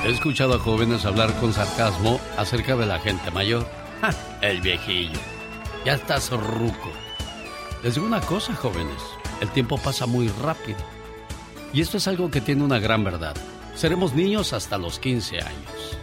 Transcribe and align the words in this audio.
He 0.05 0.11
escuchado 0.11 0.53
a 0.53 0.59
jóvenes 0.59 1.05
hablar 1.05 1.33
con 1.39 1.51
sarcasmo 1.53 2.19
acerca 2.37 2.75
de 2.75 2.85
la 2.85 2.99
gente 2.99 3.31
mayor. 3.31 3.67
el 4.41 4.61
viejillo. 4.61 5.19
Ya 5.83 5.93
estás 5.93 6.29
ruco. 6.29 6.91
Les 7.83 7.95
digo 7.95 8.05
una 8.05 8.21
cosa, 8.21 8.53
jóvenes. 8.53 9.01
El 9.41 9.49
tiempo 9.49 9.77
pasa 9.77 10.05
muy 10.05 10.27
rápido. 10.27 10.77
Y 11.73 11.81
esto 11.81 11.97
es 11.97 12.07
algo 12.07 12.29
que 12.29 12.41
tiene 12.41 12.63
una 12.63 12.77
gran 12.77 13.03
verdad. 13.03 13.35
Seremos 13.75 14.13
niños 14.13 14.53
hasta 14.53 14.77
los 14.77 14.99
15 14.99 15.41
años. 15.41 15.97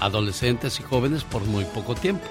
Adolescentes 0.00 0.80
y 0.80 0.82
jóvenes 0.82 1.24
por 1.24 1.44
muy 1.44 1.66
poco 1.66 1.94
tiempo. 1.94 2.26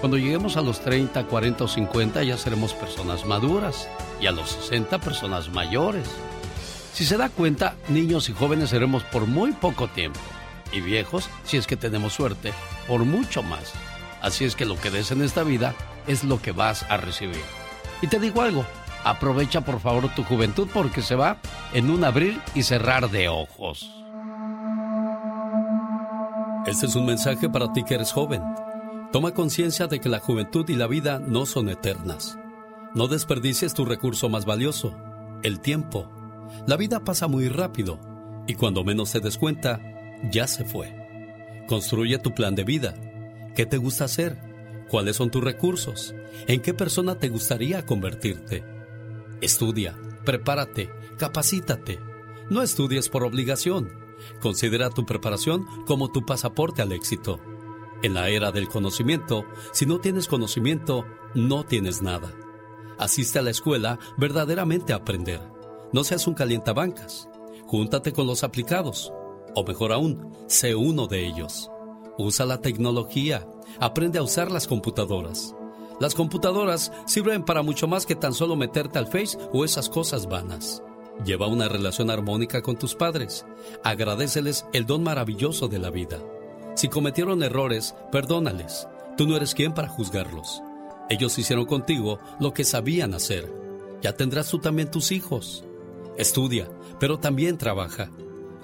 Cuando 0.00 0.18
lleguemos 0.18 0.56
a 0.56 0.62
los 0.62 0.80
30, 0.80 1.26
40 1.26 1.64
o 1.64 1.68
50 1.68 2.24
ya 2.24 2.36
seremos 2.36 2.74
personas 2.74 3.24
maduras 3.24 3.88
y 4.20 4.26
a 4.26 4.32
los 4.32 4.50
60 4.50 4.98
personas 4.98 5.48
mayores. 5.50 6.08
Si 6.92 7.04
se 7.04 7.16
da 7.16 7.28
cuenta, 7.28 7.76
niños 7.88 8.28
y 8.28 8.32
jóvenes 8.32 8.70
seremos 8.70 9.02
por 9.04 9.26
muy 9.26 9.52
poco 9.52 9.88
tiempo 9.88 10.20
y 10.72 10.80
viejos, 10.80 11.28
si 11.44 11.56
es 11.56 11.66
que 11.66 11.76
tenemos 11.76 12.12
suerte, 12.12 12.52
por 12.86 13.04
mucho 13.04 13.42
más. 13.42 13.72
Así 14.22 14.44
es 14.44 14.54
que 14.54 14.66
lo 14.66 14.78
que 14.78 14.90
des 14.90 15.10
en 15.10 15.22
esta 15.22 15.42
vida 15.42 15.74
es 16.06 16.24
lo 16.24 16.40
que 16.40 16.52
vas 16.52 16.84
a 16.90 16.96
recibir. 16.96 17.42
Y 18.02 18.06
te 18.06 18.18
digo 18.18 18.42
algo, 18.42 18.64
aprovecha 19.04 19.62
por 19.62 19.80
favor 19.80 20.14
tu 20.14 20.24
juventud 20.24 20.68
porque 20.72 21.02
se 21.02 21.14
va 21.14 21.38
en 21.72 21.90
un 21.90 22.04
abrir 22.04 22.40
y 22.54 22.62
cerrar 22.62 23.10
de 23.10 23.28
ojos. 23.28 23.90
Este 26.66 26.86
es 26.86 26.94
un 26.94 27.06
mensaje 27.06 27.48
para 27.48 27.72
ti 27.72 27.84
que 27.84 27.94
eres 27.94 28.12
joven. 28.12 28.42
Toma 29.12 29.32
conciencia 29.32 29.86
de 29.86 29.98
que 29.98 30.08
la 30.08 30.20
juventud 30.20 30.68
y 30.68 30.76
la 30.76 30.86
vida 30.86 31.18
no 31.18 31.46
son 31.46 31.68
eternas. 31.68 32.38
No 32.94 33.08
desperdicies 33.08 33.74
tu 33.74 33.84
recurso 33.84 34.28
más 34.28 34.44
valioso, 34.44 34.94
el 35.42 35.60
tiempo. 35.60 36.19
La 36.66 36.76
vida 36.76 37.04
pasa 37.04 37.28
muy 37.28 37.48
rápido 37.48 37.98
y 38.46 38.54
cuando 38.54 38.84
menos 38.84 39.12
te 39.12 39.20
des 39.20 39.38
cuenta, 39.38 39.80
ya 40.30 40.46
se 40.46 40.64
fue. 40.64 40.94
Construye 41.68 42.18
tu 42.18 42.34
plan 42.34 42.54
de 42.54 42.64
vida. 42.64 42.94
¿Qué 43.54 43.66
te 43.66 43.76
gusta 43.76 44.04
hacer? 44.04 44.38
¿Cuáles 44.88 45.16
son 45.16 45.30
tus 45.30 45.44
recursos? 45.44 46.14
¿En 46.46 46.60
qué 46.60 46.74
persona 46.74 47.16
te 47.16 47.28
gustaría 47.28 47.86
convertirte? 47.86 48.64
Estudia, 49.40 49.96
prepárate, 50.24 50.90
capacítate. 51.16 52.00
No 52.50 52.62
estudies 52.62 53.08
por 53.08 53.22
obligación. 53.24 53.92
Considera 54.40 54.90
tu 54.90 55.06
preparación 55.06 55.66
como 55.86 56.10
tu 56.10 56.26
pasaporte 56.26 56.82
al 56.82 56.92
éxito. 56.92 57.40
En 58.02 58.14
la 58.14 58.28
era 58.30 58.50
del 58.50 58.68
conocimiento, 58.68 59.44
si 59.72 59.86
no 59.86 60.00
tienes 60.00 60.26
conocimiento, 60.26 61.06
no 61.34 61.64
tienes 61.64 62.02
nada. 62.02 62.32
Asiste 62.98 63.38
a 63.38 63.42
la 63.42 63.50
escuela 63.50 63.98
verdaderamente 64.18 64.92
a 64.92 64.96
aprender. 64.96 65.40
No 65.92 66.04
seas 66.04 66.26
un 66.26 66.34
calientabancas. 66.34 67.28
Júntate 67.66 68.12
con 68.12 68.26
los 68.26 68.44
aplicados. 68.44 69.12
O 69.54 69.64
mejor 69.64 69.92
aún, 69.92 70.32
sé 70.46 70.74
uno 70.74 71.06
de 71.06 71.26
ellos. 71.26 71.70
Usa 72.18 72.46
la 72.46 72.60
tecnología. 72.60 73.46
Aprende 73.80 74.18
a 74.18 74.22
usar 74.22 74.50
las 74.50 74.66
computadoras. 74.66 75.54
Las 75.98 76.14
computadoras 76.14 76.92
sirven 77.06 77.44
para 77.44 77.62
mucho 77.62 77.88
más 77.88 78.06
que 78.06 78.14
tan 78.14 78.34
solo 78.34 78.56
meterte 78.56 78.98
al 78.98 79.06
Face 79.06 79.36
o 79.52 79.64
esas 79.64 79.88
cosas 79.88 80.26
vanas. 80.28 80.82
Lleva 81.24 81.46
una 81.46 81.68
relación 81.68 82.10
armónica 82.10 82.62
con 82.62 82.78
tus 82.78 82.94
padres. 82.94 83.44
Agradeceles 83.84 84.66
el 84.72 84.86
don 84.86 85.02
maravilloso 85.02 85.68
de 85.68 85.78
la 85.78 85.90
vida. 85.90 86.18
Si 86.74 86.88
cometieron 86.88 87.42
errores, 87.42 87.94
perdónales. 88.12 88.88
Tú 89.16 89.26
no 89.26 89.36
eres 89.36 89.54
quien 89.54 89.74
para 89.74 89.88
juzgarlos. 89.88 90.62
Ellos 91.10 91.36
hicieron 91.38 91.66
contigo 91.66 92.18
lo 92.38 92.54
que 92.54 92.64
sabían 92.64 93.12
hacer. 93.12 93.52
Ya 94.00 94.14
tendrás 94.14 94.48
tú 94.48 94.60
también 94.60 94.90
tus 94.90 95.12
hijos. 95.12 95.64
Estudia, 96.20 96.68
pero 96.98 97.18
también 97.18 97.56
trabaja. 97.56 98.10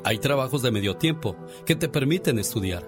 Hay 0.05 0.19
trabajos 0.19 0.61
de 0.61 0.71
medio 0.71 0.99
tiempo 0.99 1.39
que 1.65 1.75
te 1.75 1.89
permiten 1.89 2.39
estudiar. 2.39 2.87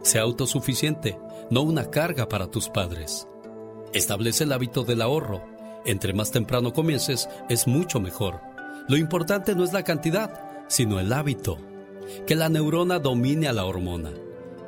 Sea 0.00 0.22
autosuficiente, 0.22 1.18
no 1.50 1.60
una 1.60 1.90
carga 1.90 2.26
para 2.26 2.50
tus 2.50 2.70
padres. 2.70 3.28
Establece 3.92 4.44
el 4.44 4.52
hábito 4.52 4.84
del 4.84 5.02
ahorro. 5.02 5.44
Entre 5.84 6.14
más 6.14 6.30
temprano 6.30 6.72
comiences, 6.72 7.28
es 7.50 7.66
mucho 7.66 8.00
mejor. 8.00 8.40
Lo 8.88 8.96
importante 8.96 9.54
no 9.54 9.64
es 9.64 9.74
la 9.74 9.82
cantidad, 9.82 10.64
sino 10.66 10.98
el 10.98 11.12
hábito. 11.12 11.58
Que 12.26 12.36
la 12.36 12.48
neurona 12.48 12.98
domine 12.98 13.48
a 13.48 13.52
la 13.52 13.66
hormona. 13.66 14.12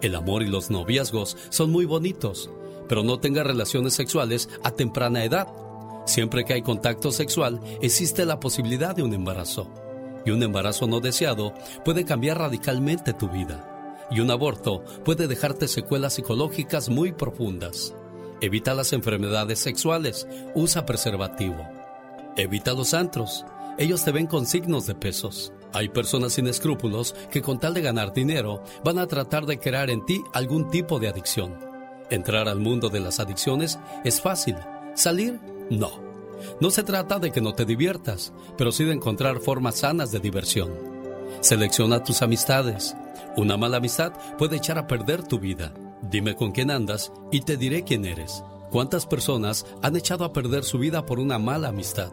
El 0.02 0.14
amor 0.14 0.42
y 0.42 0.48
los 0.48 0.68
noviazgos 0.68 1.38
son 1.48 1.72
muy 1.72 1.86
bonitos, 1.86 2.50
pero 2.86 3.02
no 3.02 3.18
tenga 3.18 3.44
relaciones 3.44 3.94
sexuales 3.94 4.50
a 4.62 4.72
temprana 4.72 5.24
edad. 5.24 5.48
Siempre 6.08 6.46
que 6.46 6.54
hay 6.54 6.62
contacto 6.62 7.12
sexual, 7.12 7.60
existe 7.82 8.24
la 8.24 8.40
posibilidad 8.40 8.96
de 8.96 9.02
un 9.02 9.12
embarazo. 9.12 9.70
Y 10.24 10.30
un 10.30 10.42
embarazo 10.42 10.86
no 10.86 11.00
deseado 11.00 11.52
puede 11.84 12.06
cambiar 12.06 12.38
radicalmente 12.38 13.12
tu 13.12 13.28
vida. 13.28 14.06
Y 14.10 14.20
un 14.20 14.30
aborto 14.30 14.82
puede 15.04 15.28
dejarte 15.28 15.68
secuelas 15.68 16.14
psicológicas 16.14 16.88
muy 16.88 17.12
profundas. 17.12 17.94
Evita 18.40 18.72
las 18.72 18.94
enfermedades 18.94 19.58
sexuales, 19.58 20.26
usa 20.54 20.86
preservativo. 20.86 21.68
Evita 22.38 22.72
los 22.72 22.94
antros, 22.94 23.44
ellos 23.76 24.02
te 24.02 24.10
ven 24.10 24.26
con 24.26 24.46
signos 24.46 24.86
de 24.86 24.94
pesos. 24.94 25.52
Hay 25.74 25.90
personas 25.90 26.32
sin 26.32 26.46
escrúpulos 26.46 27.14
que 27.30 27.42
con 27.42 27.60
tal 27.60 27.74
de 27.74 27.82
ganar 27.82 28.14
dinero 28.14 28.62
van 28.82 28.98
a 28.98 29.06
tratar 29.06 29.44
de 29.44 29.58
crear 29.58 29.90
en 29.90 30.06
ti 30.06 30.22
algún 30.32 30.70
tipo 30.70 30.98
de 30.98 31.08
adicción. 31.08 31.58
Entrar 32.08 32.48
al 32.48 32.60
mundo 32.60 32.88
de 32.88 33.00
las 33.00 33.20
adicciones 33.20 33.78
es 34.04 34.22
fácil, 34.22 34.56
salir 34.94 35.38
no. 35.70 36.08
No 36.60 36.70
se 36.70 36.82
trata 36.82 37.18
de 37.18 37.30
que 37.30 37.40
no 37.40 37.54
te 37.54 37.64
diviertas, 37.64 38.32
pero 38.56 38.72
sí 38.72 38.84
de 38.84 38.92
encontrar 38.92 39.40
formas 39.40 39.76
sanas 39.76 40.12
de 40.12 40.20
diversión. 40.20 40.70
Selecciona 41.40 42.02
tus 42.02 42.22
amistades. 42.22 42.96
Una 43.36 43.56
mala 43.56 43.78
amistad 43.78 44.12
puede 44.38 44.56
echar 44.56 44.78
a 44.78 44.86
perder 44.86 45.22
tu 45.22 45.38
vida. 45.38 45.72
Dime 46.02 46.34
con 46.34 46.52
quién 46.52 46.70
andas 46.70 47.12
y 47.30 47.40
te 47.42 47.56
diré 47.56 47.84
quién 47.84 48.04
eres. 48.04 48.42
¿Cuántas 48.70 49.06
personas 49.06 49.66
han 49.82 49.96
echado 49.96 50.24
a 50.24 50.32
perder 50.32 50.64
su 50.64 50.78
vida 50.78 51.06
por 51.06 51.18
una 51.18 51.38
mala 51.38 51.68
amistad? 51.68 52.12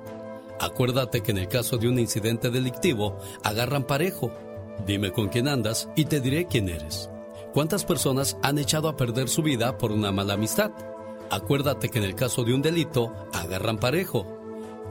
Acuérdate 0.59 1.21
que 1.21 1.31
en 1.31 1.37
el 1.37 1.47
caso 1.47 1.77
de 1.77 1.89
un 1.89 1.99
incidente 1.99 2.49
delictivo, 2.49 3.17
agarran 3.43 3.83
parejo. 3.83 4.31
Dime 4.85 5.11
con 5.11 5.29
quién 5.29 5.47
andas 5.47 5.89
y 5.95 6.05
te 6.05 6.21
diré 6.21 6.45
quién 6.45 6.69
eres. 6.69 7.09
¿Cuántas 7.53 7.85
personas 7.85 8.37
han 8.41 8.57
echado 8.57 8.87
a 8.87 8.95
perder 8.95 9.29
su 9.29 9.41
vida 9.41 9.77
por 9.77 9.91
una 9.91 10.11
mala 10.11 10.33
amistad? 10.33 10.71
Acuérdate 11.29 11.89
que 11.89 11.99
en 11.99 12.05
el 12.05 12.15
caso 12.15 12.43
de 12.43 12.53
un 12.53 12.61
delito, 12.61 13.13
agarran 13.33 13.77
parejo. 13.77 14.25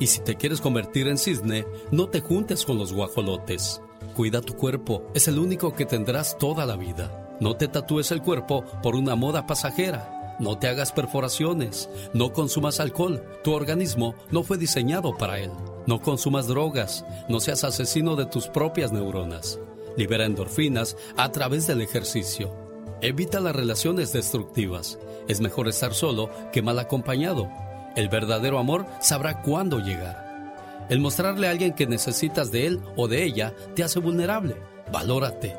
Y 0.01 0.09
si 0.09 0.21
te 0.21 0.37
quieres 0.37 0.61
convertir 0.61 1.09
en 1.09 1.19
cisne, 1.19 1.67
no 1.91 2.09
te 2.09 2.21
juntes 2.21 2.65
con 2.65 2.79
los 2.79 2.93
guajolotes. 2.93 3.81
Cuida 4.17 4.41
tu 4.41 4.55
cuerpo, 4.55 5.05
es 5.15 5.29
el 5.29 5.39
único 5.39 5.75
que 5.75 5.87
tendrás 5.87 6.37
toda 6.39 6.67
la 6.67 6.77
vida. 6.77 7.37
No 7.41 7.57
te 7.57 7.69
tatúes 7.69 8.11
el 8.11 8.23
cuerpo 8.23 8.65
por 8.83 8.97
una 8.97 9.15
moda 9.15 9.47
pasajera. 9.47 10.37
No 10.41 10.59
te 10.59 10.67
hagas 10.67 10.91
perforaciones, 10.91 11.89
no 12.13 12.33
consumas 12.33 12.81
alcohol, 12.81 13.23
tu 13.45 13.53
organismo 13.53 14.17
no 14.33 14.43
fue 14.43 14.59
diseñado 14.59 15.17
para 15.17 15.39
él. 15.39 15.51
No 15.87 16.01
consumas 16.01 16.49
drogas, 16.49 17.05
no 17.29 17.39
seas 17.39 17.63
asesino 17.63 18.17
de 18.17 18.27
tus 18.27 18.49
propias 18.49 18.91
neuronas. 18.91 19.61
Libera 19.97 20.27
endorfinas 20.27 20.97
a 21.17 21.31
través 21.31 21.69
del 21.69 21.83
ejercicio. 21.83 22.64
Evita 23.01 23.41
las 23.41 23.55
relaciones 23.55 24.13
destructivas. 24.13 24.99
Es 25.29 25.41
mejor 25.41 25.69
estar 25.69 25.95
solo 25.95 26.31
que 26.53 26.63
mal 26.63 26.79
acompañado. 26.79 27.51
El 27.97 28.09
verdadero 28.09 28.59
amor 28.59 28.87
sabrá 29.01 29.43
cuándo 29.43 29.79
llegar. 29.79 30.87
El 30.89 31.01
mostrarle 31.01 31.47
a 31.47 31.51
alguien 31.51 31.73
que 31.73 31.87
necesitas 31.87 32.51
de 32.51 32.67
él 32.67 32.81
o 32.97 33.09
de 33.09 33.25
ella 33.25 33.55
te 33.75 33.85
hace 33.85 34.01
vulnerable. 34.01 34.57
Valórate. 34.93 35.57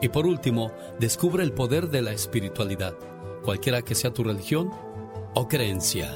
Y 0.00 0.08
por 0.08 0.26
último, 0.26 0.72
descubre 0.98 1.42
el 1.42 1.52
poder 1.52 1.88
de 1.88 2.02
la 2.02 2.12
espiritualidad 2.12 2.94
cualquiera 3.42 3.82
que 3.82 3.94
sea 3.94 4.12
tu 4.12 4.24
religión 4.24 4.70
o 5.34 5.48
creencia. 5.48 6.10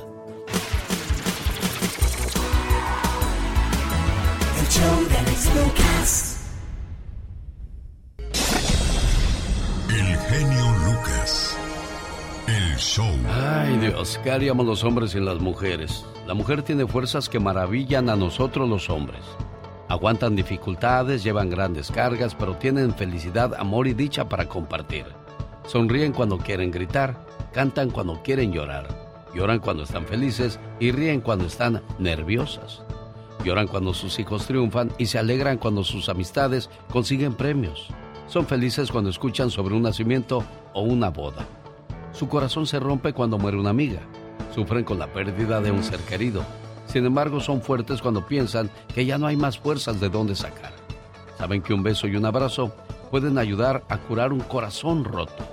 El 4.61 4.69
show 4.69 5.65
Lucas. 5.65 6.34
Genio 10.35 10.67
Lucas. 10.85 11.57
El 12.49 12.77
show. 12.77 13.15
Ay 13.29 13.79
Dios, 13.79 14.19
¿qué 14.25 14.33
haríamos 14.33 14.67
los 14.67 14.83
hombres 14.83 15.13
sin 15.13 15.25
las 15.25 15.39
mujeres? 15.39 16.05
La 16.27 16.35
mujer 16.35 16.63
tiene 16.63 16.89
fuerzas 16.89 17.29
que 17.29 17.39
maravillan 17.39 18.09
a 18.09 18.17
nosotros 18.17 18.69
los 18.69 18.91
hombres. 18.91 19.23
Aguantan 19.89 20.35
dificultades, 20.35 21.23
llevan 21.23 21.51
grandes 21.51 21.91
cargas, 21.91 22.35
pero 22.35 22.57
tienen 22.57 22.95
felicidad, 22.95 23.55
amor 23.55 23.87
y 23.87 23.95
dicha 23.95 24.29
para 24.29 24.49
compartir. 24.49 25.05
Sonríen 25.67 26.13
cuando 26.13 26.39
quieren 26.39 26.73
gritar, 26.73 27.17
cantan 27.53 27.91
cuando 27.91 28.21
quieren 28.23 28.53
llorar, 28.53 28.89
lloran 29.35 29.61
cuando 29.61 29.85
están 29.85 30.05
felices 30.05 30.59
y 30.81 30.91
ríen 30.91 31.21
cuando 31.21 31.47
están 31.47 31.83
nerviosas. 32.01 32.83
Lloran 33.45 33.69
cuando 33.69 33.95
sus 33.95 34.19
hijos 34.19 34.47
triunfan 34.47 34.91
y 34.99 35.07
se 35.07 35.19
alegran 35.19 35.59
cuando 35.59 35.85
sus 35.85 36.09
amistades 36.09 36.71
consiguen 36.91 37.35
premios. 37.35 37.89
Son 38.27 38.47
felices 38.47 38.91
cuando 38.91 39.11
escuchan 39.11 39.51
sobre 39.51 39.75
un 39.75 39.83
nacimiento 39.83 40.45
o 40.73 40.83
una 40.83 41.11
boda. 41.11 41.47
Su 42.13 42.29
corazón 42.29 42.67
se 42.67 42.81
rompe 42.81 43.13
cuando 43.13 43.39
muere 43.39 43.59
una 43.59 43.71
amiga. 43.71 44.01
Sufren 44.55 44.85
con 44.85 44.99
la 44.99 45.13
pérdida 45.13 45.61
de 45.61 45.71
un 45.71 45.83
ser 45.83 46.01
querido. 46.01 46.43
Sin 46.87 47.05
embargo, 47.05 47.41
son 47.41 47.61
fuertes 47.61 48.01
cuando 48.01 48.27
piensan 48.27 48.71
que 48.95 49.05
ya 49.05 49.19
no 49.19 49.27
hay 49.27 49.37
más 49.37 49.59
fuerzas 49.59 50.01
de 50.01 50.09
dónde 50.09 50.35
sacar. 50.35 50.73
Saben 51.39 51.61
que 51.61 51.75
un 51.75 51.83
beso 51.83 52.07
y 52.07 52.17
un 52.17 52.25
abrazo 52.25 52.75
pueden 53.11 53.37
ayudar 53.37 53.85
a 53.89 53.99
curar 53.99 54.33
un 54.33 54.41
corazón 54.41 55.05
roto. 55.05 55.45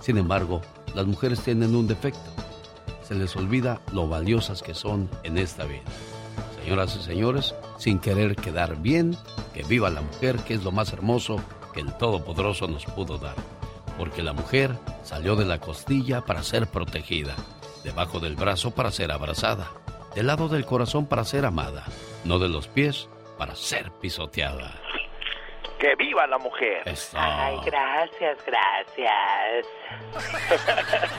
Sin 0.00 0.18
embargo, 0.18 0.60
las 0.94 1.06
mujeres 1.06 1.40
tienen 1.40 1.74
un 1.74 1.86
defecto. 1.86 2.30
Se 3.02 3.14
les 3.14 3.34
olvida 3.36 3.80
lo 3.92 4.08
valiosas 4.08 4.62
que 4.62 4.74
son 4.74 5.08
en 5.24 5.38
esta 5.38 5.64
vida. 5.64 5.82
Señoras 6.62 6.96
y 6.96 7.02
señores, 7.02 7.54
sin 7.78 7.98
querer 7.98 8.36
quedar 8.36 8.80
bien, 8.80 9.16
que 9.54 9.64
viva 9.64 9.90
la 9.90 10.02
mujer, 10.02 10.36
que 10.36 10.54
es 10.54 10.62
lo 10.62 10.70
más 10.70 10.92
hermoso 10.92 11.36
que 11.72 11.80
el 11.80 11.96
Todopoderoso 11.96 12.68
nos 12.68 12.84
pudo 12.84 13.18
dar. 13.18 13.36
Porque 13.98 14.22
la 14.22 14.32
mujer 14.32 14.78
salió 15.02 15.36
de 15.36 15.44
la 15.44 15.60
costilla 15.60 16.22
para 16.22 16.42
ser 16.42 16.66
protegida, 16.66 17.34
debajo 17.84 18.20
del 18.20 18.36
brazo 18.36 18.70
para 18.72 18.90
ser 18.90 19.12
abrazada, 19.12 19.70
del 20.14 20.26
lado 20.26 20.48
del 20.48 20.64
corazón 20.64 21.06
para 21.06 21.24
ser 21.24 21.44
amada, 21.44 21.84
no 22.24 22.38
de 22.38 22.48
los 22.48 22.68
pies 22.68 23.08
para 23.38 23.54
ser 23.54 23.90
pisoteada. 24.00 24.80
¡Que 25.82 25.96
viva 25.96 26.28
la 26.28 26.38
mujer! 26.38 26.84
Ay, 27.14 27.56
gracias, 27.64 28.38
gracias. 28.46 29.66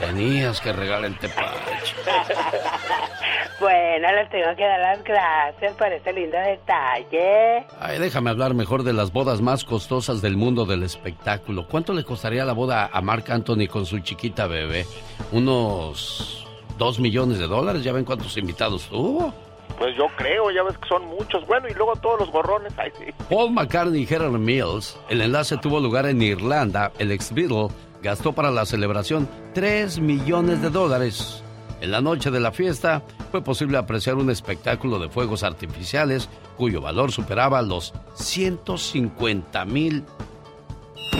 Tenías 0.00 0.58
que 0.58 0.72
regalar 0.72 1.04
el 1.04 1.18
tepache. 1.18 1.94
bueno, 3.60 4.10
les 4.12 4.30
tengo 4.30 4.56
que 4.56 4.64
dar 4.64 4.80
las 4.80 5.04
gracias 5.04 5.74
por 5.74 5.92
este 5.92 6.14
lindo 6.14 6.38
detalle. 6.38 7.66
Ay, 7.78 7.98
déjame 7.98 8.30
hablar 8.30 8.54
mejor 8.54 8.84
de 8.84 8.94
las 8.94 9.12
bodas 9.12 9.42
más 9.42 9.64
costosas 9.64 10.22
del 10.22 10.38
mundo 10.38 10.64
del 10.64 10.82
espectáculo. 10.82 11.68
¿Cuánto 11.68 11.92
le 11.92 12.02
costaría 12.02 12.46
la 12.46 12.54
boda 12.54 12.88
a 12.90 13.02
Mark 13.02 13.26
Anthony 13.28 13.66
con 13.70 13.84
su 13.84 13.98
chiquita 13.98 14.46
bebé? 14.46 14.86
Unos 15.32 16.46
dos 16.78 16.98
millones 16.98 17.38
de 17.38 17.48
dólares. 17.48 17.84
¿Ya 17.84 17.92
ven 17.92 18.06
cuántos 18.06 18.34
invitados 18.38 18.88
tuvo? 18.88 19.43
Pues 19.78 19.96
yo 19.96 20.06
creo, 20.16 20.50
ya 20.50 20.62
ves 20.62 20.78
que 20.78 20.88
son 20.88 21.06
muchos. 21.06 21.46
Bueno, 21.46 21.68
y 21.68 21.74
luego 21.74 21.94
todos 21.96 22.20
los 22.20 22.30
gorrones. 22.30 22.72
Sí. 22.98 23.12
Paul 23.28 23.52
McCartney 23.52 24.02
y 24.02 24.06
Gerard 24.06 24.32
Mills. 24.32 24.96
El 25.08 25.20
enlace 25.20 25.56
tuvo 25.58 25.80
lugar 25.80 26.06
en 26.06 26.22
Irlanda. 26.22 26.92
El 26.98 27.10
ex 27.10 27.32
Beatle 27.32 27.68
gastó 28.02 28.32
para 28.32 28.50
la 28.50 28.66
celebración 28.66 29.28
3 29.54 29.98
millones 29.98 30.62
de 30.62 30.70
dólares. 30.70 31.42
En 31.80 31.90
la 31.90 32.00
noche 32.00 32.30
de 32.30 32.40
la 32.40 32.52
fiesta 32.52 33.02
fue 33.30 33.42
posible 33.42 33.76
apreciar 33.76 34.14
un 34.16 34.30
espectáculo 34.30 34.98
de 34.98 35.08
fuegos 35.08 35.42
artificiales 35.42 36.28
cuyo 36.56 36.80
valor 36.80 37.12
superaba 37.12 37.60
los 37.62 37.92
150 38.14 39.64
mil 39.64 40.04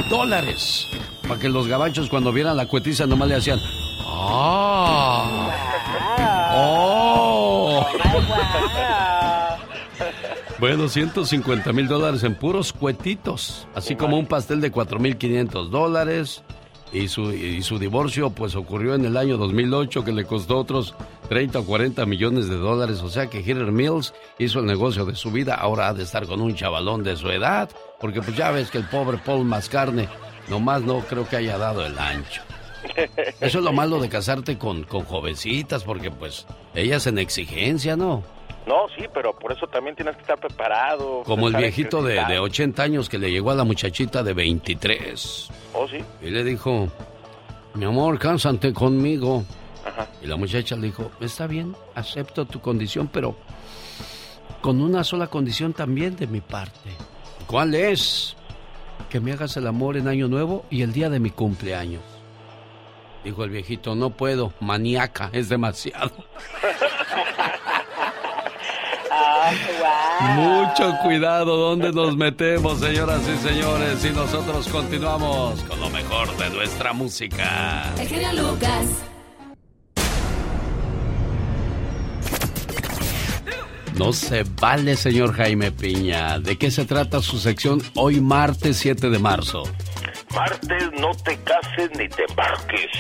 dólares. 0.08 0.86
Para 1.26 1.40
que 1.40 1.48
los 1.48 1.66
gabachos 1.66 2.08
cuando 2.08 2.32
vieran 2.32 2.56
la 2.56 2.66
cuetiza 2.66 3.06
nomás 3.06 3.28
le 3.28 3.36
hacían... 3.36 3.58
¡Ah! 4.06 5.50
¡Oh! 6.56 7.86
Bueno, 10.58 10.88
150 10.88 11.72
mil 11.72 11.88
dólares 11.88 12.22
en 12.22 12.34
puros 12.36 12.72
cuetitos, 12.72 13.66
así 13.74 13.96
como 13.96 14.16
un 14.18 14.26
pastel 14.26 14.60
de 14.60 14.72
4.500 14.72 15.68
dólares. 15.68 16.42
Y 16.92 17.08
su, 17.08 17.32
y 17.32 17.60
su 17.62 17.80
divorcio 17.80 18.30
pues 18.30 18.54
ocurrió 18.54 18.94
en 18.94 19.04
el 19.04 19.16
año 19.16 19.36
2008 19.36 20.04
que 20.04 20.12
le 20.12 20.24
costó 20.24 20.58
otros 20.58 20.94
30 21.28 21.58
o 21.58 21.64
40 21.64 22.06
millones 22.06 22.48
de 22.48 22.56
dólares. 22.56 23.02
O 23.02 23.10
sea 23.10 23.26
que 23.26 23.40
Hitler 23.40 23.72
Mills 23.72 24.14
hizo 24.38 24.60
el 24.60 24.66
negocio 24.66 25.04
de 25.04 25.16
su 25.16 25.32
vida, 25.32 25.56
ahora 25.56 25.88
ha 25.88 25.94
de 25.94 26.04
estar 26.04 26.24
con 26.26 26.40
un 26.40 26.54
chavalón 26.54 27.02
de 27.02 27.16
su 27.16 27.28
edad, 27.30 27.68
porque 28.00 28.22
pues 28.22 28.36
ya 28.36 28.52
ves 28.52 28.70
que 28.70 28.78
el 28.78 28.84
pobre 28.84 29.18
Paul 29.18 29.44
Mascarne 29.44 30.08
nomás 30.48 30.82
no 30.82 31.00
creo 31.00 31.28
que 31.28 31.36
haya 31.36 31.58
dado 31.58 31.84
el 31.84 31.98
ancho. 31.98 32.42
Eso 33.40 33.58
es 33.58 33.64
lo 33.64 33.72
malo 33.72 34.00
de 34.00 34.08
casarte 34.08 34.58
con, 34.58 34.84
con 34.84 35.04
jovencitas, 35.04 35.84
porque 35.84 36.10
pues 36.10 36.46
ellas 36.75 37.06
en 37.06 37.19
exigencia, 37.19 37.96
¿no? 37.96 38.22
No, 38.66 38.86
sí, 38.96 39.04
pero 39.12 39.34
por 39.38 39.52
eso 39.52 39.66
también 39.66 39.94
tienes 39.94 40.16
que 40.16 40.22
estar 40.22 40.38
preparado. 40.38 41.22
Como 41.25 41.48
el 41.48 41.56
viejito 41.56 42.02
de, 42.02 42.25
de 42.25 42.38
80 42.38 42.82
años 42.82 43.08
que 43.08 43.19
le 43.19 43.31
llegó 43.31 43.50
a 43.50 43.54
la 43.54 43.64
muchachita 43.64 44.22
de 44.22 44.32
23. 44.32 45.50
Oh, 45.75 45.86
sí. 45.86 45.98
Y 46.22 46.31
le 46.31 46.42
dijo, 46.44 46.88
mi 47.75 47.84
amor, 47.84 48.19
cásate 48.19 48.72
conmigo. 48.72 49.44
Ajá. 49.84 50.08
Y 50.22 50.26
la 50.26 50.36
muchacha 50.36 50.76
le 50.76 50.86
dijo, 50.86 51.10
está 51.20 51.46
bien, 51.46 51.76
acepto 51.94 52.46
tu 52.46 52.60
condición, 52.60 53.10
pero 53.12 53.36
con 54.62 54.81
una 54.81 55.05
sola 55.05 55.26
condición 55.26 55.74
también 55.74 56.17
de 56.17 56.26
mi 56.26 56.41
parte. 56.41 56.91
¿Cuál 57.46 57.74
es? 57.74 58.34
Que 59.10 59.20
me 59.20 59.32
hagas 59.32 59.58
el 59.58 59.67
amor 59.67 59.98
en 59.98 60.08
Año 60.08 60.26
Nuevo 60.26 60.64
y 60.70 60.81
el 60.81 60.94
día 60.94 61.10
de 61.10 61.20
mi 61.20 61.29
cumpleaños. 61.29 62.00
Dijo 63.24 63.44
el 63.44 63.50
viejito, 63.50 63.94
no 63.94 64.10
puedo, 64.10 64.52
maníaca, 64.60 65.31
es 65.32 65.48
demasiado. 65.48 66.12
Mucho 70.36 70.94
cuidado 71.02 71.56
donde 71.56 71.93
nos 71.93 72.16
metemos, 72.16 72.81
señoras 72.81 73.22
y 73.28 73.36
señores, 73.46 74.04
y 74.04 74.10
nosotros 74.10 74.69
continuamos 74.69 75.62
con 75.64 75.81
lo 75.81 75.90
mejor 75.90 76.36
de 76.36 76.50
nuestra 76.50 76.93
música. 76.93 77.93
El 77.98 78.08
genio 78.08 78.32
Lucas. 78.32 78.86
No 83.96 84.12
se 84.12 84.44
vale, 84.60 84.96
señor 84.96 85.34
Jaime 85.34 85.70
Piña. 85.70 86.40
¿De 86.40 86.58
qué 86.58 86.70
se 86.70 86.84
trata 86.84 87.22
su 87.22 87.38
sección 87.38 87.81
hoy 87.94 88.20
martes 88.20 88.76
7 88.78 89.08
de 89.08 89.19
marzo? 89.19 89.62
Martes, 90.34 90.91
no 90.98 91.14
te 91.14 91.36
cases 91.44 91.91
ni 91.96 92.08
te 92.08 92.24
embarques. 92.29 92.91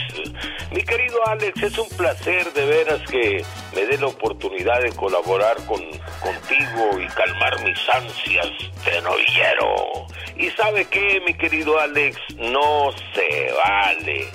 Mi 0.70 0.82
querido 0.82 1.18
Alex, 1.26 1.62
es 1.62 1.78
un 1.78 1.88
placer 1.96 2.52
de 2.52 2.64
veras 2.64 3.00
que 3.10 3.44
me 3.74 3.86
dé 3.86 3.98
la 3.98 4.06
oportunidad 4.06 4.80
de 4.80 4.92
colaborar 4.92 5.56
con, 5.66 5.80
contigo 6.20 7.00
y 7.00 7.06
calmar 7.08 7.60
mis 7.64 7.78
ansias 7.88 8.48
de 8.84 9.02
novillero. 9.02 10.06
Y 10.36 10.50
sabe 10.50 10.84
qué, 10.86 11.20
mi 11.26 11.34
querido 11.34 11.78
Alex, 11.80 12.18
no 12.36 12.92
se 13.14 13.52
vale. 13.64 14.28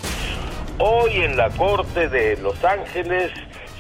Hoy 0.80 1.24
en 1.24 1.38
la 1.38 1.50
Corte 1.52 2.10
de 2.10 2.38
Los 2.38 2.64
Ángeles 2.64 3.32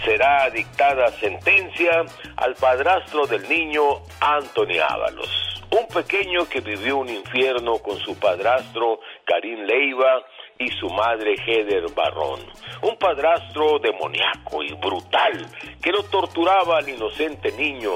será 0.03 0.49
dictada 0.49 1.07
sentencia 1.19 2.03
al 2.37 2.55
padrastro 2.55 3.25
del 3.27 3.47
niño 3.47 3.83
Anthony 4.19 4.79
Ábalos. 4.87 5.29
Un 5.71 5.87
pequeño 5.87 6.49
que 6.49 6.61
vivió 6.61 6.97
un 6.97 7.09
infierno 7.09 7.77
con 7.77 7.97
su 7.99 8.17
padrastro 8.19 8.99
Karim 9.23 9.65
Leiva 9.65 10.23
y 10.57 10.67
su 10.71 10.89
madre 10.89 11.35
Heather 11.45 11.85
Barrón. 11.93 12.39
Un 12.81 12.97
padrastro 12.97 13.77
demoníaco 13.79 14.63
y 14.63 14.73
brutal 14.73 15.45
que 15.81 15.91
lo 15.91 16.03
torturaba 16.03 16.79
al 16.79 16.89
inocente 16.89 17.51
niño. 17.51 17.91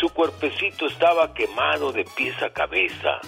Su 0.00 0.08
cuerpecito 0.12 0.86
estaba 0.86 1.34
quemado 1.34 1.92
de 1.92 2.04
pies 2.16 2.42
a 2.42 2.50
cabeza. 2.50 3.20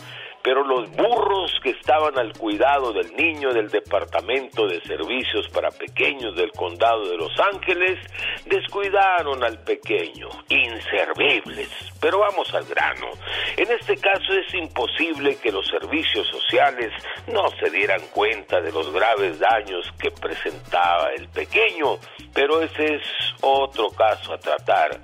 Pero 0.42 0.64
los 0.64 0.90
burros 0.92 1.52
que 1.62 1.70
estaban 1.70 2.18
al 2.18 2.32
cuidado 2.32 2.92
del 2.92 3.14
niño 3.14 3.52
del 3.52 3.68
Departamento 3.68 4.66
de 4.66 4.80
Servicios 4.82 5.48
para 5.48 5.70
Pequeños 5.70 6.34
del 6.34 6.50
Condado 6.52 7.08
de 7.08 7.16
Los 7.16 7.32
Ángeles 7.52 7.98
descuidaron 8.46 9.44
al 9.44 9.62
pequeño, 9.62 10.28
inservibles. 10.48 11.68
Pero 12.00 12.20
vamos 12.20 12.52
al 12.54 12.64
grano. 12.64 13.08
En 13.56 13.70
este 13.70 13.96
caso 13.96 14.32
es 14.32 14.54
imposible 14.54 15.36
que 15.36 15.52
los 15.52 15.66
servicios 15.66 16.26
sociales 16.28 16.92
no 17.26 17.50
se 17.60 17.70
dieran 17.70 18.00
cuenta 18.12 18.60
de 18.60 18.72
los 18.72 18.90
graves 18.92 19.38
daños 19.38 19.86
que 19.98 20.10
presentaba 20.10 21.10
el 21.16 21.28
pequeño, 21.28 21.98
pero 22.32 22.62
ese 22.62 22.94
es 22.94 23.02
otro 23.42 23.90
caso 23.90 24.32
a 24.32 24.38
tratar. 24.38 25.00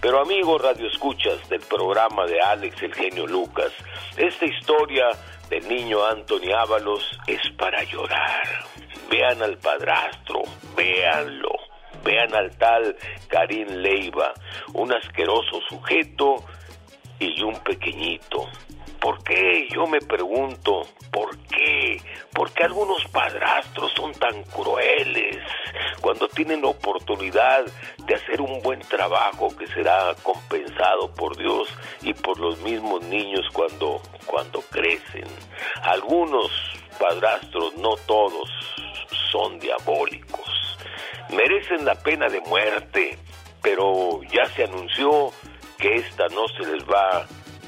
Pero 0.00 0.22
amigos 0.22 0.62
radioescuchas 0.62 1.46
del 1.50 1.60
programa 1.60 2.24
de 2.26 2.40
Alex 2.40 2.82
el 2.82 2.94
genio 2.94 3.26
Lucas, 3.26 3.70
esta 4.16 4.46
historia 4.46 4.79
del 4.86 5.68
niño 5.68 6.02
Anthony 6.06 6.52
Ábalos 6.56 7.04
es 7.26 7.40
para 7.58 7.82
llorar. 7.84 8.64
Vean 9.10 9.42
al 9.42 9.58
padrastro, 9.58 10.42
véanlo. 10.74 11.50
Vean 12.02 12.34
al 12.34 12.56
tal 12.56 12.96
Karim 13.28 13.68
Leiva, 13.68 14.32
un 14.72 14.90
asqueroso 14.90 15.60
sujeto 15.68 16.36
y 17.18 17.42
un 17.42 17.58
pequeñito. 17.60 18.48
¿Por 19.00 19.24
qué? 19.24 19.66
Yo 19.72 19.86
me 19.86 20.00
pregunto, 20.00 20.82
¿por 21.10 21.36
qué? 21.48 22.02
¿Por 22.34 22.52
qué 22.52 22.64
algunos 22.64 23.02
padrastros 23.06 23.92
son 23.96 24.12
tan 24.12 24.44
crueles 24.44 25.38
cuando 26.02 26.28
tienen 26.28 26.60
la 26.60 26.68
oportunidad 26.68 27.64
de 27.96 28.14
hacer 28.14 28.42
un 28.42 28.60
buen 28.62 28.80
trabajo 28.80 29.48
que 29.56 29.66
será 29.68 30.14
compensado 30.22 31.12
por 31.14 31.36
Dios 31.36 31.68
y 32.02 32.12
por 32.12 32.38
los 32.38 32.58
mismos 32.60 33.02
niños 33.04 33.46
cuando, 33.54 34.02
cuando 34.26 34.60
crecen? 34.70 35.26
Algunos 35.82 36.50
padrastros, 36.98 37.74
no 37.78 37.96
todos, 38.06 38.50
son 39.32 39.58
diabólicos. 39.58 40.78
Merecen 41.30 41.86
la 41.86 41.94
pena 41.94 42.28
de 42.28 42.40
muerte, 42.42 43.18
pero 43.62 44.20
ya 44.24 44.44
se 44.54 44.64
anunció 44.64 45.30
que 45.78 45.94
esta 45.94 46.28
no 46.28 46.46
se 46.48 46.70
les 46.70 46.84
va 46.84 47.26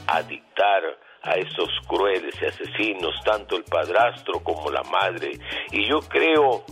a 0.08 0.22
dictar 0.24 0.82
a 1.22 1.34
esos 1.34 1.70
crueles 1.86 2.34
y 2.40 2.46
asesinos, 2.46 3.14
tanto 3.24 3.56
el 3.56 3.64
padrastro 3.64 4.40
como 4.40 4.70
la 4.70 4.82
madre. 4.84 5.32
Y 5.70 5.88
yo 5.88 6.00
creo 6.00 6.64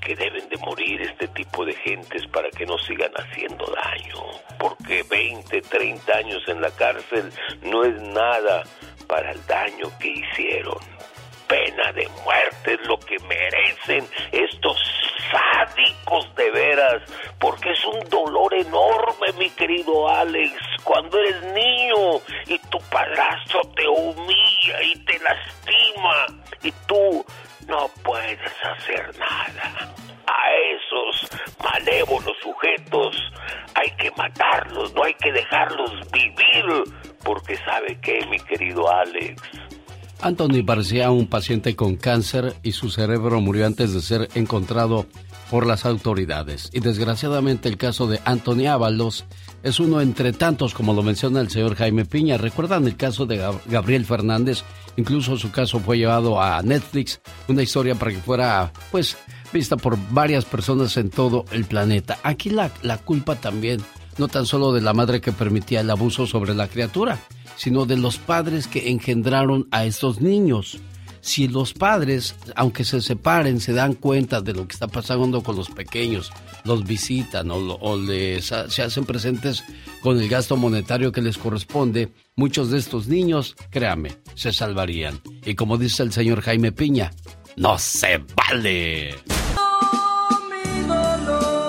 que 0.00 0.14
deben 0.14 0.48
de 0.48 0.56
morir 0.58 1.02
este 1.02 1.28
tipo 1.28 1.64
de 1.64 1.74
gentes 1.74 2.26
para 2.28 2.50
que 2.50 2.64
no 2.64 2.78
sigan 2.78 3.12
haciendo 3.12 3.64
daño. 3.66 4.24
Porque 4.58 5.04
20, 5.08 5.60
30 5.60 6.16
años 6.16 6.42
en 6.46 6.60
la 6.60 6.70
cárcel 6.70 7.30
no 7.62 7.84
es 7.84 8.00
nada 8.00 8.64
para 9.06 9.32
el 9.32 9.46
daño 9.46 9.90
que 10.00 10.08
hicieron. 10.08 10.78
Pena 11.48 11.92
de 11.92 12.06
muerte 12.24 12.74
es 12.74 12.86
lo 12.86 12.98
que 12.98 13.18
merecen 13.20 14.06
estos 14.32 14.76
sádicos 15.30 16.34
de 16.36 16.50
veras, 16.50 17.02
porque 17.38 17.70
es 17.72 17.84
un 17.86 18.00
dolor 18.10 18.52
enorme, 18.54 19.32
mi 19.38 19.50
querido 19.50 20.08
Alex, 20.08 20.52
cuando 20.84 21.18
eres 21.18 21.42
niño 21.54 22.20
y 22.46 22.58
tu 22.70 22.78
padrastro 22.90 23.62
te 23.74 23.88
humilla 23.88 24.82
y 24.82 24.94
te 25.04 25.18
lastima 25.20 26.26
y 26.62 26.72
tú 26.86 27.24
no 27.66 27.88
puedes 28.02 28.52
hacer 28.62 29.16
nada. 29.18 29.94
A 30.26 30.52
esos 30.52 31.30
malévolos 31.62 32.36
sujetos 32.42 33.16
hay 33.74 33.90
que 33.96 34.10
matarlos, 34.16 34.92
no 34.92 35.04
hay 35.04 35.14
que 35.14 35.32
dejarlos 35.32 36.10
vivir, 36.10 36.84
porque 37.24 37.56
sabe 37.56 37.98
que, 38.00 38.24
mi 38.26 38.38
querido 38.40 38.90
Alex, 38.90 39.42
Anthony 40.20 40.64
parecía 40.64 41.10
un 41.10 41.28
paciente 41.28 41.76
con 41.76 41.96
cáncer 41.96 42.56
y 42.62 42.72
su 42.72 42.90
cerebro 42.90 43.40
murió 43.40 43.66
antes 43.66 43.92
de 43.92 44.02
ser 44.02 44.28
encontrado 44.34 45.06
por 45.50 45.66
las 45.66 45.86
autoridades. 45.86 46.70
Y 46.72 46.80
desgraciadamente 46.80 47.68
el 47.68 47.76
caso 47.76 48.06
de 48.06 48.20
Anthony 48.24 48.66
Ábalos 48.66 49.24
es 49.62 49.80
uno 49.80 50.00
entre 50.00 50.32
tantos, 50.32 50.74
como 50.74 50.92
lo 50.92 51.02
menciona 51.02 51.40
el 51.40 51.50
señor 51.50 51.74
Jaime 51.76 52.04
Piña. 52.04 52.36
¿Recuerdan 52.36 52.86
el 52.86 52.96
caso 52.96 53.26
de 53.26 53.42
Gabriel 53.66 54.04
Fernández? 54.04 54.62
Incluso 54.96 55.36
su 55.36 55.50
caso 55.50 55.80
fue 55.80 55.98
llevado 55.98 56.42
a 56.42 56.62
Netflix, 56.62 57.20
una 57.48 57.62
historia 57.62 57.94
para 57.94 58.10
que 58.10 58.18
fuera, 58.18 58.72
pues, 58.90 59.16
vista 59.52 59.76
por 59.76 59.96
varias 60.10 60.44
personas 60.44 60.96
en 60.96 61.10
todo 61.10 61.44
el 61.52 61.64
planeta. 61.64 62.18
Aquí 62.22 62.50
la, 62.50 62.70
la 62.82 62.98
culpa 62.98 63.36
también, 63.36 63.80
no 64.18 64.28
tan 64.28 64.46
solo 64.46 64.72
de 64.72 64.80
la 64.80 64.92
madre 64.92 65.20
que 65.20 65.32
permitía 65.32 65.80
el 65.80 65.90
abuso 65.90 66.26
sobre 66.26 66.54
la 66.54 66.68
criatura, 66.68 67.18
sino 67.56 67.86
de 67.86 67.96
los 67.96 68.18
padres 68.18 68.66
que 68.66 68.90
engendraron 68.90 69.68
a 69.70 69.84
estos 69.84 70.20
niños. 70.20 70.78
Si 71.20 71.48
los 71.48 71.74
padres, 71.74 72.36
aunque 72.54 72.84
se 72.84 73.00
separen, 73.00 73.60
se 73.60 73.72
dan 73.72 73.94
cuenta 73.94 74.40
de 74.40 74.54
lo 74.54 74.66
que 74.66 74.74
está 74.74 74.86
pasando 74.86 75.42
con 75.42 75.56
los 75.56 75.68
pequeños, 75.68 76.30
los 76.64 76.84
visitan 76.84 77.50
o, 77.50 77.98
se 78.40 78.82
hacen 78.82 79.04
presentes 79.04 79.64
con 80.00 80.20
el 80.20 80.28
gasto 80.28 80.56
monetario 80.56 81.12
que 81.12 81.20
les 81.20 81.36
corresponde, 81.36 82.12
muchos 82.36 82.70
de 82.70 82.78
estos 82.78 83.08
niños, 83.08 83.56
créame, 83.70 84.16
se 84.34 84.52
salvarían. 84.52 85.20
Y 85.44 85.54
como 85.54 85.76
dice 85.76 86.02
el 86.04 86.12
señor 86.12 86.40
Jaime 86.42 86.72
Piña, 86.72 87.10
no 87.56 87.78
se 87.78 88.24
vale. 88.36 89.16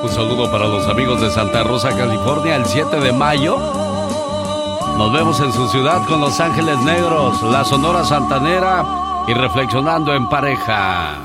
Un 0.09 0.15
saludo 0.15 0.51
para 0.51 0.67
los 0.67 0.87
amigos 0.87 1.21
de 1.21 1.29
Santa 1.29 1.63
Rosa, 1.63 1.89
California, 1.95 2.55
el 2.55 2.65
7 2.65 2.99
de 2.99 3.13
mayo 3.13 3.57
nos 4.99 5.13
vemos 5.13 5.39
en 5.39 5.53
su 5.53 5.65
ciudad 5.69 6.05
con 6.07 6.19
Los 6.19 6.41
Ángeles 6.41 6.77
Negros, 6.79 7.41
la 7.43 7.63
Sonora 7.63 8.03
Santanera 8.03 9.23
y 9.27 9.33
reflexionando 9.33 10.13
en 10.13 10.27
pareja. 10.27 11.15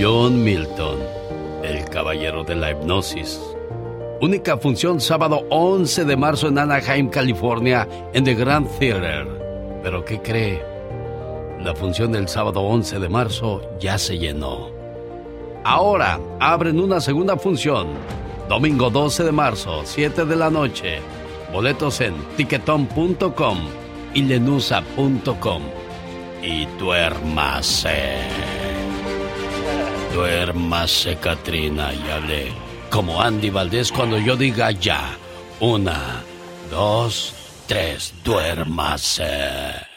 John 0.00 0.44
Milton, 0.44 1.00
el 1.64 1.86
caballero 1.86 2.44
de 2.44 2.54
la 2.54 2.70
hipnosis. 2.70 3.40
Única 4.20 4.56
función 4.58 5.00
sábado 5.00 5.44
11 5.50 6.04
de 6.04 6.16
marzo 6.16 6.46
en 6.46 6.58
Anaheim, 6.58 7.08
California, 7.08 7.88
en 8.12 8.22
The 8.22 8.34
Grand 8.34 8.68
Theater. 8.78 9.80
Pero 9.82 10.04
¿qué 10.04 10.20
cree? 10.22 10.62
La 11.64 11.74
función 11.74 12.12
del 12.12 12.28
sábado 12.28 12.60
11 12.60 13.00
de 13.00 13.08
marzo 13.08 13.62
ya 13.80 13.98
se 13.98 14.18
llenó. 14.18 14.79
Ahora 15.64 16.20
abren 16.40 16.80
una 16.80 17.00
segunda 17.00 17.36
función. 17.36 17.88
Domingo 18.48 18.90
12 18.90 19.24
de 19.24 19.32
marzo, 19.32 19.82
7 19.84 20.24
de 20.24 20.36
la 20.36 20.50
noche 20.50 21.00
Boletos 21.52 22.00
en 22.00 22.14
tiquetón.com 22.36 23.58
y 24.14 24.22
lenusa.com. 24.22 25.62
Y 26.42 26.66
duérmase. 26.78 28.14
Duérmase, 30.14 31.16
Katrina, 31.16 31.92
y 31.92 32.10
hable 32.10 32.52
como 32.88 33.20
Andy 33.20 33.50
Valdés 33.50 33.92
cuando 33.92 34.18
yo 34.18 34.36
diga 34.36 34.70
ya. 34.70 35.16
Una, 35.60 36.22
dos, 36.70 37.34
tres, 37.66 38.14
duérmase. 38.24 39.89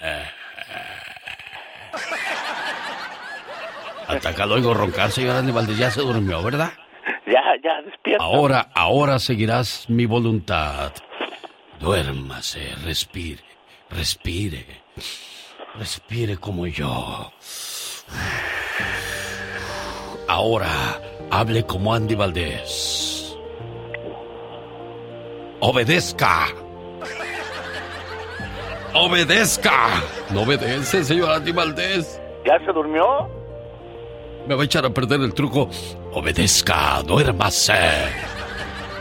Hasta 4.15 4.29
acá 4.29 4.45
lo 4.45 4.55
oigo 4.55 4.73
roncar, 4.73 5.11
señor 5.11 5.35
Andy 5.35 5.51
Valdés. 5.51 5.77
Ya 5.77 5.91
se 5.91 6.01
durmió, 6.01 6.41
¿verdad? 6.43 6.71
Ya, 7.25 7.41
ya, 7.63 7.81
despierta. 7.81 8.23
Ahora, 8.23 8.69
ahora 8.73 9.19
seguirás 9.19 9.89
mi 9.89 10.05
voluntad. 10.05 10.91
Duérmase, 11.79 12.75
respire, 12.83 13.43
respire, 13.89 14.65
respire 15.75 16.37
como 16.37 16.67
yo. 16.67 17.31
Ahora 20.27 20.69
hable 21.31 21.65
como 21.65 21.93
Andy 21.93 22.15
Valdés. 22.15 23.37
Obedezca. 25.59 26.47
Obedezca. 28.93 30.03
No 30.31 30.41
obedece, 30.43 31.03
señor 31.03 31.31
Andy 31.31 31.51
Valdés. 31.51 32.21
¿Ya 32.45 32.59
se 32.59 32.71
durmió? 32.71 33.42
Me 34.47 34.55
va 34.55 34.63
a 34.63 34.65
echar 34.65 34.85
a 34.85 34.89
perder 34.89 35.21
el 35.21 35.33
truco. 35.33 35.69
Obedezca, 36.13 37.01
duérmase. 37.03 37.73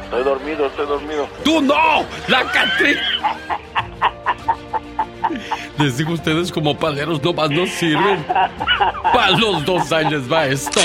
Estoy 0.05 0.25
dormido, 0.25 0.67
estoy 0.67 0.87
dormido. 0.87 1.29
¡Tú 1.45 1.61
no! 1.61 2.05
¡La 2.29 2.45
Catrina! 2.51 3.01
Les 5.79 5.97
digo 5.97 6.13
ustedes 6.13 6.53
como 6.53 6.77
paleros 6.77 7.23
nomás 7.23 7.51
no 7.51 7.67
sirven. 7.67 8.25
Para 9.13 9.31
los 9.31 9.65
dos 9.65 9.91
años 9.91 10.31
va 10.31 10.47
esto. 10.47 10.81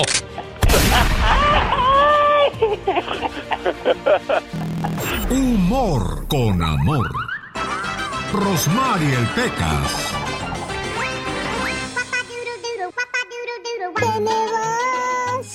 Humor 5.29 6.27
con 6.27 6.63
amor. 6.63 7.11
Rosmarie 8.33 9.13
el 9.13 9.27
Pecas. 9.27 10.13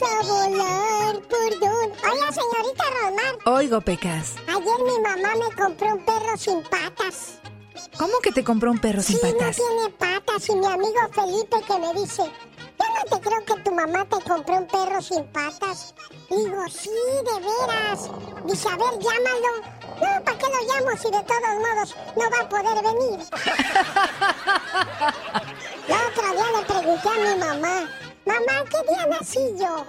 A 0.05 0.23
volar 0.23 1.21
por 1.23 1.51
don. 1.61 1.93
Hola, 2.11 2.33
señorita 2.33 2.85
Román. 3.01 3.37
Oigo, 3.47 3.81
Pecas. 3.81 4.35
Ayer 4.47 4.79
mi 4.85 4.99
mamá 5.01 5.35
me 5.37 5.51
compró 5.55 5.95
un 5.95 6.05
perro 6.05 6.37
sin 6.37 6.63
patas. 6.65 7.39
¿Cómo 7.99 8.19
que 8.23 8.33
te 8.33 8.45
compró 8.45 8.71
un 8.71 8.79
perro 8.79 9.03
sin 9.03 9.19
patas? 9.21 9.57
Sí, 9.57 9.63
no 9.63 9.69
tiene 9.77 9.91
patas. 9.99 10.49
Y 10.49 10.55
mi 10.57 10.67
amigo 10.67 11.01
Felipe 11.13 11.57
que 11.67 11.79
me 11.79 11.93
dice, 12.01 12.23
yo 12.23 12.85
no 12.95 13.05
te 13.17 13.21
creo 13.21 13.45
que 13.45 13.55
tu 13.63 13.75
mamá 13.75 14.05
te 14.05 14.21
compró 14.29 14.57
un 14.57 14.67
perro 14.67 15.01
sin 15.03 15.25
patas. 15.27 15.95
Digo, 16.31 16.69
sí, 16.69 16.91
de 16.91 17.41
veras. 17.41 18.09
Dice, 18.47 18.69
a 18.69 18.77
ver, 18.77 18.99
llámalo. 18.99 19.61
No, 20.01 20.25
¿para 20.25 20.39
qué 20.39 20.47
lo 20.47 20.61
llamo 20.75 20.97
si 20.97 21.11
de 21.11 21.23
todos 21.23 21.59
modos 21.61 21.95
no 22.17 22.31
va 22.31 22.39
a 22.41 22.49
poder 22.49 22.83
venir? 22.83 23.21
El 25.89 25.95
otro 25.95 26.33
día 26.33 26.51
le 26.59 26.65
pregunté 26.65 27.09
a 27.09 27.13
mi 27.13 27.35
mamá, 27.39 27.77
mamá, 28.27 28.65
¿qué 28.71 28.93
día 28.93 29.07
nací 29.07 29.41
yo? 29.59 29.87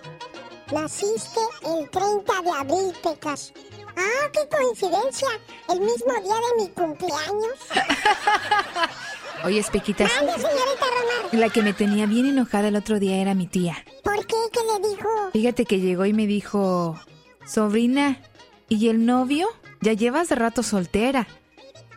Naciste 0.71 1.39
el 1.65 1.89
30 1.89 2.41
de 2.41 2.51
abril, 2.51 2.93
Pecas. 3.03 3.53
Ah, 3.95 4.29
qué 4.31 4.39
coincidencia. 4.49 5.27
El 5.69 5.81
mismo 5.81 6.13
día 6.23 6.35
de 6.35 6.63
mi 6.63 6.69
cumpleaños. 6.69 7.59
Oye, 9.43 9.59
Espequitas. 9.59 10.11
Mande, 10.15 10.33
señorita 10.33 10.85
Romar. 11.21 11.33
La 11.33 11.49
que 11.49 11.61
me 11.61 11.73
tenía 11.73 12.05
bien 12.05 12.25
enojada 12.25 12.69
el 12.69 12.75
otro 12.75 12.99
día 12.99 13.17
era 13.17 13.35
mi 13.35 13.45
tía. 13.45 13.77
¿Por 14.03 14.25
qué? 14.25 14.35
¿Qué 14.51 14.59
le 14.61 14.89
dijo? 14.89 15.09
Fíjate 15.33 15.65
que 15.65 15.79
llegó 15.79 16.05
y 16.05 16.13
me 16.13 16.25
dijo, 16.25 16.99
sobrina, 17.45 18.21
¿y 18.69 18.87
el 18.89 19.05
novio? 19.05 19.47
Ya 19.81 19.93
llevas 19.93 20.31
rato 20.31 20.63
soltera. 20.63 21.27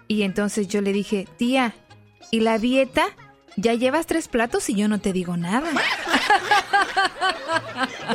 Y 0.08 0.22
entonces 0.22 0.68
yo 0.68 0.80
le 0.80 0.92
dije, 0.92 1.28
tía, 1.36 1.74
¿y 2.30 2.40
la 2.40 2.58
dieta? 2.58 3.06
Ya 3.56 3.72
llevas 3.72 4.04
tres 4.04 4.28
platos 4.28 4.68
y 4.68 4.74
yo 4.74 4.86
no 4.86 4.98
te 5.00 5.14
digo 5.14 5.36
nada. 5.38 5.70
El 5.70 5.76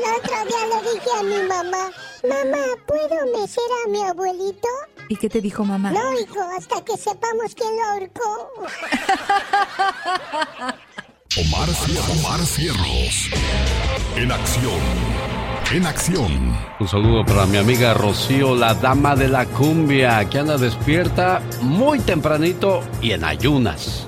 otro 0.02 0.36
día 0.46 0.68
le 0.70 0.82
dije 0.94 1.10
a 1.20 1.24
mi 1.24 1.42
mamá, 1.48 1.90
mamá, 2.24 2.64
¿puedo 2.86 3.40
mecer 3.40 3.64
a 3.84 3.90
mi 3.90 4.04
abuelito? 4.04 4.68
¿Y 5.10 5.16
qué 5.16 5.30
te 5.30 5.42
dijo 5.42 5.66
mamá? 5.66 5.92
No, 5.92 6.14
hijo, 6.20 6.40
hasta 6.58 6.84
que 6.86 6.96
sepamos 6.96 7.56
quién 7.56 7.76
lo 7.76 7.84
ahorcó. 7.86 8.52
Omar, 11.38 11.70
Omar 12.20 12.46
Cierros. 12.46 13.30
En 14.16 14.32
acción. 14.32 14.80
En 15.74 15.88
acción. 15.88 16.56
Un 16.80 16.88
saludo 16.88 17.26
para 17.26 17.48
mi 17.48 17.58
amiga 17.58 17.96
Rocío, 17.96 18.56
la 18.56 18.76
dama 18.76 19.16
de 19.16 19.28
la 19.28 19.46
cumbia, 19.46 20.24
que 20.30 20.38
anda 20.38 20.58
despierta 20.58 21.42
muy 21.62 22.00
tempranito 22.00 22.84
y 23.02 23.14
en 23.14 23.24
ayunas. 23.24 24.08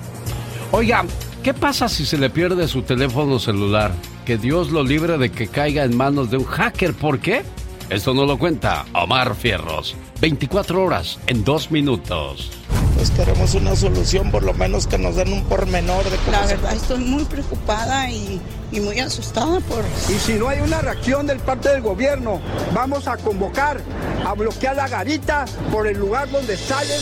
Oiga, 0.76 1.06
¿qué 1.44 1.54
pasa 1.54 1.88
si 1.88 2.04
se 2.04 2.18
le 2.18 2.30
pierde 2.32 2.68
su 2.68 2.82
teléfono 2.82 3.38
celular? 3.38 3.92
Que 4.26 4.38
Dios 4.40 4.72
lo 4.72 4.84
libre 4.84 5.18
de 5.20 5.32
que 5.32 5.48
caiga 5.48 5.84
en 5.84 5.96
manos 5.96 6.32
de 6.32 6.38
un 6.38 6.46
hacker. 6.46 6.94
¿Por 6.96 7.20
qué? 7.20 7.44
Esto 7.90 8.14
no 8.16 8.26
lo 8.26 8.40
cuenta 8.40 8.86
Omar 8.94 9.36
Fierros. 9.36 9.96
24 10.20 10.84
horas 10.84 11.20
en 11.28 11.44
2 11.44 11.70
minutos. 11.70 12.50
Pues 12.96 13.12
queremos 13.12 13.54
una 13.54 13.76
solución, 13.76 14.32
por 14.32 14.42
lo 14.44 14.54
menos 14.56 14.88
que 14.88 14.98
nos 14.98 15.16
den 15.16 15.32
un 15.32 15.44
pormenor 15.44 16.04
de 16.06 16.18
cómo 16.18 16.32
La 16.32 16.48
se- 16.48 16.56
verdad 16.56 16.74
estoy 16.74 17.00
muy 17.04 17.24
preocupada 17.26 18.10
y, 18.10 18.42
y 18.72 18.80
muy 18.80 19.00
asustada 19.00 19.60
por... 19.62 19.84
Y 20.10 20.18
si 20.20 20.34
no 20.34 20.48
hay 20.50 20.60
una 20.62 20.82
reacción 20.82 21.28
del 21.28 21.38
parte 21.40 21.70
del 21.70 21.82
gobierno, 21.82 22.42
vamos 22.74 23.08
a 23.08 23.18
convocar 23.18 23.80
a 24.26 24.34
bloquear 24.34 24.76
la 24.76 24.88
garita 24.88 25.46
por 25.72 25.86
el 25.86 26.00
lugar 26.00 26.32
donde 26.32 26.58
salen. 26.58 27.00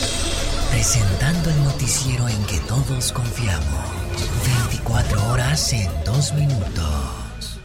Presentando 0.70 1.50
el 1.50 1.61
noticiero 1.82 2.28
en 2.28 2.44
que 2.44 2.60
todos 2.68 3.12
confiamos. 3.12 3.66
24 4.70 5.30
horas 5.32 5.72
en 5.72 5.90
2 6.04 6.34
minutos. 6.34 7.58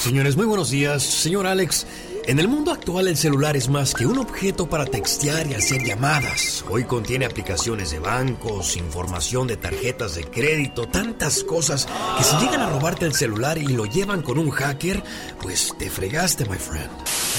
Señores, 0.00 0.36
muy 0.36 0.46
buenos 0.46 0.70
días. 0.70 1.04
Señor 1.04 1.46
Alex, 1.46 1.86
en 2.26 2.38
el 2.40 2.48
mundo 2.48 2.72
actual 2.72 3.06
el 3.08 3.16
celular 3.16 3.56
es 3.56 3.68
más 3.68 3.94
que 3.94 4.04
un 4.06 4.18
objeto 4.18 4.68
para 4.68 4.84
textear 4.84 5.46
y 5.46 5.54
hacer 5.54 5.82
llamadas. 5.84 6.64
Hoy 6.68 6.84
contiene 6.84 7.24
aplicaciones 7.24 7.92
de 7.92 8.00
bancos, 8.00 8.76
información 8.76 9.46
de 9.46 9.56
tarjetas 9.56 10.16
de 10.16 10.24
crédito, 10.24 10.86
tantas 10.88 11.44
cosas 11.44 11.86
que 12.18 12.24
si 12.24 12.36
llegan 12.38 12.60
a 12.62 12.70
robarte 12.70 13.06
el 13.06 13.14
celular 13.14 13.58
y 13.58 13.68
lo 13.68 13.84
llevan 13.86 14.22
con 14.22 14.38
un 14.38 14.50
hacker, 14.50 15.02
pues 15.40 15.72
te 15.78 15.88
fregaste, 15.88 16.44
my 16.46 16.56
friend. 16.56 16.90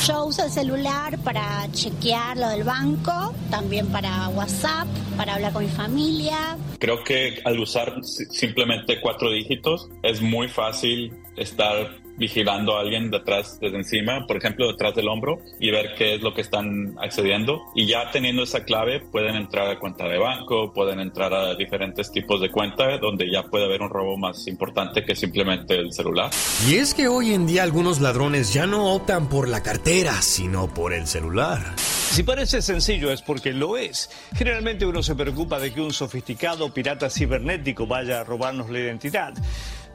Yo 0.06 0.26
uso 0.26 0.46
el 0.46 0.52
celular 0.52 1.18
para 1.20 1.68
chequear 1.72 2.38
lo 2.38 2.48
del 2.50 2.64
banco, 2.64 3.34
también 3.50 3.88
para 3.88 4.30
WhatsApp, 4.30 4.88
para 5.18 5.34
hablar 5.36 5.52
con 5.52 5.64
mi 5.66 5.72
familia. 5.72 6.56
Creo 6.80 7.04
que 7.04 7.42
al 7.44 7.60
usar 7.60 7.94
si- 8.04 8.26
simplemente 8.26 9.02
cuatro 9.02 9.32
dígitos 9.32 9.90
es 10.04 10.22
muy 10.22 10.48
fácil 10.48 11.14
estar 11.36 11.98
vigilando 12.18 12.78
a 12.78 12.82
alguien 12.82 13.10
detrás, 13.10 13.60
desde 13.60 13.78
encima, 13.78 14.26
por 14.28 14.38
ejemplo, 14.38 14.68
detrás 14.68 14.96
del 14.96 15.08
hombro 15.08 15.40
y 15.60 15.72
ver 15.72 15.94
qué 15.98 16.16
es 16.16 16.22
lo 16.22 16.34
que 16.34 16.42
están 16.42 16.96
accediendo. 17.00 17.62
Y 17.76 17.88
ya 17.88 18.12
teniendo 18.12 18.44
esa 18.44 18.64
clave 18.64 19.02
pueden 19.12 19.36
entrar 19.36 19.70
a 19.70 19.80
cuenta 19.80 20.08
de 20.08 20.18
banco, 20.18 20.74
pueden 20.74 21.00
entrar 21.00 21.34
a 21.34 21.56
diferentes 21.56 22.12
tipos 22.12 22.42
de 22.42 22.50
cuenta 22.52 22.98
donde 22.98 23.32
ya 23.32 23.44
puede 23.44 23.66
haber 23.66 23.82
un 23.82 23.90
robo 23.90 24.18
más 24.18 24.48
importante 24.48 25.04
que 25.04 25.16
simplemente 25.16 25.76
el 25.76 25.94
celular. 25.94 26.32
Y 26.68 26.76
es 26.76 26.94
que 26.94 27.08
hoy 27.08 27.34
en 27.34 27.48
día 27.48 27.64
algunos 27.64 28.02
ladrones 28.02 28.54
ya 28.54 28.66
no 28.66 28.94
optan 28.94 29.30
por 29.30 29.48
la 29.48 29.62
cartera, 29.64 30.22
sino 30.22 30.74
por 30.74 30.94
el 30.94 31.08
celular. 31.08 31.76
Si 31.78 32.24
parece 32.24 32.62
sencillo 32.62 33.12
es 33.12 33.22
porque 33.22 33.54
lo 33.54 33.78
es. 33.78 34.10
Generalmente 34.36 34.86
uno 34.86 35.04
se 35.04 35.16
preocupa 35.16 35.60
de 35.60 35.74
que 35.74 35.82
un 35.82 35.94
sofisticado 35.94 36.74
pirata 36.74 37.10
cibernético 37.10 37.86
vaya 37.86 38.22
a 38.22 38.24
robarnos 38.24 38.70
la 38.70 38.80
identidad. 38.80 39.34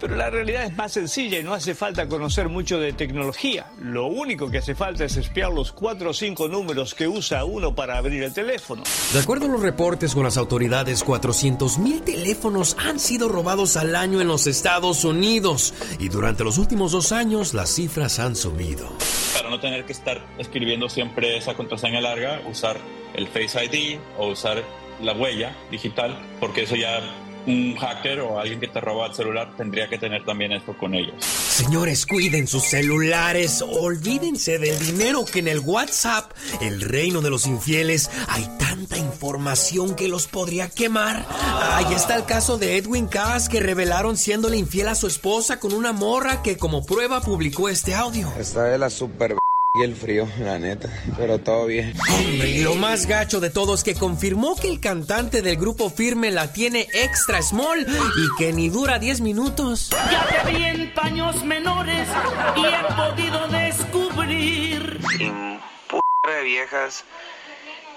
Pero 0.02 0.16
la 0.16 0.30
realidad 0.30 0.64
es 0.64 0.76
más 0.76 0.90
sencilla 0.90 1.38
y 1.38 1.44
no 1.44 1.54
hace 1.54 1.76
falta 1.76 2.08
conocer 2.08 2.48
mucho 2.48 2.80
de 2.80 2.92
tecnología. 2.92 3.66
Lo 3.80 4.06
único 4.06 4.50
que 4.50 4.58
hace 4.58 4.74
falta 4.74 5.04
es 5.04 5.16
espiar 5.16 5.52
los 5.52 5.70
cuatro 5.70 6.10
o 6.10 6.12
cinco 6.12 6.48
números 6.48 6.92
que 6.96 7.06
usa 7.06 7.44
uno 7.44 7.72
para 7.72 7.98
abrir 7.98 8.24
el 8.24 8.34
teléfono. 8.34 8.82
De 9.12 9.20
acuerdo 9.20 9.46
a 9.46 9.48
los 9.48 9.62
reportes 9.62 10.12
con 10.12 10.24
las 10.24 10.36
autoridades, 10.36 11.06
400.000 11.06 12.02
teléfonos 12.02 12.76
han 12.80 12.98
sido 12.98 13.28
robados 13.28 13.76
al 13.76 13.94
año 13.94 14.20
en 14.20 14.26
los 14.26 14.48
Estados 14.48 15.04
Unidos 15.04 15.72
y 16.00 16.08
durante 16.08 16.42
los 16.42 16.58
últimos 16.58 16.90
dos 16.90 17.12
años 17.12 17.54
las 17.54 17.72
cifras 17.72 18.18
han 18.18 18.34
subido. 18.34 18.88
Para 19.36 19.50
no 19.50 19.60
tener 19.60 19.84
que 19.84 19.92
estar 19.92 20.20
escribiendo 20.36 20.88
siempre 20.88 21.36
esa 21.36 21.54
contraseña 21.54 22.00
larga, 22.00 22.42
usar 22.50 22.76
el 23.14 23.28
Face 23.28 23.64
ID 23.66 24.00
o 24.18 24.30
usar 24.32 24.64
la 25.00 25.12
huella 25.12 25.54
digital, 25.70 26.18
porque 26.40 26.62
eso 26.62 26.74
ya 26.74 27.00
un 27.46 27.76
hacker 27.76 28.20
o 28.20 28.38
alguien 28.38 28.60
que 28.60 28.68
te 28.68 28.80
roba 28.80 29.06
el 29.06 29.14
celular 29.14 29.56
tendría 29.56 29.88
que 29.88 29.98
tener 29.98 30.24
también 30.24 30.52
esto 30.52 30.76
con 30.78 30.94
ellos. 30.94 31.14
Señores, 31.24 32.06
cuiden 32.06 32.46
sus 32.46 32.64
celulares, 32.64 33.62
olvídense 33.62 34.58
del 34.58 34.78
dinero 34.78 35.24
que 35.24 35.40
en 35.40 35.48
el 35.48 35.60
WhatsApp, 35.60 36.32
el 36.60 36.80
reino 36.80 37.20
de 37.20 37.30
los 37.30 37.46
infieles, 37.46 38.10
hay 38.28 38.46
tanta 38.58 38.96
información 38.96 39.94
que 39.94 40.08
los 40.08 40.26
podría 40.26 40.70
quemar. 40.70 41.26
Ahí 41.74 41.92
está 41.94 42.16
el 42.16 42.24
caso 42.24 42.58
de 42.58 42.76
Edwin 42.76 43.06
Cass 43.06 43.48
que 43.48 43.60
revelaron 43.60 44.16
siéndole 44.16 44.56
infiel 44.56 44.88
a 44.88 44.94
su 44.94 45.06
esposa 45.06 45.60
con 45.60 45.72
una 45.72 45.92
morra 45.92 46.42
que 46.42 46.56
como 46.56 46.84
prueba 46.84 47.20
publicó 47.20 47.68
este 47.68 47.94
audio. 47.94 48.32
Está 48.38 48.64
de 48.64 48.78
la 48.78 48.90
super 48.90 49.41
y 49.74 49.84
el 49.84 49.96
frío, 49.96 50.28
la 50.38 50.58
neta. 50.58 50.90
Pero 51.16 51.38
todo 51.38 51.64
bien. 51.64 51.94
Hombre, 52.10 52.50
y 52.50 52.62
lo 52.62 52.74
más 52.74 53.06
gacho 53.06 53.40
de 53.40 53.48
todo 53.48 53.74
es 53.74 53.82
que 53.82 53.94
confirmó 53.94 54.54
que 54.54 54.68
el 54.68 54.80
cantante 54.80 55.40
del 55.40 55.56
grupo 55.56 55.88
Firme 55.88 56.30
la 56.30 56.52
tiene 56.52 56.86
extra 56.92 57.40
small 57.40 57.80
y 57.80 58.36
que 58.36 58.52
ni 58.52 58.68
dura 58.68 58.98
10 58.98 59.22
minutos. 59.22 59.88
Ya 60.10 60.26
te 60.44 60.52
vi 60.52 60.62
en 60.62 60.92
paños 60.92 61.42
menores 61.44 62.06
y 62.54 62.66
he 62.66 62.94
podido 62.94 63.48
descubrir. 63.48 65.00
de 65.00 66.42
viejas 66.44 67.04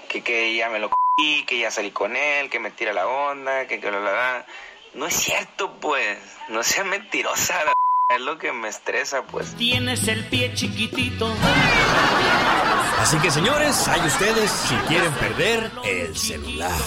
que, 0.08 0.22
que 0.22 0.56
ya 0.56 0.70
me 0.70 0.78
lo 0.78 0.90
y 1.18 1.44
que 1.44 1.58
ya 1.58 1.70
salí 1.70 1.90
con 1.90 2.16
él, 2.16 2.48
que 2.48 2.58
me 2.58 2.70
tira 2.70 2.94
la 2.94 3.06
onda, 3.06 3.66
que 3.66 3.80
que 3.80 3.90
la, 3.90 4.00
la, 4.00 4.12
la. 4.12 4.46
No 4.94 5.06
es 5.06 5.14
cierto, 5.14 5.78
pues. 5.78 6.16
No 6.48 6.62
sea 6.62 6.84
mentirosa, 6.84 7.64
la 7.64 7.75
es 8.08 8.20
lo 8.20 8.38
que 8.38 8.52
me 8.52 8.68
estresa, 8.68 9.22
pues. 9.22 9.54
Tienes 9.56 10.06
el 10.06 10.24
pie 10.26 10.54
chiquitito. 10.54 11.28
Así 13.00 13.18
que 13.18 13.32
señores, 13.32 13.88
hay 13.88 14.00
ustedes 14.06 14.48
si 14.50 14.74
quieren 14.86 15.12
perder 15.14 15.72
el 15.84 16.16
celular. 16.16 16.78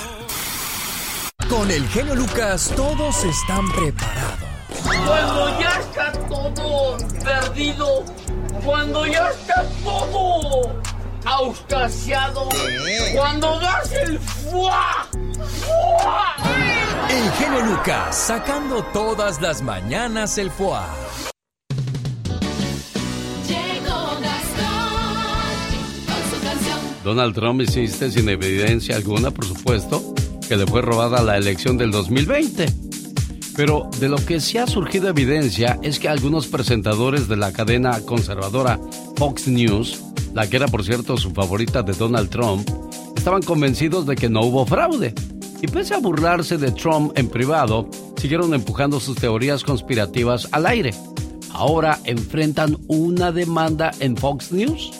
Con 1.49 1.69
el 1.71 1.85
genio 1.89 2.15
Lucas 2.15 2.71
todos 2.73 3.23
están 3.25 3.69
preparados. 3.71 4.47
Cuando 5.05 5.59
ya 5.59 5.79
está 5.79 6.11
todo 6.29 6.97
perdido, 7.21 8.05
cuando 8.63 9.05
ya 9.05 9.29
está 9.29 9.65
todo 9.83 10.81
auscasiado, 11.25 12.49
cuando 13.13 13.59
das 13.59 13.91
el 13.93 14.19
fuá, 14.19 15.07
fuá. 15.65 16.35
El 17.09 17.31
genio 17.31 17.65
Lucas 17.65 18.15
sacando 18.15 18.83
todas 18.93 19.41
las 19.41 19.61
mañanas 19.61 20.37
el 20.37 20.49
canción. 20.49 20.85
Donald 27.03 27.33
Trump 27.33 27.61
insiste 27.61 28.11
sin 28.11 28.29
evidencia 28.29 28.95
alguna, 28.95 29.31
por 29.31 29.45
supuesto, 29.45 30.13
que 30.47 30.55
le 30.55 30.67
fue 30.67 30.81
robada 30.81 31.23
la 31.23 31.37
elección 31.37 31.77
del 31.77 31.91
2020. 31.91 32.67
Pero 33.55 33.89
de 33.99 34.07
lo 34.07 34.17
que 34.17 34.39
sí 34.39 34.57
ha 34.57 34.67
surgido 34.67 35.09
evidencia 35.09 35.79
es 35.81 35.99
que 35.99 36.07
algunos 36.07 36.47
presentadores 36.47 37.27
de 37.27 37.35
la 37.35 37.51
cadena 37.51 37.99
conservadora 38.05 38.79
Fox 39.17 39.47
News, 39.47 40.01
la 40.39 40.49
que 40.49 40.55
era 40.55 40.69
por 40.69 40.85
cierto 40.85 41.17
su 41.17 41.31
favorita 41.31 41.83
de 41.83 41.91
Donald 41.91 42.29
Trump, 42.29 42.65
estaban 43.13 43.41
convencidos 43.41 44.05
de 44.05 44.15
que 44.15 44.29
no 44.29 44.39
hubo 44.39 44.65
fraude. 44.65 45.13
Y 45.61 45.67
pese 45.67 45.95
a 45.95 45.99
burlarse 45.99 46.57
de 46.57 46.71
Trump 46.71 47.11
en 47.17 47.27
privado, 47.27 47.89
siguieron 48.15 48.53
empujando 48.53 49.01
sus 49.01 49.17
teorías 49.17 49.65
conspirativas 49.65 50.47
al 50.53 50.65
aire. 50.65 50.91
Ahora 51.51 51.99
enfrentan 52.05 52.77
una 52.87 53.33
demanda 53.33 53.91
en 53.99 54.15
Fox 54.15 54.53
News, 54.53 54.93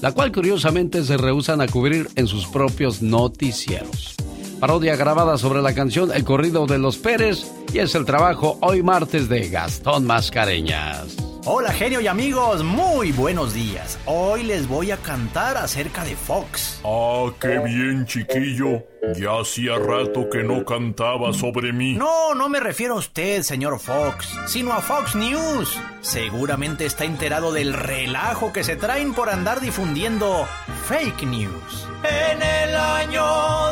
la 0.00 0.10
cual 0.10 0.32
curiosamente 0.32 1.04
se 1.04 1.16
rehusan 1.16 1.60
a 1.60 1.68
cubrir 1.68 2.08
en 2.16 2.26
sus 2.26 2.48
propios 2.48 3.00
noticieros. 3.00 4.16
Parodia 4.58 4.96
grabada 4.96 5.38
sobre 5.38 5.62
la 5.62 5.72
canción 5.72 6.10
El 6.12 6.24
corrido 6.24 6.66
de 6.66 6.78
los 6.78 6.98
Pérez 6.98 7.46
y 7.72 7.78
es 7.78 7.94
el 7.94 8.04
trabajo 8.04 8.58
hoy 8.60 8.82
martes 8.82 9.28
de 9.28 9.50
Gastón 9.50 10.04
Mascareñas. 10.04 11.29
Hola 11.46 11.72
genio 11.72 12.02
y 12.02 12.06
amigos, 12.06 12.62
muy 12.62 13.12
buenos 13.12 13.54
días. 13.54 13.98
Hoy 14.04 14.42
les 14.42 14.68
voy 14.68 14.90
a 14.90 14.98
cantar 14.98 15.56
acerca 15.56 16.04
de 16.04 16.14
Fox. 16.14 16.82
Ah, 16.84 17.30
qué 17.40 17.58
bien 17.60 18.04
chiquillo. 18.04 18.84
Ya 19.16 19.40
hacía 19.40 19.78
rato 19.78 20.28
que 20.28 20.42
no 20.42 20.66
cantaba 20.66 21.32
sobre 21.32 21.72
mí. 21.72 21.94
No, 21.94 22.34
no 22.34 22.50
me 22.50 22.60
refiero 22.60 22.96
a 22.96 22.98
usted, 22.98 23.40
señor 23.40 23.78
Fox, 23.78 24.28
sino 24.46 24.74
a 24.74 24.82
Fox 24.82 25.16
News. 25.16 25.80
Seguramente 26.02 26.84
está 26.84 27.06
enterado 27.06 27.52
del 27.52 27.72
relajo 27.72 28.52
que 28.52 28.62
se 28.62 28.76
traen 28.76 29.14
por 29.14 29.30
andar 29.30 29.60
difundiendo 29.60 30.46
fake 30.88 31.22
news. 31.22 31.88
En 32.04 32.42
el 32.42 32.76
año 32.76 33.24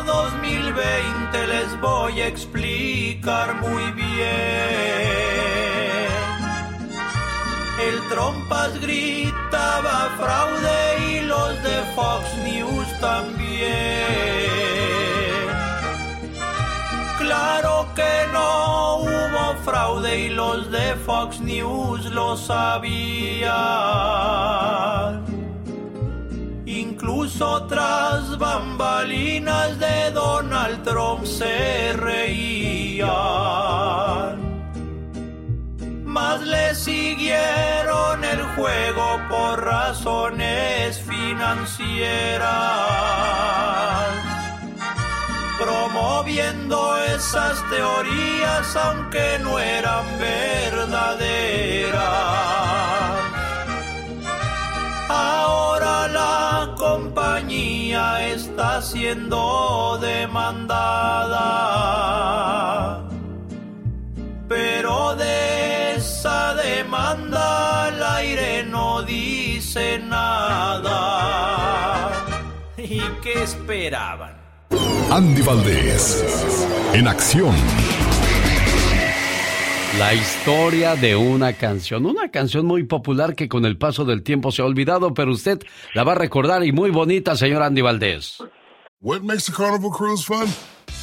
2020 0.05 1.47
les 1.47 1.81
voy 1.83 2.21
a 2.23 2.29
explicar 2.29 3.61
muy 3.61 3.93
bien. 3.93 5.58
El 7.89 8.01
trompas 8.11 8.79
gritaba 8.83 10.11
fraude 10.19 11.11
y 11.11 11.21
los 11.23 11.63
de 11.63 11.83
Fox 11.95 12.37
News 12.45 12.87
también. 13.01 13.69
Claro 17.17 17.89
que 17.95 18.27
no 18.31 18.97
hubo 18.99 19.57
fraude 19.65 20.27
y 20.27 20.29
los 20.29 20.71
de 20.71 20.97
Fox 21.07 21.41
News 21.41 22.05
lo 22.13 22.37
sabían. 22.37 23.49
Incluso 26.67 27.63
tras 27.69 28.37
bambalinas 28.37 29.79
de 29.79 30.11
Donald 30.11 30.83
Trump 30.85 31.25
se 31.25 31.95
reían. 31.95 33.09
Más 36.09 36.41
le 36.41 36.75
siguieron 36.75 38.25
el 38.25 38.43
juego 38.57 39.21
por 39.29 39.65
razones 39.65 40.99
financieras 41.01 42.49
promoviendo 45.59 46.97
esas 47.05 47.63
teorías 47.69 48.77
aunque 48.77 49.39
no 49.43 49.59
eran 49.59 50.05
verdaderas. 50.19 51.99
Ahora 55.09 56.09
la 56.09 56.75
compañía 56.77 58.27
está 58.29 58.81
siendo 58.83 59.99
demandada, 60.01 61.37
demanda 67.09 67.87
al 67.87 68.03
aire 68.17 68.65
no 68.65 69.03
dice 69.03 69.99
nada. 69.99 70.97
¿Y 72.77 73.01
qué 73.23 73.43
esperaban? 73.43 74.37
Andy 75.11 75.43
Valdés, 75.43 76.67
en 76.93 77.09
acción. 77.09 77.55
La 79.99 80.15
historia 80.15 80.95
de 80.97 81.17
una 81.17 81.55
canción, 81.55 82.07
una 82.07 82.31
canción 82.31 82.67
muy 82.67 82.85
popular 82.85 83.35
que 83.35 83.49
con 83.49 83.65
el 83.65 83.79
paso 83.79 84.05
del 84.05 84.23
tiempo 84.23 84.53
se 84.53 84.63
ha 84.63 84.67
olvidado, 84.67 85.15
pero 85.15 85.33
usted 85.33 85.61
la 85.95 86.05
va 86.05 86.13
a 86.13 86.17
recordar 86.17 86.63
y 86.65 86.73
muy 86.73 86.91
bonita, 86.91 87.37
señor 87.37 87.63
Andy 87.63 87.81
Valdés. 87.81 88.39
What 89.01 89.23
makes 89.23 89.49
a 89.49 89.53
carnival 89.53 89.91
cruise 89.91 90.25
fun? 90.25 90.49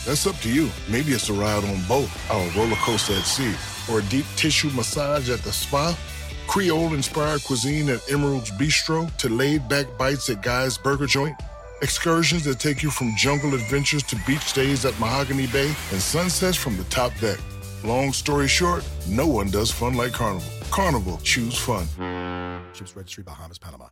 That's 0.05 0.27
up 0.27 0.35
to 0.41 0.49
you. 0.49 0.69
Maybe 0.87 1.13
it's 1.13 1.29
a 1.29 1.33
ride 1.33 1.63
on 1.63 1.81
boat, 1.87 2.09
or 2.29 2.37
a 2.37 2.49
roller 2.55 2.77
coaster 2.85 3.15
at 3.15 3.25
sea, 3.25 3.55
or 3.89 3.99
a 3.99 4.03
deep 4.03 4.25
tissue 4.35 4.69
massage 4.71 5.29
at 5.29 5.39
the 5.39 5.51
spa. 5.51 5.97
Creole 6.47 6.93
inspired 6.93 7.43
cuisine 7.43 7.89
at 7.89 8.09
Emerald's 8.11 8.51
Bistro 8.51 9.15
to 9.17 9.29
laid 9.29 9.67
back 9.67 9.85
bites 9.97 10.29
at 10.29 10.41
Guy's 10.41 10.77
Burger 10.77 11.07
Joint. 11.07 11.35
Excursions 11.81 12.43
that 12.45 12.59
take 12.59 12.81
you 12.83 12.89
from 12.89 13.15
jungle 13.17 13.53
adventures 13.53 14.03
to 14.03 14.15
beach 14.25 14.41
stays 14.41 14.85
at 14.85 14.97
Mahogany 14.99 15.47
Bay 15.47 15.67
and 15.91 16.01
sunsets 16.01 16.57
from 16.57 16.77
the 16.77 16.83
top 16.85 17.11
deck. 17.19 17.39
Long 17.83 18.13
story 18.13 18.47
short, 18.47 18.87
no 19.07 19.27
one 19.27 19.49
does 19.49 19.71
fun 19.71 19.95
like 19.95 20.13
Carnival. 20.13 20.49
Carnival, 20.71 21.17
choose 21.23 21.57
fun. 21.57 21.85
Ships 22.73 22.95
Registry, 22.95 23.23
Bahamas, 23.23 23.57
Panama. 23.57 23.87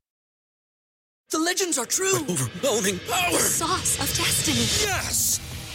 The 1.30 1.40
legends 1.40 1.78
are 1.78 1.86
true. 1.86 2.16
overwhelming 2.30 3.00
power! 3.10 3.32
The 3.32 3.40
sauce 3.40 3.96
of 4.00 4.08
destiny. 4.16 4.88
Yes! 4.88 5.40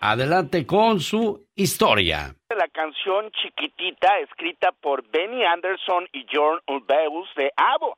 Adelante 0.00 0.66
con 0.66 1.00
su 1.00 1.46
historia. 1.54 2.34
La 2.50 2.68
canción 2.68 3.30
Chiquitita, 3.32 4.18
escrita 4.18 4.70
por 4.72 5.08
Benny 5.08 5.42
Anderson 5.42 6.06
y 6.12 6.26
John 6.30 6.60
Ulvaeus 6.68 7.28
de 7.34 7.50
Avo, 7.56 7.96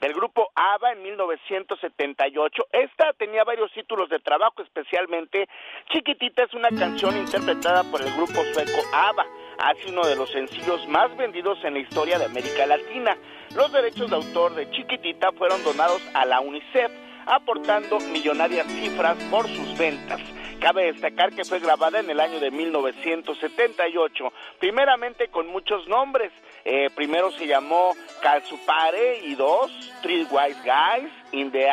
del 0.00 0.12
grupo 0.12 0.48
ABBA 0.56 0.92
en 0.92 1.02
1978. 1.04 2.66
Esta 2.72 3.12
tenía 3.12 3.44
varios 3.44 3.72
títulos 3.72 4.08
de 4.10 4.18
trabajo, 4.18 4.60
especialmente 4.60 5.48
Chiquitita 5.92 6.42
es 6.42 6.52
una 6.52 6.68
canción 6.70 7.16
interpretada 7.16 7.84
por 7.84 8.02
el 8.02 8.12
grupo 8.14 8.42
sueco 8.52 8.80
ABBA. 8.92 9.24
Ha 9.58 9.74
sido 9.74 9.92
uno 9.92 10.06
de 10.06 10.16
los 10.16 10.30
sencillos 10.30 10.86
más 10.88 11.16
vendidos 11.16 11.58
en 11.64 11.74
la 11.74 11.80
historia 11.80 12.18
de 12.18 12.26
América 12.26 12.66
Latina. 12.66 13.16
Los 13.54 13.72
derechos 13.72 14.10
de 14.10 14.16
autor 14.16 14.54
de 14.56 14.68
Chiquitita 14.72 15.30
fueron 15.32 15.62
donados 15.62 16.02
a 16.12 16.26
la 16.26 16.40
UNICEF, 16.40 16.90
aportando 17.26 18.00
millonarias 18.00 18.66
cifras 18.66 19.16
por 19.30 19.46
sus 19.46 19.78
ventas. 19.78 20.20
Cabe 20.60 20.92
destacar 20.92 21.32
que 21.32 21.44
fue 21.44 21.60
grabada 21.60 22.00
en 22.00 22.10
el 22.10 22.18
año 22.18 22.40
de 22.40 22.50
1978, 22.50 24.32
primeramente 24.58 25.28
con 25.28 25.46
muchos 25.48 25.86
nombres. 25.86 26.32
Eh, 26.64 26.90
primero 26.94 27.30
se 27.32 27.46
llamó 27.46 27.94
Calzupare 28.22 29.20
y 29.24 29.34
dos, 29.34 29.70
Three 30.02 30.26
Wise 30.30 30.60
Guys, 30.64 31.12
In 31.32 31.52
the 31.52 31.68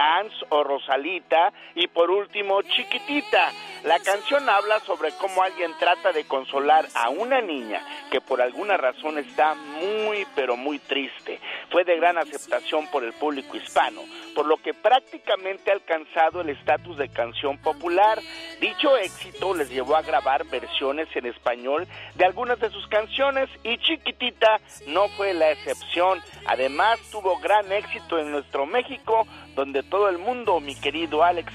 o 0.49 0.63
Rosalita 0.63 1.53
y 1.75 1.87
por 1.87 2.11
último 2.11 2.61
Chiquitita. 2.61 3.51
La 3.83 3.99
canción 3.99 4.47
habla 4.47 4.79
sobre 4.79 5.11
cómo 5.17 5.43
alguien 5.43 5.73
trata 5.77 6.13
de 6.13 6.23
consolar 6.23 6.87
a 6.95 7.09
una 7.09 7.41
niña 7.41 7.81
que 8.09 8.21
por 8.21 8.41
alguna 8.41 8.77
razón 8.77 9.17
está 9.17 9.55
muy 9.55 10.25
pero 10.35 10.55
muy 10.55 10.79
triste. 10.79 11.41
Fue 11.69 11.83
de 11.83 11.97
gran 11.97 12.17
aceptación 12.17 12.87
por 12.87 13.03
el 13.03 13.11
público 13.11 13.57
hispano, 13.57 13.99
por 14.35 14.45
lo 14.45 14.55
que 14.55 14.73
prácticamente 14.73 15.69
ha 15.69 15.73
alcanzado 15.73 16.39
el 16.39 16.51
estatus 16.51 16.97
de 16.97 17.09
canción 17.09 17.57
popular. 17.57 18.21
Dicho 18.61 18.95
éxito 18.95 19.53
les 19.53 19.69
llevó 19.69 19.97
a 19.97 20.01
grabar 20.01 20.45
versiones 20.45 21.09
en 21.15 21.25
español 21.25 21.85
de 22.15 22.23
algunas 22.23 22.61
de 22.61 22.69
sus 22.69 22.87
canciones 22.87 23.49
y 23.63 23.77
Chiquitita 23.79 24.61
no 24.87 25.09
fue 25.09 25.33
la 25.33 25.51
excepción. 25.51 26.21
Además 26.45 27.01
tuvo 27.11 27.37
gran 27.39 27.69
éxito 27.69 28.17
en 28.17 28.31
nuestro 28.31 28.65
México, 28.65 29.27
donde 29.55 29.83
todo 29.83 30.07
el 30.07 30.19
mundo, 30.19 30.61
mi 30.61 30.73
querido 30.73 31.21
Alex, 31.21 31.51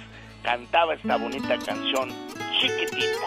cantaba 0.48 0.94
esta 0.94 1.18
bonita 1.18 1.58
canción, 1.58 2.08
Chiquitita. 2.58 3.26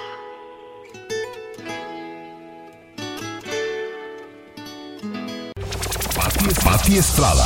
Pati, 6.16 6.46
Pati 6.66 6.98
Estrada. 6.98 7.46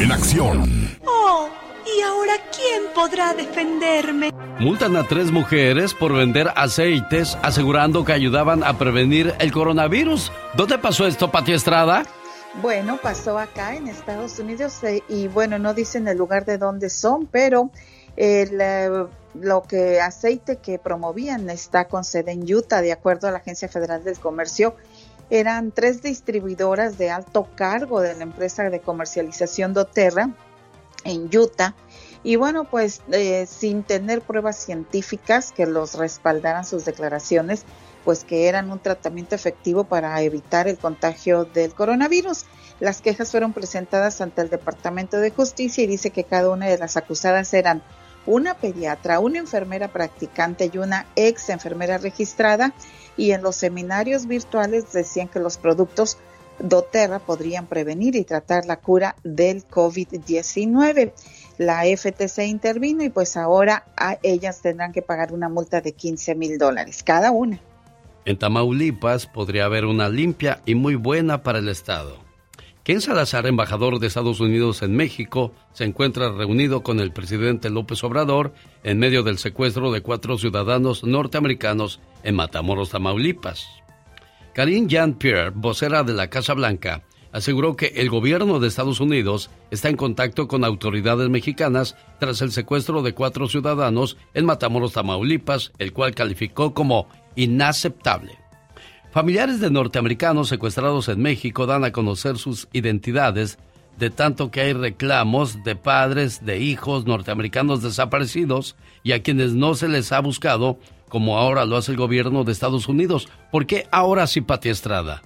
En 0.00 0.10
acción. 0.10 0.98
Oh, 1.06 1.48
¿y 1.86 2.00
ahora 2.00 2.32
quién 2.52 2.82
podrá 2.96 3.32
defenderme? 3.32 4.32
Multan 4.58 4.96
a 4.96 5.06
tres 5.06 5.30
mujeres 5.30 5.94
por 5.94 6.12
vender 6.12 6.52
aceites 6.56 7.38
asegurando 7.42 8.04
que 8.04 8.12
ayudaban 8.12 8.64
a 8.64 8.76
prevenir 8.76 9.36
el 9.38 9.52
coronavirus. 9.52 10.32
¿Dónde 10.54 10.78
pasó 10.78 11.06
esto, 11.06 11.30
Pati 11.30 11.52
Estrada? 11.52 12.02
Bueno, 12.54 12.98
pasó 13.00 13.38
acá 13.38 13.76
en 13.76 13.86
Estados 13.86 14.40
Unidos 14.40 14.82
eh, 14.82 15.04
y 15.08 15.28
bueno, 15.28 15.60
no 15.60 15.72
dicen 15.72 16.08
el 16.08 16.18
lugar 16.18 16.44
de 16.44 16.58
dónde 16.58 16.90
son, 16.90 17.26
pero 17.26 17.70
El, 18.20 18.60
eh, 18.60 19.06
lo 19.32 19.62
que 19.62 19.98
aceite 19.98 20.56
que 20.56 20.78
promovían 20.78 21.48
está 21.48 21.86
con 21.86 22.04
sede 22.04 22.32
en 22.32 22.42
Utah, 22.42 22.82
de 22.82 22.92
acuerdo 22.92 23.28
a 23.28 23.30
la 23.30 23.38
Agencia 23.38 23.66
Federal 23.66 24.04
del 24.04 24.18
Comercio. 24.18 24.76
Eran 25.30 25.72
tres 25.72 26.02
distribuidoras 26.02 26.98
de 26.98 27.08
alto 27.08 27.48
cargo 27.54 28.02
de 28.02 28.14
la 28.14 28.22
empresa 28.22 28.68
de 28.68 28.80
comercialización 28.80 29.72
doTERRA 29.72 30.34
en 31.04 31.34
Utah. 31.34 31.74
Y 32.22 32.36
bueno, 32.36 32.64
pues 32.64 33.00
eh, 33.10 33.46
sin 33.46 33.84
tener 33.84 34.20
pruebas 34.20 34.56
científicas 34.58 35.50
que 35.50 35.64
los 35.64 35.94
respaldaran 35.94 36.66
sus 36.66 36.84
declaraciones, 36.84 37.64
pues 38.04 38.24
que 38.24 38.48
eran 38.48 38.70
un 38.70 38.80
tratamiento 38.80 39.34
efectivo 39.34 39.84
para 39.84 40.20
evitar 40.20 40.68
el 40.68 40.76
contagio 40.76 41.46
del 41.46 41.72
coronavirus. 41.72 42.44
Las 42.80 43.00
quejas 43.00 43.30
fueron 43.30 43.54
presentadas 43.54 44.20
ante 44.20 44.42
el 44.42 44.50
Departamento 44.50 45.16
de 45.16 45.30
Justicia 45.30 45.84
y 45.84 45.86
dice 45.86 46.10
que 46.10 46.24
cada 46.24 46.50
una 46.50 46.66
de 46.66 46.76
las 46.76 46.98
acusadas 46.98 47.54
eran 47.54 47.82
una 48.26 48.54
pediatra, 48.54 49.20
una 49.20 49.38
enfermera 49.38 49.88
practicante 49.88 50.70
y 50.72 50.78
una 50.78 51.06
ex 51.16 51.48
enfermera 51.50 51.98
registrada. 51.98 52.72
Y 53.16 53.32
en 53.32 53.42
los 53.42 53.56
seminarios 53.56 54.26
virtuales 54.26 54.92
decían 54.92 55.28
que 55.28 55.40
los 55.40 55.58
productos 55.58 56.18
doTERRA 56.60 57.18
podrían 57.18 57.66
prevenir 57.66 58.16
y 58.16 58.24
tratar 58.24 58.66
la 58.66 58.76
cura 58.76 59.16
del 59.24 59.66
COVID-19. 59.66 61.12
La 61.58 61.82
FTC 61.84 62.46
intervino 62.46 63.02
y 63.02 63.10
pues 63.10 63.36
ahora 63.36 63.84
a 63.96 64.18
ellas 64.22 64.62
tendrán 64.62 64.92
que 64.92 65.02
pagar 65.02 65.32
una 65.32 65.48
multa 65.48 65.80
de 65.80 65.92
15 65.92 66.34
mil 66.34 66.58
dólares 66.58 67.02
cada 67.02 67.30
una. 67.30 67.60
En 68.24 68.38
Tamaulipas 68.38 69.26
podría 69.26 69.64
haber 69.64 69.84
una 69.86 70.08
limpia 70.08 70.60
y 70.66 70.74
muy 70.74 70.94
buena 70.94 71.42
para 71.42 71.58
el 71.58 71.68
Estado. 71.68 72.29
Ken 72.90 73.00
Salazar, 73.00 73.46
embajador 73.46 74.00
de 74.00 74.08
Estados 74.08 74.40
Unidos 74.40 74.82
en 74.82 74.96
México, 74.96 75.54
se 75.72 75.84
encuentra 75.84 76.32
reunido 76.32 76.82
con 76.82 76.98
el 76.98 77.12
presidente 77.12 77.70
López 77.70 78.02
Obrador 78.02 78.52
en 78.82 78.98
medio 78.98 79.22
del 79.22 79.38
secuestro 79.38 79.92
de 79.92 80.00
cuatro 80.00 80.36
ciudadanos 80.38 81.04
norteamericanos 81.04 82.00
en 82.24 82.34
Matamoros, 82.34 82.90
Tamaulipas. 82.90 83.64
Karine 84.54 84.88
Jean-Pierre, 84.88 85.52
vocera 85.54 86.02
de 86.02 86.14
la 86.14 86.30
Casa 86.30 86.52
Blanca, 86.52 87.04
aseguró 87.30 87.76
que 87.76 87.92
el 87.94 88.10
gobierno 88.10 88.58
de 88.58 88.66
Estados 88.66 88.98
Unidos 88.98 89.50
está 89.70 89.88
en 89.88 89.96
contacto 89.96 90.48
con 90.48 90.64
autoridades 90.64 91.28
mexicanas 91.28 91.94
tras 92.18 92.42
el 92.42 92.50
secuestro 92.50 93.02
de 93.02 93.14
cuatro 93.14 93.46
ciudadanos 93.46 94.16
en 94.34 94.46
Matamoros, 94.46 94.94
Tamaulipas, 94.94 95.70
el 95.78 95.92
cual 95.92 96.12
calificó 96.16 96.74
como 96.74 97.06
inaceptable. 97.36 98.39
Familiares 99.12 99.58
de 99.58 99.72
norteamericanos 99.72 100.48
secuestrados 100.48 101.08
en 101.08 101.20
México 101.20 101.66
dan 101.66 101.84
a 101.84 101.90
conocer 101.90 102.38
sus 102.38 102.68
identidades, 102.72 103.58
de 103.98 104.08
tanto 104.08 104.52
que 104.52 104.60
hay 104.60 104.72
reclamos 104.72 105.64
de 105.64 105.74
padres 105.74 106.44
de 106.46 106.60
hijos 106.60 107.06
norteamericanos 107.06 107.82
desaparecidos 107.82 108.76
y 109.02 109.10
a 109.12 109.22
quienes 109.22 109.52
no 109.52 109.74
se 109.74 109.88
les 109.88 110.12
ha 110.12 110.20
buscado, 110.20 110.78
como 111.08 111.38
ahora 111.38 111.64
lo 111.64 111.76
hace 111.76 111.90
el 111.90 111.98
gobierno 111.98 112.44
de 112.44 112.52
Estados 112.52 112.86
Unidos. 112.86 113.28
¿Por 113.50 113.66
qué 113.66 113.88
ahora 113.90 114.28
sí, 114.28 114.42
Pati 114.42 114.68
Estrada? 114.68 115.22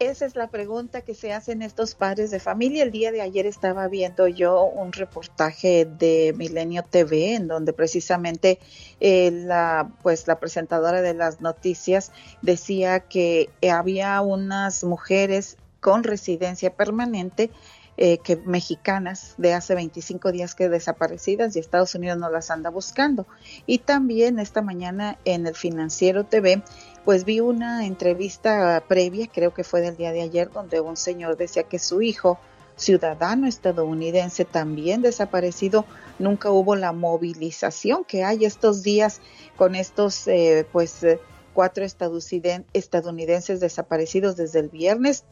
Esa 0.00 0.24
es 0.24 0.34
la 0.34 0.48
pregunta 0.48 1.02
que 1.02 1.14
se 1.14 1.34
hacen 1.34 1.60
estos 1.60 1.94
padres 1.94 2.30
de 2.30 2.40
familia. 2.40 2.84
El 2.84 2.90
día 2.90 3.12
de 3.12 3.20
ayer 3.20 3.44
estaba 3.44 3.86
viendo 3.86 4.26
yo 4.28 4.64
un 4.64 4.92
reportaje 4.92 5.84
de 5.84 6.34
Milenio 6.38 6.82
TV 6.88 7.34
en 7.34 7.48
donde 7.48 7.74
precisamente 7.74 8.58
eh, 9.00 9.30
la 9.30 9.90
pues 10.02 10.26
la 10.26 10.40
presentadora 10.40 11.02
de 11.02 11.12
las 11.12 11.42
noticias 11.42 12.12
decía 12.40 13.00
que 13.00 13.50
había 13.70 14.22
unas 14.22 14.84
mujeres 14.84 15.58
con 15.80 16.02
residencia 16.02 16.74
permanente 16.74 17.50
eh, 17.98 18.16
que 18.16 18.36
mexicanas 18.36 19.34
de 19.36 19.52
hace 19.52 19.74
25 19.74 20.32
días 20.32 20.54
que 20.54 20.70
desaparecidas 20.70 21.54
y 21.54 21.58
Estados 21.58 21.94
Unidos 21.94 22.16
no 22.16 22.30
las 22.30 22.50
anda 22.50 22.70
buscando. 22.70 23.26
Y 23.66 23.80
también 23.80 24.38
esta 24.38 24.62
mañana 24.62 25.18
en 25.26 25.46
el 25.46 25.54
Financiero 25.54 26.24
TV 26.24 26.62
pues 27.04 27.24
vi 27.24 27.40
una 27.40 27.86
entrevista 27.86 28.82
previa, 28.86 29.26
creo 29.26 29.54
que 29.54 29.64
fue 29.64 29.80
del 29.80 29.96
día 29.96 30.12
de 30.12 30.22
ayer, 30.22 30.50
donde 30.50 30.80
un 30.80 30.96
señor 30.96 31.36
decía 31.36 31.62
que 31.64 31.78
su 31.78 32.02
hijo, 32.02 32.38
ciudadano 32.76 33.46
estadounidense, 33.46 34.44
también 34.44 35.02
desaparecido, 35.02 35.84
nunca 36.18 36.50
hubo 36.50 36.76
la 36.76 36.92
movilización 36.92 38.04
que 38.04 38.24
hay 38.24 38.44
estos 38.44 38.82
días 38.82 39.20
con 39.56 39.74
estos, 39.74 40.26
eh, 40.28 40.66
pues, 40.72 41.02
eh, 41.02 41.20
cuatro 41.52 41.84
estadounidenses 41.84 43.60
desaparecidos 43.60 44.36
desde 44.36 44.60
el 44.60 44.68
viernes 44.68 45.24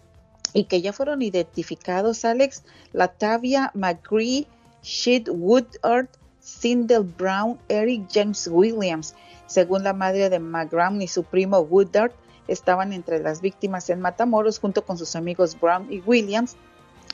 y 0.53 0.65
que 0.65 0.83
ya 0.83 0.93
fueron 0.93 1.23
identificados, 1.23 2.25
Alex, 2.25 2.65
Latavia 2.93 3.71
McCree, 3.75 4.47
Shid 4.83 5.29
Woodard, 5.29 6.09
Sindel 6.49 7.05
Brown, 7.05 7.59
Eric 7.69 8.09
James 8.11 8.49
Williams. 8.51 9.15
Según 9.47 9.85
la 9.85 9.93
madre 9.93 10.31
de 10.31 10.39
McGraw 10.39 11.01
y 11.01 11.09
su 11.09 11.25
primo 11.25 11.61
Woodard, 11.61 12.13
estaban 12.49 12.93
entre 12.93 13.21
las 13.21 13.41
víctimas 13.41 13.91
en 13.91 14.01
Matamoros 14.01 14.59
junto 14.59 14.85
con 14.85 14.99
sus 14.99 15.15
amigos 15.15 15.59
Brown 15.61 15.87
y 15.91 16.01
Williams, 16.01 16.57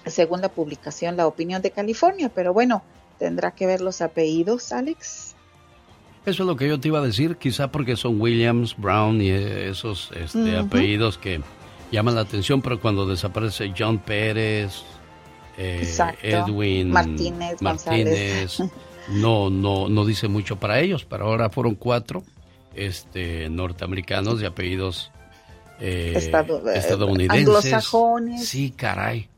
según 0.07 0.41
la 0.41 0.49
publicación 0.49 1.17
La 1.17 1.27
Opinión 1.27 1.63
de 1.63 1.71
California. 1.71 2.31
Pero 2.35 2.53
bueno, 2.53 2.83
tendrá 3.19 3.51
que 3.51 3.67
ver 3.67 3.81
los 3.81 4.01
apellidos, 4.01 4.73
Alex. 4.73 5.35
Eso 6.25 6.43
es 6.43 6.47
lo 6.47 6.57
que 6.57 6.69
yo 6.69 6.81
te 6.81 6.89
iba 6.89 7.01
a 7.01 7.03
decir, 7.03 7.37
quizá 7.37 7.71
porque 7.71 7.97
son 7.97 8.21
Williams, 8.21 8.77
Brown 8.77 9.21
y 9.21 9.29
esos 9.29 10.11
este, 10.17 10.57
apellidos 10.57 11.19
que 11.19 11.43
llaman 11.91 12.15
la 12.15 12.23
atención, 12.23 12.63
pero 12.63 12.81
cuando 12.81 13.07
desaparece 13.07 13.75
John 13.77 13.99
Pérez, 13.99 14.83
eh, 15.59 15.87
Edwin 16.23 16.91
Martínez, 16.91 17.61
Martínez 17.61 18.59
no, 19.09 19.51
no, 19.51 19.89
no 19.89 20.05
dice 20.05 20.29
mucho 20.29 20.57
para 20.57 20.81
ellos, 20.81 21.05
pero 21.05 21.27
ahora 21.27 21.51
fueron 21.51 21.75
cuatro 21.75 22.25
este, 22.75 23.49
norteamericanos 23.51 24.41
de 24.41 24.47
apellidos 24.47 25.13
eh, 25.81 26.13
eh 26.15 26.33
estadounidenses. 26.75 27.91
Sí, 28.39 28.71
caray. 28.71 29.29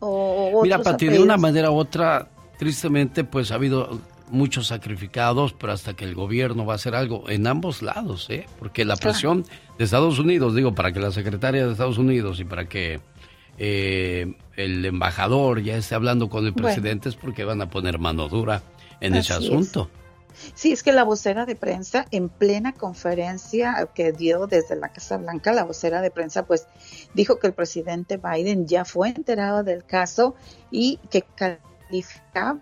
Mira, 0.63 0.83
Pati, 0.83 1.09
de 1.09 1.21
una 1.21 1.37
manera 1.37 1.71
u 1.71 1.77
otra, 1.77 2.29
tristemente, 2.59 3.25
pues 3.25 3.51
ha 3.51 3.57
habido 3.57 4.01
muchos 4.31 4.69
sacrificados, 4.69 5.53
pero 5.53 5.73
hasta 5.73 5.95
que 5.95 6.05
el 6.05 6.15
gobierno 6.15 6.67
va 6.67 6.75
a 6.75 6.77
hacer 6.77 6.95
algo 6.95 7.29
en 7.31 7.47
ambos 7.47 7.83
lados, 7.83 8.29
¿eh? 8.31 8.47
Porque 8.59 8.85
la 8.85 8.97
presión 8.97 9.45
de 9.79 9.85
Estados 9.85 10.19
Unidos, 10.19 10.55
digo, 10.55 10.75
para 10.75 10.93
que 10.93 11.01
la 11.01 11.13
secretaria 11.13 11.65
de 11.65 11.73
Estados 11.73 11.99
Unidos 11.99 12.41
y 12.41 12.45
para 12.45 12.69
que 12.69 13.01
eh, 13.59 14.35
el 14.57 14.85
embajador 14.85 15.63
ya 15.63 15.77
esté 15.77 15.95
hablando 15.95 16.29
con 16.29 16.45
el 16.45 16.55
presidente 16.55 17.09
es 17.09 17.17
porque 17.17 17.45
van 17.45 17.63
a 17.63 17.71
poner 17.71 17.99
mano 17.99 18.29
dura 18.29 18.63
en 19.01 19.15
ese 19.15 19.33
asunto. 19.33 19.91
Sí, 20.55 20.73
es 20.73 20.83
que 20.83 20.93
la 20.93 21.05
vocera 21.05 21.47
de 21.47 21.57
prensa, 21.57 22.07
en 22.11 22.29
plena 22.29 22.73
conferencia 22.73 23.89
que 23.95 24.13
dio 24.13 24.47
desde 24.47 24.77
la 24.77 24.91
Casa 24.91 25.17
Blanca, 25.17 25.53
la 25.53 25.65
vocera 25.65 26.03
de 26.03 26.11
prensa, 26.11 26.47
pues 26.47 26.67
dijo 27.15 27.39
que 27.39 27.47
el 27.47 27.55
presidente 27.55 28.19
Biden 28.19 28.67
ya 28.67 28.85
fue 28.85 29.09
enterado 29.09 29.63
del 29.63 29.85
caso 29.85 30.35
y 30.71 30.99
que 31.11 31.23
calificaba 31.23 32.61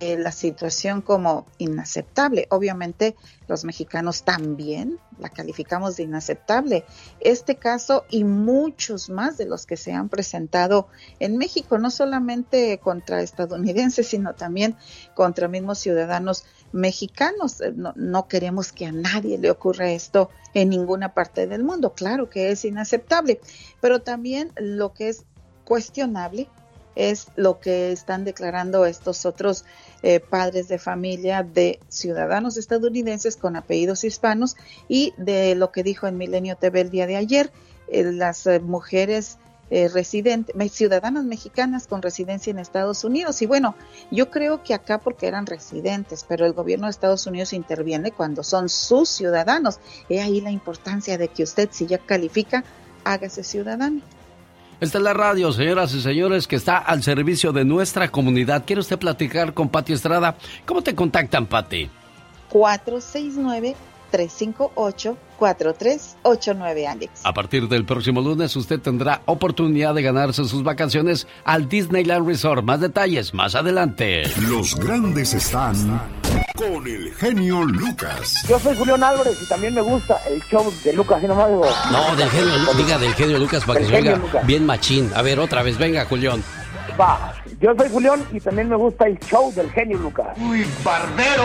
eh, 0.00 0.16
la 0.16 0.32
situación 0.32 1.02
como 1.02 1.46
inaceptable. 1.58 2.46
Obviamente 2.48 3.16
los 3.48 3.64
mexicanos 3.64 4.22
también 4.22 4.98
la 5.18 5.28
calificamos 5.28 5.96
de 5.96 6.04
inaceptable. 6.04 6.86
Este 7.20 7.56
caso 7.56 8.06
y 8.08 8.24
muchos 8.24 9.10
más 9.10 9.36
de 9.36 9.44
los 9.44 9.66
que 9.66 9.76
se 9.76 9.92
han 9.92 10.08
presentado 10.08 10.88
en 11.18 11.36
México, 11.36 11.76
no 11.76 11.90
solamente 11.90 12.78
contra 12.78 13.20
estadounidenses, 13.20 14.08
sino 14.08 14.34
también 14.34 14.74
contra 15.14 15.48
mismos 15.48 15.78
ciudadanos 15.78 16.44
mexicanos. 16.72 17.60
Eh, 17.60 17.74
no, 17.76 17.92
no 17.94 18.26
queremos 18.26 18.72
que 18.72 18.86
a 18.86 18.92
nadie 18.92 19.36
le 19.36 19.50
ocurra 19.50 19.90
esto 19.90 20.30
en 20.54 20.70
ninguna 20.70 21.12
parte 21.12 21.46
del 21.46 21.62
mundo. 21.62 21.92
Claro 21.92 22.30
que 22.30 22.50
es 22.50 22.64
inaceptable, 22.64 23.38
pero 23.82 24.00
también 24.00 24.50
lo 24.56 24.94
que 24.94 25.10
es 25.10 25.24
cuestionable 25.64 26.48
es 26.94 27.28
lo 27.36 27.60
que 27.60 27.92
están 27.92 28.24
declarando 28.24 28.84
estos 28.84 29.24
otros 29.24 29.64
eh, 30.02 30.20
padres 30.20 30.68
de 30.68 30.78
familia 30.78 31.42
de 31.42 31.78
ciudadanos 31.88 32.56
estadounidenses 32.56 33.36
con 33.36 33.56
apellidos 33.56 34.04
hispanos 34.04 34.56
y 34.88 35.12
de 35.16 35.54
lo 35.54 35.72
que 35.72 35.82
dijo 35.82 36.06
en 36.06 36.16
Milenio 36.16 36.56
TV 36.56 36.80
el 36.80 36.90
día 36.90 37.06
de 37.06 37.16
ayer, 37.16 37.52
eh, 37.88 38.04
las 38.04 38.46
eh, 38.46 38.60
mujeres 38.60 39.38
residentes, 39.70 40.56
ciudadanas 40.72 41.22
mexicanas 41.22 41.86
con 41.86 42.02
residencia 42.02 42.50
en 42.50 42.58
Estados 42.58 43.04
Unidos. 43.04 43.40
Y 43.40 43.46
bueno, 43.46 43.76
yo 44.10 44.28
creo 44.28 44.64
que 44.64 44.74
acá 44.74 44.98
porque 44.98 45.28
eran 45.28 45.46
residentes, 45.46 46.26
pero 46.28 46.44
el 46.44 46.54
gobierno 46.54 46.88
de 46.88 46.90
Estados 46.90 47.24
Unidos 47.28 47.52
interviene 47.52 48.10
cuando 48.10 48.42
son 48.42 48.68
sus 48.68 49.08
ciudadanos. 49.08 49.78
He 50.08 50.20
ahí 50.20 50.40
la 50.40 50.50
importancia 50.50 51.16
de 51.18 51.28
que 51.28 51.44
usted, 51.44 51.68
si 51.70 51.86
ya 51.86 51.98
califica, 51.98 52.64
hágase 53.04 53.44
ciudadano. 53.44 54.00
Esta 54.80 54.96
es 54.96 55.04
la 55.04 55.12
radio, 55.12 55.52
señoras 55.52 55.92
y 55.92 56.00
señores, 56.00 56.46
que 56.46 56.56
está 56.56 56.78
al 56.78 57.02
servicio 57.02 57.52
de 57.52 57.66
nuestra 57.66 58.08
comunidad. 58.08 58.64
¿Quiere 58.66 58.80
usted 58.80 58.98
platicar 58.98 59.52
con 59.52 59.68
Pati 59.68 59.92
Estrada? 59.92 60.36
¿Cómo 60.64 60.80
te 60.80 60.94
contactan, 60.94 61.44
Pati? 61.44 61.90
469 62.48 63.76
358-4389, 64.10 66.86
Alex. 66.88 67.10
A 67.24 67.32
partir 67.32 67.68
del 67.68 67.84
próximo 67.84 68.20
lunes 68.20 68.54
usted 68.56 68.80
tendrá 68.80 69.22
oportunidad 69.26 69.94
de 69.94 70.02
ganarse 70.02 70.44
sus 70.44 70.62
vacaciones 70.62 71.26
al 71.44 71.68
Disneyland 71.68 72.26
Resort. 72.26 72.64
Más 72.64 72.80
detalles 72.80 73.34
más 73.34 73.54
adelante. 73.54 74.22
Los 74.48 74.74
grandes 74.76 75.34
están 75.34 75.74
con 76.56 76.86
el 76.86 77.12
genio 77.14 77.62
Lucas. 77.64 78.44
Yo 78.48 78.58
soy 78.58 78.76
Julián 78.76 79.02
Álvarez 79.02 79.38
y 79.42 79.48
también 79.48 79.74
me 79.74 79.80
gusta 79.80 80.16
el 80.28 80.42
show 80.44 80.70
de 80.84 80.92
Lucas, 80.92 81.18
y 81.18 81.22
digo. 81.26 81.38
No, 81.90 82.16
del 82.16 82.28
genio, 82.28 82.52
diga 82.76 82.98
del 82.98 83.14
genio 83.14 83.38
Lucas 83.38 83.64
para 83.64 83.80
que 83.80 83.86
Del 83.86 83.92
se 83.92 83.96
oiga 83.98 84.10
genio 84.12 84.26
Lucas. 84.26 84.46
bien 84.46 84.66
machín. 84.66 85.10
A 85.14 85.22
ver, 85.22 85.40
otra 85.40 85.62
vez, 85.62 85.78
venga, 85.78 86.04
Julián. 86.04 86.42
Va, 87.00 87.32
yo 87.60 87.70
soy 87.78 87.88
Julián 87.88 88.22
y 88.32 88.40
también 88.40 88.68
me 88.68 88.76
gusta 88.76 89.06
el 89.06 89.18
show 89.20 89.50
del 89.54 89.70
genio 89.70 89.96
Lucas. 89.98 90.36
Uy, 90.38 90.66
barbero, 90.84 91.44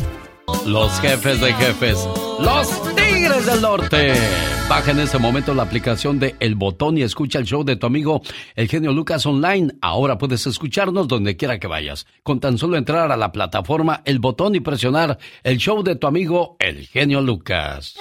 Los 0.65 0.99
jefes 1.01 1.41
de 1.41 1.53
jefes, 1.53 2.07
los 2.39 2.95
Tigres 2.95 3.45
del 3.45 3.61
Norte. 3.61 4.13
Baja 4.69 4.91
en 4.91 4.99
este 4.99 5.17
momento 5.17 5.53
la 5.53 5.63
aplicación 5.63 6.19
de 6.19 6.35
El 6.39 6.55
Botón 6.55 6.97
y 6.97 7.01
escucha 7.01 7.39
el 7.39 7.45
show 7.45 7.63
de 7.63 7.75
tu 7.75 7.87
amigo 7.87 8.21
El 8.55 8.69
Genio 8.69 8.93
Lucas 8.93 9.25
online. 9.25 9.73
Ahora 9.81 10.17
puedes 10.17 10.47
escucharnos 10.47 11.07
donde 11.07 11.35
quiera 11.35 11.59
que 11.59 11.67
vayas. 11.67 12.07
Con 12.23 12.39
tan 12.39 12.57
solo 12.57 12.77
entrar 12.77 13.11
a 13.11 13.17
la 13.17 13.31
plataforma 13.31 14.01
El 14.05 14.19
Botón 14.19 14.55
y 14.55 14.59
presionar 14.59 15.17
el 15.43 15.57
show 15.57 15.83
de 15.83 15.95
tu 15.95 16.07
amigo 16.07 16.55
El 16.59 16.87
Genio 16.87 17.21
Lucas. 17.21 17.95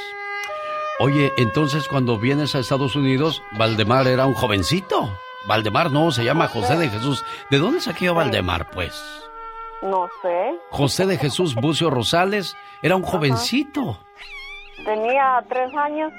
Oye, 1.00 1.32
entonces 1.38 1.88
cuando 1.88 2.18
vienes 2.18 2.54
a 2.54 2.60
Estados 2.60 2.94
Unidos, 2.94 3.42
Valdemar 3.58 4.06
era 4.06 4.26
un 4.26 4.34
jovencito. 4.34 5.10
Valdemar 5.48 5.90
no, 5.90 6.12
se 6.12 6.24
llama 6.24 6.48
José 6.48 6.76
de 6.76 6.90
Jesús. 6.90 7.24
¿De 7.50 7.58
dónde 7.58 7.80
saqué 7.80 8.10
Valdemar, 8.10 8.70
pues? 8.70 9.19
No 9.82 10.08
sé. 10.22 10.52
José 10.70 11.06
de 11.06 11.16
Jesús 11.16 11.54
Bucio 11.54 11.90
Rosales 11.90 12.56
era 12.82 12.96
un 12.96 13.02
jovencito. 13.02 13.98
Tenía 14.84 15.42
tres 15.48 15.74
años. 15.74 16.12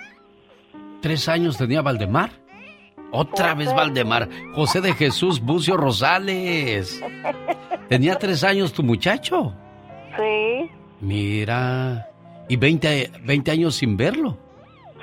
Tres 1.01 1.29
años 1.29 1.57
tenía 1.57 1.81
Valdemar. 1.81 2.31
Otra 3.11 3.53
vez 3.53 3.73
Valdemar. 3.73 4.29
José 4.55 4.81
de 4.81 4.93
Jesús 4.93 5.41
Bucio 5.41 5.77
Rosales. 5.77 7.03
Tenía 7.89 8.15
tres 8.17 8.43
años 8.43 8.73
tu 8.73 8.83
muchacho. 8.83 9.53
Sí. 10.17 10.69
Mira. 11.01 12.07
Y 12.47 12.55
20, 12.55 13.11
20 13.23 13.51
años 13.51 13.75
sin 13.75 13.97
verlo. 13.97 14.37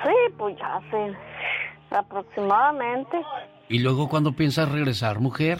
Sí, 0.03 0.33
pues 0.37 0.57
ya 0.57 0.79
sé. 0.89 1.15
Aproximadamente. 1.91 3.21
¿Y 3.69 3.79
luego 3.79 4.09
cuándo 4.09 4.33
piensas 4.33 4.69
regresar, 4.71 5.19
mujer? 5.19 5.59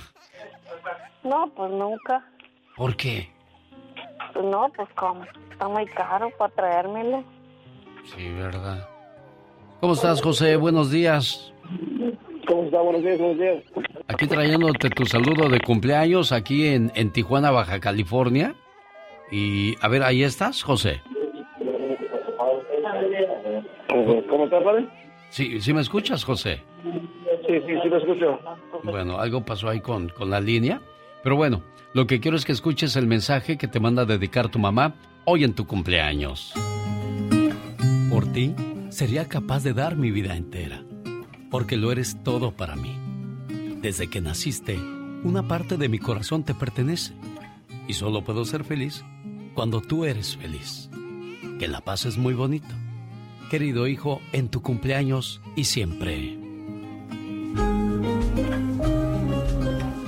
No, 1.24 1.52
pues 1.56 1.72
nunca. 1.72 2.26
¿Por 2.80 2.96
qué? 2.96 3.28
Pues 4.34 4.46
no, 4.46 4.72
pues 4.74 4.88
como. 4.96 5.26
Está 5.52 5.68
muy 5.68 5.86
caro 5.88 6.30
para 6.38 6.54
traérmelo. 6.56 7.26
Sí, 8.06 8.30
verdad. 8.30 8.88
¿Cómo 9.82 9.94
estás, 9.94 10.22
José? 10.22 10.56
Buenos 10.56 10.90
días. 10.90 11.54
¿Cómo 12.48 12.64
está? 12.64 12.80
Buenos 12.80 13.04
días, 13.04 13.20
buenos 13.20 13.38
días. 13.38 13.64
Aquí 14.08 14.28
trayéndote 14.28 14.90
tu 14.92 15.06
saludo 15.06 15.50
de 15.50 15.60
cumpleaños 15.60 16.32
aquí 16.32 16.68
en, 16.68 16.90
en 16.96 17.12
Tijuana, 17.12 17.52
Baja 17.52 17.82
California. 17.82 18.56
Y 19.30 19.76
a 19.82 19.90
ver, 19.90 20.02
ahí 20.04 20.24
estás, 20.24 20.64
José. 20.64 21.02
¿Cómo 24.30 24.46
está, 24.46 24.64
padre? 24.64 24.88
Sí, 25.32 25.60
sí 25.60 25.74
me 25.74 25.82
escuchas, 25.82 26.24
José. 26.24 26.64
Sí, 27.46 27.60
sí, 27.68 27.74
sí 27.84 27.90
lo 27.90 27.98
escucho. 27.98 28.40
Bueno, 28.84 29.20
algo 29.20 29.44
pasó 29.44 29.68
ahí 29.68 29.82
con, 29.82 30.08
con 30.08 30.30
la 30.30 30.40
línea. 30.40 30.80
Pero 31.24 31.36
bueno, 31.36 31.64
lo 31.94 32.08
que 32.08 32.20
quiero 32.20 32.38
es 32.38 32.46
que 32.46 32.52
escuches 32.52 32.96
el 32.96 33.08
mensaje 33.08 33.58
que 33.58 33.68
te 33.68 33.80
manda 33.80 34.04
a 34.04 34.06
dedicar 34.06 34.50
tu 34.50 34.60
mamá 34.60 34.96
hoy 35.26 35.44
en 35.44 35.54
tu 35.54 35.68
cumpleaños. 35.68 36.54
Por 38.10 38.32
ti, 38.32 38.56
sería 38.90 39.28
capaz 39.28 39.64
de 39.64 39.74
dar 39.74 39.96
mi 39.96 40.12
vida 40.12 40.36
entera, 40.36 40.84
porque 41.52 41.78
lo 41.78 41.92
eres 41.92 42.18
todo 42.24 42.52
para 42.52 42.76
mí. 42.76 42.98
Desde 43.82 44.08
que 44.08 44.22
naciste, 44.22 44.78
una 45.24 45.48
parte 45.48 45.78
de 45.78 45.90
mi 45.90 46.00
corazón 46.00 46.44
te 46.44 46.54
pertenece, 46.54 47.14
y 47.88 47.94
solo 47.94 48.24
puedo 48.24 48.46
ser 48.46 48.64
feliz 48.64 49.04
cuando 49.54 49.82
tú 49.82 50.06
eres 50.06 50.38
feliz. 50.38 50.90
Que 51.60 51.68
la 51.68 51.82
paz 51.82 52.06
es 52.06 52.18
muy 52.18 52.34
bonito. 52.34 52.74
Querido 53.50 53.88
hijo, 53.88 54.22
en 54.32 54.48
tu 54.48 54.62
cumpleaños 54.62 55.42
y 55.56 55.66
siempre. 55.66 56.39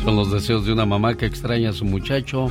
Son 0.03 0.15
los 0.15 0.31
deseos 0.31 0.65
de 0.65 0.73
una 0.73 0.87
mamá 0.87 1.15
que 1.15 1.27
extraña 1.27 1.69
a 1.69 1.73
su 1.73 1.85
muchacho, 1.85 2.47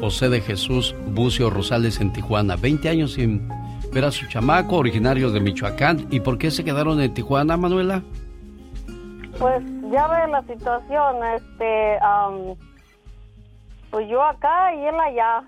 José 0.00 0.28
de 0.28 0.42
Jesús 0.42 0.94
Bucio 1.08 1.48
Rosales 1.48 1.98
en 1.98 2.12
Tijuana. 2.12 2.56
20 2.56 2.90
años 2.90 3.14
sin 3.14 3.48
ver 3.90 4.04
a 4.04 4.10
su 4.10 4.26
chamaco, 4.26 4.76
originarios 4.76 5.32
de 5.32 5.40
Michoacán. 5.40 6.06
¿Y 6.10 6.20
por 6.20 6.36
qué 6.36 6.50
se 6.50 6.62
quedaron 6.62 7.00
en 7.00 7.14
Tijuana, 7.14 7.56
Manuela? 7.56 8.02
Pues 9.38 9.62
ya 9.90 10.06
ve 10.08 10.28
la 10.30 10.42
situación, 10.42 11.16
este, 11.34 11.98
am, 12.02 12.54
pues 13.90 14.06
yo 14.10 14.22
acá 14.22 14.74
y 14.74 14.84
él 14.84 14.94
allá. 15.00 15.42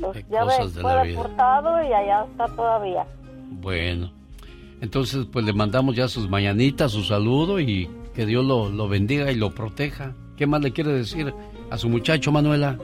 Pues 0.00 0.28
ya 0.28 0.44
ve, 0.44 0.52
de 0.52 0.80
fue 0.82 0.92
vida. 0.92 1.02
deportado 1.04 1.82
y 1.82 1.92
allá 1.94 2.26
está 2.30 2.46
todavía. 2.54 3.06
Bueno, 3.52 4.12
entonces 4.82 5.26
pues 5.32 5.46
le 5.46 5.54
mandamos 5.54 5.96
ya 5.96 6.08
sus 6.08 6.28
mañanitas, 6.28 6.92
su 6.92 7.04
saludo 7.04 7.58
y 7.58 7.88
que 8.14 8.26
Dios 8.26 8.44
lo, 8.44 8.68
lo 8.68 8.88
bendiga 8.88 9.30
y 9.30 9.36
lo 9.36 9.50
proteja. 9.50 10.14
¿Qué 10.36 10.46
más 10.46 10.62
le 10.62 10.72
quiere 10.72 10.92
decir 10.92 11.32
a 11.70 11.76
su 11.76 11.88
muchacho, 11.88 12.32
Manuela? 12.32 12.78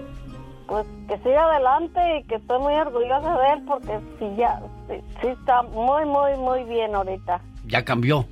Pues 0.67 0.85
que 1.09 1.17
siga 1.19 1.45
adelante 1.51 2.01
y 2.19 2.25
que 2.25 2.35
estoy 2.37 2.59
muy 2.59 2.75
orgullosa 2.75 3.39
de 3.39 3.53
él 3.53 3.63
porque 3.67 3.99
sí, 4.19 4.27
ya, 4.37 4.61
sí, 4.89 4.95
sí 5.21 5.29
está 5.29 5.63
muy, 5.63 6.05
muy, 6.05 6.37
muy 6.39 6.65
bien 6.65 6.95
ahorita. 6.95 7.41
Ya 7.67 7.85
cambió. 7.85 8.27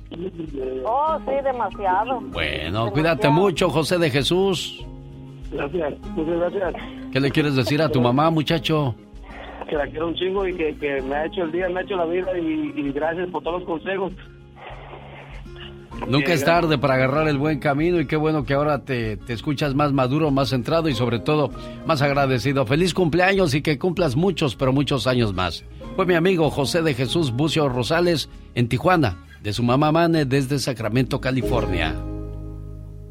Oh, 0.85 1.17
sí, 1.25 1.31
demasiado. 1.43 2.21
Bueno, 2.21 2.91
cuídate 2.91 3.29
mucho, 3.29 3.69
José 3.69 3.97
de 3.97 4.09
Jesús. 4.09 4.85
Gracias, 5.51 5.93
muchas 6.15 6.37
gracias. 6.37 6.73
¿Qué 7.11 7.19
le 7.19 7.31
quieres 7.31 7.55
decir 7.55 7.81
a 7.81 7.89
tu 7.89 8.01
mamá, 8.01 8.29
muchacho? 8.29 8.95
Que 9.69 9.75
la 9.75 9.87
quiero 9.87 10.07
un 10.07 10.15
chingo 10.15 10.45
y 10.47 10.53
que, 10.55 10.75
que 10.77 11.01
me 11.01 11.15
ha 11.15 11.25
hecho 11.25 11.43
el 11.43 11.51
día, 11.51 11.67
me 11.69 11.79
ha 11.79 11.83
hecho 11.83 11.95
la 11.95 12.05
vida 12.05 12.37
y, 12.37 12.73
y 12.75 12.91
gracias 12.91 13.29
por 13.29 13.41
todos 13.43 13.61
los 13.61 13.67
consejos. 13.67 14.13
Nunca 16.07 16.33
es 16.33 16.45
tarde 16.45 16.77
para 16.77 16.95
agarrar 16.95 17.27
el 17.27 17.37
buen 17.37 17.59
camino 17.59 17.99
y 17.99 18.05
qué 18.05 18.15
bueno 18.15 18.45
que 18.45 18.53
ahora 18.53 18.83
te, 18.83 19.17
te 19.17 19.33
escuchas 19.33 19.73
más 19.73 19.91
maduro, 19.91 20.29
más 20.31 20.49
centrado 20.49 20.87
y 20.87 20.95
sobre 20.95 21.19
todo 21.19 21.51
más 21.85 22.01
agradecido. 22.01 22.65
Feliz 22.65 22.93
cumpleaños 22.93 23.53
y 23.53 23.61
que 23.61 23.79
cumplas 23.79 24.15
muchos, 24.15 24.55
pero 24.55 24.71
muchos 24.71 25.07
años 25.07 25.33
más. 25.33 25.63
Fue 25.95 26.05
mi 26.05 26.13
amigo 26.13 26.49
José 26.51 26.81
de 26.81 26.93
Jesús 26.93 27.31
Bucio 27.31 27.69
Rosales 27.69 28.29
en 28.53 28.67
Tijuana, 28.67 29.25
de 29.41 29.53
su 29.53 29.63
mamá 29.63 29.91
Mane 29.91 30.25
desde 30.25 30.59
Sacramento, 30.59 31.19
California. 31.21 31.95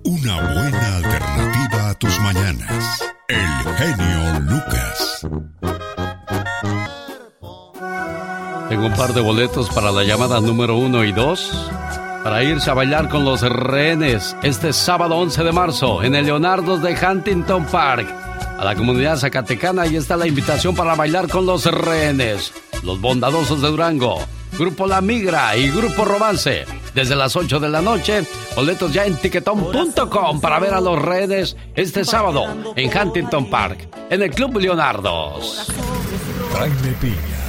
Una 0.04 0.40
buena 0.52 0.96
alternativa 0.96 1.90
a 1.90 1.94
tus 1.94 2.20
mañanas. 2.20 3.04
El 3.26 3.74
genio 3.76 4.40
Lucas. 4.40 5.26
Tengo 8.68 8.86
un 8.86 8.92
par 8.94 9.14
de 9.14 9.20
boletos 9.20 9.70
para 9.70 9.90
la 9.90 10.04
llamada 10.04 10.40
número 10.40 10.76
uno 10.76 11.04
y 11.04 11.12
dos 11.12 11.70
para 12.24 12.42
irse 12.42 12.70
a 12.70 12.74
bailar 12.74 13.10
con 13.10 13.24
los 13.26 13.42
rehenes 13.42 14.34
este 14.42 14.72
sábado 14.72 15.16
11 15.18 15.44
de 15.44 15.52
marzo 15.52 16.02
en 16.02 16.14
el 16.14 16.24
Leonardo 16.24 16.78
de 16.78 16.96
Huntington 16.96 17.66
Park. 17.66 18.08
A 18.58 18.64
la 18.64 18.74
comunidad 18.74 19.18
zacatecana 19.18 19.82
ahí 19.82 19.96
está 19.96 20.16
la 20.16 20.26
invitación 20.26 20.74
para 20.74 20.94
bailar 20.94 21.28
con 21.28 21.44
los 21.44 21.66
rehenes. 21.66 22.54
Los 22.82 22.98
bondadosos 22.98 23.60
de 23.60 23.68
Durango, 23.68 24.20
Grupo 24.58 24.86
La 24.86 25.02
Migra 25.02 25.54
y 25.54 25.68
Grupo 25.68 26.06
Romance. 26.06 26.64
Desde 26.94 27.14
las 27.14 27.36
8 27.36 27.60
de 27.60 27.68
la 27.68 27.82
noche, 27.82 28.24
boletos 28.56 28.90
ya 28.90 29.04
en 29.04 29.16
tiquetón.com 29.16 30.40
para 30.40 30.58
ver 30.58 30.72
a 30.72 30.80
los 30.80 31.00
rehenes 31.00 31.58
este 31.74 32.06
sábado 32.06 32.46
en 32.74 32.90
Huntington 32.96 33.50
Park, 33.50 33.86
en 34.08 34.22
el 34.22 34.30
Club 34.30 34.58
Leonardos. 34.58 35.66
Piña, 37.00 37.43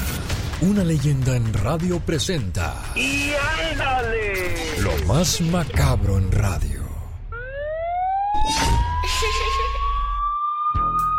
una 0.65 0.83
leyenda 0.83 1.35
en 1.35 1.53
radio 1.53 1.99
presenta 1.99 2.73
¡Y 2.95 3.31
ándale! 3.71 4.81
lo 4.81 4.91
más 5.05 5.41
macabro 5.41 6.17
en 6.17 6.31
radio. 6.31 6.81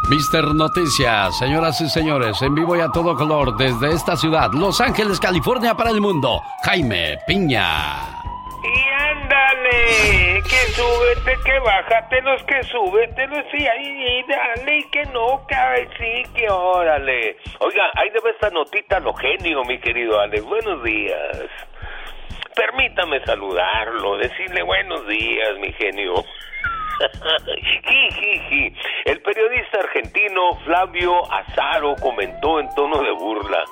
Mister 0.09 0.45
Noticias, 0.55 1.37
señoras 1.37 1.81
y 1.81 1.89
señores, 1.89 2.41
en 2.43 2.55
vivo 2.55 2.77
y 2.77 2.81
a 2.81 2.89
todo 2.89 3.17
color 3.17 3.57
desde 3.57 3.93
esta 3.93 4.17
ciudad, 4.17 4.53
Los 4.53 4.81
Ángeles, 4.81 5.19
California 5.19 5.77
para 5.77 5.91
el 5.91 6.01
mundo, 6.01 6.41
Jaime 6.63 7.19
Piña. 7.27 8.16
Y 8.67 8.89
ándale, 8.89 10.43
que 10.43 10.73
súbete, 10.75 11.37
que 11.45 11.59
bájate 11.61 12.21
los 12.23 12.43
que 12.45 12.63
súbete, 12.65 13.29
sí, 13.53 13.67
ahí, 13.67 14.25
dale, 14.29 14.79
y 14.79 14.91
que 14.91 15.05
no, 15.07 15.47
que 15.47 15.89
sí, 15.99 16.23
que 16.35 16.51
órale. 16.51 17.37
Oiga, 17.61 17.91
ahí 17.95 18.11
debe 18.11 18.31
esta 18.31 18.51
notita 18.51 18.99
lo 19.01 19.15
genio, 19.15 19.65
mi 19.65 19.79
querido 19.79 20.21
Alex. 20.21 20.45
Buenos 20.45 20.83
días. 20.83 21.49
Permítame 22.57 23.25
saludarlo, 23.25 24.17
decirle 24.17 24.63
buenos 24.63 25.07
días, 25.07 25.59
mi 25.61 25.73
genio. 25.73 26.15
El 29.05 29.21
periodista 29.21 29.81
argentino 29.81 30.55
Flavio 30.65 31.33
Azaro 31.33 31.95
comentó 32.01 32.59
en 32.59 32.75
tono 32.75 33.03
de 33.03 33.13
burla 33.13 33.63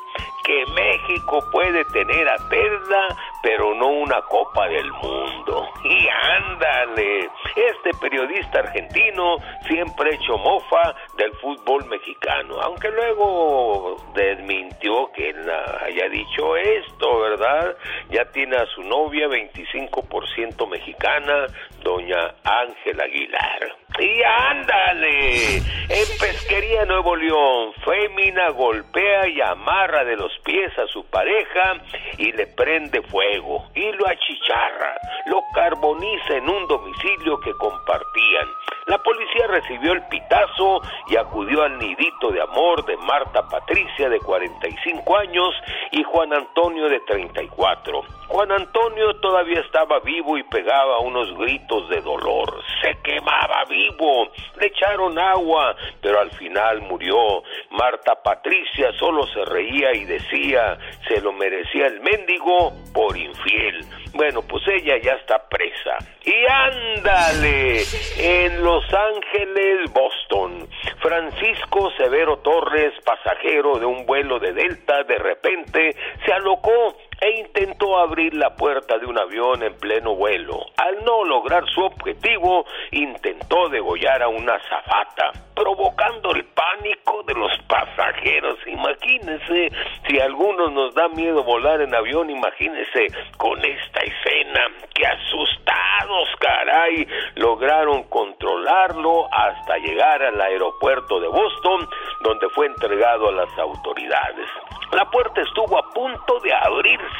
que 0.44 0.64
México 0.66 1.42
puede 1.50 1.84
tener 1.86 2.28
a 2.28 2.36
Tesla, 2.48 3.16
pero 3.42 3.74
no 3.74 3.88
una 3.88 4.20
Copa 4.22 4.68
del 4.68 4.90
Mundo. 4.92 5.68
Y 5.84 6.06
ándale, 6.08 7.30
este 7.56 7.90
periodista 8.00 8.60
argentino 8.60 9.38
siempre 9.66 10.10
ha 10.10 10.14
hecho 10.14 10.36
mofa 10.38 10.94
del 11.16 11.32
fútbol 11.36 11.86
mexicano, 11.86 12.60
aunque 12.60 12.90
luego 12.90 13.96
desmintió 14.14 15.10
que 15.12 15.30
él 15.30 15.50
haya 15.82 16.08
dicho 16.10 16.56
esto, 16.56 17.20
¿verdad? 17.20 17.76
Ya 18.10 18.24
tiene 18.26 18.56
a 18.56 18.66
su 18.66 18.82
novia 18.82 19.26
25% 19.28 20.68
mexicana, 20.68 21.46
doña 21.82 22.34
Ángela 22.44 23.04
Aguilar. 23.04 23.83
Y 23.98 24.22
ándale, 24.22 25.56
en 25.56 26.18
Pesquería 26.18 26.84
Nuevo 26.84 27.14
León, 27.14 27.72
Fémina 27.84 28.50
golpea 28.50 29.28
y 29.28 29.40
amarra 29.40 30.04
de 30.04 30.16
los 30.16 30.32
pies 30.44 30.76
a 30.78 30.86
su 30.88 31.04
pareja 31.06 31.74
y 32.18 32.32
le 32.32 32.48
prende 32.48 33.02
fuego 33.02 33.70
y 33.74 33.92
lo 33.92 34.08
achicharra, 34.08 34.96
lo 35.26 35.40
carboniza 35.54 36.36
en 36.36 36.48
un 36.48 36.66
domicilio 36.66 37.38
que 37.38 37.52
compartían. 37.52 38.48
La 38.86 38.98
policía 38.98 39.46
recibió 39.48 39.92
el 39.92 40.02
pitazo 40.08 40.82
y 41.08 41.16
acudió 41.16 41.62
al 41.62 41.78
nidito 41.78 42.30
de 42.30 42.42
amor 42.42 42.84
de 42.84 42.96
Marta 42.98 43.42
Patricia 43.48 44.10
de 44.10 44.20
45 44.20 45.16
años 45.16 45.54
y 45.90 46.02
Juan 46.02 46.34
Antonio 46.34 46.88
de 46.88 47.00
34. 47.00 48.02
Juan 48.28 48.52
Antonio 48.52 49.14
todavía 49.20 49.60
estaba 49.60 50.00
vivo 50.00 50.36
y 50.36 50.42
pegaba 50.44 50.98
unos 51.00 51.34
gritos 51.38 51.88
de 51.88 52.02
dolor. 52.02 52.60
Se 52.82 52.94
quemaba 53.02 53.64
vivo. 53.70 54.28
Le 54.60 54.66
echaron 54.66 55.18
agua, 55.18 55.74
pero 56.02 56.20
al 56.20 56.30
final 56.32 56.82
murió. 56.82 57.42
Marta 57.70 58.22
Patricia 58.22 58.92
solo 58.98 59.26
se 59.28 59.44
reía 59.46 59.94
y 59.94 60.04
decía, 60.04 60.78
se 61.08 61.20
lo 61.22 61.32
merecía 61.32 61.86
el 61.86 62.00
mendigo 62.00 62.72
por 62.92 63.16
infiel. 63.16 63.86
Bueno, 64.14 64.42
pues 64.42 64.62
ella 64.68 64.96
ya 65.02 65.12
está 65.14 65.48
presa. 65.48 65.98
Y 66.24 66.34
ándale, 66.48 67.82
en 68.18 68.62
Los 68.62 68.84
Ángeles, 68.94 69.92
Boston, 69.92 70.68
Francisco 71.00 71.90
Severo 71.96 72.38
Torres, 72.38 72.94
pasajero 73.04 73.78
de 73.78 73.86
un 73.86 74.06
vuelo 74.06 74.38
de 74.38 74.52
Delta, 74.52 75.02
de 75.02 75.18
repente 75.18 75.96
se 76.24 76.32
alocó 76.32 76.96
e 77.24 77.40
intentó 77.40 77.98
abrir 77.98 78.34
la 78.34 78.54
puerta 78.54 78.98
de 78.98 79.06
un 79.06 79.18
avión 79.18 79.62
en 79.62 79.74
pleno 79.78 80.14
vuelo. 80.14 80.60
Al 80.76 81.02
no 81.06 81.24
lograr 81.24 81.64
su 81.70 81.80
objetivo, 81.80 82.66
intentó 82.90 83.70
degollar 83.70 84.22
a 84.22 84.28
una 84.28 84.58
zafata, 84.68 85.32
provocando 85.54 86.32
el 86.34 86.44
pánico 86.44 87.22
de 87.22 87.32
los 87.32 87.50
pasajeros. 87.66 88.58
Imagínense, 88.66 89.72
si 90.06 90.20
a 90.20 90.24
algunos 90.24 90.70
nos 90.72 90.94
da 90.94 91.08
miedo 91.08 91.42
volar 91.44 91.80
en 91.80 91.94
avión, 91.94 92.28
imagínense 92.28 93.06
con 93.38 93.58
esta 93.64 94.00
escena. 94.00 94.60
¡Qué 94.94 95.06
asustados, 95.06 96.28
caray! 96.40 97.08
Lograron 97.36 98.02
controlarlo 98.04 99.32
hasta 99.32 99.78
llegar 99.78 100.22
al 100.22 100.38
aeropuerto 100.38 101.18
de 101.20 101.28
Boston, 101.28 101.88
donde 102.20 102.50
fue 102.50 102.66
entregado 102.66 103.30
a 103.30 103.32
las 103.32 103.58
autoridades. 103.58 104.50
La 104.92 105.10
puerta 105.10 105.40
estuvo 105.40 105.76
a 105.76 105.90
punto 105.92 106.38
de 106.40 106.52
abrirse. 106.54 107.13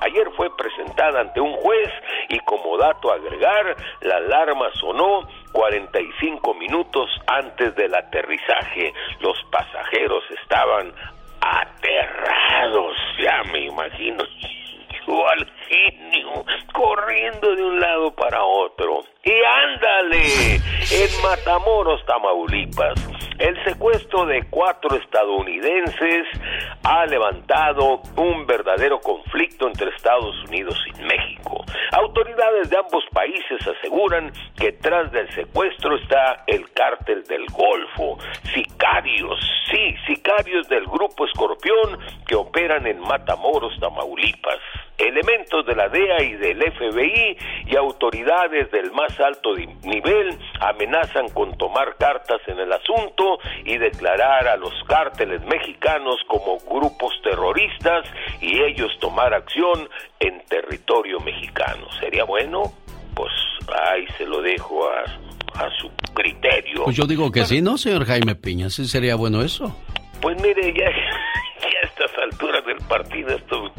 Ayer 0.00 0.30
fue 0.36 0.54
presentada 0.56 1.20
ante 1.20 1.40
un 1.40 1.52
juez 1.54 1.90
y 2.28 2.38
como 2.40 2.76
dato 2.76 3.10
a 3.10 3.14
agregar, 3.14 3.76
la 4.02 4.16
alarma 4.16 4.70
sonó 4.74 5.28
45 5.52 6.54
minutos 6.54 7.10
antes 7.26 7.74
del 7.76 7.94
aterrizaje. 7.94 8.92
Los 9.20 9.36
pasajeros 9.50 10.24
estaban 10.42 10.92
aterrados, 11.40 12.96
ya 13.20 13.42
me 13.52 13.66
imagino 13.66 14.24
al 15.30 15.46
genio 15.68 16.44
corriendo 16.72 17.54
de 17.54 17.62
un 17.62 17.80
lado 17.80 18.14
para 18.14 18.42
otro. 18.42 19.04
Y 19.24 19.32
ándale, 19.32 20.56
en 20.56 21.22
Matamoros, 21.22 22.04
Tamaulipas, 22.04 22.94
el 23.38 23.64
secuestro 23.64 24.26
de 24.26 24.44
cuatro 24.50 24.96
estadounidenses 24.96 26.26
ha 26.84 27.06
levantado 27.06 28.02
un 28.16 28.46
verdadero 28.46 29.00
conflicto 29.00 29.66
entre 29.66 29.90
Estados 29.96 30.36
Unidos 30.44 30.78
y 30.86 31.02
México. 31.02 31.64
Autoridades 31.92 32.70
de 32.70 32.76
ambos 32.76 33.04
países 33.12 33.66
aseguran 33.66 34.30
que 34.56 34.72
tras 34.72 35.10
del 35.10 35.28
secuestro 35.34 35.96
está 35.96 36.44
el 36.46 36.70
cártel 36.72 37.24
del 37.24 37.46
Golfo, 37.46 38.18
sicarios, 38.52 39.40
sí, 39.70 39.96
sicarios 40.06 40.68
del 40.68 40.84
grupo 40.84 41.24
Escorpión 41.24 41.98
que 42.26 42.36
operan 42.36 42.86
en 42.86 43.00
Matamoros, 43.00 43.78
Tamaulipas. 43.80 44.58
Elementos 44.96 45.66
de 45.66 45.74
la 45.74 45.88
DEA 45.88 46.22
y 46.22 46.34
del 46.34 46.62
FBI 46.72 47.36
y 47.66 47.76
autoridades 47.76 48.70
del 48.70 48.92
más 48.92 49.13
alto 49.20 49.54
di- 49.54 49.66
nivel 49.84 50.38
amenazan 50.60 51.28
con 51.30 51.56
tomar 51.58 51.96
cartas 51.96 52.40
en 52.46 52.58
el 52.58 52.72
asunto 52.72 53.38
y 53.64 53.76
declarar 53.78 54.48
a 54.48 54.56
los 54.56 54.72
cárteles 54.86 55.42
mexicanos 55.44 56.16
como 56.28 56.58
grupos 56.58 57.12
terroristas 57.22 58.06
y 58.40 58.60
ellos 58.62 58.90
tomar 59.00 59.34
acción 59.34 59.88
en 60.20 60.40
territorio 60.46 61.20
mexicano. 61.20 61.86
¿Sería 62.00 62.24
bueno? 62.24 62.62
Pues 63.14 63.32
ahí 63.92 64.06
se 64.18 64.26
lo 64.26 64.40
dejo 64.42 64.88
a, 64.88 65.64
a 65.64 65.70
su 65.80 65.90
criterio. 66.14 66.84
Pues 66.84 66.96
yo 66.96 67.04
digo 67.06 67.30
que 67.30 67.44
sí, 67.44 67.62
¿no, 67.62 67.76
señor 67.78 68.04
Jaime 68.06 68.34
Piña? 68.34 68.70
Sí 68.70 68.86
sería 68.86 69.14
bueno 69.16 69.42
eso. 69.42 69.76
Pues 70.20 70.40
mire, 70.42 70.72
ya, 70.72 70.84
ya 71.60 71.78
a 71.82 71.86
estas 71.86 72.10
alturas 72.18 72.64
del 72.66 72.78
partido, 72.88 73.28
estos 73.36 73.70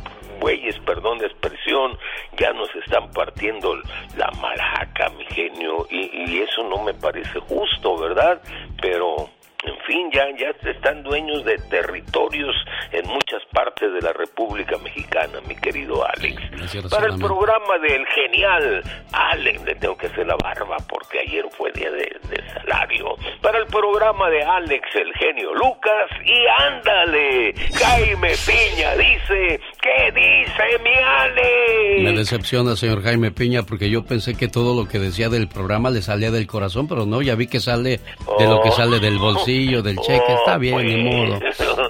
güeyes, 0.45 0.77
perdón 0.85 1.17
la 1.17 1.25
expresión, 1.25 1.97
ya 2.37 2.53
nos 2.53 2.69
están 2.75 3.09
partiendo 3.13 3.75
la 4.15 4.29
maraca, 4.39 5.09
mi 5.17 5.25
genio, 5.25 5.87
y, 5.89 6.05
y 6.13 6.39
eso 6.39 6.61
no 6.69 6.83
me 6.83 6.93
parece 6.93 7.39
justo, 7.39 7.97
¿verdad? 7.97 8.39
Pero, 8.79 9.27
en 9.67 9.77
fin, 9.85 10.09
ya, 10.11 10.25
ya 10.37 10.69
están 10.69 11.03
dueños 11.03 11.43
de 11.45 11.57
territorios 11.69 12.55
en 12.91 13.07
muchas 13.07 13.43
partes 13.51 13.93
de 13.93 14.01
la 14.01 14.13
República 14.13 14.77
Mexicana, 14.79 15.39
mi 15.47 15.55
querido 15.55 16.05
Alex. 16.05 16.89
Para 16.89 17.07
el 17.07 17.19
programa 17.19 17.77
del 17.79 18.05
genial 18.07 18.83
Alex, 19.11 19.63
le 19.63 19.75
tengo 19.75 19.97
que 19.97 20.07
hacer 20.07 20.27
la 20.27 20.35
barba 20.35 20.77
porque 20.87 21.19
ayer 21.19 21.45
fue 21.57 21.71
día 21.73 21.91
de, 21.91 22.17
de 22.29 22.43
salario. 22.53 23.15
Para 23.41 23.59
el 23.59 23.67
programa 23.67 24.29
de 24.29 24.43
Alex, 24.43 24.87
el 24.95 25.13
genio 25.13 25.53
Lucas, 25.53 26.09
y 26.23 26.45
ándale, 26.63 27.53
Jaime 27.73 28.33
Piña 28.45 28.95
dice, 28.95 29.59
¿qué 29.81 30.11
dice 30.11 30.83
mi 30.83 30.95
Alex? 30.95 32.03
Me 32.03 32.13
decepciona, 32.13 32.75
señor 32.75 33.03
Jaime 33.03 33.31
Piña, 33.31 33.63
porque 33.63 33.89
yo 33.89 34.03
pensé 34.05 34.35
que 34.35 34.47
todo 34.47 34.75
lo 34.75 34.87
que 34.87 34.99
decía 34.99 35.29
del 35.29 35.47
programa 35.47 35.89
le 35.89 36.01
salía 36.01 36.31
del 36.31 36.47
corazón, 36.47 36.87
pero 36.87 37.05
no, 37.05 37.21
ya 37.21 37.35
vi 37.35 37.47
que 37.47 37.59
sale 37.59 37.99
de 38.39 38.47
lo 38.47 38.61
que 38.61 38.71
sale 38.71 38.99
del 38.99 39.17
bolsillo, 39.17 39.54
del 39.55 39.97
cheque. 39.97 40.33
Está 40.39 40.57
bien, 40.57 40.77
ni 40.85 41.03
modo. 41.03 41.39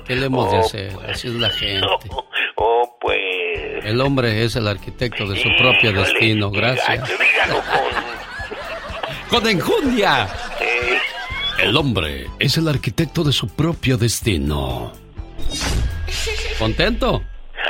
¿Qué 0.05 0.15
le 0.15 0.27
hemos 0.27 0.51
de 0.51 0.57
hacer? 0.59 0.91
Así 1.09 1.27
es 1.27 1.33
la 1.35 1.49
gente. 1.59 1.87
Oh, 2.55 2.97
pues. 3.01 3.17
El 3.83 3.99
hombre 4.01 4.43
es 4.43 4.55
el 4.55 4.67
arquitecto 4.67 5.25
de 5.27 5.41
su 5.41 5.49
propio 5.57 5.91
destino. 5.93 6.51
Gracias. 6.51 7.09
Con 9.29 9.47
enjundia. 9.47 10.27
El 11.59 11.75
hombre 11.77 12.27
es 12.39 12.57
el 12.57 12.67
arquitecto 12.67 13.23
de 13.23 13.31
su 13.31 13.47
propio 13.47 13.97
destino. 13.97 14.91
¿Contento? 16.59 17.23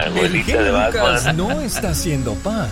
El 0.06 0.43
genio 0.43 0.72
Lucas 0.88 1.34
no 1.36 1.62
está 1.62 1.89
haciendo 1.89 2.34
pan. 2.36 2.70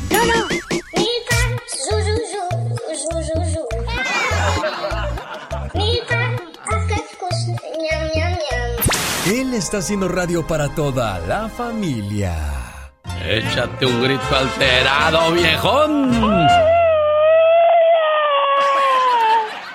Él 9.26 9.54
está 9.54 9.78
haciendo 9.78 10.10
radio 10.10 10.46
para 10.46 10.68
toda 10.76 11.18
la 11.20 11.48
familia. 11.48 12.36
Échate 13.26 13.86
un 13.86 14.04
grito 14.04 14.36
alterado, 14.36 15.32
viejón. 15.32 16.12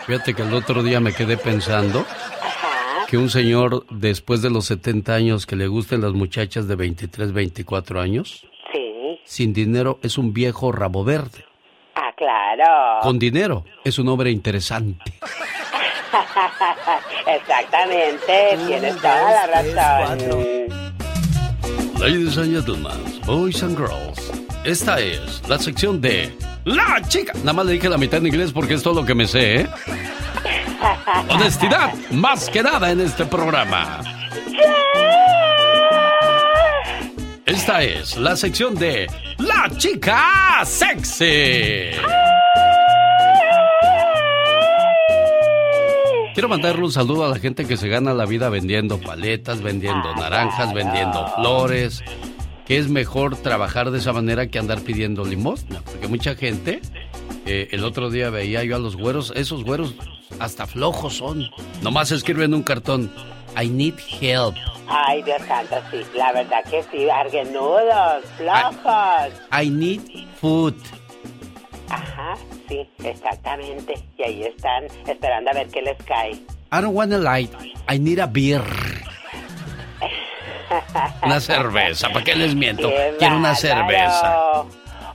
Fíjate 0.06 0.34
que 0.34 0.42
el 0.42 0.52
otro 0.52 0.82
día 0.82 1.00
me 1.00 1.14
quedé 1.14 1.38
pensando 1.38 2.04
que 3.08 3.16
un 3.16 3.30
señor 3.30 3.86
después 3.88 4.42
de 4.42 4.50
los 4.50 4.66
70 4.66 5.14
años 5.14 5.46
que 5.46 5.56
le 5.56 5.66
gusten 5.66 6.02
las 6.02 6.12
muchachas 6.12 6.68
de 6.68 6.76
23, 6.76 7.32
24 7.32 8.02
años, 8.02 8.46
sin 9.24 9.54
dinero 9.54 9.98
es 10.02 10.18
un 10.18 10.34
viejo 10.34 10.72
rabo 10.72 11.04
verde. 11.04 11.46
Ah, 11.94 12.12
claro. 12.14 13.00
Con 13.00 13.18
dinero 13.18 13.64
es 13.82 13.98
un 13.98 14.08
hombre 14.08 14.30
interesante. 14.30 15.14
Exactamente, 17.26 18.58
tienes 18.66 18.96
toda 18.96 19.46
la 19.46 19.46
razón. 19.46 20.18
Ladies 21.98 22.38
and 22.38 22.52
gentlemen, 22.54 23.20
boys 23.26 23.62
and 23.62 23.76
girls, 23.76 24.18
esta 24.64 25.00
es 25.00 25.42
la 25.48 25.58
sección 25.58 26.00
de 26.00 26.32
La 26.64 27.02
Chica. 27.08 27.32
Nada 27.38 27.52
más 27.52 27.66
le 27.66 27.72
dije 27.72 27.88
la 27.88 27.98
mitad 27.98 28.20
en 28.20 28.28
inglés 28.28 28.52
porque 28.52 28.74
es 28.74 28.82
todo 28.82 29.00
lo 29.00 29.06
que 29.06 29.14
me 29.14 29.26
sé, 29.26 29.62
¿eh? 29.62 29.68
Honestidad, 31.28 31.92
más 32.12 32.48
que 32.48 32.62
nada 32.62 32.90
en 32.90 33.00
este 33.00 33.24
programa. 33.24 34.00
Esta 37.44 37.82
es 37.82 38.16
la 38.16 38.36
sección 38.36 38.74
de 38.74 39.08
La 39.38 39.68
Chica 39.76 40.60
Sexy. 40.64 41.90
Quiero 46.38 46.50
mandarle 46.50 46.84
un 46.84 46.92
saludo 46.92 47.24
a 47.24 47.30
la 47.30 47.40
gente 47.40 47.66
que 47.66 47.76
se 47.76 47.88
gana 47.88 48.14
la 48.14 48.24
vida 48.24 48.48
vendiendo 48.48 49.00
paletas, 49.00 49.60
vendiendo 49.60 50.14
naranjas, 50.14 50.72
vendiendo 50.72 51.26
flores. 51.34 52.00
Que 52.64 52.78
es 52.78 52.88
mejor 52.88 53.34
trabajar 53.34 53.90
de 53.90 53.98
esa 53.98 54.12
manera 54.12 54.46
que 54.46 54.60
andar 54.60 54.80
pidiendo 54.82 55.24
limosna. 55.24 55.82
Porque 55.84 56.06
mucha 56.06 56.36
gente, 56.36 56.80
eh, 57.44 57.66
el 57.72 57.82
otro 57.82 58.08
día 58.08 58.30
veía 58.30 58.62
yo 58.62 58.76
a 58.76 58.78
los 58.78 58.94
güeros, 58.94 59.32
esos 59.34 59.64
güeros 59.64 59.96
hasta 60.38 60.68
flojos 60.68 61.16
son. 61.16 61.50
Nomás 61.82 62.12
escriben 62.12 62.54
un 62.54 62.62
cartón. 62.62 63.12
I 63.60 63.68
need 63.68 63.94
help. 64.20 64.54
Ay, 64.86 65.24
Dios 65.24 65.42
santo, 65.48 65.74
sí, 65.90 66.02
la 66.16 66.32
verdad 66.32 66.62
que 66.70 66.84
sí, 66.84 67.10
arguenudos, 67.10 68.24
flojos. 68.36 69.32
I 69.60 69.68
need 69.70 70.02
food. 70.40 70.76
Ajá, 71.90 72.36
sí, 72.68 72.88
exactamente. 73.02 73.94
Y 74.16 74.22
ahí 74.22 74.42
están 74.44 74.84
esperando 75.06 75.50
a 75.50 75.54
ver 75.54 75.68
qué 75.68 75.82
les 75.82 75.96
cae. 76.04 76.32
I 76.32 76.80
don't 76.82 76.94
want 76.94 77.12
a 77.12 77.18
light. 77.18 77.50
I 77.90 77.98
need 77.98 78.18
a 78.18 78.26
beer. 78.26 78.62
Una 81.22 81.40
cerveza, 81.40 82.10
¿para 82.10 82.24
qué 82.24 82.34
les 82.36 82.54
miento? 82.54 82.88
Qué 82.88 83.14
Quiero 83.18 83.36
una 83.36 83.54
cerveza. 83.54 84.64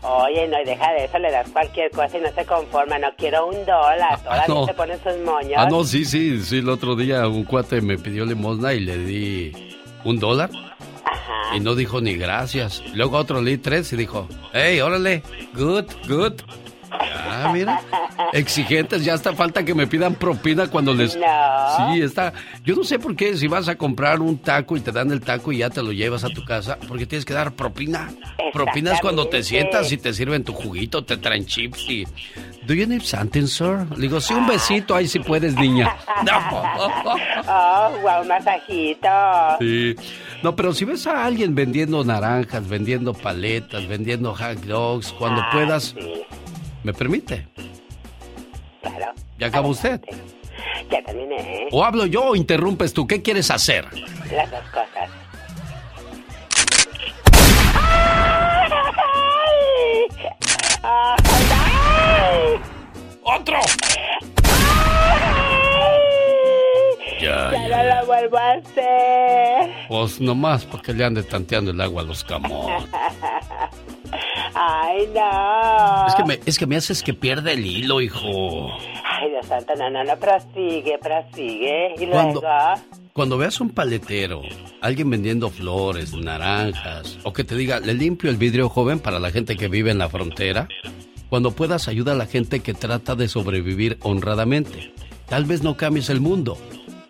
Oye, 0.01 0.47
no, 0.49 0.59
y 0.61 0.65
deja 0.65 0.91
de 0.91 1.05
eso, 1.05 1.17
le 1.17 1.31
das 1.31 1.49
cualquier 1.49 1.89
cosa 1.91 2.17
y 2.17 2.21
no 2.21 2.29
se 2.33 2.45
conforma. 2.45 2.97
No 2.99 3.07
quiero 3.17 3.47
un 3.47 3.65
dólar, 3.65 4.19
todavía 4.23 4.45
no. 4.47 4.65
se 4.65 4.73
ponen 4.73 4.99
sus 5.01 5.17
moños. 5.23 5.53
Ah, 5.55 5.67
no, 5.69 5.83
sí, 5.83 6.03
sí, 6.05 6.41
sí. 6.41 6.57
El 6.57 6.69
otro 6.69 6.95
día 6.95 7.27
un 7.27 7.45
cuate 7.45 7.81
me 7.81 7.97
pidió 7.97 8.25
limosna 8.25 8.73
y 8.73 8.81
le 8.81 8.97
di 8.97 9.77
un 10.03 10.19
dólar. 10.19 10.49
Y 11.55 11.59
no 11.59 11.75
dijo 11.75 12.01
ni 12.01 12.15
gracias. 12.15 12.81
Luego 12.93 13.17
otro 13.17 13.41
le 13.41 13.51
di 13.51 13.57
tres 13.59 13.93
y 13.93 13.95
dijo, 13.95 14.27
hey, 14.53 14.81
órale, 14.81 15.21
good, 15.53 15.85
good. 16.07 16.33
Ya, 17.01 17.49
mira. 17.51 17.81
Exigentes, 18.33 19.03
ya 19.03 19.13
hasta 19.13 19.33
falta 19.33 19.63
que 19.63 19.73
me 19.75 19.87
pidan 19.87 20.15
propina 20.15 20.67
cuando 20.67 20.93
les... 20.93 21.15
No. 21.15 21.23
Sí, 21.93 22.01
está... 22.01 22.33
Yo 22.63 22.75
no 22.75 22.83
sé 22.83 22.99
por 22.99 23.15
qué 23.15 23.35
si 23.37 23.47
vas 23.47 23.67
a 23.67 23.75
comprar 23.75 24.21
un 24.21 24.37
taco 24.37 24.77
y 24.77 24.81
te 24.81 24.91
dan 24.91 25.11
el 25.11 25.21
taco 25.21 25.51
y 25.51 25.57
ya 25.59 25.69
te 25.69 25.81
lo 25.83 25.91
llevas 25.91 26.23
a 26.23 26.29
tu 26.29 26.43
casa, 26.45 26.77
porque 26.87 27.05
tienes 27.05 27.25
que 27.25 27.33
dar 27.33 27.51
propina. 27.53 28.09
Propina 28.53 28.93
es 28.93 29.01
cuando 29.01 29.27
te 29.27 29.43
sientas 29.43 29.91
y 29.91 29.97
te 29.97 30.13
sirven 30.13 30.43
tu 30.43 30.53
juguito, 30.53 31.03
te 31.03 31.17
traen 31.17 31.45
chips 31.45 31.89
y... 31.89 32.05
¿Do 32.65 32.73
you 32.73 32.87
need 32.87 33.01
something, 33.01 33.45
sir? 33.45 33.85
Le 33.97 34.03
digo, 34.03 34.21
sí, 34.21 34.33
un 34.33 34.47
besito, 34.47 34.95
ahí 34.95 35.05
si 35.07 35.19
puedes, 35.19 35.55
niña. 35.55 35.95
Oh, 37.45 37.91
guau, 38.01 38.21
un 38.21 38.27
masajito. 38.27 39.07
Sí. 39.59 39.95
No, 40.41 40.55
pero 40.55 40.73
si 40.73 40.85
ves 40.85 41.05
a 41.07 41.25
alguien 41.25 41.55
vendiendo 41.55 42.03
naranjas, 42.03 42.67
vendiendo 42.67 43.13
paletas, 43.13 43.87
vendiendo 43.87 44.33
hot 44.33 44.59
dogs, 44.65 45.11
cuando 45.13 45.41
Ah, 45.41 45.49
puedas, 45.51 45.95
¿me 46.83 46.93
permite? 46.93 47.47
Claro. 48.81 49.13
¿Ya 49.39 49.47
acabó 49.47 49.69
usted? 49.69 50.01
Ya 50.89 51.03
terminé, 51.03 51.35
¿eh? 51.37 51.67
¿O 51.71 51.83
hablo 51.83 52.05
yo 52.05 52.25
o 52.25 52.35
interrumpes 52.35 52.93
tú? 52.93 53.07
¿Qué 53.07 53.21
quieres 53.21 53.49
hacer? 53.51 53.85
Las 54.31 54.51
dos 54.51 54.61
cosas. 54.71 55.09
¡Ay! 60.83 61.33
¡Otro! 63.23 63.59
Ya, 67.23 67.51
Ya 67.51 67.67
ya. 67.69 67.83
no 67.83 68.01
lo 68.01 68.05
vuelvo 68.07 68.37
a 68.37 68.51
hacer. 68.53 69.71
Pues 69.87 70.19
nomás 70.21 70.65
porque 70.65 70.93
le 70.93 71.05
ande 71.05 71.23
tanteando 71.23 71.71
el 71.71 71.79
agua 71.81 72.01
a 72.01 72.05
los 72.05 72.23
camotes. 72.23 72.89
Ay, 74.55 75.07
no. 75.13 76.07
Es 76.07 76.15
que 76.15 76.23
me, 76.23 76.39
es 76.45 76.57
que 76.59 76.67
me 76.67 76.75
haces 76.75 77.01
que 77.03 77.13
pierda 77.13 77.51
el 77.51 77.65
hilo, 77.65 78.01
hijo. 78.01 78.71
Ay, 79.03 79.29
Dios 79.29 79.45
santo, 79.47 79.73
no, 79.75 79.89
no, 79.89 80.03
no, 80.03 80.15
prosigue, 80.17 80.97
prosigue. 81.01 81.95
Y 81.97 82.07
Cuando- 82.07 82.41
luego... 82.41 82.81
Cuando 83.13 83.37
veas 83.37 83.61
un 83.61 83.69
paletero, 83.69 84.41
alguien 84.81 85.07
vendiendo 85.07 85.51
flores, 85.51 86.13
naranjas, 86.15 87.19
o 87.23 87.31
que 87.31 87.43
te 87.43 87.55
diga, 87.55 87.79
le 87.79 87.93
limpio 87.93 88.27
el 88.31 88.37
vidrio 88.37 88.69
joven 88.69 88.99
para 88.99 89.19
la 89.19 89.29
gente 89.29 89.55
que 89.55 89.67
vive 89.67 89.91
en 89.91 89.99
la 89.99 90.09
frontera, 90.09 90.67
cuando 91.29 91.51
puedas 91.51 91.87
ayuda 91.87 92.13
a 92.13 92.15
la 92.15 92.25
gente 92.25 92.61
que 92.61 92.73
trata 92.73 93.13
de 93.13 93.27
sobrevivir 93.27 93.99
honradamente. 94.01 94.93
Tal 95.29 95.45
vez 95.45 95.61
no 95.61 95.77
cambies 95.77 96.09
el 96.09 96.21
mundo, 96.21 96.57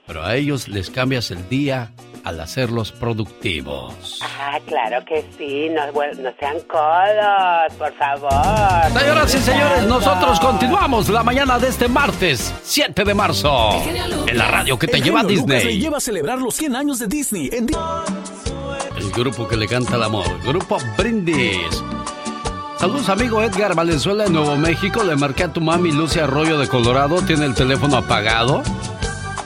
pero 0.06 0.24
a 0.24 0.36
ellos 0.36 0.68
les 0.68 0.90
cambias 0.90 1.32
el 1.32 1.48
día 1.50 1.92
al 2.24 2.40
hacerlos 2.40 2.92
productivos. 2.94 4.20
Ah, 4.22 4.58
claro 4.66 5.04
que 5.06 5.26
sí, 5.38 5.68
no, 5.70 5.82
sean 6.40 6.60
codos, 6.70 7.74
por 7.78 7.94
favor. 7.98 9.00
Señoras 9.00 9.36
y 9.36 9.40
señores, 9.40 9.84
nosotros 9.84 10.40
continuamos 10.40 11.10
la 11.10 11.22
mañana 11.24 11.60
de 11.60 11.68
este 11.68 11.88
martes, 11.90 12.54
7 12.64 13.04
de 13.04 13.14
marzo, 13.14 13.72
en 14.28 14.38
la 14.38 14.48
radio 14.48 14.80
que 14.80 14.88
te 14.88 14.98
El 14.98 15.04
lleva 15.04 15.20
a 15.22 15.24
Disney. 15.26 15.80
lleva 15.80 15.98
a 15.98 16.02
celebrar 16.02 16.40
los 16.40 16.56
100 16.56 16.76
años 16.78 17.00
de 17.00 17.08
Disney 17.08 17.50
en 17.52 17.66
Di- 17.66 17.76
El 18.98 19.12
grupo 19.12 19.48
que 19.48 19.58
le 19.58 19.68
canta 19.68 19.96
el 19.98 20.04
amor, 20.04 20.26
Grupo 20.46 20.78
Brindis. 20.98 21.58
Saludos 22.78 23.08
amigo 23.10 23.42
Edgar 23.42 23.76
Valenzuela 23.76 24.26
de 24.26 24.30
Nuevo 24.30 24.56
México, 24.58 25.04
le 25.04 25.16
marqué 25.16 25.44
a 25.44 25.54
tu 25.54 25.62
mami 25.62 25.92
Lucia 25.92 26.24
Arroyo 26.26 26.58
de 26.58 26.68
Colorado, 26.68 27.22
tiene 27.22 27.46
el 27.46 27.54
teléfono 27.54 27.98
apagado. 27.98 28.62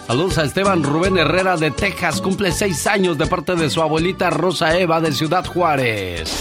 Saludos 0.08 0.38
a 0.38 0.44
Esteban 0.46 0.84
Rubén 0.84 1.18
Herrera 1.18 1.58
de 1.58 1.70
Texas, 1.70 2.22
cumple 2.22 2.52
seis 2.52 2.88
años 2.88 3.18
de 3.18 3.28
parte 3.28 3.56
de 3.56 3.70
su 3.70 3.82
abuelita 3.82 4.30
Rosa 4.30 4.78
Eva 4.80 5.02
de 5.02 5.12
Ciudad 5.12 5.46
Juárez. 5.46 6.32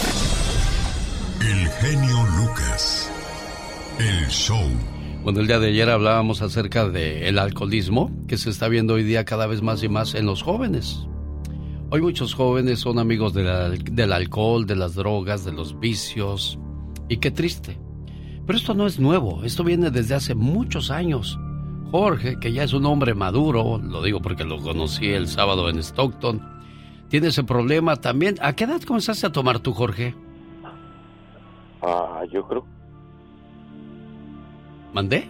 El 1.41 1.67
genio 1.69 2.17
Lucas. 2.37 3.11
El 3.99 4.27
show. 4.29 4.63
Bueno, 5.23 5.41
el 5.41 5.47
día 5.47 5.59
de 5.59 5.67
ayer 5.67 5.89
hablábamos 5.89 6.41
acerca 6.41 6.87
del 6.87 7.37
alcoholismo 7.37 8.09
que 8.29 8.37
se 8.37 8.49
está 8.49 8.69
viendo 8.69 8.93
hoy 8.93 9.03
día 9.03 9.25
cada 9.25 9.47
vez 9.47 9.61
más 9.61 9.83
y 9.83 9.89
más 9.89 10.15
en 10.15 10.25
los 10.25 10.43
jóvenes. 10.43 11.05
Hoy 11.89 12.01
muchos 12.01 12.33
jóvenes 12.33 12.79
son 12.79 12.99
amigos 12.99 13.33
del, 13.33 13.49
al- 13.49 13.83
del 13.83 14.13
alcohol, 14.13 14.65
de 14.65 14.77
las 14.77 14.95
drogas, 14.95 15.43
de 15.43 15.51
los 15.51 15.77
vicios. 15.77 16.57
Y 17.09 17.17
qué 17.17 17.31
triste. 17.31 17.77
Pero 18.45 18.57
esto 18.57 18.73
no 18.73 18.87
es 18.87 18.97
nuevo, 18.97 19.43
esto 19.43 19.65
viene 19.65 19.91
desde 19.91 20.15
hace 20.15 20.35
muchos 20.35 20.89
años. 20.89 21.37
Jorge, 21.91 22.39
que 22.39 22.51
ya 22.51 22.63
es 22.63 22.73
un 22.73 22.85
hombre 22.85 23.13
maduro, 23.13 23.77
lo 23.77 24.01
digo 24.01 24.21
porque 24.21 24.43
lo 24.43 24.61
conocí 24.61 25.07
el 25.07 25.27
sábado 25.27 25.69
en 25.69 25.79
Stockton, 25.79 26.41
tiene 27.09 27.27
ese 27.27 27.43
problema 27.43 27.95
también. 27.95 28.35
¿A 28.41 28.53
qué 28.53 28.65
edad 28.65 28.81
comenzaste 28.81 29.27
a 29.27 29.31
tomar 29.31 29.59
tú, 29.59 29.73
Jorge? 29.73 30.15
Ah, 31.81 32.23
yo 32.31 32.45
creo. 32.47 32.65
¿Mandé? 34.93 35.29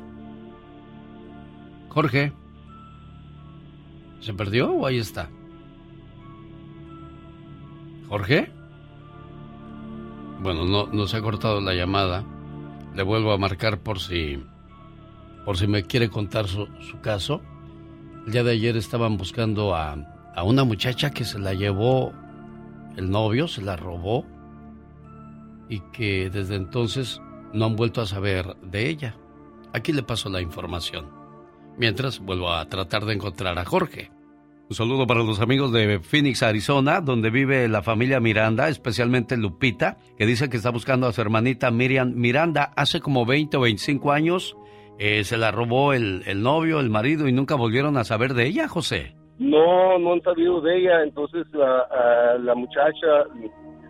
Jorge. 1.89 2.32
¿Se 4.20 4.34
perdió 4.34 4.72
o 4.72 4.86
ahí 4.86 4.97
está? 4.97 5.30
¿Jorge? 8.10 8.51
Bueno, 10.41 10.66
no, 10.66 10.88
no 10.88 11.08
se 11.08 11.18
ha 11.18 11.22
cortado 11.22 11.62
la 11.62 11.74
llamada. 11.74 12.24
Le 12.95 13.03
vuelvo 13.03 13.32
a 13.32 13.38
marcar 13.38 13.80
por 13.80 13.99
si. 13.99 14.43
Por 15.48 15.58
si 15.58 15.66
me 15.66 15.84
quiere 15.84 16.10
contar 16.10 16.45
su, 16.50 16.68
caso. 17.02 17.41
El 18.26 18.34
día 18.34 18.43
de 18.43 18.52
ayer 18.52 18.76
estaban 18.76 19.16
buscando 19.16 19.76
a, 19.76 19.95
a 20.36 20.43
una 20.43 20.66
muchacha 20.66 21.12
que 21.12 21.24
se 21.24 21.39
la 21.39 21.54
llevó 21.54 22.12
el 22.98 23.10
novio, 23.10 23.48
se 23.48 23.62
la 23.62 23.78
robó. 23.78 24.26
Y 25.70 25.80
que 25.93 26.30
desde 26.30 26.56
entonces 26.56 27.22
no 27.54 27.64
han 27.64 27.78
vuelto 27.78 28.02
a 28.02 28.06
saber 28.06 28.58
de 28.62 28.89
ella. 28.89 29.16
Aquí 29.72 29.93
le 29.93 30.04
paso 30.04 30.28
la 30.28 30.41
información. 30.41 31.10
Mientras 31.78 32.20
vuelvo 32.20 32.52
a 32.52 32.68
tratar 32.68 33.06
de 33.06 33.14
encontrar 33.14 33.58
a 33.58 33.64
Jorge. 33.64 34.12
Un 34.70 34.76
saludo 34.76 35.08
para 35.08 35.24
los 35.24 35.39
amigos 35.39 35.72
de 35.72 36.02
Phoenix, 36.02 36.43
Arizona, 36.43 37.00
donde 37.00 37.30
vive 37.30 37.70
la 37.70 37.82
familia 37.82 38.20
Miranda, 38.20 38.68
especialmente 38.68 39.38
Lupita, 39.38 39.98
que 40.18 40.26
dice 40.26 40.50
que 40.50 40.58
está 40.58 40.72
buscando 40.72 41.08
a 41.08 41.14
su 41.14 41.22
hermanita 41.22 41.72
Miriam 41.72 42.16
Miranda. 42.16 42.74
Hace 42.76 43.00
como 43.00 43.26
20 43.26 43.56
o 43.56 43.62
25 43.62 44.12
años 44.12 44.58
eh, 45.00 45.24
se 45.24 45.38
la 45.38 45.52
robó 45.52 45.93
el, 45.93 46.24
el 46.26 46.41
novio, 46.41 46.80
el 46.80 46.89
marido, 46.89 47.28
y 47.28 47.32
nunca 47.32 47.56
volvieron 47.56 47.98
a 47.98 48.04
saber 48.04 48.34
de 48.34 48.48
ella, 48.48 48.68
José. 48.68 49.16
No, 49.39 50.00
no 50.00 50.14
han 50.14 50.22
sabido 50.22 50.62
de 50.62 50.78
ella, 50.78 51.04
entonces 51.04 51.45
la, 51.54 52.38
la 52.39 52.56
muchacha 52.56 53.26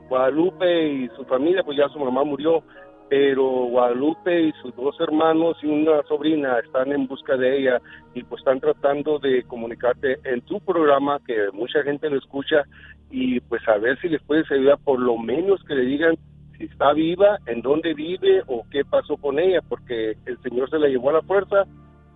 Guadalupe 0.10 0.90
y 0.90 1.08
su 1.16 1.24
familia, 1.26 1.64
pues 1.64 1.78
ya 1.78 1.88
su 1.90 2.00
mamá 2.00 2.24
murió, 2.24 2.64
pero 3.10 3.44
Guadalupe 3.44 4.42
y 4.42 4.52
sus 4.62 4.76
dos 4.76 5.00
hermanos 5.00 5.58
y 5.64 5.68
una 5.68 6.04
sobrina 6.04 6.60
están 6.60 6.92
en 6.92 7.08
busca 7.08 7.38
de 7.38 7.60
ella 7.60 7.82
y 8.14 8.24
pues 8.24 8.40
están 8.40 8.60
tratando 8.60 9.20
de 9.20 9.44
comunicarte 9.44 10.18
en 10.26 10.42
tu 10.42 10.60
programa, 10.60 11.20
que 11.26 11.50
mucha 11.54 11.82
gente 11.84 12.10
lo 12.10 12.18
escucha, 12.18 12.64
y 13.10 13.40
pues 13.40 13.66
a 13.70 13.78
ver 13.78 13.98
si 14.02 14.10
les 14.10 14.22
puedes 14.24 14.52
ayudar, 14.52 14.78
por 14.84 15.00
lo 15.00 15.18
menos 15.18 15.64
que 15.64 15.76
le 15.76 15.84
digan 15.84 16.18
si 16.58 16.66
está 16.66 16.94
viva, 16.94 17.38
en 17.46 17.62
dónde 17.62 17.94
vive 17.94 18.42
o 18.48 18.64
qué 18.72 18.84
pasó 18.84 19.18
con 19.18 19.40
ella, 19.40 19.62
porque 19.68 20.18
el 20.26 20.38
Señor 20.42 20.70
se 20.70 20.80
la 20.80 20.88
llevó 20.88 21.10
a 21.10 21.14
la 21.14 21.22
fuerza 21.22 21.66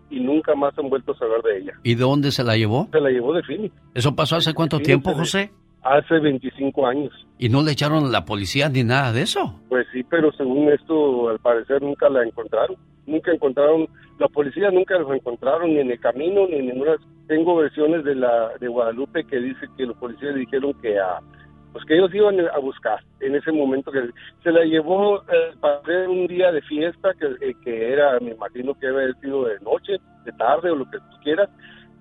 y 0.10 0.20
nunca 0.20 0.54
más 0.56 0.78
han 0.78 0.89
vuelto 0.89 1.14
a 1.14 1.18
saber 1.18 1.42
de 1.42 1.60
ella. 1.60 1.74
¿Y 1.84 1.96
de 1.96 2.02
dónde 2.02 2.32
se 2.32 2.44
la 2.44 2.58
llevó? 2.58 2.88
Se 2.92 3.00
la 3.00 3.10
llevó 3.10 3.34
de 3.34 3.44
Phoenix. 3.44 3.74
¿Eso 3.94 4.16
pasó 4.16 4.36
hace 4.36 4.54
cuánto 4.54 4.80
tiempo, 4.80 5.14
José? 5.14 5.52
Hace 5.84 6.20
25 6.20 6.86
años. 6.86 7.12
¿Y 7.39 7.50
no 7.50 7.64
le 7.64 7.72
echaron 7.72 8.06
a 8.06 8.10
la 8.10 8.26
policía 8.26 8.70
ni 8.70 8.84
nada 8.84 9.14
de 9.14 9.24
eso? 9.24 9.60
Pues 9.70 9.88
sí, 9.92 10.04
pero 10.04 10.32
según 10.34 10.70
esto, 10.70 11.30
al 11.30 11.39
parecer 11.39 11.82
nunca 11.82 12.10
la 12.10 12.24
encontraron. 12.24 12.76
Nunca 13.08 13.32
encontraron, 13.32 13.88
la 14.20 14.28
policía 14.28 14.70
nunca 14.70 15.00
los 15.00 15.12
encontraron 15.12 15.74
ni 15.74 15.80
en 15.80 15.89
el 15.89 16.00
camino 16.00 16.46
ni 16.48 16.58
en 16.58 16.68
ninguna. 16.68 16.98
Tengo 17.28 17.56
versiones 17.56 18.04
de 18.04 18.16
la 18.16 18.50
de 18.60 18.68
Guadalupe 18.68 19.24
que 19.24 19.39
dice 19.39 19.66
que 19.78 19.86
los 19.86 19.98
policías 19.98 20.36
dijeron 20.36 20.74
que 20.82 21.00
a 21.00 21.20
pues 21.72 21.86
que 21.86 21.95
ellos 21.95 22.13
iban 22.13 22.39
a 22.39 22.57
buscar 22.59 22.99
en 23.19 23.36
ese 23.36 23.51
momento 23.51 23.91
que 23.91 24.09
se 24.43 24.51
la 24.51 24.63
llevó 24.63 25.22
eh, 25.22 25.53
para 25.59 25.78
hacer 25.78 26.09
un 26.09 26.28
día 26.28 26.51
de 26.51 26.61
fiesta 26.63 27.13
que, 27.13 27.28
eh, 27.39 27.55
que 27.63 27.93
era, 27.93 28.19
me 28.19 28.32
imagino 28.32 28.74
que 28.74 28.88
había 28.88 29.13
sido 29.22 29.45
de 29.45 29.59
noche, 29.61 29.97
de 30.26 30.32
tarde 30.34 30.72
o 30.72 30.76
lo 30.76 30.86
que 30.89 30.97
tú 30.97 31.17
quieras 31.24 31.49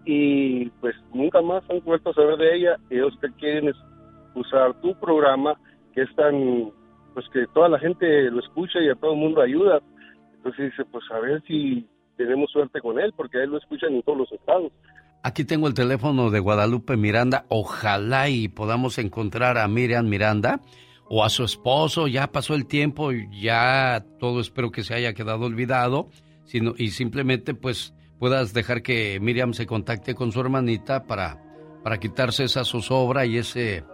y 0.05 0.67
pues 0.81 0.95
nunca 1.13 1.41
más 1.41 1.63
han 1.71 1.81
vuelto 1.81 2.11
a 2.11 2.15
saber 2.15 2.37
de 2.37 2.57
ella. 2.57 2.77
Ellos 2.91 3.17
que 3.21 3.29
quieren 3.35 3.73
usar 4.35 4.75
tu 4.81 4.95
programa 4.99 5.55
que 5.95 6.03
es 6.03 6.15
tan, 6.15 6.73
pues 7.15 7.29
que 7.33 7.47
toda 7.49 7.69
la 7.69 7.79
gente 7.79 8.31
lo 8.31 8.41
escucha 8.41 8.81
y 8.81 8.89
a 8.89 8.95
todo 8.95 9.13
el 9.13 9.19
mundo 9.19 9.41
ayuda. 9.41 9.81
Entonces 10.35 10.71
dice, 10.71 10.85
pues 10.91 11.05
a 11.11 11.21
ver 11.21 11.43
si 11.43 11.87
tenemos 12.17 12.51
suerte 12.51 12.81
con 12.81 12.99
él, 12.99 13.13
porque 13.17 13.43
él 13.43 13.51
lo 13.51 13.59
escuchan 13.59 13.95
en 13.95 14.03
todos 14.03 14.19
los 14.19 14.33
estados. 14.33 14.73
Aquí 15.23 15.45
tengo 15.45 15.69
el 15.69 15.75
teléfono 15.75 16.31
de 16.31 16.41
Guadalupe 16.41 16.97
Miranda. 16.97 17.45
Ojalá 17.49 18.31
y 18.31 18.49
podamos 18.49 18.97
encontrar 18.97 19.59
a 19.59 19.69
Miriam 19.69 20.09
Miranda 20.09 20.63
o 21.09 21.23
a 21.25 21.29
su 21.29 21.45
esposo. 21.45 22.09
Ya 22.09 22.33
pasó 22.33 22.55
el 22.55 22.65
tiempo, 22.65 23.13
ya 23.13 24.03
todo 24.19 24.41
espero 24.41 24.71
que 24.71 24.83
se 24.83 24.95
haya 24.95 25.13
quedado 25.13 25.45
olvidado. 25.45 26.09
Sino, 26.47 26.73
y 26.77 26.93
simplemente 26.93 27.53
pues 27.53 27.93
puedas 28.19 28.55
dejar 28.55 28.81
que 28.83 29.21
Miriam 29.21 29.53
se 29.53 29.67
contacte 29.67 30.15
con 30.15 30.33
su 30.33 30.41
hermanita 30.41 31.07
para, 31.07 31.39
para 31.85 32.01
quitarse 32.01 32.45
esa 32.45 32.65
zozobra 32.65 33.27
y 33.27 33.37
ese, 33.37 33.85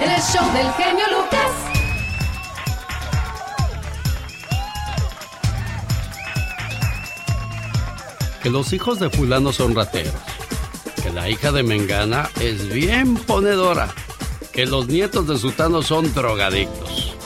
El 0.01 0.21
show 0.21 0.45
del 0.53 0.71
genio 0.73 1.05
Lucas. 1.11 1.74
Que 8.45 8.51
los 8.51 8.75
hijos 8.75 9.01
de 9.01 9.09
fulano 9.09 9.55
son 9.55 9.75
rateros, 9.75 10.13
que 11.03 11.09
la 11.09 11.31
hija 11.31 11.51
de 11.51 11.63
Mengana 11.63 12.29
es 12.43 12.69
bien 12.69 13.17
ponedora, 13.17 13.89
que 14.53 14.67
los 14.67 14.87
nietos 14.87 15.27
de 15.27 15.39
Sutano 15.39 15.81
son 15.81 16.13
drogadictos. 16.13 17.17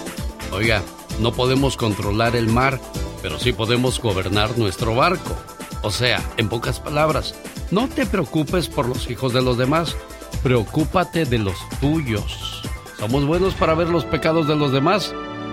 Oiga, 0.52 0.80
no 1.18 1.32
podemos 1.32 1.76
controlar 1.76 2.36
el 2.36 2.46
mar, 2.46 2.80
pero 3.20 3.40
sí 3.40 3.52
podemos 3.52 4.00
gobernar 4.00 4.56
nuestro 4.56 4.94
barco. 4.94 5.34
O 5.82 5.90
sea, 5.90 6.22
en 6.36 6.48
pocas 6.48 6.78
palabras, 6.78 7.34
no 7.72 7.88
te 7.88 8.06
preocupes 8.06 8.68
por 8.68 8.86
los 8.86 9.10
hijos 9.10 9.32
de 9.32 9.42
los 9.42 9.58
demás, 9.58 9.96
preocúpate 10.44 11.24
de 11.24 11.38
los 11.38 11.56
tuyos. 11.80 12.62
Somos 13.00 13.26
buenos 13.26 13.54
para 13.54 13.74
ver 13.74 13.88
los 13.88 14.04
pecados 14.04 14.46
de 14.46 14.54
los 14.54 14.70
demás, 14.70 15.12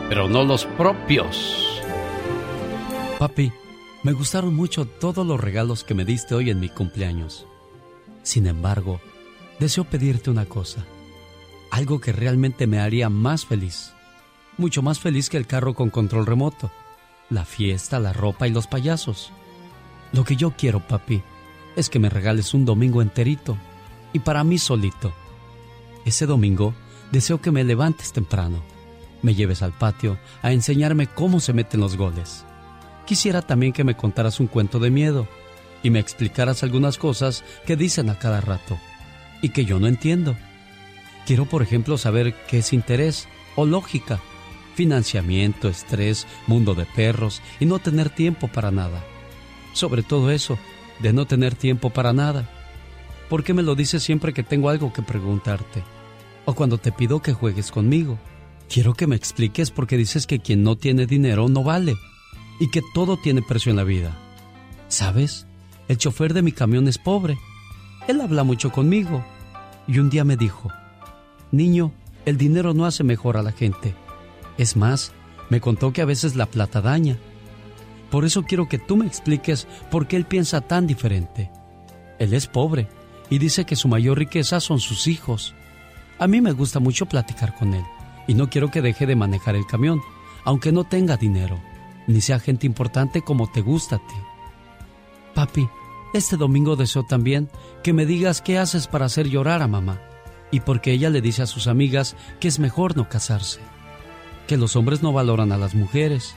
pero 0.10 0.30
no 0.30 0.44
los 0.44 0.66
propios. 0.66 1.82
Papi, 3.18 3.52
me 4.06 4.14
gustaron 4.14 4.54
mucho 4.54 4.86
todos 4.86 5.26
los 5.26 5.40
regalos 5.40 5.84
que 5.84 5.96
me 5.96 6.06
diste 6.06 6.36
hoy 6.36 6.52
en 6.52 6.60
mi 6.60 6.70
cumpleaños. 6.70 7.48
Sin 8.22 8.46
embargo, 8.46 9.02
deseo 9.60 9.84
pedirte 9.84 10.30
una 10.30 10.46
cosa. 10.46 10.86
Algo 11.72 12.00
que 12.00 12.12
realmente 12.12 12.68
me 12.68 12.78
haría 12.78 13.10
más 13.10 13.48
feliz. 13.48 13.94
Mucho 14.60 14.84
más 14.84 15.00
feliz 15.00 15.28
que 15.28 15.38
el 15.38 15.48
carro 15.48 15.74
con 15.74 15.90
control 15.90 16.28
remoto, 16.28 16.70
la 17.32 17.46
fiesta, 17.46 18.00
la 18.00 18.14
ropa 18.14 18.48
y 18.48 18.52
los 18.52 18.68
payasos. 18.68 19.32
Lo 20.14 20.24
que 20.24 20.36
yo 20.36 20.52
quiero, 20.56 20.88
papi, 20.88 21.24
es 21.76 21.90
que 21.90 21.98
me 21.98 22.12
regales 22.12 22.54
un 22.54 22.64
domingo 22.64 23.02
enterito 23.02 23.58
y 24.14 24.20
para 24.20 24.44
mí 24.44 24.60
solito. 24.60 25.16
Ese 26.06 26.28
domingo 26.28 26.76
deseo 27.12 27.42
que 27.42 27.50
me 27.50 27.64
levantes 27.64 28.14
temprano, 28.14 28.62
me 29.24 29.34
lleves 29.34 29.64
al 29.64 29.76
patio 29.76 30.20
a 30.44 30.52
enseñarme 30.52 31.08
cómo 31.08 31.40
se 31.40 31.54
meten 31.54 31.80
los 31.80 31.98
goles 31.98 32.45
Quisiera 33.06 33.44
también 33.44 33.72
que 33.72 33.84
me 33.84 33.96
contaras 33.96 34.40
un 34.40 34.48
cuento 34.48 34.80
de 34.80 34.90
miedo 34.90 35.28
y 35.84 35.92
me 35.92 36.00
explicaras 36.00 36.64
algunas 36.64 36.98
cosas 36.98 37.44
que 37.66 37.76
dicen 37.76 38.10
a 38.10 38.18
cada 38.18 38.42
rato 38.42 38.80
y 39.42 39.50
que 39.50 39.66
yo 39.66 39.80
no 39.80 39.88
entiendo. 39.88 40.36
Quiero, 41.28 41.46
por 41.46 41.62
ejemplo, 41.62 42.00
saber 42.00 42.34
qué 42.48 42.60
es 42.60 42.74
interés 42.74 43.28
o 43.56 43.66
lógica, 43.68 44.20
financiamiento, 44.74 45.70
estrés, 45.70 46.26
mundo 46.48 46.74
de 46.74 46.86
perros 46.86 47.44
y 47.60 47.66
no 47.66 47.78
tener 47.78 48.10
tiempo 48.10 48.48
para 48.48 48.72
nada. 48.72 49.04
Sobre 49.74 50.02
todo 50.02 50.32
eso, 50.32 50.58
de 51.00 51.14
no 51.14 51.28
tener 51.28 51.54
tiempo 51.54 51.92
para 51.92 52.12
nada. 52.12 52.50
¿Por 53.30 53.44
qué 53.44 53.54
me 53.54 53.64
lo 53.64 53.76
dices 53.76 54.02
siempre 54.02 54.34
que 54.34 54.44
tengo 54.44 54.70
algo 54.70 54.92
que 54.92 55.04
preguntarte? 55.04 55.84
O 56.46 56.56
cuando 56.56 56.80
te 56.80 56.92
pido 56.92 57.22
que 57.22 57.34
juegues 57.34 57.70
conmigo. 57.70 58.18
Quiero 58.68 58.96
que 58.96 59.06
me 59.06 59.16
expliques 59.16 59.70
por 59.70 59.86
qué 59.86 59.96
dices 59.98 60.26
que 60.26 60.40
quien 60.40 60.64
no 60.64 60.76
tiene 60.76 61.06
dinero 61.06 61.48
no 61.50 61.64
vale 61.64 61.96
y 62.60 62.70
que 62.70 62.82
todo 62.94 63.18
tiene 63.18 63.42
precio 63.42 63.70
en 63.70 63.78
la 63.78 63.84
vida. 63.84 64.18
¿Sabes? 64.88 65.46
El 65.88 65.98
chofer 65.98 66.34
de 66.34 66.42
mi 66.42 66.52
camión 66.52 66.88
es 66.88 66.98
pobre. 66.98 67.38
Él 68.08 68.22
habla 68.22 68.44
mucho 68.44 68.72
conmigo. 68.72 69.24
Y 69.88 70.00
un 70.00 70.10
día 70.10 70.24
me 70.24 70.38
dijo, 70.38 70.72
Niño, 71.52 71.92
el 72.26 72.38
dinero 72.38 72.74
no 72.74 72.86
hace 72.86 73.04
mejor 73.04 73.38
a 73.38 73.44
la 73.44 73.52
gente. 73.52 73.94
Es 74.58 74.76
más, 74.76 75.12
me 75.50 75.62
contó 75.62 75.94
que 75.94 76.02
a 76.02 76.06
veces 76.06 76.36
la 76.36 76.48
plata 76.48 76.82
daña. 76.82 77.18
Por 78.10 78.26
eso 78.26 78.44
quiero 78.44 78.68
que 78.68 78.80
tú 78.80 78.98
me 78.98 79.06
expliques 79.06 79.68
por 79.92 80.08
qué 80.08 80.16
él 80.16 80.26
piensa 80.26 80.62
tan 80.62 80.88
diferente. 80.88 81.52
Él 82.18 82.34
es 82.34 82.48
pobre 82.48 82.88
y 83.30 83.38
dice 83.38 83.66
que 83.66 83.76
su 83.76 83.88
mayor 83.88 84.18
riqueza 84.18 84.60
son 84.60 84.80
sus 84.80 85.08
hijos. 85.08 85.54
A 86.18 86.28
mí 86.28 86.42
me 86.42 86.54
gusta 86.54 86.80
mucho 86.80 87.06
platicar 87.06 87.56
con 87.56 87.74
él 87.74 87.84
y 88.28 88.34
no 88.34 88.50
quiero 88.50 88.72
que 88.72 88.82
deje 88.82 89.06
de 89.06 89.16
manejar 89.16 89.56
el 89.56 89.68
camión, 89.68 90.02
aunque 90.46 90.72
no 90.72 90.84
tenga 90.84 91.18
dinero 91.18 91.60
ni 92.08 92.22
sea 92.22 92.40
gente 92.40 92.66
importante 92.68 93.22
como 93.22 93.52
te 93.52 93.62
gusta 93.62 93.98
a 93.98 94.00
ti. 94.00 94.16
Papi, 95.34 95.68
este 96.14 96.38
domingo 96.38 96.76
deseo 96.76 97.04
también 97.04 97.50
que 97.84 97.94
me 97.94 98.06
digas 98.06 98.42
qué 98.42 98.58
haces 98.58 98.88
para 98.88 99.06
hacer 99.06 99.28
llorar 99.28 99.62
a 99.62 99.68
mamá 99.68 100.00
y 100.52 100.62
porque 100.62 100.92
ella 100.92 101.10
le 101.10 101.22
dice 101.22 101.42
a 101.42 101.48
sus 101.48 101.68
amigas 101.68 102.16
que 102.40 102.48
es 102.48 102.60
mejor 102.60 102.96
no 102.96 103.10
casarse, 103.10 103.60
que 104.48 104.58
los 104.58 104.76
hombres 104.76 105.04
no 105.04 105.12
valoran 105.12 105.52
a 105.52 105.58
las 105.58 105.76
mujeres 105.76 106.36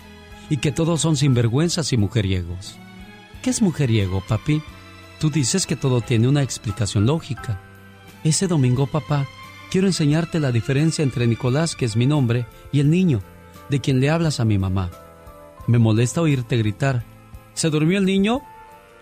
y 0.51 0.57
que 0.57 0.73
todos 0.73 1.01
son 1.01 1.17
sinvergüenzas 1.17 1.93
y 1.93 1.97
mujeriegos. 1.97 2.77
¿Qué 3.43 3.51
es 3.51 3.63
mujeriego, 3.63 4.23
papi? 4.27 4.63
Tú 5.21 5.31
dices 5.31 5.67
que 5.67 5.77
todo 5.77 6.01
tiene 6.01 6.29
una 6.29 6.43
explicación 6.43 7.07
lógica. 7.07 7.61
Ese 8.25 8.49
domingo, 8.49 8.87
papá, 8.87 9.27
quiero 9.71 9.87
enseñarte 9.87 10.41
la 10.41 10.53
diferencia 10.53 11.03
entre 11.03 11.27
Nicolás, 11.27 11.77
que 11.77 11.85
es 11.85 11.97
mi 11.97 12.07
nombre, 12.07 12.47
y 12.73 12.81
el 12.81 12.91
niño, 12.91 13.21
de 13.69 13.81
quien 13.81 14.01
le 14.01 14.11
hablas 14.11 14.41
a 14.41 14.45
mi 14.45 14.59
mamá. 14.59 14.91
Me 15.69 15.79
molesta 15.79 16.23
oírte 16.23 16.57
gritar. 16.57 17.05
¿Se 17.53 17.69
durmió 17.69 17.99
el 17.99 18.07
niño? 18.07 18.41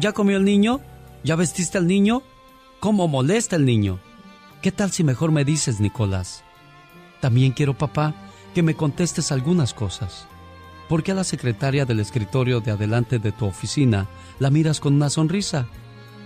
¿Ya 0.01 0.13
comió 0.13 0.37
el 0.37 0.45
niño? 0.45 0.81
¿Ya 1.23 1.37
vestiste 1.37 1.79
al 1.79 1.87
niño? 1.87 2.25
¿Cómo 2.81 3.07
molesta 3.07 3.55
el 3.55 3.65
niño? 3.65 4.01
¿Qué 4.63 4.73
tal 4.73 4.91
si 4.91 5.05
mejor 5.05 5.31
me 5.31 5.45
dices, 5.45 5.79
Nicolás? 5.79 6.43
También 7.21 7.53
quiero, 7.53 7.79
papá, 7.79 8.17
que 8.53 8.65
me 8.65 8.75
contestes 8.75 9.31
algunas 9.31 9.75
cosas. 9.75 10.27
¿Por 10.89 11.05
qué 11.05 11.13
a 11.13 11.15
la 11.15 11.23
secretaria 11.23 11.85
del 11.85 12.01
escritorio 12.01 12.61
de 12.61 12.73
adelante 12.73 13.21
de 13.21 13.31
tu 13.31 13.47
oficina 13.47 14.09
la 14.41 14.51
miras 14.51 14.81
con 14.81 14.95
una 14.95 15.09
sonrisa 15.09 15.69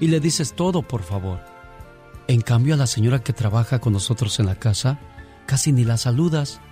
y 0.00 0.06
le 0.06 0.20
dices 0.20 0.54
todo, 0.54 0.80
por 0.80 1.02
favor? 1.02 1.40
En 2.28 2.40
cambio, 2.40 2.72
a 2.72 2.78
la 2.78 2.86
señora 2.86 3.22
que 3.22 3.34
trabaja 3.34 3.78
con 3.78 3.92
nosotros 3.92 4.40
en 4.40 4.46
la 4.46 4.54
casa, 4.54 5.00
casi 5.44 5.70
ni 5.70 5.84
la 5.84 5.98
saludas. 5.98 6.62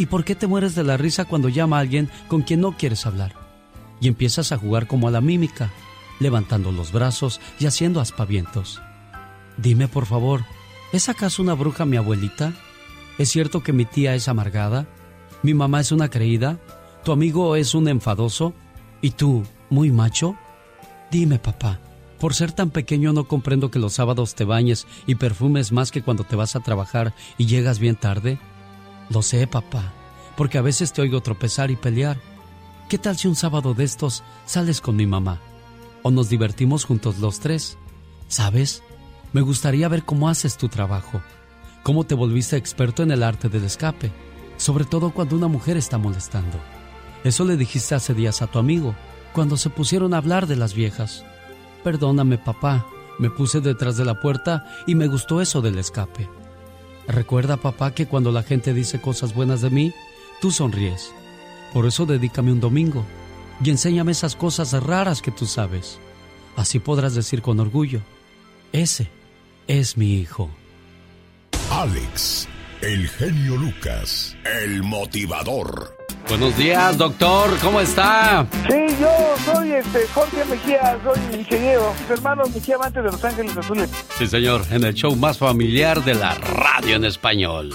¿Y 0.00 0.06
por 0.06 0.24
qué 0.24 0.34
te 0.34 0.46
mueres 0.46 0.74
de 0.74 0.82
la 0.82 0.96
risa 0.96 1.26
cuando 1.26 1.50
llama 1.50 1.76
a 1.76 1.80
alguien 1.80 2.08
con 2.26 2.40
quien 2.40 2.62
no 2.62 2.74
quieres 2.74 3.04
hablar? 3.04 3.34
Y 4.00 4.08
empiezas 4.08 4.50
a 4.50 4.56
jugar 4.56 4.86
como 4.86 5.08
a 5.08 5.10
la 5.10 5.20
mímica, 5.20 5.70
levantando 6.20 6.72
los 6.72 6.90
brazos 6.90 7.38
y 7.58 7.66
haciendo 7.66 8.00
aspavientos. 8.00 8.80
Dime, 9.58 9.88
por 9.88 10.06
favor, 10.06 10.46
¿es 10.94 11.10
acaso 11.10 11.42
una 11.42 11.52
bruja 11.52 11.84
mi 11.84 11.98
abuelita? 11.98 12.54
¿Es 13.18 13.28
cierto 13.28 13.62
que 13.62 13.74
mi 13.74 13.84
tía 13.84 14.14
es 14.14 14.26
amargada? 14.26 14.86
¿Mi 15.42 15.52
mamá 15.52 15.80
es 15.80 15.92
una 15.92 16.08
creída? 16.08 16.58
¿Tu 17.04 17.12
amigo 17.12 17.54
es 17.54 17.74
un 17.74 17.86
enfadoso? 17.86 18.54
¿Y 19.02 19.10
tú, 19.10 19.42
muy 19.68 19.92
macho? 19.92 20.34
Dime, 21.10 21.38
papá, 21.38 21.78
por 22.18 22.32
ser 22.32 22.52
tan 22.52 22.70
pequeño 22.70 23.12
no 23.12 23.28
comprendo 23.28 23.70
que 23.70 23.78
los 23.78 23.92
sábados 23.92 24.34
te 24.34 24.44
bañes 24.44 24.86
y 25.06 25.16
perfumes 25.16 25.72
más 25.72 25.90
que 25.90 26.00
cuando 26.00 26.24
te 26.24 26.36
vas 26.36 26.56
a 26.56 26.60
trabajar 26.60 27.12
y 27.36 27.44
llegas 27.44 27.78
bien 27.78 27.96
tarde. 27.96 28.38
Lo 29.10 29.22
sé, 29.22 29.46
papá, 29.48 29.92
porque 30.36 30.56
a 30.56 30.62
veces 30.62 30.92
te 30.92 31.02
oigo 31.02 31.20
tropezar 31.20 31.72
y 31.72 31.76
pelear. 31.76 32.18
¿Qué 32.88 32.96
tal 32.96 33.16
si 33.16 33.26
un 33.26 33.34
sábado 33.34 33.74
de 33.74 33.82
estos 33.82 34.22
sales 34.46 34.80
con 34.80 34.94
mi 34.94 35.06
mamá? 35.06 35.40
O 36.02 36.12
nos 36.12 36.28
divertimos 36.28 36.84
juntos 36.84 37.18
los 37.18 37.40
tres. 37.40 37.76
¿Sabes? 38.28 38.84
Me 39.32 39.40
gustaría 39.40 39.88
ver 39.88 40.04
cómo 40.04 40.28
haces 40.28 40.56
tu 40.56 40.68
trabajo, 40.68 41.20
cómo 41.82 42.04
te 42.04 42.14
volviste 42.14 42.56
experto 42.56 43.02
en 43.02 43.10
el 43.10 43.24
arte 43.24 43.48
del 43.48 43.64
escape, 43.64 44.12
sobre 44.56 44.84
todo 44.84 45.10
cuando 45.10 45.36
una 45.36 45.48
mujer 45.48 45.76
está 45.76 45.98
molestando. 45.98 46.58
Eso 47.24 47.44
le 47.44 47.56
dijiste 47.56 47.96
hace 47.96 48.14
días 48.14 48.42
a 48.42 48.46
tu 48.46 48.60
amigo, 48.60 48.94
cuando 49.32 49.56
se 49.56 49.70
pusieron 49.70 50.14
a 50.14 50.18
hablar 50.18 50.46
de 50.46 50.56
las 50.56 50.74
viejas. 50.74 51.24
Perdóname, 51.82 52.38
papá, 52.38 52.86
me 53.18 53.28
puse 53.30 53.60
detrás 53.60 53.96
de 53.96 54.04
la 54.04 54.20
puerta 54.20 54.64
y 54.86 54.94
me 54.94 55.08
gustó 55.08 55.40
eso 55.40 55.60
del 55.60 55.78
escape. 55.78 56.28
Recuerda, 57.10 57.56
papá, 57.56 57.92
que 57.92 58.06
cuando 58.06 58.30
la 58.30 58.44
gente 58.44 58.72
dice 58.72 59.00
cosas 59.00 59.34
buenas 59.34 59.60
de 59.62 59.70
mí, 59.70 59.92
tú 60.40 60.52
sonríes. 60.52 61.12
Por 61.72 61.86
eso 61.86 62.06
dedícame 62.06 62.52
un 62.52 62.60
domingo 62.60 63.04
y 63.62 63.70
enséñame 63.70 64.12
esas 64.12 64.36
cosas 64.36 64.72
raras 64.72 65.20
que 65.20 65.32
tú 65.32 65.46
sabes. 65.46 65.98
Así 66.56 66.78
podrás 66.78 67.14
decir 67.14 67.42
con 67.42 67.58
orgullo, 67.58 68.00
ese 68.72 69.10
es 69.66 69.96
mi 69.96 70.14
hijo. 70.14 70.50
Alex, 71.70 72.48
el 72.80 73.08
genio 73.08 73.56
Lucas, 73.56 74.36
el 74.62 74.82
motivador. 74.82 75.99
Buenos 76.28 76.56
días, 76.56 76.96
doctor, 76.96 77.50
¿cómo 77.60 77.80
está? 77.80 78.46
Sí, 78.68 78.96
yo 79.00 79.52
soy 79.52 79.72
este 79.72 80.06
Jorge 80.14 80.44
Mejía, 80.44 80.98
soy 81.02 81.40
ingeniero. 81.40 81.92
Mis 82.00 82.10
hermanos 82.10 82.50
Mejía 82.54 82.76
Amantes 82.76 83.04
de 83.04 83.10
Los 83.10 83.24
Ángeles 83.24 83.56
Azules. 83.56 83.90
Sí, 84.16 84.26
señor, 84.26 84.62
en 84.70 84.84
el 84.84 84.94
show 84.94 85.14
más 85.16 85.38
familiar 85.38 86.02
de 86.04 86.14
la 86.14 86.34
radio 86.34 86.96
en 86.96 87.04
español. 87.04 87.74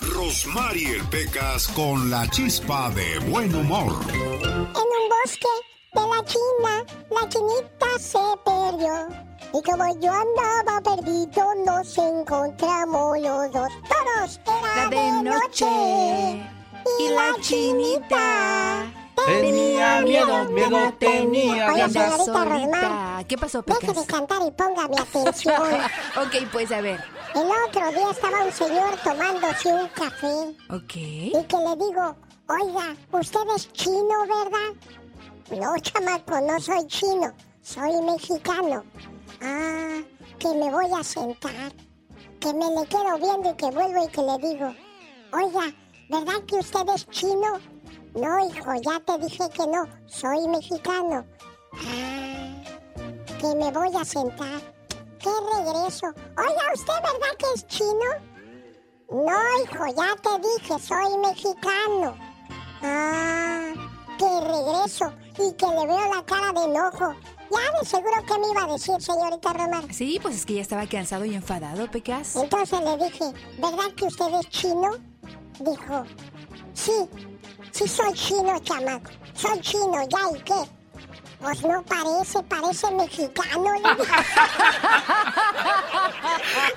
Rosmarie 0.00 1.02
Pecas 1.10 1.66
con 1.68 2.10
la 2.10 2.28
chispa 2.28 2.90
de 2.90 3.18
buen 3.30 3.54
humor. 3.54 3.92
En 4.12 4.20
un 4.20 5.08
bosque 5.10 5.48
de 5.94 6.00
la 6.00 6.24
China, 6.24 6.84
la 7.10 7.28
chinita 7.28 7.98
se 7.98 8.18
perdió. 8.44 9.24
Y 9.52 9.62
como 9.62 10.00
yo 10.00 10.12
andaba 10.12 10.80
perdido, 10.82 11.54
nos 11.66 11.98
encontramos 11.98 13.18
los 13.18 13.52
dos. 13.52 13.68
Todos 13.88 14.40
era 14.46 14.88
de 14.90 15.22
noche. 15.22 16.53
Y 16.98 17.08
la 17.10 17.34
chinita 17.40 18.86
tenía 19.26 20.00
miedo, 20.02 20.44
miedo 20.50 20.92
tenía. 20.98 21.72
Oye, 21.72 21.88
señorita 21.88 23.24
¿Qué 23.26 23.38
pasó, 23.38 23.62
deje 23.62 23.80
Pecas? 23.80 23.96
de 23.96 24.06
cantar 24.06 24.38
y 24.46 24.50
póngame 24.50 24.96
atención. 25.00 25.62
ok, 26.16 26.48
pues 26.52 26.70
a 26.72 26.80
ver. 26.80 27.02
El 27.34 27.48
otro 27.68 27.90
día 27.90 28.10
estaba 28.10 28.44
un 28.44 28.52
señor 28.52 28.96
tomándose 29.02 29.72
un 29.72 29.88
café. 29.88 30.54
Ok. 30.70 30.94
Y 30.96 31.44
que 31.48 31.56
le 31.56 31.76
digo, 31.86 32.16
oiga, 32.48 32.94
usted 33.12 33.40
es 33.56 33.72
chino, 33.72 34.20
¿verdad? 34.20 35.60
No, 35.60 35.78
chamaco, 35.78 36.40
no 36.40 36.60
soy 36.60 36.86
chino, 36.86 37.32
soy 37.62 38.00
mexicano. 38.02 38.84
Ah, 39.42 40.00
que 40.38 40.48
me 40.48 40.70
voy 40.70 40.86
a 40.98 41.02
sentar, 41.02 41.72
que 42.40 42.52
me 42.52 42.66
le 42.66 42.86
quedo 42.86 43.18
viendo 43.18 43.50
y 43.50 43.54
que 43.54 43.70
vuelvo 43.70 44.04
y 44.04 44.08
que 44.08 44.22
le 44.22 44.38
digo, 44.48 44.74
oiga, 45.32 45.74
¿verdad 46.08 46.44
que 46.46 46.56
usted 46.56 46.88
es 46.94 47.08
chino? 47.08 47.58
No, 48.14 48.48
hijo, 48.48 48.72
ya 48.82 49.00
te 49.00 49.18
dije 49.18 49.48
que 49.50 49.66
no, 49.66 49.88
soy 50.06 50.46
mexicano. 50.48 51.24
Ah, 51.72 52.62
que 53.40 53.54
me 53.56 53.70
voy 53.72 53.90
a 53.96 54.04
sentar. 54.04 54.60
¿Qué 55.18 55.30
regreso? 55.56 56.06
Oiga, 56.36 56.62
¿usted 56.74 56.94
verdad 56.94 57.36
que 57.38 57.46
es 57.54 57.66
chino? 57.66 58.34
No, 59.10 59.38
hijo, 59.62 59.86
ya 59.96 60.14
te 60.22 60.48
dije, 60.48 60.78
soy 60.78 61.18
mexicano. 61.18 62.16
Ah, 62.82 63.72
que 64.18 64.40
regreso 64.40 65.12
y 65.38 65.52
que 65.54 65.66
le 65.66 65.86
veo 65.86 66.14
la 66.14 66.24
cara 66.24 66.52
de 66.52 66.64
enojo. 66.64 67.14
Ya 67.50 67.78
de 67.78 67.86
seguro 67.86 68.22
que 68.26 68.38
me 68.38 68.50
iba 68.50 68.64
a 68.64 68.72
decir, 68.72 69.00
señorita 69.00 69.52
Romar. 69.52 69.92
Sí, 69.92 70.18
pues 70.20 70.36
es 70.36 70.46
que 70.46 70.54
ya 70.54 70.62
estaba 70.62 70.86
cansado 70.86 71.24
y 71.24 71.34
enfadado, 71.34 71.90
Pecas. 71.90 72.36
Entonces 72.36 72.80
le 72.80 72.96
dije, 72.96 73.24
¿verdad 73.58 73.92
que 73.96 74.06
usted 74.06 74.26
es 74.40 74.48
chino? 74.48 74.90
Dijo, 75.60 76.04
sí, 76.72 76.92
sí 77.70 77.88
soy 77.88 78.12
chino, 78.14 78.58
chamaco. 78.60 79.10
Soy 79.34 79.60
chino, 79.60 79.94
¿ya 80.10 80.38
y 80.38 80.42
qué? 80.42 80.54
Pues 81.40 81.62
no 81.62 81.82
parece, 81.82 82.42
parece 82.44 82.90
mexicano. 82.92 83.64
le 83.74 83.80
dije. 83.80 84.12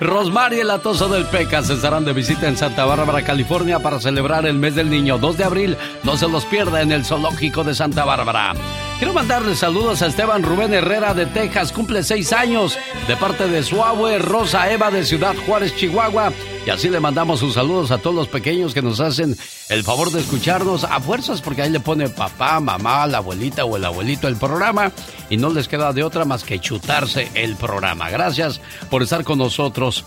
Rosmar 0.00 0.52
y 0.52 0.60
el 0.60 0.70
atoso 0.70 1.08
del 1.08 1.24
Pecas 1.26 1.70
estarán 1.70 2.04
de 2.04 2.12
visita 2.12 2.48
en 2.48 2.56
Santa 2.56 2.84
Bárbara, 2.84 3.24
California 3.24 3.78
para 3.78 3.98
celebrar 3.98 4.46
el 4.46 4.58
mes 4.58 4.74
del 4.74 4.90
niño 4.90 5.18
2 5.18 5.38
de 5.38 5.44
abril. 5.44 5.76
No 6.02 6.16
se 6.16 6.28
los 6.28 6.44
pierda 6.44 6.82
en 6.82 6.92
el 6.92 7.04
Zoológico 7.04 7.64
de 7.64 7.74
Santa 7.74 8.04
Bárbara. 8.04 8.52
Quiero 8.98 9.14
mandarle 9.14 9.54
saludos 9.54 10.02
a 10.02 10.06
Esteban 10.06 10.42
Rubén 10.42 10.74
Herrera 10.74 11.14
de 11.14 11.26
Texas, 11.26 11.70
cumple 11.70 12.02
seis 12.02 12.32
años, 12.32 12.76
de 13.06 13.16
parte 13.16 13.46
de 13.46 13.62
su 13.62 13.84
abue 13.84 14.18
Rosa 14.18 14.72
Eva 14.72 14.90
de 14.90 15.04
Ciudad 15.04 15.36
Juárez, 15.46 15.76
Chihuahua. 15.76 16.32
Y 16.66 16.70
así 16.70 16.88
le 16.88 16.98
mandamos 16.98 17.38
sus 17.38 17.54
saludos 17.54 17.92
a 17.92 17.98
todos 17.98 18.16
los 18.16 18.26
pequeños 18.26 18.74
que 18.74 18.82
nos 18.82 18.98
hacen 18.98 19.36
el 19.68 19.84
favor 19.84 20.10
de 20.10 20.18
escucharnos 20.18 20.82
a 20.82 20.98
fuerzas, 20.98 21.40
porque 21.40 21.62
ahí 21.62 21.70
le 21.70 21.78
pone 21.78 22.08
papá, 22.08 22.58
mamá, 22.58 23.06
la 23.06 23.18
abuelita 23.18 23.64
o 23.64 23.76
el 23.76 23.84
abuelito 23.84 24.26
el 24.26 24.36
programa 24.36 24.90
y 25.30 25.36
no 25.36 25.50
les 25.50 25.68
queda 25.68 25.92
de 25.92 26.02
otra 26.02 26.24
más 26.24 26.42
que 26.42 26.58
chutarse 26.58 27.30
el 27.34 27.54
programa. 27.54 28.10
Gracias 28.10 28.60
por 28.90 29.04
estar 29.04 29.22
con 29.22 29.38
nosotros. 29.38 30.04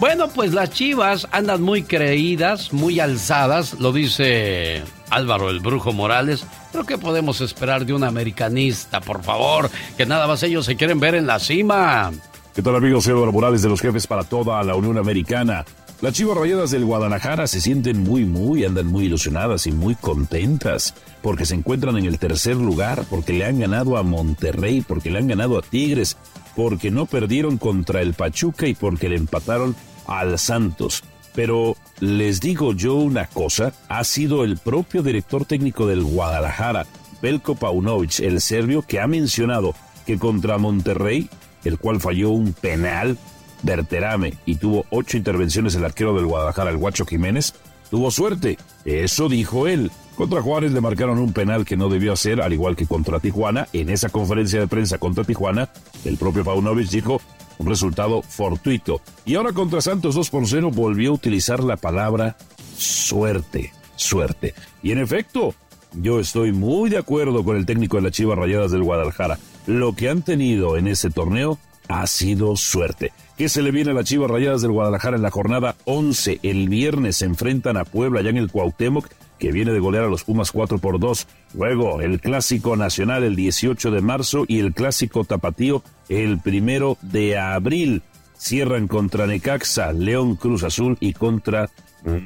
Bueno, 0.00 0.28
pues 0.28 0.52
las 0.52 0.70
chivas 0.70 1.26
andan 1.32 1.62
muy 1.62 1.82
creídas, 1.82 2.74
muy 2.74 3.00
alzadas, 3.00 3.80
lo 3.80 3.90
dice 3.90 4.84
Álvaro 5.08 5.48
el 5.48 5.60
Brujo 5.60 5.92
Morales. 5.92 6.44
Pero 6.72 6.84
¿qué 6.84 6.98
podemos 6.98 7.40
esperar 7.40 7.86
de 7.86 7.94
un 7.94 8.04
americanista, 8.04 9.00
por 9.00 9.22
favor? 9.22 9.70
Que 9.96 10.06
nada 10.06 10.26
más 10.26 10.42
ellos 10.42 10.66
se 10.66 10.76
quieren 10.76 11.00
ver 11.00 11.14
en 11.14 11.26
la 11.26 11.38
cima. 11.38 12.12
¿Qué 12.54 12.62
tal 12.62 12.76
amigos? 12.76 13.06
Álvaro 13.08 13.32
Morales 13.32 13.62
de 13.62 13.68
los 13.68 13.80
jefes 13.80 14.06
para 14.06 14.24
toda 14.24 14.62
la 14.62 14.74
Unión 14.74 14.98
Americana. 14.98 15.64
Las 16.00 16.12
chivas 16.12 16.36
rayadas 16.36 16.70
del 16.70 16.84
Guadalajara 16.84 17.48
se 17.48 17.60
sienten 17.60 18.02
muy, 18.02 18.24
muy, 18.24 18.64
andan 18.64 18.86
muy 18.86 19.06
ilusionadas 19.06 19.66
y 19.66 19.72
muy 19.72 19.96
contentas 19.96 20.94
porque 21.22 21.44
se 21.44 21.54
encuentran 21.54 21.96
en 21.96 22.04
el 22.04 22.20
tercer 22.20 22.56
lugar, 22.56 23.04
porque 23.10 23.32
le 23.32 23.44
han 23.44 23.58
ganado 23.58 23.96
a 23.96 24.04
Monterrey, 24.04 24.84
porque 24.86 25.10
le 25.10 25.18
han 25.18 25.26
ganado 25.26 25.58
a 25.58 25.62
Tigres, 25.62 26.16
porque 26.54 26.92
no 26.92 27.06
perdieron 27.06 27.58
contra 27.58 28.00
el 28.00 28.14
Pachuca 28.14 28.68
y 28.68 28.74
porque 28.74 29.08
le 29.08 29.16
empataron 29.16 29.74
al 30.06 30.38
Santos. 30.38 31.02
Pero 31.38 31.76
les 32.00 32.40
digo 32.40 32.72
yo 32.72 32.96
una 32.96 33.28
cosa, 33.28 33.72
ha 33.88 34.02
sido 34.02 34.42
el 34.42 34.56
propio 34.58 35.04
director 35.04 35.44
técnico 35.44 35.86
del 35.86 36.02
Guadalajara, 36.02 36.84
Belko 37.22 37.54
Paunovic, 37.54 38.18
el 38.18 38.40
serbio, 38.40 38.82
que 38.82 38.98
ha 38.98 39.06
mencionado 39.06 39.76
que 40.04 40.18
contra 40.18 40.58
Monterrey, 40.58 41.30
el 41.62 41.78
cual 41.78 42.00
falló 42.00 42.30
un 42.30 42.54
penal, 42.54 43.16
Berterame, 43.62 44.34
y 44.46 44.56
tuvo 44.56 44.84
ocho 44.90 45.16
intervenciones 45.16 45.76
el 45.76 45.84
arquero 45.84 46.12
del 46.12 46.26
Guadalajara, 46.26 46.70
el 46.70 46.76
Guacho 46.76 47.06
Jiménez, 47.06 47.54
tuvo 47.88 48.10
suerte. 48.10 48.58
Eso 48.84 49.28
dijo 49.28 49.68
él. 49.68 49.92
Contra 50.16 50.42
Juárez 50.42 50.72
le 50.72 50.80
marcaron 50.80 51.20
un 51.20 51.32
penal 51.32 51.64
que 51.64 51.76
no 51.76 51.88
debió 51.88 52.14
hacer, 52.14 52.42
al 52.42 52.52
igual 52.52 52.74
que 52.74 52.88
contra 52.88 53.20
Tijuana. 53.20 53.68
En 53.72 53.90
esa 53.90 54.08
conferencia 54.08 54.58
de 54.58 54.66
prensa 54.66 54.98
contra 54.98 55.22
Tijuana, 55.22 55.68
el 56.04 56.16
propio 56.16 56.42
Paunovic 56.42 56.90
dijo 56.90 57.20
un 57.58 57.66
resultado 57.66 58.22
fortuito. 58.22 59.00
Y 59.24 59.34
ahora 59.34 59.52
contra 59.52 59.80
Santos 59.80 60.14
2 60.14 60.30
por 60.30 60.46
0 60.46 60.70
volvió 60.72 61.10
a 61.10 61.14
utilizar 61.14 61.62
la 61.62 61.76
palabra 61.76 62.36
suerte, 62.76 63.72
suerte. 63.96 64.54
Y 64.82 64.92
en 64.92 64.98
efecto, 64.98 65.54
yo 65.94 66.20
estoy 66.20 66.52
muy 66.52 66.90
de 66.90 66.98
acuerdo 66.98 67.44
con 67.44 67.56
el 67.56 67.66
técnico 67.66 67.96
de 67.96 68.04
las 68.04 68.12
Chivas 68.12 68.38
Rayadas 68.38 68.70
del 68.70 68.82
Guadalajara. 68.82 69.38
Lo 69.66 69.94
que 69.94 70.08
han 70.08 70.22
tenido 70.22 70.76
en 70.76 70.86
ese 70.86 71.10
torneo 71.10 71.58
ha 71.88 72.06
sido 72.06 72.56
suerte. 72.56 73.12
¿Qué 73.36 73.48
se 73.48 73.62
le 73.62 73.70
viene 73.70 73.92
a 73.92 73.94
las 73.94 74.04
Chivas 74.04 74.30
Rayadas 74.30 74.62
del 74.62 74.72
Guadalajara 74.72 75.16
en 75.16 75.22
la 75.22 75.30
jornada 75.30 75.76
11? 75.84 76.40
El 76.42 76.68
viernes 76.68 77.16
se 77.16 77.24
enfrentan 77.24 77.76
a 77.76 77.84
Puebla 77.84 78.20
allá 78.20 78.30
en 78.30 78.36
el 78.36 78.50
Cuauhtémoc, 78.50 79.08
que 79.38 79.52
viene 79.52 79.72
de 79.72 79.80
golear 79.80 80.04
a 80.04 80.08
los 80.08 80.24
Pumas 80.24 80.52
4 80.52 80.78
por 80.78 80.98
2. 80.98 81.26
Luego, 81.54 82.00
el 82.00 82.20
Clásico 82.20 82.76
Nacional 82.76 83.24
el 83.24 83.36
18 83.36 83.90
de 83.90 84.00
marzo 84.00 84.44
y 84.46 84.58
el 84.60 84.74
Clásico 84.74 85.24
Tapatío 85.24 85.82
el 86.08 86.38
primero 86.38 86.98
de 87.02 87.38
abril. 87.38 88.02
cierran 88.36 88.86
contra 88.86 89.26
Necaxa, 89.26 89.92
León 89.92 90.36
Cruz 90.36 90.62
Azul 90.62 90.96
y 91.00 91.12
contra 91.12 91.68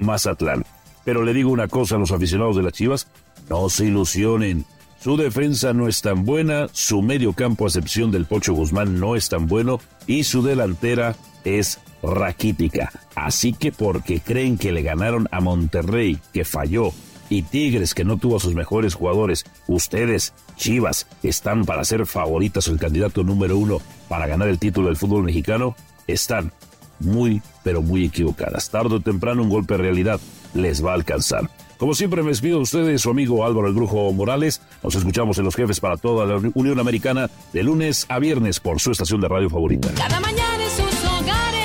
Mazatlán. 0.00 0.64
Pero 1.04 1.24
le 1.24 1.32
digo 1.32 1.50
una 1.50 1.68
cosa 1.68 1.96
a 1.96 1.98
los 1.98 2.12
aficionados 2.12 2.56
de 2.56 2.62
las 2.62 2.74
Chivas, 2.74 3.08
no 3.48 3.68
se 3.68 3.86
ilusionen. 3.86 4.66
Su 5.00 5.16
defensa 5.16 5.72
no 5.72 5.88
es 5.88 6.00
tan 6.00 6.24
buena, 6.24 6.68
su 6.72 7.02
medio 7.02 7.32
campo 7.32 7.64
a 7.64 7.68
excepción 7.68 8.10
del 8.12 8.26
Pocho 8.26 8.52
Guzmán 8.52 9.00
no 9.00 9.16
es 9.16 9.28
tan 9.28 9.48
bueno 9.48 9.80
y 10.06 10.24
su 10.24 10.42
delantera 10.42 11.16
es 11.44 11.80
raquítica. 12.02 12.90
Así 13.14 13.52
que 13.52 13.72
porque 13.72 14.20
creen 14.20 14.58
que 14.58 14.72
le 14.72 14.82
ganaron 14.82 15.28
a 15.30 15.40
Monterrey, 15.40 16.18
que 16.32 16.44
falló, 16.44 16.92
y 17.28 17.42
Tigres, 17.42 17.94
que 17.94 18.04
no 18.04 18.18
tuvo 18.18 18.36
a 18.36 18.40
sus 18.40 18.54
mejores 18.54 18.94
jugadores, 18.94 19.44
ustedes, 19.66 20.34
Chivas, 20.56 21.06
están 21.22 21.64
para 21.64 21.84
ser 21.84 22.04
favoritas 22.06 22.68
o 22.68 22.72
el 22.72 22.78
candidato 22.78 23.24
número 23.24 23.56
uno 23.56 23.80
para 24.08 24.26
ganar 24.26 24.48
el 24.48 24.58
título 24.58 24.88
del 24.88 24.96
fútbol 24.96 25.22
mexicano, 25.22 25.74
están 26.06 26.52
muy, 27.00 27.42
pero 27.64 27.80
muy 27.82 28.04
equivocadas. 28.04 28.70
Tarde 28.70 28.96
o 28.96 29.00
temprano 29.00 29.42
un 29.42 29.48
golpe 29.48 29.74
de 29.74 29.82
realidad 29.82 30.20
les 30.54 30.84
va 30.84 30.90
a 30.90 30.94
alcanzar. 30.94 31.48
Como 31.78 31.94
siempre 31.94 32.22
me 32.22 32.28
despido 32.28 32.58
de 32.58 32.62
ustedes, 32.62 33.00
su 33.00 33.10
amigo 33.10 33.44
Álvaro 33.44 33.66
El 33.66 33.74
Brujo 33.74 34.12
Morales. 34.12 34.62
Nos 34.84 34.94
escuchamos 34.94 35.36
en 35.38 35.44
Los 35.44 35.56
Jefes 35.56 35.80
para 35.80 35.96
toda 35.96 36.26
la 36.26 36.40
Unión 36.54 36.78
Americana 36.78 37.28
de 37.52 37.62
lunes 37.64 38.06
a 38.08 38.20
viernes 38.20 38.60
por 38.60 38.78
su 38.78 38.92
estación 38.92 39.20
de 39.20 39.26
radio 39.26 39.50
favorita. 39.50 39.90
Cada 39.96 40.20
mañana 40.20 40.62
en 40.62 40.70
sus 40.70 41.04
hogares, 41.04 41.61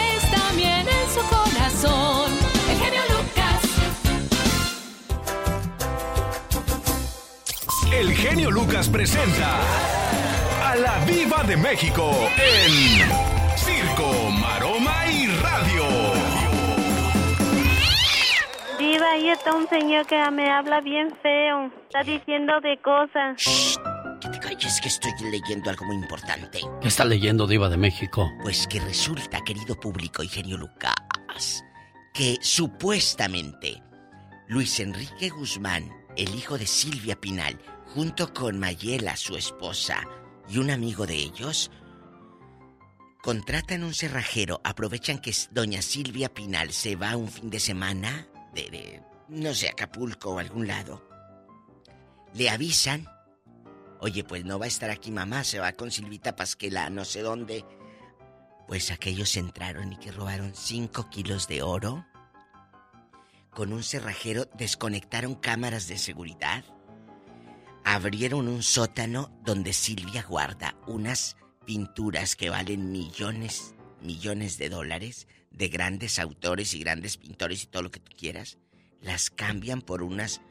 El 7.97 8.13
genio 8.13 8.51
Lucas 8.51 8.89
presenta 8.89 9.59
a 10.63 10.75
la 10.75 11.03
Viva 11.05 11.41
de 11.41 11.57
México 11.57 12.11
en 12.37 13.57
Circo, 13.57 14.29
Maroma 14.39 15.07
y 15.11 15.25
Radio. 15.25 15.83
Diva, 18.77 19.11
ahí 19.13 19.29
está 19.29 19.55
un 19.55 19.67
señor 19.67 20.05
que 20.05 20.15
me 20.29 20.47
habla 20.47 20.79
bien 20.81 21.11
feo. 21.23 21.71
Está 21.85 22.03
diciendo 22.03 22.61
de 22.61 22.79
cosas. 22.83 23.79
Que 24.21 24.29
te 24.29 24.39
calles 24.41 24.79
que 24.79 24.89
estoy 24.89 25.11
leyendo 25.31 25.71
algo 25.71 25.85
muy 25.85 25.95
importante. 25.95 26.59
¿Qué 26.79 26.87
está 26.89 27.03
leyendo 27.03 27.47
Diva 27.47 27.67
de 27.67 27.77
México? 27.77 28.31
Pues 28.43 28.67
que 28.67 28.79
resulta, 28.79 29.43
querido 29.43 29.73
público 29.73 30.21
y 30.21 30.27
genio 30.27 30.57
Lucas, 30.57 31.65
que 32.13 32.37
supuestamente 32.41 33.81
Luis 34.47 34.79
Enrique 34.79 35.29
Guzmán, 35.29 35.91
el 36.15 36.35
hijo 36.35 36.59
de 36.59 36.67
Silvia 36.67 37.15
Pinal, 37.15 37.59
junto 37.97 38.31
con 38.31 38.59
Mayela, 38.59 39.17
su 39.17 39.35
esposa, 39.35 40.07
y 40.47 40.59
un 40.59 40.69
amigo 40.69 41.07
de 41.07 41.15
ellos, 41.15 41.71
contratan 43.23 43.83
un 43.83 43.95
cerrajero, 43.95 44.61
aprovechan 44.63 45.17
que 45.17 45.33
doña 45.49 45.81
Silvia 45.81 46.31
Pinal 46.31 46.71
se 46.73 46.95
va 46.95 47.17
un 47.17 47.27
fin 47.27 47.49
de 47.49 47.59
semana 47.59 48.27
de, 48.53 49.01
no 49.29 49.51
sé, 49.55 49.69
Acapulco 49.69 50.35
o 50.35 50.37
algún 50.37 50.67
lado. 50.67 51.09
Le 52.35 52.51
avisan, 52.51 53.07
oye, 53.99 54.23
pues 54.23 54.45
no 54.45 54.59
va 54.59 54.65
a 54.65 54.67
estar 54.67 54.91
aquí 54.91 55.09
mamá, 55.09 55.43
se 55.43 55.57
va 55.57 55.71
con 55.71 55.89
Silvita 55.89 56.35
Pasquela, 56.35 56.91
no 56.91 57.03
sé 57.03 57.21
dónde. 57.23 57.65
Pues 58.67 58.91
aquellos 58.91 59.35
entraron 59.37 59.93
y 59.93 59.97
que 59.97 60.11
robaron 60.11 60.53
5 60.53 61.09
kilos 61.09 61.47
de 61.47 61.63
oro. 61.63 62.05
Con 63.49 63.73
un 63.73 63.81
cerrajero 63.81 64.45
desconectaron 64.53 65.33
cámaras 65.33 65.87
de 65.87 65.97
seguridad. 65.97 66.63
Abrieron 67.89 68.49
un 68.49 68.63
sótano 68.63 69.31
donde 69.45 69.71
Silvia 69.71 70.21
guarda 70.21 70.75
unas 70.87 71.37
pinturas 71.65 72.35
que 72.35 72.49
valen 72.49 72.91
millones, 72.91 73.75
millones 74.01 74.57
de 74.57 74.67
dólares 74.67 75.25
de 75.51 75.69
grandes 75.69 76.19
autores 76.19 76.73
y 76.73 76.79
grandes 76.81 77.15
pintores 77.15 77.63
y 77.63 77.67
todo 77.67 77.83
lo 77.83 77.89
que 77.89 78.01
tú 78.01 78.11
quieras, 78.13 78.57
las 78.99 79.29
cambian 79.29 79.81
por 79.81 80.03
unas, 80.03 80.41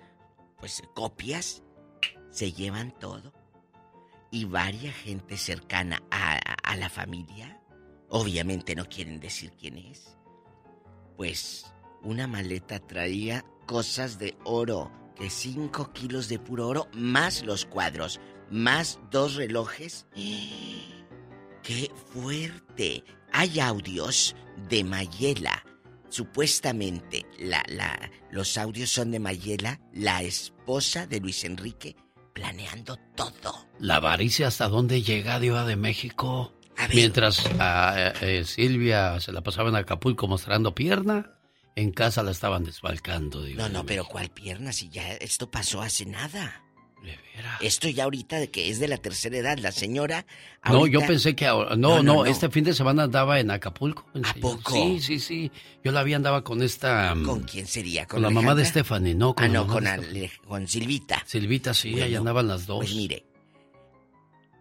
pues, 0.57 0.83
copias, 0.95 1.63
se 2.31 2.53
llevan 2.53 2.99
todo. 2.99 3.35
Y 4.31 4.47
varia 4.47 4.91
gente 4.91 5.37
cercana 5.37 6.03
a, 6.11 6.39
a 6.39 6.77
la 6.77 6.89
familia, 6.89 7.61
obviamente 8.09 8.75
no 8.75 8.87
quieren 8.87 9.21
decir 9.21 9.53
quién 9.61 9.77
es, 9.77 10.17
pues 11.19 11.67
una 12.03 12.27
maleta 12.27 12.79
traía 12.79 13.45
cosas 13.67 14.19
de 14.19 14.39
oro, 14.45 14.91
que 15.17 15.31
5 15.31 15.93
kilos 15.93 16.29
de 16.29 16.39
puro 16.39 16.69
oro, 16.69 16.89
más 16.93 17.45
los 17.45 17.65
cuadros, 17.65 18.21
más 18.51 19.01
dos 19.11 19.35
relojes. 19.35 20.07
¡Qué 21.63 21.91
fuerte! 22.13 23.05
Hay 23.33 23.59
audios 23.61 24.37
de 24.69 24.85
Mayela. 24.85 25.65
Supuestamente, 26.09 27.27
la, 27.39 27.65
la, 27.69 28.11
los 28.31 28.57
audios 28.57 28.91
son 28.91 29.11
de 29.11 29.19
Mayela, 29.19 29.81
la 29.93 30.23
esposa 30.23 31.07
de 31.07 31.21
Luis 31.21 31.45
Enrique, 31.45 31.97
planeando 32.33 32.97
todo. 33.17 33.67
La 33.81 33.97
avaricia 33.97 34.47
hasta 34.47 34.69
dónde 34.69 35.03
llega 35.03 35.41
Diva 35.41 35.65
de 35.65 35.77
México. 35.77 36.53
Mientras 36.93 37.45
a 37.59 38.13
eh, 38.21 38.45
Silvia 38.45 39.19
se 39.21 39.33
la 39.33 39.43
pasaba 39.43 39.71
en 39.71 39.77
Acapulco 39.77 40.29
mostrando 40.29 40.75
pierna, 40.75 41.36
en 41.77 41.93
casa 41.93 42.23
la 42.23 42.33
estaban 42.33 42.65
desfalcando. 42.65 43.43
Diva 43.45 43.63
no, 43.63 43.69
de 43.69 43.75
no, 43.75 43.87
pero. 43.87 44.05
¿cuál 44.07 44.31
pierna? 44.31 44.73
Si 44.73 44.89
ya 44.89 45.13
esto 45.15 45.51
pasó 45.51 45.81
hace 45.83 46.07
nada. 46.07 46.63
Esto 47.61 47.89
ya 47.89 48.05
ahorita 48.05 48.39
de 48.39 48.51
que 48.51 48.69
es 48.71 48.81
de 48.81 48.89
la 48.89 48.97
tercera 48.97 49.37
edad, 49.37 49.59
la 49.59 49.71
señora. 49.71 50.27
No, 50.65 50.87
yo 50.87 51.01
pensé 51.07 51.37
que 51.37 51.47
ahora. 51.47 51.77
No, 51.77 52.03
no, 52.03 52.25
este 52.27 52.49
fin 52.51 52.65
de 52.65 52.75
semana 52.75 53.05
andaba 53.05 53.39
en 53.39 53.51
Acapulco. 53.51 54.07
¿A 54.25 54.35
poco? 54.35 54.73
Sí, 54.73 55.01
sí, 55.01 55.21
sí. 55.21 55.53
Yo 55.85 55.93
la 55.93 56.03
vi 56.03 56.15
andaba 56.15 56.43
con 56.43 56.63
esta. 56.63 57.15
mm, 57.15 57.25
¿Con 57.25 57.43
quién 57.45 57.67
sería? 57.67 58.07
Con, 58.07 58.23
la 58.23 58.31
mamá 58.31 58.55
de? 58.55 58.65
Stephanie, 58.65 59.15
no, 59.15 59.35
con 59.35 59.45
ah, 59.45 59.49
no, 59.49 59.67
con, 59.67 59.85
de 59.85 59.91
Ale- 59.91 60.33
con 60.49 60.67
Silvita. 60.67 61.23
Silvita, 61.27 61.75
sí, 61.75 61.91
ahí 61.91 62.01
Bueno, 62.01 62.19
andaban 62.19 62.49
las 62.49 62.67
dos. 62.67 62.79
Pues 62.79 62.95
mire, 62.95 63.25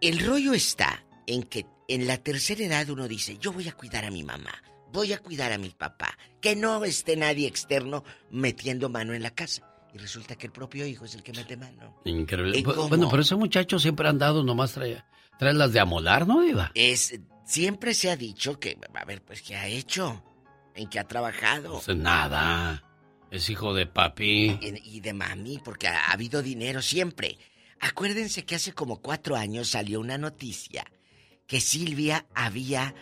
el 0.00 0.24
rollo 0.24 0.52
está 0.52 1.04
en 1.26 1.42
que 1.42 1.66
en 1.88 2.06
la 2.06 2.18
tercera 2.18 2.64
edad 2.64 2.88
uno 2.90 3.08
dice, 3.08 3.38
yo 3.38 3.52
voy 3.52 3.68
a 3.68 3.72
cuidar 3.72 4.04
a 4.04 4.10
mi 4.10 4.22
mamá, 4.22 4.54
voy 4.92 5.12
a 5.12 5.18
cuidar 5.18 5.52
a 5.52 5.58
mi 5.58 5.70
papá, 5.70 6.16
que 6.40 6.56
no 6.56 6.84
esté 6.84 7.16
nadie 7.16 7.46
externo 7.46 8.04
metiendo 8.30 8.88
mano 8.88 9.14
en 9.14 9.22
la 9.22 9.30
casa. 9.30 9.62
Y 9.92 9.98
resulta 9.98 10.36
que 10.36 10.46
el 10.46 10.52
propio 10.52 10.86
hijo 10.86 11.04
es 11.04 11.14
el 11.14 11.22
que 11.22 11.32
mete 11.32 11.56
mano. 11.56 12.00
Increíble. 12.04 12.62
Bueno, 12.88 13.08
pero 13.08 13.22
ese 13.22 13.34
muchacho 13.36 13.78
siempre 13.78 14.06
ha 14.06 14.10
andado, 14.10 14.44
nomás 14.44 14.72
trae, 14.72 15.02
trae 15.38 15.54
las 15.54 15.72
de 15.72 15.80
amolar, 15.80 16.26
¿no, 16.26 16.42
Diva? 16.42 16.70
Es, 16.74 17.18
siempre 17.46 17.94
se 17.94 18.10
ha 18.10 18.16
dicho 18.16 18.60
que, 18.60 18.78
a 18.94 19.04
ver, 19.04 19.22
pues, 19.22 19.40
¿qué 19.40 19.56
ha 19.56 19.66
hecho? 19.68 20.22
¿En 20.74 20.90
qué 20.90 20.98
ha 20.98 21.08
trabajado? 21.08 21.80
Pues 21.82 21.96
nada. 21.96 22.82
Es 23.30 23.48
hijo 23.48 23.72
de 23.72 23.86
papi. 23.86 24.58
Y, 24.60 24.96
y 24.96 25.00
de 25.00 25.14
mami, 25.14 25.58
porque 25.64 25.88
ha, 25.88 26.08
ha 26.08 26.12
habido 26.12 26.42
dinero 26.42 26.82
siempre. 26.82 27.38
Acuérdense 27.80 28.44
que 28.44 28.54
hace 28.54 28.72
como 28.72 29.00
cuatro 29.00 29.36
años 29.36 29.68
salió 29.68 30.00
una 30.00 30.18
noticia 30.18 30.84
que 31.46 31.60
Silvia 31.60 32.26
había, 32.34 32.94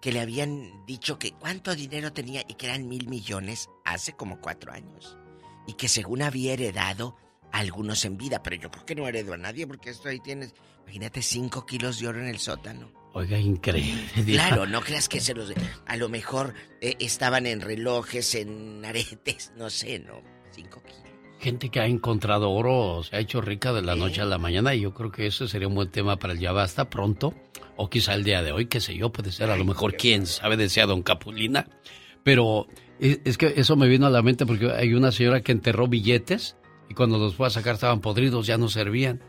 que 0.00 0.12
le 0.12 0.20
habían 0.20 0.84
dicho 0.86 1.18
que 1.18 1.32
cuánto 1.32 1.74
dinero 1.74 2.12
tenía 2.12 2.42
y 2.48 2.54
que 2.54 2.66
eran 2.66 2.88
mil 2.88 3.08
millones 3.08 3.68
hace 3.84 4.14
como 4.14 4.40
cuatro 4.40 4.72
años. 4.72 5.16
Y 5.66 5.74
que 5.74 5.88
según 5.88 6.22
había 6.22 6.54
heredado 6.54 7.16
a 7.52 7.58
algunos 7.58 8.04
en 8.04 8.16
vida, 8.16 8.42
pero 8.42 8.56
yo 8.56 8.70
creo 8.70 8.86
que 8.86 8.94
no 8.94 9.06
heredó 9.06 9.34
a 9.34 9.38
nadie 9.38 9.66
porque 9.66 9.90
esto 9.90 10.08
ahí 10.08 10.20
tienes, 10.20 10.54
imagínate, 10.84 11.22
cinco 11.22 11.66
kilos 11.66 12.00
de 12.00 12.08
oro 12.08 12.20
en 12.20 12.28
el 12.28 12.38
sótano. 12.38 12.92
Oiga, 13.12 13.38
increíble. 13.38 14.08
Claro, 14.24 14.66
no 14.66 14.80
creas 14.82 15.08
que 15.08 15.20
se 15.20 15.34
los... 15.34 15.52
A 15.86 15.96
lo 15.96 16.08
mejor 16.08 16.54
eh, 16.80 16.96
estaban 17.00 17.46
en 17.46 17.60
relojes, 17.60 18.34
en 18.34 18.84
aretes, 18.84 19.52
no 19.56 19.68
sé, 19.68 19.98
¿no? 19.98 20.22
Cinco 20.52 20.82
kilos. 20.82 21.09
Gente 21.40 21.70
que 21.70 21.80
ha 21.80 21.86
encontrado 21.86 22.50
oro 22.50 23.02
se 23.02 23.16
ha 23.16 23.18
hecho 23.18 23.40
rica 23.40 23.72
de 23.72 23.80
la 23.80 23.96
noche 23.96 24.20
a 24.20 24.26
la 24.26 24.36
mañana 24.36 24.74
y 24.74 24.82
yo 24.82 24.92
creo 24.92 25.10
que 25.10 25.26
ese 25.26 25.48
sería 25.48 25.68
un 25.68 25.74
buen 25.74 25.90
tema 25.90 26.18
para 26.18 26.34
el 26.34 26.38
ya 26.38 26.52
basta 26.52 26.90
pronto 26.90 27.34
o 27.76 27.88
quizá 27.88 28.12
el 28.12 28.24
día 28.24 28.42
de 28.42 28.52
hoy, 28.52 28.66
qué 28.66 28.78
sé 28.78 28.94
yo, 28.94 29.10
puede 29.10 29.32
ser 29.32 29.48
a 29.48 29.56
lo 29.56 29.64
mejor 29.64 29.96
quién 29.96 30.26
sabe, 30.26 30.58
decía 30.58 30.84
don 30.84 31.02
Capulina. 31.02 31.66
Pero 32.22 32.66
es, 32.98 33.20
es 33.24 33.38
que 33.38 33.54
eso 33.56 33.74
me 33.74 33.88
vino 33.88 34.06
a 34.06 34.10
la 34.10 34.20
mente 34.20 34.44
porque 34.44 34.70
hay 34.70 34.92
una 34.92 35.12
señora 35.12 35.40
que 35.40 35.52
enterró 35.52 35.88
billetes 35.88 36.56
y 36.90 36.94
cuando 36.94 37.18
los 37.18 37.36
fue 37.36 37.46
a 37.46 37.50
sacar 37.50 37.76
estaban 37.76 38.00
podridos, 38.00 38.46
ya 38.46 38.58
no 38.58 38.68
servían. 38.68 39.22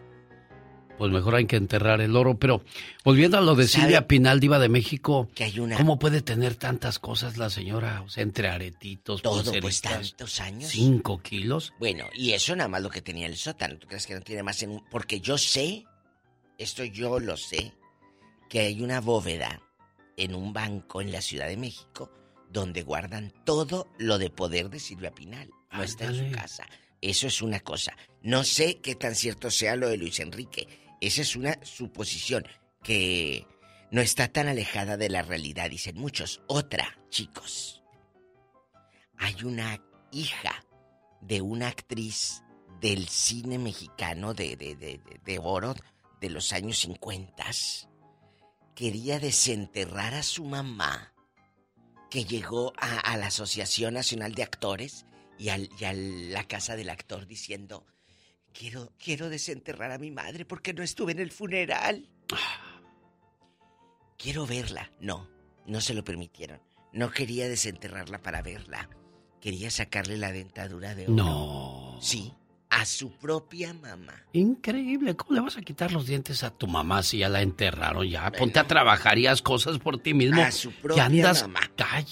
Pues 1.02 1.12
mejor 1.12 1.34
hay 1.34 1.48
que 1.48 1.56
enterrar 1.56 2.00
el 2.00 2.16
oro. 2.16 2.38
Pero 2.38 2.62
volviendo 3.04 3.36
a 3.36 3.42
lo 3.42 3.56
de 3.56 3.68
¿Sabe? 3.68 3.86
Silvia 3.86 4.08
Pinal, 4.08 4.40
diva 4.40 4.60
de 4.60 4.70
México, 4.70 5.28
Que 5.34 5.46
hay 5.46 5.60
una... 5.60 5.76
¿cómo 5.76 5.98
puede 5.98 6.22
tener 6.22 6.54
tantas 6.54 7.00
cosas 7.00 7.38
la 7.38 7.50
señora? 7.50 8.04
O 8.04 8.10
sea, 8.10 8.22
entre 8.22 8.50
aretitos, 8.50 9.24
Todo, 9.24 9.52
pues 9.62 9.82
tantos 9.82 10.40
años. 10.40 10.70
Cinco 10.70 11.20
kilos. 11.20 11.74
Bueno, 11.80 12.06
y 12.14 12.34
eso 12.34 12.56
nada 12.56 12.68
más 12.68 12.84
lo 12.84 12.92
que 12.92 13.02
tenía 13.02 13.26
el 13.26 13.36
sótano. 13.36 13.80
¿Tú 13.80 13.88
crees 13.88 14.06
que 14.06 14.14
no 14.14 14.22
tiene 14.22 14.44
más 14.44 14.62
en 14.62 14.70
un...? 14.70 14.86
Porque 14.92 15.20
yo 15.20 15.40
sé, 15.40 15.86
esto 16.60 16.84
yo 16.84 17.20
lo 17.20 17.36
sé, 17.36 17.74
que 18.48 18.60
hay 18.60 18.84
una 18.84 19.02
bóveda 19.02 19.60
en 20.18 20.36
un 20.36 20.54
banco 20.54 21.02
en 21.02 21.12
la 21.12 21.24
Ciudad 21.24 21.48
de 21.48 21.58
México 21.58 22.12
donde 22.52 22.84
guardan 22.84 23.34
todo 23.44 23.88
lo 23.98 24.20
de 24.20 24.30
poder 24.30 24.70
de 24.70 24.80
Silvia 24.80 25.10
Pinal. 25.10 25.50
No 25.72 25.82
está 25.82 26.06
en 26.06 26.28
su 26.28 26.32
casa. 26.32 26.68
Eso 27.02 27.26
es 27.26 27.42
una 27.42 27.60
cosa. 27.62 27.98
No 28.22 28.44
sé 28.44 28.78
qué 28.82 28.94
tan 28.94 29.16
cierto 29.16 29.50
sea 29.50 29.76
lo 29.76 29.90
de 29.90 29.98
Luis 29.98 30.20
Enrique. 30.20 30.68
Esa 31.02 31.22
es 31.24 31.36
una 31.36 31.58
suposición 31.64 32.48
que 32.84 33.48
no 33.90 34.02
está 34.02 34.28
tan 34.28 34.48
alejada 34.48 34.98
de 34.98 35.10
la 35.10 35.24
realidad, 35.24 35.70
dicen 35.70 35.98
muchos. 35.98 36.42
Otra, 36.48 36.98
chicos. 37.10 37.84
Hay 39.18 39.44
una 39.44 39.84
hija 40.12 40.64
de 41.22 41.42
una 41.42 41.68
actriz 41.68 42.44
del 42.80 43.08
cine 43.08 43.58
mexicano 43.58 44.34
de, 44.34 44.56
de, 44.56 44.76
de, 44.76 45.02
de 45.24 45.40
oro 45.40 45.76
de 46.22 46.30
los 46.30 46.54
años 46.54 46.80
50. 46.80 47.46
Quería 48.76 49.20
desenterrar 49.20 50.14
a 50.14 50.24
su 50.24 50.46
mamá, 50.46 51.14
que 52.10 52.26
llegó 52.26 52.74
a, 52.78 53.18
la 53.18 53.28
Asociación 53.28 53.96
Nacional 53.96 54.34
de 54.36 54.44
Actores 54.44 55.06
y, 55.40 55.50
al, 55.50 55.70
y 55.80 55.86
a 55.86 55.94
la 55.94 56.44
casa 56.44 56.76
del 56.76 56.90
actor 56.90 57.26
diciendo, 57.26 57.86
quiero, 58.54 58.92
quiero 58.98 59.30
desenterrar 59.30 59.92
a 59.92 59.98
mi 59.98 60.12
madre 60.12 60.46
porque 60.46 60.74
no 60.74 60.84
estuve 60.84 61.12
en 61.12 61.20
el 61.20 61.32
funeral. 61.32 62.10
Quiero 64.18 64.46
verla. 64.46 64.92
No, 65.00 65.28
no 65.66 65.82
se 65.82 65.94
lo 65.94 66.04
permitieron. 66.04 66.62
No 66.94 67.12
quería 67.12 67.48
desenterrarla 67.48 68.22
para 68.22 68.42
verla. 68.42 68.90
Quería 69.40 69.72
sacarle 69.72 70.18
la 70.18 70.32
dentadura 70.32 70.94
de 70.94 71.06
oro. 71.06 71.14
No. 71.14 71.98
Sí, 72.02 72.34
a 72.72 72.86
su 72.86 73.12
propia 73.12 73.74
mamá. 73.74 74.14
Increíble, 74.32 75.14
¿cómo 75.16 75.36
le 75.36 75.42
vas 75.42 75.58
a 75.58 75.62
quitar 75.62 75.92
los 75.92 76.08
dientes 76.08 76.42
a 76.44 76.52
tu 76.52 76.68
mamá 76.68 77.04
si 77.04 77.18
ya 77.18 77.28
la 77.28 77.42
enterraron? 77.42 78.08
Ya, 78.08 78.32
ponte 78.32 78.60
a 78.60 78.66
trabajar 78.66 79.20
y 79.20 79.28
haz 79.28 79.42
cosas 79.42 79.78
por 79.78 80.00
ti 80.00 80.14
mismo. 80.14 80.42
A 80.42 80.52
su 80.52 80.72
propia 80.72 81.06
andas, 81.06 81.42
mamá. 81.44 81.60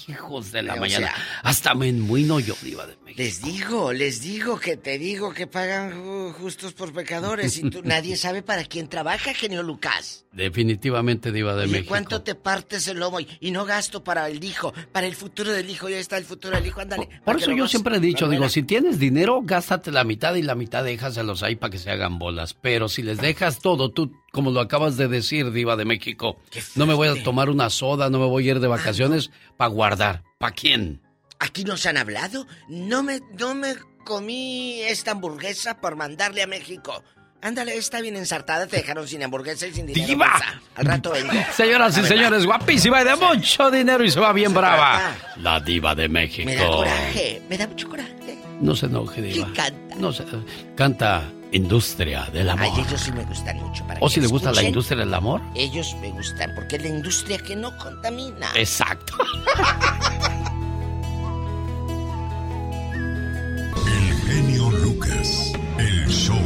hijos 0.06 0.52
de 0.52 0.62
la 0.62 0.76
mañana. 0.76 1.12
Hasta 1.42 1.74
me 1.74 1.88
enmuino 1.88 2.40
yo, 2.40 2.54
Diva 2.62 2.86
de 2.86 2.96
México. 2.98 3.14
Les 3.16 3.42
digo, 3.42 3.92
les 3.94 4.20
digo 4.20 4.60
que 4.60 4.76
te 4.76 4.98
digo 4.98 5.32
que 5.32 5.46
pagan 5.46 6.32
justos 6.34 6.74
por 6.74 6.92
pecadores 6.92 7.56
y 7.56 7.70
tú, 7.70 7.80
nadie 7.84 8.16
sabe 8.16 8.42
para 8.42 8.64
quién 8.64 8.86
trabaja, 8.88 9.32
genio 9.32 9.62
Lucas. 9.62 10.26
Definitivamente, 10.32 11.32
Diva 11.32 11.56
de 11.56 11.66
México. 11.66 11.88
¿Cuánto 11.88 12.22
te 12.22 12.34
partes 12.34 12.86
el 12.86 13.00
lomo? 13.00 13.18
Y, 13.20 13.50
no 13.50 13.64
gasto 13.64 14.04
para 14.04 14.28
el 14.28 14.44
hijo, 14.44 14.72
para 14.92 15.06
el 15.06 15.16
futuro 15.16 15.50
del 15.50 15.70
hijo, 15.70 15.88
ya 15.88 15.98
está 15.98 16.18
el 16.18 16.24
futuro 16.24 16.56
del 16.56 16.66
hijo, 16.66 16.80
ándale. 16.80 17.08
Por, 17.24 17.36
eso 17.36 17.50
yo 17.50 17.66
siempre 17.66 17.96
he 17.96 18.00
dicho, 18.00 18.28
digo, 18.28 18.48
si 18.48 18.62
tienes 18.62 18.98
dinero, 18.98 19.40
gástate 19.42 19.90
la 19.90 20.04
mitad 20.04 20.34
y 20.34 20.42
la 20.42 20.49
mitad 20.54 20.84
déjaselos 20.84 21.42
ahí 21.42 21.56
para 21.56 21.70
que 21.70 21.78
se 21.78 21.90
hagan 21.90 22.18
bolas. 22.18 22.54
Pero 22.54 22.88
si 22.88 23.02
les 23.02 23.18
dejas 23.18 23.58
todo, 23.58 23.90
tú, 23.90 24.12
como 24.32 24.50
lo 24.50 24.60
acabas 24.60 24.96
de 24.96 25.08
decir, 25.08 25.50
Diva 25.52 25.76
de 25.76 25.84
México, 25.84 26.38
no 26.74 26.86
me 26.86 26.94
voy 26.94 27.08
a 27.08 27.22
tomar 27.22 27.50
una 27.50 27.70
soda, 27.70 28.10
no 28.10 28.18
me 28.18 28.26
voy 28.26 28.48
a 28.48 28.52
ir 28.52 28.60
de 28.60 28.66
ah, 28.66 28.70
vacaciones 28.70 29.30
para 29.56 29.70
guardar. 29.70 30.22
¿Para 30.38 30.54
quién? 30.54 31.00
Aquí 31.38 31.64
nos 31.64 31.86
han 31.86 31.96
hablado. 31.96 32.46
No 32.68 33.02
me, 33.02 33.20
no 33.38 33.54
me 33.54 33.74
comí 34.04 34.80
esta 34.82 35.12
hamburguesa 35.12 35.80
por 35.80 35.96
mandarle 35.96 36.42
a 36.42 36.46
México. 36.46 37.02
Ándale, 37.42 37.76
está 37.76 38.02
bien 38.02 38.16
ensartada, 38.16 38.66
te 38.66 38.76
dejaron 38.76 39.08
sin 39.08 39.22
hamburguesa 39.22 39.66
y 39.66 39.72
sin 39.72 39.86
dinero. 39.86 40.06
¡Diva! 40.06 40.60
Al 40.74 40.84
rato 40.84 41.10
vengo. 41.10 41.32
Señoras 41.54 41.96
y 41.96 42.04
señores, 42.04 42.44
guapísima 42.44 43.00
y 43.00 43.04
de 43.04 43.16
mucho 43.16 43.70
dinero 43.70 44.04
y 44.04 44.10
se 44.10 44.20
va 44.20 44.32
bien 44.32 44.52
brava. 44.52 45.16
La 45.38 45.58
diva 45.60 45.94
de 45.94 46.08
México. 46.08 46.44
Me 46.44 46.56
da 46.56 46.66
coraje, 46.66 47.42
me 47.48 47.56
da 47.56 47.66
mucho 47.66 47.88
coraje. 47.88 48.39
No 48.60 48.76
se 48.76 48.86
enoje, 48.86 49.22
diva. 49.22 49.46
¿Qué 49.48 49.52
canta? 49.54 49.96
No 49.96 50.12
se... 50.12 50.24
Canta 50.76 51.30
Industria 51.52 52.28
del 52.32 52.50
Amor. 52.50 52.68
Ay, 52.72 52.84
ellos 52.86 53.00
sí 53.00 53.12
me 53.12 53.24
gustan 53.24 53.56
mucho. 53.58 53.84
¿O 54.00 54.08
si 54.08 54.20
le 54.20 54.26
gusta 54.26 54.52
la 54.52 54.62
industria 54.62 54.98
del 54.98 55.12
amor? 55.12 55.40
Ellos 55.54 55.96
me 56.00 56.10
gustan, 56.10 56.52
porque 56.54 56.76
es 56.76 56.82
la 56.82 56.88
industria 56.88 57.38
que 57.38 57.56
no 57.56 57.76
contamina. 57.78 58.48
Exacto. 58.54 59.14
Lucas, 64.72 65.52
el 65.78 66.06
show. 66.08 66.38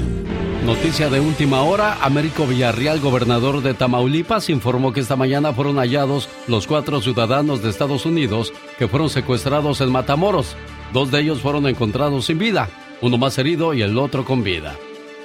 Noticia 0.64 1.10
de 1.10 1.20
última 1.20 1.62
hora, 1.62 1.98
Américo 2.02 2.46
Villarreal, 2.46 3.00
gobernador 3.00 3.62
de 3.62 3.74
Tamaulipas, 3.74 4.48
informó 4.48 4.92
que 4.92 5.00
esta 5.00 5.16
mañana 5.16 5.52
fueron 5.52 5.76
hallados 5.76 6.28
los 6.48 6.66
cuatro 6.66 7.02
ciudadanos 7.02 7.62
de 7.62 7.70
Estados 7.70 8.06
Unidos 8.06 8.52
que 8.78 8.88
fueron 8.88 9.10
secuestrados 9.10 9.80
en 9.80 9.92
Matamoros. 9.92 10.56
Dos 10.92 11.10
de 11.10 11.20
ellos 11.20 11.40
fueron 11.40 11.66
encontrados 11.66 12.26
sin 12.26 12.38
vida, 12.38 12.70
uno 13.02 13.18
más 13.18 13.36
herido 13.38 13.74
y 13.74 13.82
el 13.82 13.98
otro 13.98 14.24
con 14.24 14.42
vida. 14.42 14.74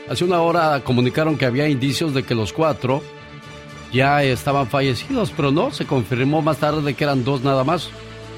Hace 0.09 0.25
una 0.25 0.41
hora 0.41 0.81
comunicaron 0.83 1.37
que 1.37 1.45
había 1.45 1.69
indicios 1.69 2.13
de 2.13 2.23
que 2.23 2.35
los 2.35 2.51
cuatro 2.51 3.01
ya 3.93 4.23
estaban 4.23 4.67
fallecidos, 4.67 5.31
pero 5.35 5.51
no, 5.51 5.71
se 5.71 5.85
confirmó 5.85 6.41
más 6.41 6.57
tarde 6.57 6.93
que 6.93 7.03
eran 7.03 7.23
dos 7.23 7.43
nada 7.43 7.63
más. 7.63 7.89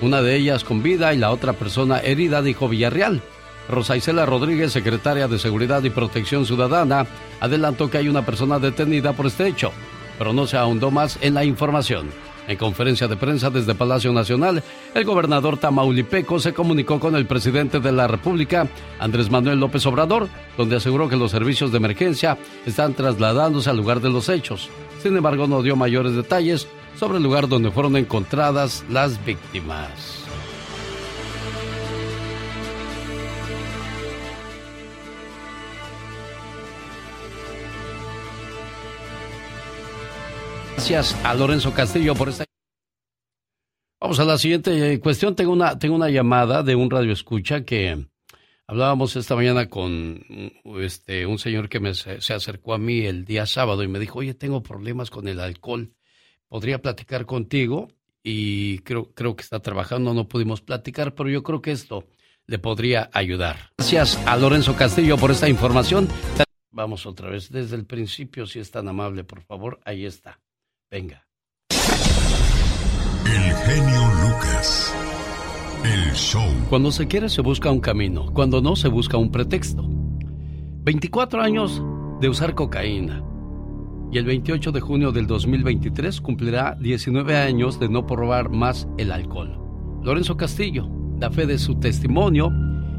Una 0.01 0.21
de 0.21 0.35
ellas 0.35 0.63
con 0.63 0.83
vida 0.83 1.13
y 1.13 1.17
la 1.17 1.31
otra 1.31 1.53
persona 1.53 1.99
herida, 1.99 2.41
dijo 2.41 2.67
Villarreal. 2.67 3.21
Rosa 3.69 3.97
Isela 3.97 4.25
Rodríguez, 4.25 4.71
secretaria 4.71 5.27
de 5.27 5.39
Seguridad 5.39 5.83
y 5.83 5.89
Protección 5.89 6.45
Ciudadana, 6.45 7.05
adelantó 7.39 7.89
que 7.89 7.97
hay 7.97 8.09
una 8.09 8.25
persona 8.25 8.59
detenida 8.59 9.13
por 9.13 9.27
este 9.27 9.47
hecho, 9.47 9.71
pero 10.17 10.33
no 10.33 10.47
se 10.47 10.57
ahondó 10.57 10.91
más 10.91 11.17
en 11.21 11.33
la 11.33 11.45
información. 11.45 12.09
En 12.47 12.57
conferencia 12.57 13.07
de 13.07 13.15
prensa 13.15 13.49
desde 13.49 13.75
Palacio 13.75 14.11
Nacional, 14.11 14.63
el 14.93 15.05
gobernador 15.05 15.57
tamaulipeco 15.57 16.39
se 16.39 16.53
comunicó 16.53 16.99
con 16.99 17.15
el 17.15 17.25
presidente 17.25 17.79
de 17.79 17.91
la 17.91 18.07
República, 18.07 18.67
Andrés 18.99 19.29
Manuel 19.29 19.59
López 19.59 19.85
Obrador, 19.85 20.27
donde 20.57 20.75
aseguró 20.75 21.07
que 21.07 21.15
los 21.15 21.31
servicios 21.31 21.71
de 21.71 21.77
emergencia 21.77 22.37
están 22.65 22.93
trasladándose 22.93 23.69
al 23.69 23.77
lugar 23.77 24.01
de 24.01 24.09
los 24.09 24.27
hechos. 24.27 24.69
Sin 25.01 25.15
embargo, 25.15 25.47
no 25.47 25.61
dio 25.61 25.75
mayores 25.75 26.13
detalles 26.13 26.67
sobre 26.99 27.17
el 27.17 27.23
lugar 27.23 27.47
donde 27.47 27.71
fueron 27.71 27.95
encontradas 27.95 28.83
las 28.89 29.23
víctimas. 29.23 30.20
Gracias 40.81 41.15
a 41.23 41.35
Lorenzo 41.35 41.75
Castillo 41.75 42.15
por 42.15 42.29
esta. 42.29 42.43
Vamos 43.99 44.19
a 44.19 44.25
la 44.25 44.39
siguiente 44.39 44.99
cuestión. 44.99 45.35
Tengo 45.35 45.53
una, 45.53 45.77
tengo 45.77 45.93
una 45.93 46.09
llamada 46.09 46.63
de 46.63 46.73
un 46.73 46.89
radio 46.89 47.13
escucha 47.13 47.63
que 47.63 48.07
hablábamos 48.65 49.15
esta 49.15 49.35
mañana 49.35 49.69
con 49.69 50.25
este, 50.79 51.27
un 51.27 51.37
señor 51.37 51.69
que 51.69 51.79
me, 51.79 51.93
se 51.93 52.33
acercó 52.33 52.73
a 52.73 52.79
mí 52.79 53.01
el 53.01 53.25
día 53.25 53.45
sábado 53.45 53.83
y 53.83 53.89
me 53.89 53.99
dijo, 53.99 54.17
oye, 54.17 54.33
tengo 54.33 54.63
problemas 54.63 55.11
con 55.11 55.27
el 55.27 55.39
alcohol. 55.39 55.93
¿Podría 56.47 56.81
platicar 56.81 57.27
contigo? 57.27 57.89
Y 58.23 58.79
creo, 58.79 59.13
creo 59.13 59.35
que 59.35 59.43
está 59.43 59.59
trabajando, 59.59 60.15
no 60.15 60.27
pudimos 60.27 60.61
platicar, 60.61 61.13
pero 61.13 61.29
yo 61.29 61.43
creo 61.43 61.61
que 61.61 61.73
esto 61.73 62.07
le 62.47 62.57
podría 62.57 63.11
ayudar. 63.13 63.69
Gracias 63.77 64.17
a 64.25 64.35
Lorenzo 64.35 64.75
Castillo 64.75 65.15
por 65.17 65.29
esta 65.29 65.47
información. 65.47 66.07
Vamos 66.71 67.05
otra 67.05 67.29
vez 67.29 67.51
desde 67.51 67.75
el 67.75 67.85
principio, 67.85 68.47
si 68.47 68.57
es 68.57 68.71
tan 68.71 68.87
amable, 68.87 69.23
por 69.23 69.43
favor. 69.43 69.79
Ahí 69.85 70.07
está. 70.07 70.39
Venga. 70.91 71.25
El 73.25 73.55
genio 73.65 74.01
Lucas. 74.23 74.93
El 75.85 76.13
show. 76.13 76.43
Cuando 76.69 76.91
se 76.91 77.07
quiere 77.07 77.29
se 77.29 77.39
busca 77.39 77.71
un 77.71 77.79
camino, 77.79 78.25
cuando 78.33 78.61
no 78.61 78.75
se 78.75 78.89
busca 78.89 79.15
un 79.15 79.31
pretexto. 79.31 79.85
24 80.83 81.41
años 81.41 81.81
de 82.19 82.27
usar 82.27 82.55
cocaína. 82.55 83.23
Y 84.11 84.17
el 84.17 84.25
28 84.25 84.73
de 84.73 84.81
junio 84.81 85.13
del 85.13 85.27
2023 85.27 86.19
cumplirá 86.19 86.75
19 86.77 87.37
años 87.37 87.79
de 87.79 87.87
no 87.87 88.05
probar 88.05 88.49
más 88.49 88.85
el 88.97 89.13
alcohol. 89.13 89.57
Lorenzo 90.03 90.35
Castillo 90.35 90.89
da 91.15 91.31
fe 91.31 91.45
de 91.45 91.57
su 91.57 91.79
testimonio 91.79 92.51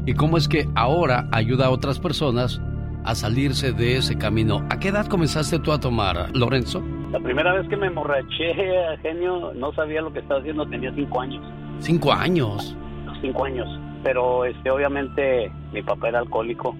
y 0.07 0.15
cómo 0.15 0.37
es 0.37 0.47
que 0.47 0.67
ahora 0.73 1.29
ayuda 1.31 1.67
a 1.67 1.69
otras 1.69 1.99
personas 1.99 2.59
a 3.03 3.13
salirse 3.13 3.71
de 3.71 3.97
ese 3.97 4.17
camino. 4.17 4.65
¿A 4.71 4.79
qué 4.79 4.87
edad 4.87 5.05
comenzaste 5.05 5.59
tú 5.59 5.71
a 5.71 5.79
tomar, 5.79 6.35
Lorenzo? 6.35 6.81
La 7.13 7.19
primera 7.19 7.53
vez 7.53 7.69
que 7.69 7.77
me 7.77 7.85
emborraché, 7.85 8.55
genio, 9.03 9.53
no 9.53 9.71
sabía 9.73 10.01
lo 10.01 10.11
que 10.11 10.17
estaba 10.17 10.39
haciendo, 10.39 10.65
tenía 10.65 10.91
cinco 10.95 11.21
años. 11.21 11.45
¿Cinco 11.77 12.11
años? 12.11 12.75
Cinco 13.21 13.45
años. 13.45 13.67
Pero 14.03 14.45
este, 14.45 14.71
obviamente 14.71 15.51
mi 15.71 15.83
papá 15.83 16.09
era 16.09 16.19
alcohólico. 16.19 16.75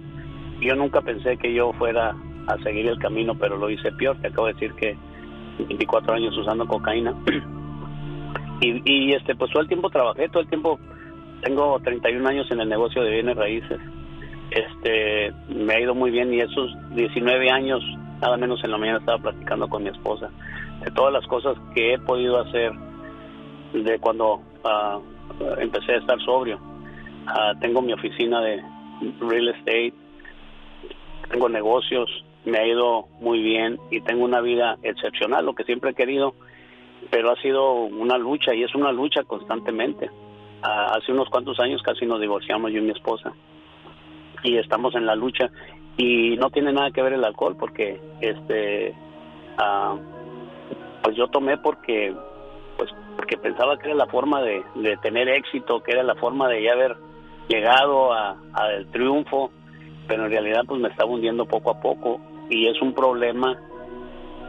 Yo 0.59 0.75
nunca 0.75 1.01
pensé 1.01 1.37
que 1.37 1.53
yo 1.53 1.71
fuera 1.73 2.15
a 2.47 2.57
seguir 2.63 2.87
el 2.87 2.97
camino, 2.97 3.35
pero 3.35 3.57
lo 3.57 3.69
hice 3.69 3.91
peor. 3.91 4.17
Te 4.21 4.29
acabo 4.29 4.47
de 4.47 4.53
decir 4.53 4.73
que 4.73 4.97
24 5.59 6.15
años 6.15 6.35
usando 6.35 6.65
cocaína. 6.65 7.13
y, 8.61 8.81
y 8.91 9.13
este, 9.13 9.35
pues 9.35 9.51
todo 9.51 9.61
el 9.61 9.67
tiempo 9.67 9.91
trabajé, 9.91 10.29
todo 10.29 10.41
el 10.41 10.49
tiempo 10.49 10.79
tengo 11.43 11.79
31 11.79 12.27
años 12.27 12.49
en 12.49 12.59
el 12.59 12.69
negocio 12.69 13.03
de 13.03 13.11
bienes 13.11 13.37
raíces. 13.37 13.79
Este, 14.49 15.31
me 15.53 15.75
ha 15.75 15.79
ido 15.79 15.93
muy 15.93 16.09
bien 16.09 16.33
y 16.33 16.39
esos 16.39 16.75
19 16.95 17.51
años 17.51 17.83
nada 18.23 18.37
menos 18.37 18.63
en 18.63 18.71
la 18.71 18.77
mañana 18.77 18.99
estaba 18.99 19.17
platicando 19.17 19.67
con 19.67 19.83
mi 19.83 19.89
esposa 19.89 20.29
de 20.79 20.91
todas 20.91 21.11
las 21.11 21.27
cosas 21.27 21.57
que 21.75 21.93
he 21.93 21.99
podido 21.99 22.39
hacer 22.39 22.71
de 23.73 23.99
cuando 23.99 24.41
ah, 24.63 24.99
empecé 25.57 25.93
a 25.93 25.97
estar 25.97 26.21
sobrio. 26.21 26.57
Ah, 27.27 27.51
tengo 27.59 27.81
mi 27.81 27.91
oficina 27.91 28.39
de 28.39 28.63
real 29.19 29.49
estate, 29.49 29.93
tengo 31.29 31.49
negocios, 31.49 32.09
me 32.45 32.59
ha 32.59 32.65
ido 32.65 33.07
muy 33.19 33.41
bien 33.41 33.77
y 33.91 33.99
tengo 33.99 34.23
una 34.23 34.39
vida 34.39 34.77
excepcional, 34.83 35.45
lo 35.45 35.53
que 35.53 35.65
siempre 35.65 35.91
he 35.91 35.93
querido, 35.93 36.33
pero 37.11 37.29
ha 37.29 37.35
sido 37.41 37.73
una 37.73 38.17
lucha 38.17 38.53
y 38.53 38.63
es 38.63 38.73
una 38.73 38.93
lucha 38.93 39.23
constantemente. 39.23 40.09
Ah, 40.61 40.95
hace 40.97 41.11
unos 41.11 41.27
cuantos 41.27 41.59
años 41.59 41.81
casi 41.83 42.05
nos 42.05 42.21
divorciamos 42.21 42.71
yo 42.71 42.77
y 42.77 42.83
mi 42.83 42.91
esposa 42.91 43.33
y 44.43 44.57
estamos 44.57 44.93
en 44.95 45.05
la 45.05 45.15
lucha 45.15 45.49
y 45.97 46.35
no 46.37 46.49
tiene 46.49 46.73
nada 46.73 46.91
que 46.91 47.01
ver 47.01 47.13
el 47.13 47.23
alcohol 47.23 47.55
porque 47.59 47.99
este 48.21 48.93
ah, 49.57 49.95
pues 51.03 51.15
yo 51.15 51.27
tomé 51.27 51.57
porque 51.57 52.15
pues 52.77 52.89
porque 53.15 53.37
pensaba 53.37 53.77
que 53.77 53.87
era 53.87 53.95
la 53.95 54.07
forma 54.07 54.41
de, 54.41 54.63
de 54.75 54.97
tener 54.97 55.29
éxito, 55.29 55.81
que 55.81 55.91
era 55.91 56.03
la 56.03 56.15
forma 56.15 56.47
de 56.49 56.63
ya 56.63 56.73
haber 56.73 56.95
llegado 57.47 58.11
a- 58.13 58.37
al 58.53 58.87
triunfo, 58.87 59.51
pero 60.07 60.25
en 60.25 60.31
realidad 60.31 60.63
pues 60.67 60.81
me 60.81 60.89
estaba 60.89 61.11
hundiendo 61.11 61.45
poco 61.45 61.69
a 61.71 61.79
poco 61.79 62.19
y 62.49 62.67
es 62.67 62.81
un 62.81 62.93
problema 62.93 63.57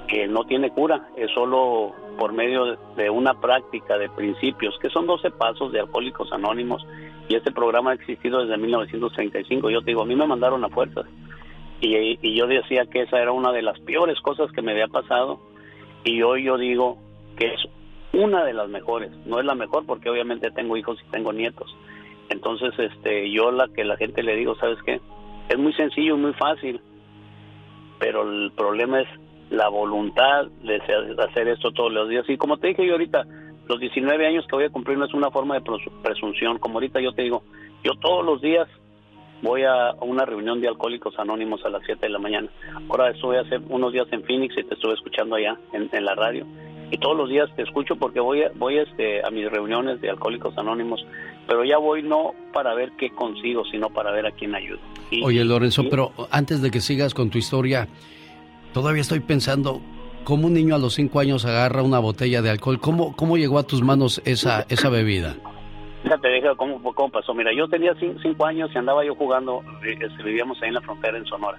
que 0.09 0.27
no 0.29 0.45
tiene 0.45 0.71
cura, 0.71 1.09
es 1.17 1.31
solo 1.33 1.93
por 2.19 2.33
medio 2.33 2.77
de- 2.97 3.11
una 3.11 3.35
práctica 3.41 3.99
de 3.99 4.09
principios, 4.11 4.79
que 4.81 4.91
son 4.91 5.07
12 5.07 5.31
pasos 5.31 5.73
de 5.73 5.81
Alcohólicos 5.81 6.33
Anónimos 6.33 6.87
y 7.29 7.35
este 7.37 7.53
programa 7.53 7.91
ha 7.91 7.95
existido 7.95 8.41
desde 8.43 8.57
1935. 8.59 9.71
Yo 9.71 9.81
te 9.81 9.91
digo, 9.91 10.03
a 10.03 10.07
mí 10.07 10.15
me 10.15 10.27
mandaron 10.27 10.65
a 10.65 10.69
fuerzas 10.69 11.07
y, 11.81 12.19
y 12.23 12.37
yo 12.37 12.47
decía 12.47 12.87
que 12.87 13.03
esa 13.03 13.21
era 13.21 13.33
una 13.33 13.53
de 13.53 13.63
las 13.63 13.79
peores 13.81 14.21
cosas 14.21 14.51
que 14.53 14.63
me 14.63 14.73
había 14.73 14.89
pasado 14.89 15.41
y 16.05 16.23
hoy 16.23 16.45
yo 16.45 16.57
digo 16.59 16.99
que 17.37 17.47
es 17.47 17.61
una 18.13 18.45
de 18.45 18.53
las 18.55 18.69
mejores, 18.69 19.11
no 19.27 19.41
es 19.41 19.45
la 19.45 19.55
mejor 19.55 19.85
porque 19.87 20.09
obviamente 20.09 20.51
tengo 20.53 20.77
hijos 20.77 20.99
y 21.07 21.11
tengo 21.11 21.33
nietos. 21.33 21.75
Entonces, 22.29 22.73
este, 22.79 23.31
yo 23.31 23.51
la 23.51 23.69
que 23.69 23.85
la 23.85 23.97
gente 23.97 24.23
le 24.23 24.37
digo, 24.37 24.55
¿sabes 24.57 24.79
qué? 24.87 25.01
Es 25.49 25.59
muy 25.59 25.73
sencillo, 25.75 26.17
muy 26.17 26.33
fácil, 26.35 26.81
pero 27.99 28.23
el 28.23 28.53
problema 28.53 29.01
es 29.01 29.09
la 29.51 29.69
voluntad 29.69 30.47
de 30.63 30.77
hacer 31.23 31.49
esto 31.49 31.71
todos 31.73 31.93
los 31.93 32.09
días. 32.09 32.25
Y 32.29 32.37
como 32.37 32.57
te 32.59 32.69
dije 32.69 32.87
yo 32.87 32.93
ahorita, 32.93 33.25
los 33.69 33.81
19 33.81 34.27
años 34.27 34.45
que 34.49 34.57
voy 34.57 34.65
a 34.65 34.71
cumplir 34.71 34.99
no 34.99 35.05
es 35.07 35.15
una 35.15 35.31
forma 35.31 35.55
de 35.55 35.63
presu- 35.63 35.91
presunción. 36.03 36.59
Como 36.59 36.75
ahorita 36.75 37.01
yo 37.01 37.13
te 37.13 37.23
digo, 37.23 37.43
yo 37.83 37.93
todos 38.01 38.25
los 38.25 38.41
días 38.41 38.69
voy 39.43 39.63
a 39.65 39.93
una 40.01 40.25
reunión 40.25 40.61
de 40.61 40.69
alcohólicos 40.69 41.19
anónimos 41.19 41.65
a 41.65 41.69
las 41.69 41.83
7 41.85 42.01
de 42.07 42.09
la 42.13 42.19
mañana. 42.19 42.49
Ahora 42.89 43.11
estuve 43.11 43.39
hace 43.39 43.59
unos 43.69 43.93
días 43.93 44.07
en 44.11 44.23
Phoenix 44.25 44.57
y 44.57 44.65
te 44.65 44.75
estuve 44.75 44.95
escuchando 44.95 45.37
allá 45.37 45.57
en, 45.73 45.89
en 45.93 46.05
la 46.05 46.15
radio. 46.15 46.47
Y 46.91 46.99
todos 46.99 47.17
los 47.17 47.29
días 47.29 47.49
te 47.57 47.63
escucho 47.63 47.97
porque 47.97 48.21
voy 48.21 48.43
a, 48.43 48.51
voy 48.55 48.79
este, 48.79 49.25
a 49.27 49.31
mis 49.31 49.51
reuniones 49.51 50.01
de 50.01 50.11
alcohólicos 50.11 50.57
anónimos, 50.57 51.05
pero 51.47 51.65
ya 51.65 51.77
voy 51.79 52.03
no 52.03 52.33
para 52.53 52.75
ver 52.75 52.93
qué 52.99 53.11
consigo, 53.11 53.65
sino 53.71 53.89
para 53.91 54.13
ver 54.13 54.27
a 54.27 54.31
quién 54.31 54.55
ayudo. 54.55 54.79
Y- 55.11 55.23
Oye, 55.25 55.45
Lorenzo, 55.45 55.83
y- 55.83 55.89
pero 55.91 56.13
antes 56.31 56.63
de 56.63 56.71
que 56.71 56.81
sigas 56.81 57.13
con 57.15 57.31
tu 57.31 57.39
historia, 57.39 57.89
todavía 58.75 59.01
estoy 59.01 59.21
pensando 59.21 59.81
cómo 60.25 60.49
un 60.49 60.53
niño 60.55 60.75
a 60.75 60.79
los 60.79 60.95
cinco 60.95 61.21
años 61.21 61.47
agarra 61.47 61.83
una 61.83 61.99
botella 61.99 62.43
de 62.43 62.51
alcohol. 62.51 62.79
¿Cómo, 62.81 63.15
cómo 63.17 63.37
llegó 63.39 63.59
a 63.59 63.63
tus 63.67 63.83
manos 63.83 64.21
esa, 64.27 64.67
esa 64.69 64.91
bebida? 64.91 65.37
Fíjate, 66.03 66.29
deja 66.29 66.55
cómo, 66.57 66.83
cómo 66.83 67.09
pasó. 67.11 67.33
Mira, 67.33 67.51
yo 67.57 67.67
tenía 67.69 67.93
cin- 67.95 68.19
cinco 68.21 68.45
años 68.45 68.71
y 68.75 68.79
andaba 68.79 69.05
yo 69.07 69.15
jugando, 69.15 69.63
eh, 69.87 69.97
este, 69.99 70.23
vivíamos 70.23 70.61
ahí 70.61 70.69
en 70.69 70.75
la 70.75 70.81
frontera 70.83 71.17
en 71.17 71.25
Sonora. 71.25 71.59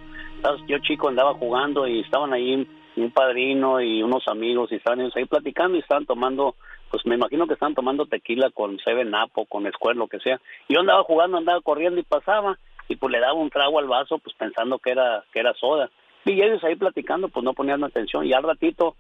Yo 0.68 0.78
chico 0.80 1.08
andaba 1.10 1.34
jugando 1.34 1.88
y 1.88 2.02
estaban 2.02 2.32
ahí 2.34 2.68
un 2.96 3.12
padrino 3.12 3.82
y 3.82 4.04
unos 4.04 4.28
amigos 4.28 4.72
y 4.72 4.76
estaban 4.76 5.02
ahí 5.02 5.26
platicando 5.26 5.76
y 5.76 5.80
estaban 5.80 6.06
tomando, 6.06 6.56
pues 6.92 7.04
me 7.08 7.16
imagino 7.16 7.48
que 7.48 7.54
estaban 7.56 7.74
tomando 7.74 8.06
tequila 8.06 8.52
con 8.52 8.78
Seven 8.80 9.10
Up 9.16 9.32
o 9.34 9.46
con 9.46 9.70
Square, 9.72 9.98
lo 9.98 10.08
que 10.08 10.20
sea. 10.20 10.40
Yo 10.70 10.80
andaba 10.80 11.02
jugando, 11.04 11.38
andaba 11.38 11.60
corriendo 11.62 12.00
y 12.00 12.04
pasaba 12.04 12.60
y 12.88 12.96
pues 12.98 13.12
le 13.12 13.20
daba 13.20 13.34
un 13.34 13.50
trago 13.50 13.80
al 13.80 13.88
vaso 13.88 14.20
pues 14.20 14.36
pensando 14.38 14.78
que 14.78 14.92
era, 14.92 15.24
que 15.34 15.40
era 15.40 15.54
soda. 15.56 15.90
Y 16.26 16.42
ellos 16.42 16.64
ahí 16.64 16.76
platicando 16.76 17.30
pues 17.30 17.44
no 17.44 17.54
ponían 17.54 17.84
atención 17.84 18.26
y 18.26 18.34
al 18.34 18.44
ratito 18.44 18.96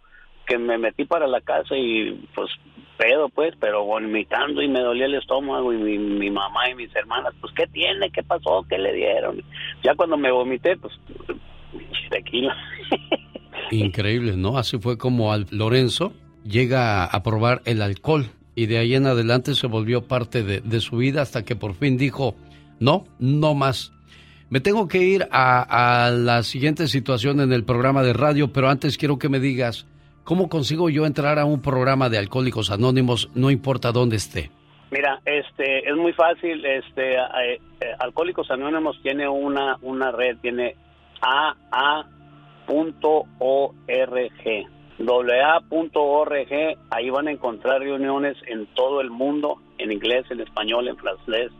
que 0.45 0.57
me 0.57 0.77
metí 0.77 1.05
para 1.05 1.27
la 1.27 1.41
casa 1.41 1.75
y 1.75 2.11
pues 2.35 2.49
pedo 2.97 3.29
pues, 3.29 3.53
pero 3.59 3.83
vomitando 3.83 4.61
y 4.61 4.67
me 4.67 4.79
dolía 4.79 5.05
el 5.05 5.15
estómago 5.15 5.73
y 5.73 5.77
mi, 5.77 5.97
mi 5.97 6.29
mamá 6.29 6.69
y 6.69 6.75
mis 6.75 6.95
hermanas, 6.95 7.33
pues 7.41 7.53
¿qué 7.53 7.67
tiene? 7.67 8.11
¿Qué 8.11 8.23
pasó? 8.23 8.65
¿Qué 8.69 8.77
le 8.77 8.93
dieron? 8.93 9.41
Ya 9.83 9.95
cuando 9.95 10.17
me 10.17 10.31
vomité, 10.31 10.77
pues 10.77 10.93
tequila. 12.09 12.55
Increíble, 13.71 14.37
¿no? 14.37 14.57
Así 14.57 14.77
fue 14.77 14.97
como 14.97 15.33
al 15.33 15.47
Lorenzo 15.51 16.13
llega 16.43 17.05
a 17.05 17.23
probar 17.23 17.61
el 17.65 17.81
alcohol 17.81 18.27
y 18.53 18.67
de 18.67 18.77
ahí 18.77 18.93
en 18.93 19.07
adelante 19.07 19.55
se 19.55 19.67
volvió 19.67 20.07
parte 20.07 20.43
de, 20.43 20.61
de 20.61 20.79
su 20.79 20.97
vida 20.97 21.21
hasta 21.21 21.43
que 21.43 21.55
por 21.55 21.73
fin 21.73 21.97
dijo, 21.97 22.35
no, 22.79 23.05
no 23.19 23.55
más. 23.55 23.94
Me 24.49 24.59
tengo 24.59 24.87
que 24.87 24.99
ir 24.99 25.27
a, 25.31 26.05
a 26.05 26.11
la 26.11 26.43
siguiente 26.43 26.87
situación 26.87 27.39
en 27.39 27.51
el 27.51 27.63
programa 27.63 28.03
de 28.03 28.13
radio, 28.13 28.53
pero 28.53 28.69
antes 28.69 28.97
quiero 28.97 29.17
que 29.17 29.29
me 29.29 29.39
digas, 29.39 29.87
¿cómo 30.23 30.49
consigo 30.49 30.89
yo 30.89 31.05
entrar 31.05 31.39
a 31.39 31.45
un 31.45 31.61
programa 31.61 32.09
de 32.09 32.19
Alcohólicos 32.19 32.69
Anónimos, 32.69 33.29
no 33.33 33.49
importa 33.49 33.91
dónde 33.91 34.17
esté? 34.17 34.51
Mira, 34.91 35.19
este 35.25 35.89
es 35.89 35.95
muy 35.95 36.13
fácil, 36.13 36.63
este 36.63 37.15
eh, 37.15 37.59
eh, 37.81 37.85
Alcohólicos 37.99 38.49
Anónimos 38.51 38.97
tiene 39.01 39.27
una 39.27 39.77
una 39.81 40.11
red, 40.11 40.37
tiene 40.41 40.75
aa.org. 41.21 42.05
AA.org, 44.97 46.77
ahí 46.89 47.09
van 47.09 47.27
a 47.27 47.31
encontrar 47.31 47.81
reuniones 47.81 48.37
en 48.47 48.65
todo 48.67 49.01
el 49.01 49.09
mundo, 49.09 49.59
en 49.77 49.91
inglés, 49.91 50.25
en 50.29 50.39
español, 50.39 50.87
en 50.87 50.95
francés. 50.95 51.51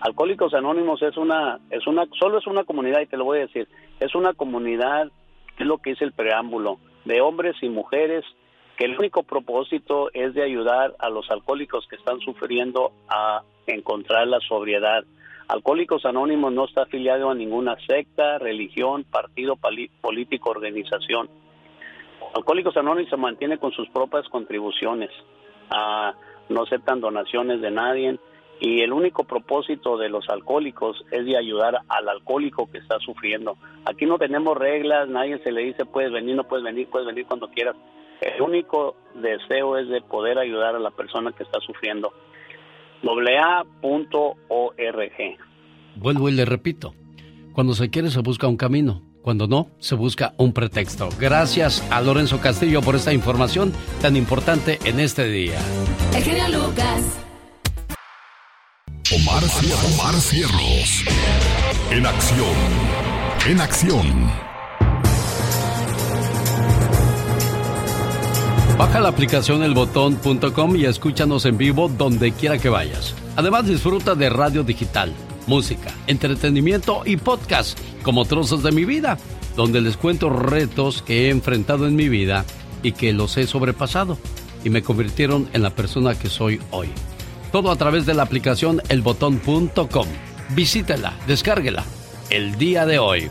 Alcohólicos 0.00 0.54
Anónimos 0.54 1.02
es 1.02 1.16
una, 1.16 1.58
es 1.70 1.86
una, 1.86 2.06
solo 2.18 2.38
es 2.38 2.46
una 2.46 2.64
comunidad 2.64 3.00
y 3.00 3.06
te 3.06 3.16
lo 3.16 3.24
voy 3.24 3.38
a 3.38 3.42
decir, 3.42 3.68
es 3.98 4.14
una 4.14 4.32
comunidad, 4.32 5.10
es 5.58 5.66
lo 5.66 5.78
que 5.78 5.90
dice 5.90 6.04
el 6.04 6.12
preámbulo, 6.12 6.78
de 7.04 7.20
hombres 7.20 7.56
y 7.62 7.68
mujeres 7.68 8.24
que 8.76 8.84
el 8.84 8.96
único 8.96 9.24
propósito 9.24 10.10
es 10.12 10.34
de 10.34 10.44
ayudar 10.44 10.94
a 11.00 11.10
los 11.10 11.28
alcohólicos 11.30 11.86
que 11.88 11.96
están 11.96 12.20
sufriendo 12.20 12.92
a 13.08 13.42
encontrar 13.66 14.28
la 14.28 14.38
sobriedad. 14.40 15.04
Alcohólicos 15.48 16.04
Anónimos 16.04 16.52
no 16.52 16.66
está 16.66 16.82
afiliado 16.82 17.30
a 17.30 17.34
ninguna 17.34 17.76
secta, 17.86 18.38
religión, 18.38 19.04
partido 19.04 19.56
político, 19.56 20.50
organización. 20.50 21.28
Alcohólicos 22.34 22.76
Anónimos 22.76 23.10
se 23.10 23.16
mantiene 23.16 23.58
con 23.58 23.72
sus 23.72 23.88
propias 23.88 24.28
contribuciones, 24.28 25.10
Ah, 25.70 26.14
no 26.48 26.62
aceptan 26.62 27.00
donaciones 27.00 27.60
de 27.60 27.70
nadie 27.70 28.18
y 28.60 28.80
el 28.80 28.92
único 28.92 29.24
propósito 29.24 29.96
de 29.96 30.08
los 30.08 30.28
alcohólicos 30.28 31.04
es 31.10 31.24
de 31.24 31.36
ayudar 31.36 31.80
al 31.88 32.08
alcohólico 32.08 32.70
que 32.70 32.78
está 32.78 32.98
sufriendo. 32.98 33.56
Aquí 33.84 34.06
no 34.06 34.18
tenemos 34.18 34.56
reglas, 34.56 35.08
nadie 35.08 35.38
se 35.38 35.52
le 35.52 35.62
dice 35.62 35.84
puedes 35.84 36.12
venir, 36.12 36.34
no 36.36 36.44
puedes 36.44 36.64
venir, 36.64 36.88
puedes 36.88 37.06
venir 37.06 37.26
cuando 37.26 37.48
quieras. 37.48 37.76
El 38.20 38.42
único 38.42 38.96
deseo 39.14 39.76
es 39.76 39.88
de 39.88 40.00
poder 40.02 40.38
ayudar 40.38 40.74
a 40.74 40.80
la 40.80 40.90
persona 40.90 41.32
que 41.32 41.44
está 41.44 41.60
sufriendo. 41.60 42.12
AA.org. 43.02 43.68
Vuelvo 45.94 46.28
y 46.28 46.32
le 46.32 46.44
repito, 46.44 46.94
cuando 47.52 47.74
se 47.74 47.90
quiere 47.90 48.10
se 48.10 48.20
busca 48.20 48.48
un 48.48 48.56
camino, 48.56 49.02
cuando 49.22 49.46
no, 49.46 49.68
se 49.78 49.94
busca 49.94 50.34
un 50.36 50.52
pretexto. 50.52 51.08
Gracias 51.20 51.88
a 51.92 52.00
Lorenzo 52.00 52.40
Castillo 52.40 52.80
por 52.82 52.96
esta 52.96 53.12
información 53.12 53.72
tan 54.00 54.16
importante 54.16 54.78
en 54.84 54.98
este 54.98 55.24
día. 55.26 55.58
El 56.16 56.22
genio 56.24 56.48
Lucas. 56.58 57.27
Omar, 59.28 59.44
Omar 59.92 60.14
Cierros. 60.22 61.04
En 61.90 62.06
acción. 62.06 62.56
En 63.46 63.60
acción. 63.60 64.30
Baja 68.78 69.00
la 69.00 69.10
aplicación 69.10 69.62
elbotón.com 69.62 70.76
y 70.76 70.86
escúchanos 70.86 71.44
en 71.44 71.58
vivo 71.58 71.90
donde 71.90 72.32
quiera 72.32 72.56
que 72.56 72.70
vayas. 72.70 73.14
Además 73.36 73.66
disfruta 73.66 74.14
de 74.14 74.30
radio 74.30 74.62
digital, 74.62 75.12
música, 75.46 75.92
entretenimiento 76.06 77.02
y 77.04 77.18
podcast 77.18 77.78
como 78.02 78.24
Trozos 78.24 78.62
de 78.62 78.72
mi 78.72 78.86
vida, 78.86 79.18
donde 79.56 79.82
les 79.82 79.98
cuento 79.98 80.30
retos 80.30 81.02
que 81.02 81.26
he 81.26 81.30
enfrentado 81.30 81.86
en 81.86 81.96
mi 81.96 82.08
vida 82.08 82.46
y 82.82 82.92
que 82.92 83.12
los 83.12 83.36
he 83.36 83.46
sobrepasado 83.46 84.16
y 84.64 84.70
me 84.70 84.82
convirtieron 84.82 85.50
en 85.52 85.62
la 85.62 85.70
persona 85.70 86.18
que 86.18 86.30
soy 86.30 86.60
hoy. 86.70 86.88
Todo 87.52 87.70
a 87.70 87.76
través 87.76 88.06
de 88.06 88.14
la 88.14 88.22
aplicación 88.24 88.82
elbotón.com. 88.88 90.06
Visítela, 90.50 91.14
descárguela 91.26 91.84
el 92.30 92.56
día 92.58 92.84
de 92.86 92.98
hoy. 92.98 93.30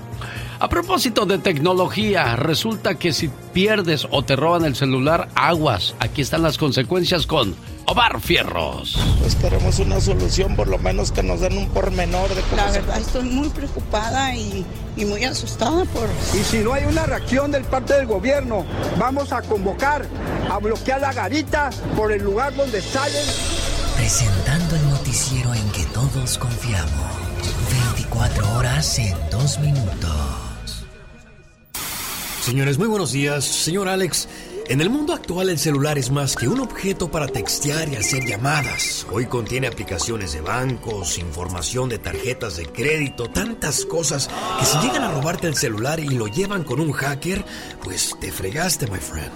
A 0.59 0.69
propósito 0.69 1.27
de 1.27 1.37
tecnología, 1.37 2.35
resulta 2.35 2.95
que 2.95 3.13
si 3.13 3.29
pierdes 3.53 4.07
o 4.09 4.23
te 4.23 4.35
roban 4.35 4.65
el 4.65 4.75
celular, 4.75 5.29
aguas. 5.35 5.93
Aquí 5.99 6.23
están 6.23 6.41
las 6.41 6.57
consecuencias 6.57 7.27
con 7.27 7.55
Omar 7.85 8.19
Fierros. 8.19 8.97
Pues 9.19 9.35
queremos 9.35 9.77
una 9.77 10.01
solución, 10.01 10.55
por 10.55 10.67
lo 10.67 10.79
menos 10.79 11.11
que 11.11 11.21
nos 11.21 11.41
den 11.41 11.55
un 11.59 11.69
pormenor 11.69 12.27
de 12.33 12.41
cómo 12.41 12.55
La 12.55 12.71
se- 12.71 12.79
verdad 12.81 12.99
estoy 12.99 13.23
muy 13.29 13.49
preocupada 13.49 14.35
y, 14.35 14.65
y 14.95 15.05
muy 15.05 15.23
asustada 15.25 15.85
por... 15.85 16.09
Y 16.33 16.43
si 16.43 16.57
no 16.63 16.73
hay 16.73 16.85
una 16.85 17.05
reacción 17.05 17.51
del 17.51 17.63
parte 17.63 17.93
del 17.93 18.07
gobierno, 18.07 18.65
vamos 18.97 19.31
a 19.31 19.43
convocar 19.43 20.07
a 20.49 20.57
bloquear 20.57 21.01
la 21.01 21.13
garita 21.13 21.69
por 21.95 22.11
el 22.11 22.23
lugar 22.23 22.55
donde 22.55 22.81
salen. 22.81 23.25
Presentando 23.97 24.75
el 24.75 24.89
noticiero 24.89 25.53
en 25.53 25.69
que 25.71 25.83
todos 25.87 26.37
confiamos. 26.37 26.91
24 27.95 28.55
horas 28.55 28.99
en 28.99 29.15
2 29.31 29.59
minutos. 29.59 30.85
Señores, 32.41 32.77
muy 32.77 32.87
buenos 32.87 33.11
días. 33.11 33.43
Señor 33.43 33.89
Alex, 33.89 34.29
en 34.67 34.79
el 34.79 34.89
mundo 34.89 35.13
actual 35.13 35.49
el 35.49 35.59
celular 35.59 35.97
es 35.97 36.11
más 36.11 36.35
que 36.35 36.47
un 36.47 36.61
objeto 36.61 37.11
para 37.11 37.27
textear 37.27 37.89
y 37.89 37.95
hacer 37.95 38.23
llamadas. 38.23 39.05
Hoy 39.11 39.25
contiene 39.25 39.67
aplicaciones 39.67 40.31
de 40.31 40.41
bancos, 40.41 41.17
información 41.17 41.89
de 41.89 41.97
tarjetas 41.99 42.55
de 42.55 42.67
crédito, 42.67 43.29
tantas 43.29 43.83
cosas 43.83 44.29
que 44.59 44.65
si 44.65 44.77
llegan 44.77 45.03
a 45.03 45.11
robarte 45.11 45.47
el 45.47 45.55
celular 45.55 45.99
y 45.99 46.09
lo 46.09 46.27
llevan 46.27 46.63
con 46.63 46.79
un 46.79 46.93
hacker, 46.93 47.43
pues 47.83 48.15
te 48.21 48.31
fregaste, 48.31 48.87
my 48.87 48.99
friend. 48.99 49.33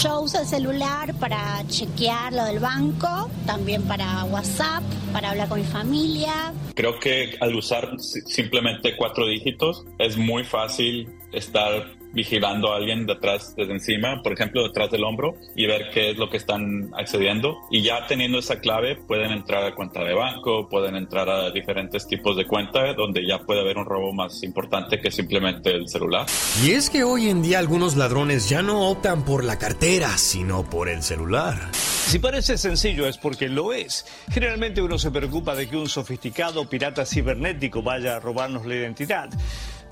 Yo 0.00 0.20
uso 0.20 0.40
el 0.40 0.46
celular 0.46 1.14
para 1.20 1.62
chequear 1.68 2.32
lo 2.32 2.44
del 2.44 2.58
banco, 2.58 3.28
también 3.46 3.82
para 3.82 4.24
WhatsApp, 4.24 4.82
para 5.12 5.30
hablar 5.30 5.48
con 5.48 5.60
mi 5.60 5.66
familia. 5.66 6.52
Creo 6.74 6.98
que 6.98 7.36
al 7.40 7.54
usar 7.54 7.88
si- 8.00 8.20
simplemente 8.22 8.96
cuatro 8.96 9.26
dígitos 9.28 9.84
es 9.98 10.16
muy 10.16 10.42
fácil 10.44 11.08
estar 11.32 11.86
vigilando 12.12 12.72
a 12.72 12.76
alguien 12.76 13.06
detrás, 13.06 13.54
desde 13.56 13.72
encima, 13.72 14.22
por 14.22 14.32
ejemplo, 14.32 14.62
detrás 14.62 14.90
del 14.90 15.04
hombro 15.04 15.34
y 15.56 15.66
ver 15.66 15.90
qué 15.92 16.10
es 16.10 16.16
lo 16.16 16.28
que 16.28 16.36
están 16.36 16.90
accediendo. 16.96 17.58
Y 17.70 17.82
ya 17.82 18.06
teniendo 18.06 18.38
esa 18.38 18.60
clave 18.60 18.96
pueden 18.96 19.32
entrar 19.32 19.64
a 19.64 19.74
cuenta 19.74 20.04
de 20.04 20.14
banco, 20.14 20.68
pueden 20.68 20.96
entrar 20.96 21.28
a 21.28 21.50
diferentes 21.50 22.06
tipos 22.06 22.36
de 22.36 22.46
cuenta 22.46 22.92
donde 22.94 23.26
ya 23.26 23.38
puede 23.38 23.60
haber 23.60 23.78
un 23.78 23.86
robo 23.86 24.12
más 24.12 24.42
importante 24.42 24.98
que 24.98 25.10
simplemente 25.10 25.70
el 25.70 25.88
celular. 25.88 26.26
Y 26.64 26.72
es 26.72 26.90
que 26.90 27.04
hoy 27.04 27.28
en 27.28 27.42
día 27.42 27.58
algunos 27.58 27.96
ladrones 27.96 28.48
ya 28.48 28.62
no 28.62 28.88
optan 28.90 29.24
por 29.24 29.44
la 29.44 29.58
cartera, 29.58 30.16
sino 30.18 30.68
por 30.68 30.88
el 30.88 31.02
celular. 31.02 31.70
Si 31.72 32.18
parece 32.18 32.58
sencillo 32.58 33.06
es 33.06 33.16
porque 33.16 33.48
lo 33.48 33.72
es. 33.72 34.04
Generalmente 34.30 34.82
uno 34.82 34.98
se 34.98 35.10
preocupa 35.10 35.54
de 35.54 35.68
que 35.68 35.76
un 35.76 35.88
sofisticado 35.88 36.68
pirata 36.68 37.06
cibernético 37.06 37.82
vaya 37.82 38.16
a 38.16 38.20
robarnos 38.20 38.66
la 38.66 38.74
identidad. 38.74 39.30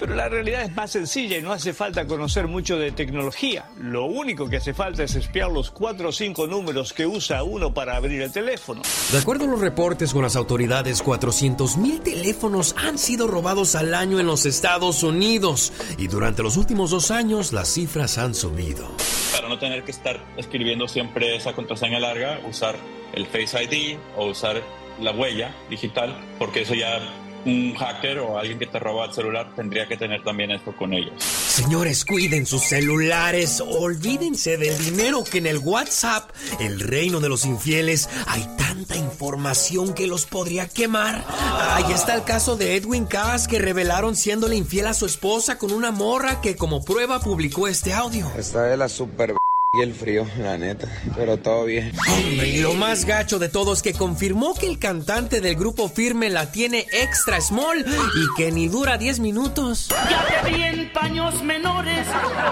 Pero 0.01 0.15
la 0.15 0.31
realidad 0.31 0.63
es 0.63 0.75
más 0.75 0.91
sencilla 0.91 1.37
y 1.37 1.43
no 1.43 1.53
hace 1.53 1.75
falta 1.75 2.07
conocer 2.07 2.49
mucho 2.49 2.79
de 2.79 2.91
tecnología. 2.91 3.67
Lo 3.79 4.07
único 4.07 4.49
que 4.49 4.57
hace 4.57 4.73
falta 4.73 5.03
es 5.03 5.15
espiar 5.15 5.51
los 5.51 5.71
cuatro 5.71 6.09
o 6.09 6.13
cinco 6.13 6.47
números 6.47 6.95
que 6.95 7.07
usa 7.07 7.43
uno 7.43 7.75
para 7.75 7.97
abrir 7.97 8.23
el 8.23 8.33
teléfono. 8.33 8.81
De 9.13 9.19
acuerdo 9.19 9.45
a 9.45 9.49
los 9.49 9.61
reportes 9.61 10.15
con 10.15 10.23
las 10.23 10.37
autoridades, 10.37 11.05
400.000 11.05 12.03
teléfonos 12.03 12.75
han 12.79 12.97
sido 12.97 13.27
robados 13.27 13.75
al 13.75 13.93
año 13.93 14.19
en 14.19 14.27
los 14.27 14.47
Estados 14.47 15.03
Unidos. 15.03 15.71
Y 15.99 16.09
durante 16.09 16.43
los 16.43 16.57
últimos 16.57 16.91
dos 16.93 17.11
años 17.11 17.53
las 17.53 17.69
cifras 17.69 18.17
han 18.17 18.35
subido. 18.35 18.89
Para 19.33 19.51
no 19.51 19.59
tener 19.59 19.85
que 19.85 19.91
estar 19.91 20.19
escribiendo 20.39 20.89
siempre 20.89 21.37
esa 21.37 21.53
contraseña 21.53 22.01
larga, 22.01 22.41
usar 22.49 22.75
el 23.13 23.27
Face 23.27 23.63
ID 23.65 23.99
o 24.17 24.29
usar 24.29 24.63
la 24.99 25.11
huella 25.11 25.55
digital, 25.69 26.17
porque 26.39 26.63
eso 26.63 26.75
ya 26.75 27.01
un 27.45 27.75
hacker 27.75 28.19
o 28.19 28.39
alguien 28.39 28.59
que 28.59 28.67
te 28.67 28.79
roba 28.79 29.07
el 29.07 29.13
celular 29.13 29.53
tendría 29.55 29.87
que 29.87 29.97
tener 29.97 30.23
también 30.23 30.51
esto 30.51 30.75
con 30.77 30.93
ellos. 30.93 31.13
Señores, 31.23 32.05
cuiden 32.05 32.47
sus 32.47 32.63
celulares. 32.63 33.63
Olvídense 33.67 34.57
del 34.57 34.77
dinero 34.79 35.25
que 35.25 35.39
en 35.39 35.47
el 35.47 35.59
WhatsApp, 35.59 36.31
el 36.61 36.81
reino 36.81 37.21
de 37.21 37.29
los 37.29 37.45
infieles, 37.45 38.09
hay 38.27 38.47
tanta 38.57 38.97
información 38.97 39.95
que 39.95 40.07
los 40.07 40.27
podría 40.27 40.69
quemar. 40.69 41.25
Ahí 41.29 41.93
está 41.93 42.15
el 42.15 42.25
caso 42.25 42.57
de 42.57 42.77
Edwin 42.77 43.07
Cass 43.07 43.49
que 43.49 43.59
revelaron 43.59 44.17
siéndole 44.17 44.57
infiel 44.57 44.87
a 44.87 44.95
su 44.95 45.07
esposa 45.07 45.59
con 45.59 45.73
una 45.73 45.91
morra 45.91 46.41
que 46.41 46.57
como 46.57 46.85
prueba 46.85 47.21
publicó 47.21 47.69
este 47.69 47.93
audio. 47.93 48.31
Está 48.37 48.65
de 48.65 48.77
la 48.77 48.89
super 48.89 49.35
y 49.73 49.83
el 49.83 49.95
frío, 49.95 50.27
la 50.39 50.59
neta. 50.59 50.89
Pero 51.15 51.37
todo 51.37 51.65
bien. 51.65 51.93
Hombre, 52.09 52.49
y 52.49 52.61
lo 52.61 52.75
más 52.75 53.05
gacho 53.05 53.39
de 53.39 53.49
todo 53.49 53.73
es 53.73 53.83
que 53.83 53.93
confirmó 53.93 54.55
que 54.55 54.67
el 54.67 54.81
cantante 54.81 55.41
del 55.41 55.55
grupo 55.55 55.89
Firme 55.89 56.29
la 56.29 56.51
tiene 56.51 56.87
extra 56.91 57.41
small 57.41 57.79
y 57.87 58.37
que 58.37 58.51
ni 58.51 58.67
dura 58.67 58.99
10 58.99 59.21
minutos. 59.21 59.89
Ya 59.89 60.43
te 60.43 60.51
vi 60.51 60.63
en 60.65 60.93
paños 60.93 61.41
menores 61.45 62.05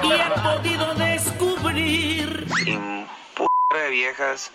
y 0.05 0.13
he 0.13 0.41
podido 0.43 0.95
descubrir. 0.95 2.47
de 3.75 3.91
viejas 3.91 4.53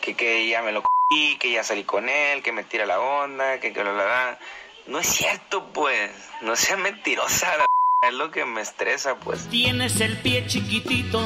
que, 0.00 0.16
que 0.16 0.48
ya 0.48 0.62
me 0.62 0.72
lo 0.72 0.82
y 1.10 1.36
que 1.36 1.52
ya 1.52 1.64
salí 1.64 1.84
con 1.84 2.08
él, 2.08 2.42
que 2.42 2.52
me 2.52 2.64
tira 2.64 2.86
la 2.86 2.98
onda, 2.98 3.60
que 3.60 3.74
que 3.74 3.84
la, 3.84 3.92
la, 3.92 4.04
la. 4.04 4.38
No 4.86 5.00
es 5.00 5.06
cierto, 5.06 5.70
pues. 5.74 6.10
No 6.40 6.56
sea 6.56 6.78
mentirosa, 6.78 7.56
la 7.58 7.66
es 8.06 8.14
lo 8.14 8.30
que 8.30 8.44
me 8.44 8.60
estresa, 8.60 9.16
pues. 9.16 9.48
Tienes 9.48 10.00
el 10.00 10.16
pie 10.18 10.46
chiquitito. 10.46 11.20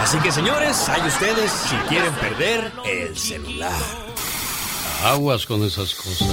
Así 0.00 0.18
que 0.18 0.32
señores, 0.32 0.88
hay 0.88 1.06
ustedes 1.06 1.50
si 1.50 1.76
quieren 1.88 2.12
perder 2.14 2.72
el 2.84 3.16
celular. 3.16 3.72
Aguas 5.04 5.46
con 5.46 5.62
esas 5.62 5.94
cosas. 5.94 6.28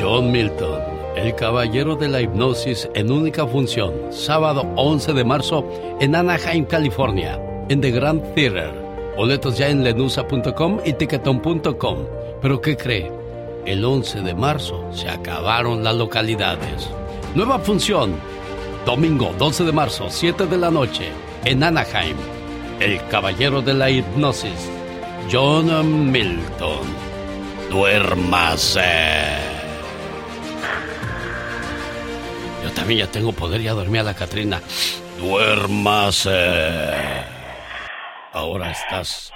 John 0.00 0.30
Milton, 0.30 0.82
el 1.16 1.34
caballero 1.34 1.96
de 1.96 2.08
la 2.08 2.20
hipnosis 2.20 2.88
en 2.94 3.10
única 3.10 3.46
función, 3.46 4.12
sábado 4.12 4.70
11 4.76 5.14
de 5.14 5.24
marzo 5.24 5.66
en 5.98 6.14
Anaheim, 6.14 6.66
California, 6.66 7.40
en 7.70 7.80
The 7.80 7.90
Grand 7.90 8.34
Theater. 8.34 9.14
Boletos 9.16 9.56
ya 9.56 9.68
en 9.68 9.82
lenusa.com 9.82 10.80
y 10.84 10.92
ticketon.com. 10.92 12.06
Pero 12.42 12.60
¿qué 12.60 12.76
cree? 12.76 13.17
El 13.68 13.84
11 13.84 14.22
de 14.22 14.34
marzo 14.34 14.82
se 14.94 15.10
acabaron 15.10 15.84
las 15.84 15.94
localidades. 15.94 16.88
Nueva 17.34 17.58
función, 17.58 18.18
domingo 18.86 19.34
12 19.36 19.64
de 19.64 19.72
marzo, 19.72 20.06
7 20.08 20.46
de 20.46 20.56
la 20.56 20.70
noche, 20.70 21.10
en 21.44 21.62
Anaheim. 21.62 22.16
El 22.80 23.06
caballero 23.08 23.60
de 23.60 23.74
la 23.74 23.90
hipnosis, 23.90 24.70
John 25.30 26.10
Milton. 26.10 26.80
Duérmase. 27.70 28.80
Yo 32.64 32.70
también 32.70 33.00
ya 33.00 33.06
tengo 33.12 33.32
poder, 33.32 33.60
ya 33.60 33.74
dormí 33.74 33.98
a 33.98 34.02
la 34.02 34.14
Catrina. 34.14 34.62
Duérmase. 35.18 36.30
Ahora 38.32 38.70
estás 38.70 39.30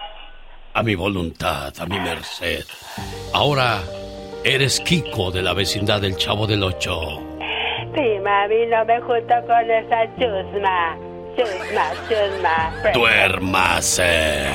a 0.73 0.83
mi 0.83 0.95
voluntad, 0.95 1.75
a 1.79 1.85
mi 1.85 2.01
merced. 2.01 2.65
Ahora 3.35 3.83
eres 4.45 4.81
Kiko 4.81 5.31
de 5.31 5.43
la 5.43 5.55
vecindad 5.55 6.01
del 6.01 6.17
Chavo 6.17 6.47
del 6.47 6.63
Ocho. 6.63 7.21
Sí, 7.95 8.19
mami, 8.23 8.67
no 8.67 8.85
me 8.85 9.01
junto 9.01 9.35
con 9.47 9.71
esa 9.71 10.07
chusma. 10.17 10.97
Chusma, 11.37 11.93
chusma. 12.09 12.93
Duérmase. 12.93 14.47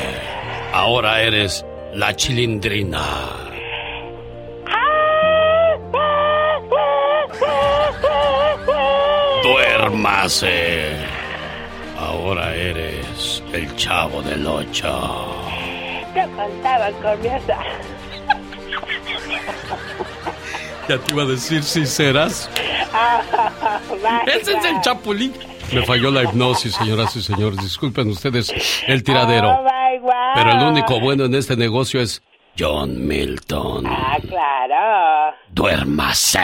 Ahora 0.74 1.22
eres 1.22 1.66
la 1.94 2.16
chilindrina. 2.16 3.04
Duérmase. 9.44 10.92
Ahora 12.00 12.54
eres 12.54 13.44
el 13.54 13.76
Chavo 13.76 14.22
del 14.22 14.46
Ocho. 14.46 14.90
No 16.16 16.36
contaban 16.36 16.94
con 16.96 17.22
mi 17.22 17.30
asa. 17.30 17.60
Ya 20.88 20.98
te 20.98 21.14
iba 21.14 21.24
a 21.24 21.26
decir 21.26 21.64
sinceras. 21.64 22.50
Ese 24.26 24.54
es 24.54 24.66
el 24.66 24.82
chapulín. 24.82 25.34
Me 25.74 25.86
falló 25.86 26.12
la 26.12 26.24
hipnosis, 26.24 26.76
señoras 26.76 27.16
y 27.16 27.22
señores. 27.22 27.60
Disculpen 27.60 28.10
ustedes 28.10 28.54
el 28.88 29.04
tiradero. 29.04 29.52
Oh. 29.52 29.66
Pero 30.36 30.52
el 30.52 30.60
único 30.60 31.00
bueno 31.00 31.26
en 31.26 31.36
este 31.36 31.58
negocio 31.58 32.00
es 32.00 32.22
John 32.58 33.06
Milton. 33.06 33.86
Ah, 33.86 34.18
claro. 34.28 35.36
Duérmase. 35.50 36.40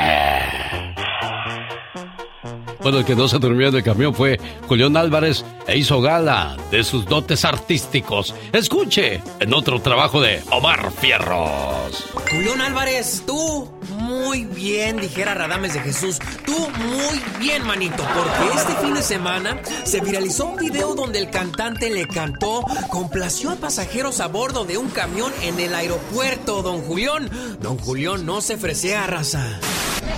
Bueno, 2.84 2.98
el 3.00 3.06
que 3.06 3.16
no 3.16 3.30
se 3.30 3.40
durmió 3.40 3.70
en 3.70 3.76
el 3.76 3.84
camión 3.84 4.14
fue 4.14 4.38
Julián 4.68 4.98
Álvarez 4.98 5.46
e 5.68 5.78
hizo 5.78 6.02
gala 6.02 6.58
de 6.70 6.84
sus 6.84 7.06
dotes 7.06 7.46
artísticos. 7.46 8.36
Escuche 8.52 9.22
en 9.40 9.54
otro 9.54 9.82
trabajo 9.82 10.20
de 10.20 10.44
Omar 10.52 10.92
Fierros. 10.92 12.04
Julián 12.30 12.60
Álvarez, 12.60 13.24
tú 13.26 13.72
muy 13.90 14.44
bien, 14.44 14.98
dijera 14.98 15.34
Radames 15.34 15.74
de 15.74 15.80
Jesús. 15.80 16.20
Tú 16.46 16.52
muy 16.52 17.22
bien, 17.40 17.66
manito, 17.66 18.04
porque 18.16 18.60
este 18.60 18.76
fin 18.84 18.94
de 18.94 19.02
semana 19.02 19.62
se 19.86 20.02
viralizó 20.02 20.48
un 20.48 20.58
video 20.58 20.94
donde 20.94 21.20
el 21.20 21.30
cantante 21.30 21.90
le 21.90 22.06
cantó, 22.08 22.66
complació 22.90 23.52
a 23.52 23.56
pasajeros 23.56 24.20
a 24.20 24.28
bordo 24.28 24.66
de 24.66 24.78
un 24.78 24.90
camión 24.90 25.32
en 25.42 25.58
el 25.60 25.74
aeropuerto, 25.74 26.62
don 26.62 26.82
Julián. 26.82 27.30
Don 27.62 27.78
Julián 27.78 28.26
no 28.26 28.42
se 28.42 28.58
fresea, 28.58 29.08
raza. 29.08 29.60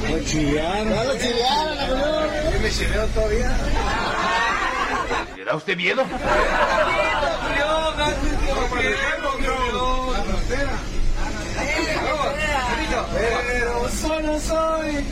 Lo 0.09 0.19
chillaron, 0.23 0.95
Yo 2.55 2.61
me 2.61 2.71
chilleo 2.71 3.05
todavía. 3.07 3.51
¿Le 5.35 5.43
da 5.43 5.55
usted 5.55 5.75
miedo? 5.75 6.05
Pero 13.13 13.89
solo 14.01 14.39
soy 14.39 15.05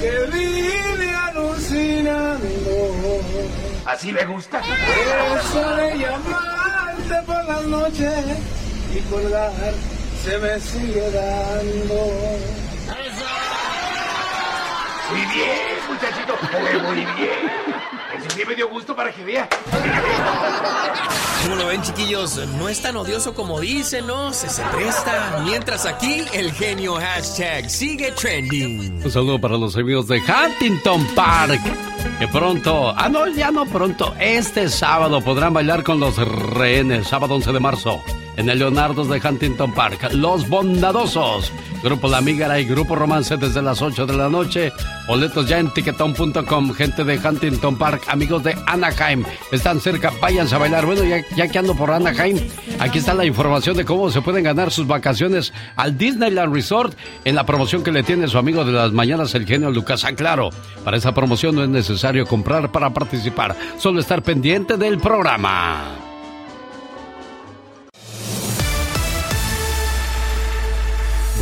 que 0.00 0.26
vive 0.32 1.14
alucinando. 1.14 2.48
Así 3.86 4.12
me 4.12 4.24
gusta. 4.24 4.60
Eso 4.60 5.76
de 5.76 5.98
llamarte 5.98 7.22
por 7.24 7.44
las 7.44 7.64
noches 7.66 8.24
y 8.96 9.00
colgar 9.12 9.52
se 10.24 10.38
me 10.38 10.58
sigue 10.58 11.10
dando. 11.12 12.63
Muy 15.10 15.20
bien, 15.20 15.76
muchachito. 15.88 16.34
Muy 16.86 16.96
bien. 16.96 17.74
Ese 18.16 18.30
sí 18.30 18.42
me 18.46 18.54
dio 18.54 18.68
gusto 18.68 18.94
para 18.94 19.12
que 19.12 19.24
vea. 19.24 19.48
Como 21.42 21.56
lo 21.56 21.66
ven, 21.66 21.82
chiquillos, 21.82 22.36
no 22.58 22.68
es 22.68 22.80
tan 22.80 22.96
odioso 22.96 23.34
como 23.34 23.60
dicen, 23.60 24.06
¿no? 24.06 24.32
Se, 24.32 24.48
se 24.48 24.62
presta. 24.64 25.42
Mientras 25.44 25.84
aquí, 25.84 26.24
el 26.32 26.52
genio 26.52 26.94
hashtag 26.94 27.68
sigue 27.68 28.12
trending. 28.12 29.02
Un 29.04 29.10
saludo 29.10 29.38
para 29.40 29.58
los 29.58 29.76
amigos 29.76 30.08
de 30.08 30.20
Huntington 30.22 31.06
Park. 31.14 31.60
Que 32.18 32.28
pronto, 32.28 32.94
ah, 32.96 33.08
no, 33.08 33.26
ya 33.28 33.50
no 33.50 33.66
pronto, 33.66 34.14
este 34.20 34.68
sábado 34.68 35.20
podrán 35.20 35.52
bailar 35.52 35.82
con 35.82 35.98
los 36.00 36.16
rehenes, 36.16 37.08
sábado 37.08 37.34
11 37.34 37.52
de 37.52 37.60
marzo, 37.60 38.00
en 38.36 38.48
el 38.48 38.58
Leonardo 38.58 39.04
de 39.04 39.20
Huntington 39.26 39.72
Park. 39.72 40.12
Los 40.12 40.48
Bondadosos, 40.48 41.52
Grupo 41.82 42.08
La 42.08 42.20
Mígara 42.20 42.58
y 42.60 42.64
Grupo 42.64 42.94
Romance 42.94 43.36
desde 43.36 43.62
las 43.62 43.82
8 43.82 44.06
de 44.06 44.16
la 44.16 44.28
noche. 44.28 44.72
Boletos 45.06 45.48
ya 45.48 45.58
en 45.58 45.72
tiquetón.com, 45.72 46.72
gente 46.72 47.04
de 47.04 47.18
Huntington 47.18 47.76
Park, 47.76 48.04
amigos 48.08 48.42
de 48.42 48.56
Anaheim, 48.66 49.24
están 49.52 49.80
cerca, 49.80 50.12
váyanse 50.20 50.54
a 50.54 50.58
bailar. 50.58 50.86
Bueno, 50.86 51.04
ya, 51.04 51.24
ya 51.36 51.48
que 51.48 51.58
ando 51.58 51.74
por 51.74 51.90
Anaheim, 51.90 52.38
aquí 52.80 52.98
está 52.98 53.14
la 53.14 53.24
información 53.24 53.76
de 53.76 53.84
cómo 53.84 54.10
se 54.10 54.22
pueden 54.22 54.44
ganar 54.44 54.70
sus 54.70 54.86
vacaciones 54.86 55.52
al 55.76 55.96
Disneyland 55.98 56.54
Resort 56.54 56.96
en 57.24 57.34
la 57.34 57.44
promoción 57.44 57.82
que 57.82 57.92
le 57.92 58.02
tiene 58.02 58.28
su 58.28 58.38
amigo 58.38 58.64
de 58.64 58.72
las 58.72 58.92
mañanas, 58.92 59.34
el 59.34 59.46
genio 59.46 59.70
Lucas 59.70 60.04
Aclaro. 60.04 60.50
Para 60.84 60.96
esa 60.96 61.12
promoción 61.12 61.54
no 61.54 61.62
es 61.62 61.68
necesario 61.68 62.26
comprar 62.26 62.72
para 62.72 62.90
participar, 62.90 63.56
solo 63.78 64.00
estar 64.00 64.22
pendiente 64.22 64.76
del 64.76 64.98
programa. 64.98 66.03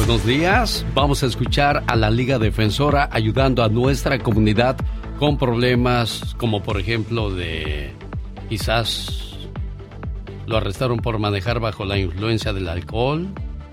Buenos 0.05 0.27
días, 0.27 0.85
vamos 0.95 1.23
a 1.23 1.27
escuchar 1.27 1.85
a 1.87 1.95
la 1.95 2.11
Liga 2.11 2.41
Defensora 2.41 3.09
ayudando 3.13 3.63
a 3.63 3.69
nuestra 3.69 4.19
comunidad 4.19 4.77
con 5.21 5.39
problemas 5.39 6.35
como 6.39 6.61
por 6.61 6.81
ejemplo 6.81 7.31
de 7.31 7.93
quizás 8.49 9.39
lo 10.47 10.57
arrestaron 10.57 10.99
por 10.99 11.21
manejar 11.21 11.61
bajo 11.61 11.85
la 11.85 11.99
influencia 11.99 12.53
del 12.53 12.69
alcohol, 12.69 13.29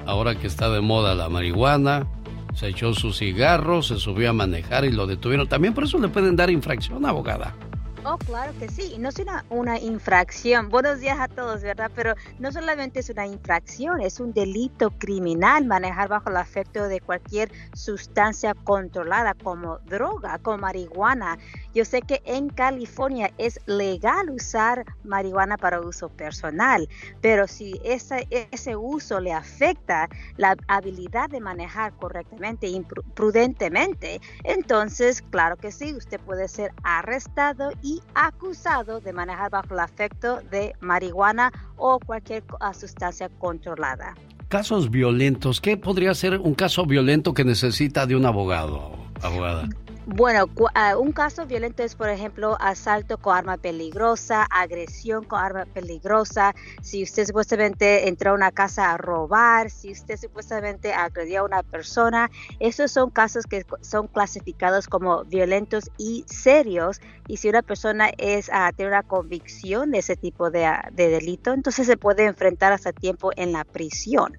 ahora 0.06 0.36
que 0.36 0.46
está 0.46 0.70
de 0.70 0.82
moda 0.82 1.16
la 1.16 1.30
marihuana, 1.30 2.06
se 2.54 2.68
echó 2.68 2.94
su 2.94 3.12
cigarro, 3.12 3.82
se 3.82 3.98
subió 3.98 4.30
a 4.30 4.34
manejar 4.34 4.86
y 4.86 4.92
lo 4.92 5.08
detuvieron. 5.08 5.48
También 5.48 5.74
por 5.74 5.86
eso 5.86 5.98
le 5.98 6.10
pueden 6.10 6.36
dar 6.36 6.52
infracción, 6.52 7.08
abogada. 7.08 7.56
Oh, 8.06 8.18
claro 8.18 8.54
que 8.58 8.70
sí, 8.70 8.96
no 8.98 9.10
es 9.10 9.20
una, 9.20 9.44
una 9.50 9.78
infracción. 9.78 10.70
Buenos 10.70 11.02
días 11.02 11.20
a 11.20 11.28
todos, 11.28 11.62
¿verdad? 11.62 11.92
Pero 11.94 12.16
no 12.40 12.50
solamente 12.50 13.02
es 13.02 13.10
una 13.10 13.28
infracción, 13.28 14.00
es 14.00 14.22
un 14.22 14.32
delito 14.32 14.90
criminal 14.92 15.66
manejar 15.66 16.08
bajo 16.08 16.30
el 16.30 16.38
afecto 16.38 16.88
de 16.88 17.02
cualquier 17.02 17.52
sustancia 17.74 18.54
controlada 18.54 19.34
como 19.34 19.80
droga, 19.80 20.40
como 20.40 20.60
marihuana. 20.60 21.38
Yo 21.74 21.84
sé 21.84 22.02
que 22.02 22.22
en 22.24 22.48
California 22.48 23.32
es 23.38 23.60
legal 23.66 24.30
usar 24.30 24.86
marihuana 25.04 25.58
para 25.58 25.82
uso 25.82 26.08
personal, 26.08 26.88
pero 27.20 27.48
si 27.48 27.82
ese, 27.84 28.28
ese 28.30 28.78
uso 28.78 29.20
le 29.20 29.34
afecta 29.34 30.08
la 30.38 30.56
habilidad 30.70 31.30
de 31.30 31.42
manejar 31.42 31.92
correctamente 31.98 32.68
y 32.68 32.82
prudentemente, 33.14 34.22
entonces, 34.46 35.22
claro 35.22 35.58
que 35.58 35.74
sí, 35.74 35.94
usted 35.94 36.20
puede 36.22 36.48
ser 36.48 36.72
arrestado 36.84 37.72
y 37.82 37.89
acusado 38.14 39.00
de 39.00 39.14
manejar 39.14 39.52
bajo 39.52 39.74
el 39.74 39.80
afecto 39.80 40.42
de 40.52 40.74
marihuana 40.80 41.52
o 41.78 42.00
cualquier 42.00 42.44
sustancia 42.74 43.30
controlada. 43.40 44.16
Casos 44.48 44.90
violentos, 44.90 45.62
¿qué 45.62 45.78
podría 45.78 46.14
ser 46.14 46.40
un 46.40 46.56
caso 46.56 46.86
violento 46.86 47.34
que 47.34 47.44
necesita 47.44 48.06
de 48.06 48.16
un 48.16 48.26
abogado, 48.26 48.92
abogada? 49.22 49.70
Bueno, 50.12 50.48
ah, 50.74 50.98
un 50.98 51.12
caso 51.12 51.46
violento 51.46 51.84
es, 51.84 51.94
por 51.94 52.10
ejemplo, 52.10 52.58
asalto 52.60 53.20
con 53.20 53.38
arma 53.38 53.58
peligrosa, 53.58 54.44
agresión 54.50 55.24
con 55.24 55.40
arma 55.40 55.66
peligrosa, 55.66 56.56
si 56.82 57.04
usted 57.04 57.28
supuestamente 57.28 58.08
entró 58.08 58.32
a 58.32 58.34
una 58.34 58.52
casa 58.52 58.92
a 58.92 58.98
robar, 58.98 59.70
si 59.70 59.92
usted 59.92 60.18
supuestamente 60.18 60.94
agredió 60.94 61.42
a 61.42 61.44
una 61.44 61.62
persona, 61.62 62.32
esos 62.60 62.92
son 62.92 63.12
casos 63.12 63.46
que 63.46 63.64
son 63.82 64.08
clasificados 64.08 64.88
como 64.88 65.26
violentos 65.26 65.92
y 66.00 66.26
serios. 66.26 67.02
Y 67.28 67.38
si 67.38 67.48
una 67.48 67.62
persona 67.62 68.10
es 68.18 68.50
uh, 68.50 68.76
tiene 68.76 68.90
una 68.90 69.04
convicción 69.04 69.92
de 69.92 70.00
ese 70.00 70.16
tipo 70.16 70.50
de, 70.50 70.72
de 70.92 71.10
delito, 71.10 71.54
entonces 71.54 71.86
se 71.86 71.98
puede 71.98 72.26
enfrentar 72.26 72.74
hasta 72.74 72.92
tiempo 72.92 73.30
en 73.36 73.52
la 73.52 73.64
prisión. 73.64 74.36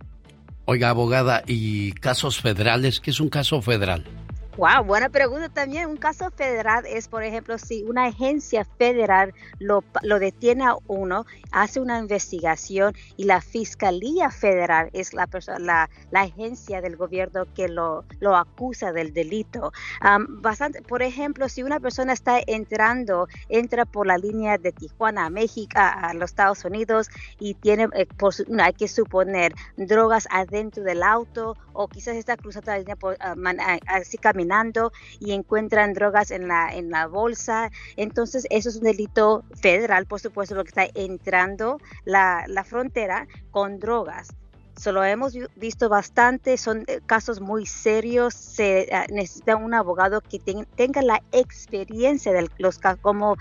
Oiga, 0.64 0.88
abogada, 0.88 1.44
¿y 1.47 1.92
casos 1.92 2.40
federales? 2.40 2.98
¿Qué 2.98 3.12
es 3.12 3.20
un 3.20 3.28
caso 3.28 3.62
federal? 3.62 4.05
Wow, 4.56 4.85
buena 4.85 5.09
pregunta 5.09 5.48
también. 5.48 5.89
Un 5.89 5.97
caso 5.97 6.28
federal 6.32 6.85
es, 6.85 7.06
por 7.06 7.22
ejemplo, 7.22 7.56
si 7.56 7.85
una 7.85 8.06
agencia 8.06 8.64
federal 8.78 9.32
lo, 9.60 9.85
lo, 10.02 10.18
detiene 10.18 10.64
a 10.64 10.74
uno, 10.89 11.24
hace 11.52 11.81
una 11.81 12.01
investigación 12.01 12.94
y 13.16 13.24
la 13.24 13.40
Fiscalía 13.40 14.28
Federal 14.31 14.90
es 14.93 15.14
la, 15.14 15.28
la, 15.60 15.89
la 16.10 16.20
agencia 16.22 16.81
del 16.81 16.97
gobierno 16.97 17.47
que 17.55 17.68
lo, 17.68 18.05
acusa 18.36 18.93
del 18.93 19.14
delito. 19.14 19.72
bastante, 20.28 20.82
por 20.82 21.02
ejemplo, 21.02 21.48
si 21.48 21.62
una 21.62 21.78
persona 21.78 22.12
está 22.12 22.40
entrando, 22.44 23.28
entra 23.48 23.85
por 23.85 24.06
la 24.06 24.18
línea 24.18 24.59
de 24.59 24.72
Tijuana 24.72 25.27
a 25.27 25.31
México, 25.31 25.74
a, 25.77 26.12
los 26.14 26.31
Estados 26.31 26.64
Unidos 26.64 27.09
y 27.39 27.55
tiene, 27.55 27.89
eh, 27.94 28.06
hay 28.60 28.72
que 28.72 28.89
suponer, 28.89 29.55
drogas 29.77 30.27
adentro 30.31 30.82
del 30.82 31.05
auto 31.05 31.56
o 31.72 31.86
quizás 31.86 32.16
está 32.16 32.36
cruzando 32.36 32.72
la 32.72 32.78
línea 32.78 32.97
por, 32.97 33.16
así 33.86 34.18
caminando 34.18 34.40
y 35.19 35.33
encuentran 35.33 35.93
drogas 35.93 36.31
en 36.31 36.49
la, 36.49 36.75
en 36.75 36.91
la 36.91 37.07
bolsa. 37.07 37.71
Entonces, 37.97 38.47
eso 38.51 38.69
es 38.69 38.77
un 38.77 38.85
delito 38.85 39.45
federal, 39.61 40.07
por 40.07 40.21
supuesto, 40.21 40.55
lo 40.55 40.65
que 40.65 40.69
está 40.69 40.87
entrando 40.95 41.79
la, 42.05 42.45
la 42.49 42.65
frontera 42.65 43.27
con 43.51 43.79
drogas. 43.79 44.29
Solo 44.81 45.05
hemos 45.05 45.37
visto 45.57 45.91
bastante, 45.91 46.57
son 46.57 46.85
eh, 46.87 47.01
casos 47.05 47.39
muy 47.43 47.67
serios, 47.67 48.33
se 48.33 48.85
eh, 48.85 49.07
necesita 49.12 49.57
un 49.57 49.75
abogado 49.75 50.23
que 50.23 50.39
tenga 50.39 51.03
la 51.03 51.23
experiencia 51.33 52.33
de 52.33 52.49
los 52.57 52.81
cómo 53.03 53.37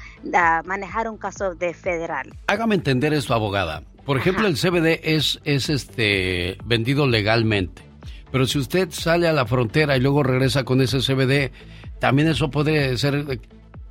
manejar 0.66 1.10
un 1.10 1.18
caso 1.18 1.56
de 1.56 1.74
federal. 1.74 2.30
Hágame 2.48 2.76
entender 2.76 3.14
esto, 3.14 3.34
abogada. 3.34 3.84
Por 4.06 4.18
ejemplo, 4.18 4.48
el 4.48 4.56
CBD 4.56 5.00
es, 5.02 5.40
es 5.46 5.70
este 5.70 6.58
vendido 6.66 7.08
legalmente. 7.08 7.89
Pero 8.32 8.46
si 8.46 8.60
usted 8.60 8.90
sale 8.92 9.28
a 9.28 9.34
la 9.34 9.46
frontera 9.46 9.98
y 9.98 10.00
luego 10.00 10.24
regresa 10.24 10.64
con 10.64 10.82
ese 10.82 11.00
CBD, 11.00 11.52
también 12.00 12.28
eso 12.28 12.50
puede 12.50 12.98
ser 12.98 13.40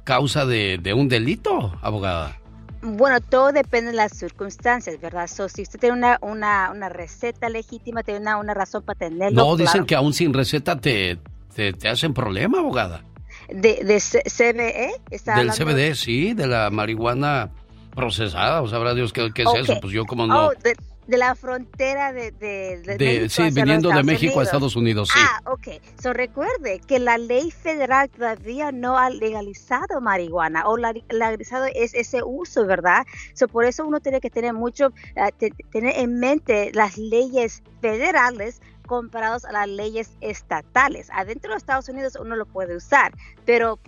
causa 0.04 0.46
de, 0.46 0.94
un 0.96 1.08
delito, 1.08 1.76
abogada. 1.82 2.40
Bueno, 2.80 3.20
todo 3.20 3.52
depende 3.52 3.90
de 3.90 3.96
las 3.96 4.12
circunstancias, 4.12 5.00
¿verdad? 5.00 5.26
si 5.26 5.62
usted 5.62 5.80
tiene 5.80 6.16
una, 6.22 6.70
una, 6.70 6.88
receta 6.88 7.48
legítima, 7.48 8.04
tiene 8.04 8.20
una, 8.20 8.38
una, 8.38 8.54
razón 8.54 8.84
para 8.84 8.98
tenerlo. 8.98 9.44
No, 9.44 9.56
dicen 9.56 9.84
que 9.84 9.96
aún 9.96 10.14
sin 10.14 10.32
receta 10.32 10.80
te, 10.80 11.18
te, 11.54 11.88
hacen 11.88 12.14
problema, 12.14 12.60
abogada. 12.60 13.02
¿De, 13.48 13.82
de 13.84 14.00
CBE? 14.00 14.92
Del 15.34 15.50
CBD, 15.50 15.94
sí, 15.96 16.34
de 16.34 16.46
la 16.46 16.70
marihuana 16.70 17.50
procesada, 17.94 18.62
o 18.62 18.68
sabrá 18.68 18.94
Dios 18.94 19.12
qué, 19.12 19.26
es 19.26 19.54
eso, 19.54 19.80
pues 19.80 19.92
yo 19.92 20.04
como 20.06 20.26
no... 20.26 20.46
Oh, 20.46 20.52
de 20.62 20.76
la 21.16 21.34
frontera 21.34 22.12
de, 22.12 22.32
de, 22.32 22.96
de, 22.98 23.28
sí, 23.28 23.50
viniendo 23.50 23.88
de 23.88 24.02
México 24.02 24.40
a 24.40 24.42
Estados 24.42 24.76
Unidos, 24.76 25.08
sí. 25.08 25.18
Ah, 25.18 25.40
ok. 25.50 25.80
So 26.02 26.12
recuerde 26.12 26.80
que 26.86 26.98
la 26.98 27.16
ley 27.16 27.50
federal 27.50 28.10
todavía 28.10 28.72
no 28.72 28.98
ha 28.98 29.08
legalizado 29.08 30.00
marihuana 30.00 30.68
o 30.68 30.76
la, 30.76 30.92
legalizado 30.92 31.64
es 31.74 31.94
ese 31.94 32.22
uso, 32.22 32.66
¿verdad? 32.66 33.06
So 33.32 33.48
por 33.48 33.64
eso 33.64 33.86
uno 33.86 34.00
tiene 34.00 34.20
que 34.20 34.28
tener 34.28 34.52
mucho, 34.52 34.88
uh, 35.16 35.48
tener 35.70 35.96
en 35.96 36.18
mente 36.18 36.70
las 36.74 36.98
leyes 36.98 37.62
federales 37.80 38.60
comparados 38.88 39.44
a 39.44 39.52
las 39.52 39.68
leyes 39.68 40.10
estatales. 40.20 41.08
Adentro 41.12 41.52
de 41.52 41.58
Estados 41.58 41.88
Unidos 41.88 42.18
uno 42.20 42.34
lo 42.34 42.46
puede 42.46 42.74
usar, 42.74 43.12
pero 43.44 43.78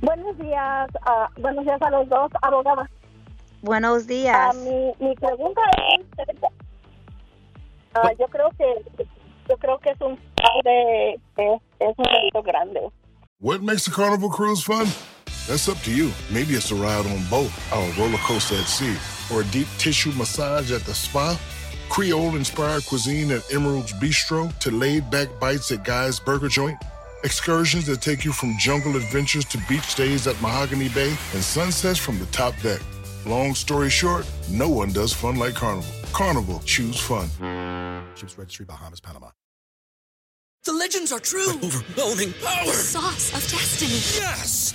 Buenos 0.00 0.38
días, 0.38 0.88
uh, 1.06 1.26
buenos 1.40 1.64
días 1.64 1.82
a 1.82 1.90
los 1.90 2.08
dos, 2.08 2.30
abogada. 2.42 2.88
Buenos 3.62 4.06
días. 4.06 4.54
Uh, 4.54 4.58
mi, 4.64 4.92
mi, 5.08 5.16
pregunta 5.16 5.60
es, 5.98 6.06
uh, 7.96 8.08
yo 8.18 8.26
creo 8.28 8.48
que 8.56 8.64
yo 9.48 9.56
creo 9.56 9.78
que 9.78 9.90
es 9.90 10.00
un 10.00 10.16
de, 10.64 11.14
es, 11.14 11.60
es 11.80 11.94
un 11.96 12.04
delito 12.04 12.42
grande. 12.42 12.80
What 13.40 13.62
makes 13.62 13.88
a 13.88 13.90
carnival 13.90 14.30
cruise 14.30 14.62
fun? 14.62 14.86
That's 15.48 15.68
up 15.68 15.78
to 15.84 15.90
you. 15.90 16.12
Maybe 16.30 16.54
it's 16.54 16.70
a 16.70 16.74
ride 16.74 17.06
on 17.06 17.24
boat, 17.30 17.50
or 17.72 17.82
a 17.82 17.92
roller 17.98 18.18
coaster 18.18 18.56
at 18.56 18.68
sea, 18.68 18.94
or 19.32 19.42
a 19.42 19.44
deep 19.46 19.68
tissue 19.78 20.12
massage 20.12 20.72
at 20.72 20.82
the 20.82 20.94
spa. 20.94 21.38
Creole 21.88 22.36
inspired 22.36 22.84
cuisine 22.84 23.30
at 23.30 23.52
Emerald's 23.52 23.92
Bistro 23.94 24.56
to 24.58 24.70
laid 24.70 25.10
back 25.10 25.28
bites 25.40 25.72
at 25.72 25.84
Guy's 25.84 26.20
Burger 26.20 26.48
Joint. 26.48 26.78
Excursions 27.24 27.86
that 27.86 28.00
take 28.00 28.24
you 28.24 28.32
from 28.32 28.56
jungle 28.58 28.96
adventures 28.96 29.44
to 29.46 29.58
beach 29.68 29.82
stays 29.82 30.26
at 30.26 30.40
Mahogany 30.40 30.88
Bay 30.90 31.10
and 31.34 31.42
sunsets 31.42 31.98
from 31.98 32.18
the 32.18 32.26
top 32.26 32.54
deck. 32.62 32.80
Long 33.26 33.54
story 33.54 33.90
short, 33.90 34.30
no 34.50 34.68
one 34.68 34.92
does 34.92 35.12
fun 35.12 35.36
like 35.36 35.54
Carnival. 35.54 35.90
Carnival, 36.12 36.60
choose 36.64 37.00
fun. 37.00 37.28
Ships 38.14 38.38
Registry, 38.38 38.64
Bahamas, 38.66 39.00
Panama. 39.00 39.30
The 40.64 40.72
legends 40.72 41.12
are 41.12 41.20
true. 41.20 41.50
overwhelming 41.62 42.32
power! 42.44 42.66
The 42.66 42.72
sauce 42.72 43.32
of 43.32 43.40
destiny. 43.50 44.22
Yes! 44.22 44.74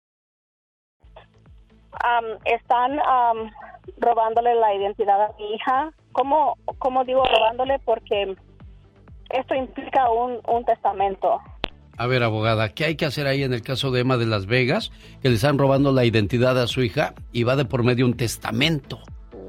Um, 2.01 2.37
están 2.45 2.93
um, 2.93 3.51
robándole 3.97 4.55
la 4.55 4.73
identidad 4.73 5.21
a 5.21 5.33
mi 5.37 5.53
hija. 5.53 5.91
¿Cómo, 6.13 6.57
cómo 6.79 7.05
digo 7.05 7.23
robándole? 7.23 7.79
Porque 7.79 8.35
esto 9.29 9.55
implica 9.55 10.09
un, 10.09 10.39
un, 10.47 10.65
testamento. 10.65 11.39
A 11.97 12.07
ver, 12.07 12.23
abogada, 12.23 12.69
¿qué 12.69 12.85
hay 12.85 12.95
que 12.95 13.05
hacer 13.05 13.27
ahí 13.27 13.43
en 13.43 13.53
el 13.53 13.61
caso 13.61 13.91
de 13.91 14.01
Emma 14.01 14.17
de 14.17 14.25
Las 14.25 14.47
Vegas? 14.47 14.91
Que 15.21 15.29
le 15.29 15.35
están 15.35 15.57
robando 15.57 15.91
la 15.91 16.03
identidad 16.03 16.59
a 16.59 16.67
su 16.67 16.81
hija 16.81 17.13
y 17.31 17.43
va 17.43 17.55
de 17.55 17.65
por 17.65 17.83
medio 17.83 18.05
un 18.05 18.17
testamento. 18.17 18.99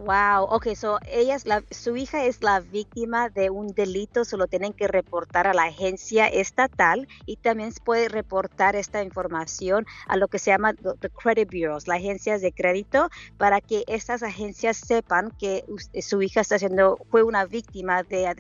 Wow, 0.05 0.47
ok, 0.51 0.75
so 0.75 0.99
ella 1.07 1.37
es 1.37 1.47
la, 1.47 1.63
su 1.71 1.97
hija 1.97 2.25
es 2.25 2.43
la 2.43 2.59
víctima 2.59 3.29
de 3.29 3.51
un 3.51 3.69
delito, 3.69 4.25
solo 4.25 4.49
tienen 4.49 4.73
que 4.73 4.89
reportar 4.89 5.47
a 5.47 5.55
la 5.55 5.65
agencia 5.65 6.27
estatal 6.27 7.07
y 7.25 7.37
también 7.37 7.71
se 7.71 7.81
puede 7.81 8.09
reportar 8.09 8.75
esta 8.75 9.05
información 9.05 9.87
a 10.09 10.17
lo 10.17 10.27
que 10.27 10.41
se 10.41 10.51
llama 10.51 10.75
the 10.75 11.09
credit 11.09 11.49
bureaus, 11.49 11.87
las 11.87 11.99
agencias 11.99 12.41
de 12.41 12.51
crédito, 12.51 13.11
para 13.39 13.61
que 13.61 13.85
estas 13.87 14.25
agencias 14.25 14.77
sepan 14.77 15.31
que 15.39 15.65
su 16.01 16.21
hija 16.21 16.41
está 16.41 16.59
siendo, 16.59 16.99
fue 17.09 17.23
una 17.23 17.45
víctima 17.45 18.03
de, 18.03 18.35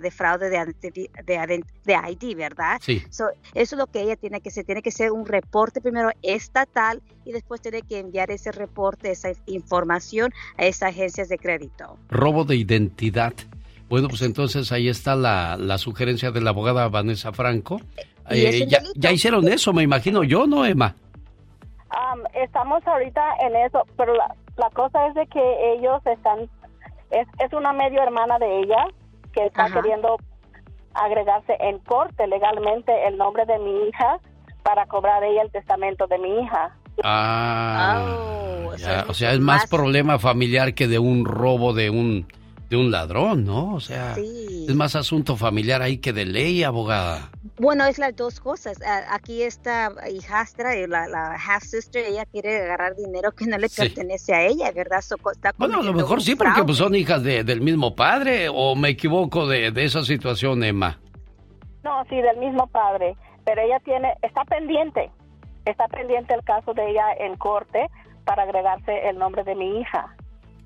de 0.00 0.10
fraude 0.12 0.48
de, 0.48 0.74
de, 0.80 1.64
de, 1.84 1.92
ID, 1.92 2.36
¿verdad? 2.36 2.78
Sí. 2.80 3.02
So, 3.10 3.30
eso 3.54 3.74
es 3.74 3.78
lo 3.78 3.88
que 3.88 4.02
ella 4.02 4.14
tiene 4.14 4.40
que 4.40 4.50
hacer, 4.50 4.64
tiene 4.64 4.82
que 4.82 4.92
ser 4.92 5.10
un 5.10 5.26
reporte 5.26 5.80
primero 5.80 6.10
estatal 6.22 7.02
y 7.24 7.32
después 7.32 7.60
tiene 7.60 7.82
que 7.82 7.98
enviar 7.98 8.30
ese 8.30 8.52
reporte, 8.52 9.10
esa 9.10 9.30
información 9.46 10.32
a 10.56 10.64
esa 10.64 10.86
agencia 10.86 11.00
agencias 11.00 11.28
de 11.28 11.38
crédito. 11.38 11.98
Robo 12.10 12.44
de 12.44 12.56
identidad. 12.56 13.32
Bueno, 13.88 14.08
pues 14.08 14.22
entonces 14.22 14.70
ahí 14.70 14.88
está 14.88 15.16
la, 15.16 15.56
la 15.56 15.78
sugerencia 15.78 16.30
de 16.30 16.40
la 16.40 16.50
abogada 16.50 16.88
Vanessa 16.88 17.32
Franco. 17.32 17.80
Eh, 18.28 18.66
ya, 18.68 18.80
ya, 18.94 19.10
hicieron 19.10 19.48
eso, 19.48 19.72
me 19.72 19.82
imagino 19.82 20.22
yo, 20.22 20.46
¿no, 20.46 20.64
Emma? 20.64 20.94
Um, 21.90 22.22
estamos 22.34 22.86
ahorita 22.86 23.22
en 23.40 23.56
eso, 23.56 23.84
pero 23.96 24.14
la, 24.14 24.34
la, 24.56 24.70
cosa 24.70 25.08
es 25.08 25.14
de 25.14 25.26
que 25.26 25.72
ellos 25.72 26.00
están, 26.06 26.48
es, 27.10 27.26
es 27.40 27.52
una 27.52 27.72
medio 27.72 28.00
hermana 28.02 28.38
de 28.38 28.60
ella 28.60 28.86
que 29.32 29.46
está 29.46 29.64
Ajá. 29.64 29.80
queriendo 29.80 30.16
agregarse 30.94 31.56
en 31.58 31.78
corte 31.80 32.26
legalmente 32.26 32.92
el 33.08 33.16
nombre 33.16 33.44
de 33.46 33.58
mi 33.58 33.88
hija 33.88 34.18
para 34.62 34.86
cobrar 34.86 35.24
ella 35.24 35.42
el 35.42 35.50
testamento 35.50 36.06
de 36.06 36.18
mi 36.18 36.40
hija. 36.40 36.76
Ah, 37.02 38.16
oh, 38.18 38.76
ya, 38.76 39.06
o 39.08 39.14
sea, 39.14 39.32
es 39.32 39.40
más, 39.40 39.62
más, 39.62 39.70
problema 39.70 40.18
familiar 40.18 40.74
que 40.74 40.86
de 40.88 40.98
un 40.98 41.24
robo 41.24 41.72
de 41.72 41.90
un 41.90 42.26
de 42.70 42.76
un 42.76 42.92
ladrón, 42.92 43.44
¿no? 43.44 43.74
O 43.74 43.80
sea, 43.80 44.14
sí. 44.14 44.66
es 44.68 44.74
más 44.76 44.94
asunto 44.94 45.36
familiar 45.36 45.82
ahí 45.82 45.98
que 45.98 46.12
de 46.12 46.24
ley, 46.24 46.62
abogada. 46.62 47.28
Bueno, 47.58 47.84
es 47.84 47.98
las 47.98 48.14
dos 48.14 48.38
cosas. 48.38 48.78
Aquí 49.10 49.42
esta 49.42 49.92
hijastra, 50.08 50.74
la, 50.86 51.08
la 51.08 51.34
half 51.34 51.64
sister, 51.64 52.06
ella 52.06 52.24
quiere 52.26 52.62
agarrar 52.62 52.94
dinero 52.94 53.32
que 53.32 53.46
no 53.46 53.58
le 53.58 53.68
sí. 53.68 53.82
pertenece 53.82 54.34
a 54.34 54.46
ella, 54.46 54.70
¿verdad? 54.70 55.00
So, 55.02 55.16
bueno, 55.58 55.80
a 55.80 55.82
lo 55.82 55.92
mejor 55.92 56.22
sí, 56.22 56.36
porque 56.36 56.62
pues, 56.62 56.78
son 56.78 56.94
hijas 56.94 57.24
de, 57.24 57.42
del 57.42 57.60
mismo 57.60 57.96
padre, 57.96 58.48
o 58.48 58.76
me 58.76 58.90
equivoco 58.90 59.48
de, 59.48 59.72
de 59.72 59.84
esa 59.84 60.04
situación, 60.04 60.62
Emma. 60.62 61.00
No, 61.82 62.04
sí, 62.08 62.20
del 62.20 62.36
mismo 62.36 62.68
padre, 62.68 63.16
pero 63.44 63.62
ella 63.62 63.80
tiene, 63.80 64.14
está 64.22 64.44
pendiente, 64.44 65.10
está 65.64 65.88
pendiente 65.88 66.34
el 66.34 66.44
caso 66.44 66.74
de 66.74 66.90
ella 66.90 67.12
en 67.18 67.36
corte 67.36 67.90
para 68.24 68.44
agregarse 68.44 69.08
el 69.08 69.18
nombre 69.18 69.44
de 69.44 69.54
mi 69.54 69.80
hija. 69.80 70.14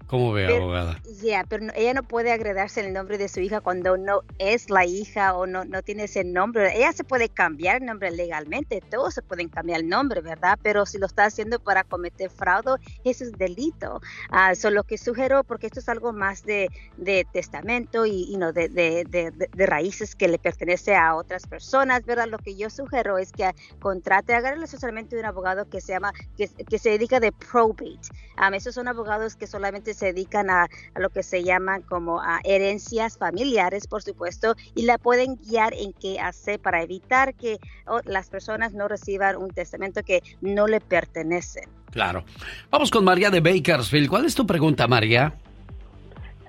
¿Cómo 0.06 0.32
ve, 0.32 0.46
pero, 0.46 0.64
abogada? 0.64 1.00
Ya, 1.04 1.22
yeah, 1.22 1.44
pero 1.48 1.64
no, 1.64 1.72
ella 1.74 1.94
no 1.94 2.02
puede 2.02 2.30
agregarse 2.30 2.80
el 2.80 2.92
nombre 2.92 3.16
de 3.16 3.28
su 3.28 3.40
hija 3.40 3.60
cuando 3.60 3.96
no 3.96 4.20
es 4.38 4.68
la 4.68 4.84
hija 4.84 5.34
o 5.34 5.46
no, 5.46 5.64
no 5.64 5.82
tiene 5.82 6.04
ese 6.04 6.24
nombre. 6.24 6.76
Ella 6.76 6.92
se 6.92 7.04
puede 7.04 7.30
cambiar 7.30 7.80
el 7.80 7.86
nombre 7.86 8.10
legalmente, 8.10 8.82
todos 8.90 9.14
se 9.14 9.22
pueden 9.22 9.48
cambiar 9.48 9.80
el 9.80 9.88
nombre, 9.88 10.20
¿verdad? 10.20 10.58
Pero 10.62 10.84
si 10.84 10.98
lo 10.98 11.06
está 11.06 11.24
haciendo 11.24 11.58
para 11.58 11.84
cometer 11.84 12.30
fraude, 12.30 12.76
eso 13.04 13.24
es 13.24 13.32
delito. 13.32 14.02
Uh, 14.30 14.54
so 14.54 14.70
lo 14.70 14.84
que 14.84 14.98
sugiero, 14.98 15.42
porque 15.42 15.68
esto 15.68 15.80
es 15.80 15.88
algo 15.88 16.12
más 16.12 16.44
de, 16.44 16.68
de 16.98 17.26
testamento 17.32 18.04
y, 18.04 18.24
y 18.30 18.36
no 18.36 18.52
de, 18.52 18.68
de, 18.68 19.04
de, 19.04 19.66
raíces 19.66 20.14
que 20.14 20.28
le 20.28 20.38
pertenece 20.38 20.94
a 20.94 21.14
otras 21.14 21.46
personas, 21.46 22.04
¿verdad? 22.04 22.28
Lo 22.28 22.38
que 22.38 22.56
yo 22.56 22.68
sugiero 22.68 23.16
es 23.16 23.32
que 23.32 23.50
contrate, 23.80 24.34
agarre 24.34 24.62
asesoramiento 24.62 25.16
de 25.16 25.22
un 25.22 25.26
abogado 25.26 25.68
que 25.68 25.80
se 25.80 25.92
llama, 25.92 26.12
que, 26.36 26.48
que 26.48 26.78
se 26.78 26.90
dedica 26.90 27.20
de 27.20 27.32
probate. 27.32 27.98
Um, 28.36 28.54
esos 28.54 28.74
son 28.74 28.88
abogados 28.88 29.36
que 29.36 29.46
solamente 29.46 29.93
se 29.94 30.06
dedican 30.06 30.50
a, 30.50 30.64
a, 30.64 31.00
lo 31.00 31.10
que 31.10 31.22
se 31.22 31.42
llaman 31.42 31.82
como 31.82 32.20
a 32.20 32.40
herencias 32.44 33.18
familiares, 33.18 33.86
por 33.86 34.02
supuesto, 34.02 34.54
y 34.74 34.84
la 34.84 34.98
pueden 34.98 35.36
guiar 35.36 35.72
en 35.74 35.92
qué 35.92 36.20
hacer 36.20 36.60
para 36.60 36.82
evitar 36.82 37.34
que 37.34 37.58
oh, 37.86 38.00
las 38.04 38.28
personas 38.28 38.74
no 38.74 38.88
reciban 38.88 39.36
un 39.36 39.50
testamento 39.50 40.02
que 40.02 40.22
no 40.40 40.66
le 40.66 40.80
pertenece. 40.80 41.62
Claro. 41.90 42.24
Vamos 42.70 42.90
con 42.90 43.04
María 43.04 43.30
de 43.30 43.40
Bakersfield. 43.40 44.08
¿Cuál 44.08 44.24
es 44.24 44.34
tu 44.34 44.46
pregunta, 44.46 44.86
María? 44.88 45.34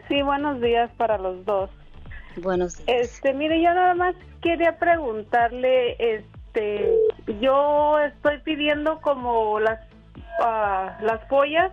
Sí, 0.07 0.21
buenos 0.21 0.61
días 0.61 0.89
para 0.97 1.17
los 1.17 1.45
dos. 1.45 1.69
Buenos 2.37 2.77
días. 2.77 2.87
Este, 2.87 3.33
mire, 3.33 3.61
yo 3.61 3.73
nada 3.73 3.93
más 3.95 4.15
quería 4.41 4.77
preguntarle, 4.77 5.95
este, 5.99 6.91
yo 7.39 7.99
estoy 7.99 8.39
pidiendo 8.39 8.99
como 9.01 9.59
las 9.59 9.79
uh, 10.39 11.03
las 11.03 11.27
follas 11.27 11.71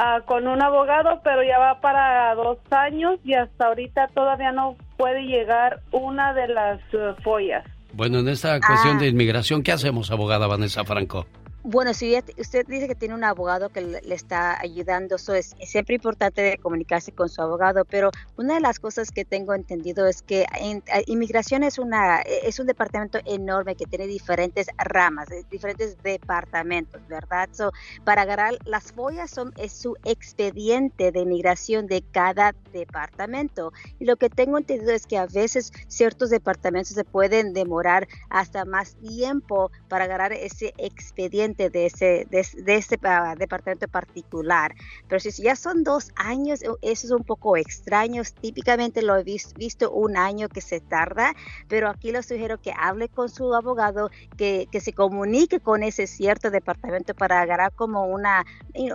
uh, 0.00 0.24
con 0.24 0.48
un 0.48 0.62
abogado, 0.62 1.20
pero 1.22 1.42
ya 1.42 1.58
va 1.58 1.80
para 1.80 2.34
dos 2.34 2.58
años 2.70 3.20
y 3.24 3.34
hasta 3.34 3.66
ahorita 3.66 4.08
todavía 4.14 4.52
no 4.52 4.76
puede 4.96 5.22
llegar 5.22 5.80
una 5.92 6.32
de 6.32 6.48
las 6.48 6.80
uh, 6.94 7.20
follas. 7.22 7.64
Bueno, 7.92 8.20
en 8.20 8.28
esta 8.28 8.58
cuestión 8.60 8.96
ah. 8.96 9.00
de 9.00 9.08
inmigración, 9.08 9.62
¿qué 9.62 9.72
hacemos, 9.72 10.10
abogada 10.10 10.46
Vanessa 10.46 10.84
Franco? 10.84 11.26
Bueno, 11.62 11.92
si 11.92 12.16
usted 12.38 12.66
dice 12.66 12.88
que 12.88 12.94
tiene 12.94 13.14
un 13.14 13.22
abogado 13.22 13.68
que 13.68 13.82
le, 13.82 14.14
está 14.14 14.58
ayudando, 14.58 15.16
eso 15.16 15.34
es, 15.34 15.54
siempre 15.62 15.94
importante 15.94 16.56
comunicarse 16.62 17.12
con 17.12 17.28
su 17.28 17.42
abogado, 17.42 17.84
pero 17.84 18.10
una 18.38 18.54
de 18.54 18.60
las 18.60 18.80
cosas 18.80 19.10
que 19.10 19.26
tengo 19.26 19.52
entendido 19.52 20.06
es 20.06 20.22
que 20.22 20.46
inmigración 21.06 21.62
es, 21.62 21.78
una, 21.78 22.22
es 22.22 22.58
un 22.60 22.66
departamento 22.66 23.18
enorme 23.26 23.76
que 23.76 23.84
tiene 23.84 24.06
diferentes 24.06 24.68
ramas, 24.78 25.28
diferentes 25.50 26.02
departamentos, 26.02 27.06
¿verdad? 27.08 27.50
So, 27.52 27.72
para 28.04 28.22
agarrar 28.22 28.54
las 28.64 28.92
follas 28.92 29.30
son, 29.30 29.52
es 29.58 29.72
su 29.72 29.96
expediente 30.06 31.12
de 31.12 31.20
inmigración 31.20 31.86
de 31.88 32.02
cada 32.10 32.54
departamento. 32.72 33.74
Y 33.98 34.06
lo 34.06 34.16
que 34.16 34.30
tengo 34.30 34.56
entendido 34.56 34.92
es 34.92 35.06
que 35.06 35.18
a 35.18 35.26
veces 35.26 35.72
ciertos 35.88 36.30
departamentos 36.30 36.94
se 36.94 37.04
pueden 37.04 37.52
demorar 37.52 38.08
hasta 38.30 38.64
más 38.64 38.94
tiempo 38.94 39.70
para 39.90 40.04
agarrar 40.04 40.32
ese 40.32 40.72
expediente 40.78 41.49
de 41.56 41.86
ese, 41.86 42.26
de, 42.30 42.74
ese 42.76 42.98
ah, 43.02 43.34
departamento 43.36 43.88
particular. 43.88 44.74
Pero 45.08 45.20
si 45.20 45.30
ya 45.42 45.56
son 45.56 45.84
dos 45.84 46.12
años, 46.16 46.62
eso 46.62 47.06
es 47.06 47.10
un 47.10 47.24
poco 47.24 47.56
extraño. 47.56 48.22
Típicamente 48.40 49.02
lo 49.02 49.16
he 49.16 49.24
visto, 49.24 49.90
un 49.90 50.16
año 50.16 50.48
que 50.48 50.60
se 50.60 50.80
tarda, 50.80 51.34
pero 51.68 51.88
aquí 51.88 52.12
le 52.12 52.22
sugiero 52.22 52.60
que 52.60 52.72
hable 52.76 53.08
con 53.08 53.28
su 53.28 53.54
abogado, 53.54 54.10
que, 54.36 54.68
que 54.70 54.80
se 54.80 54.92
comunique 54.92 55.60
con 55.60 55.82
ese 55.82 56.06
cierto 56.06 56.50
departamento 56.50 57.14
para 57.14 57.40
agarrar 57.40 57.72
como 57.72 58.06
una, 58.06 58.44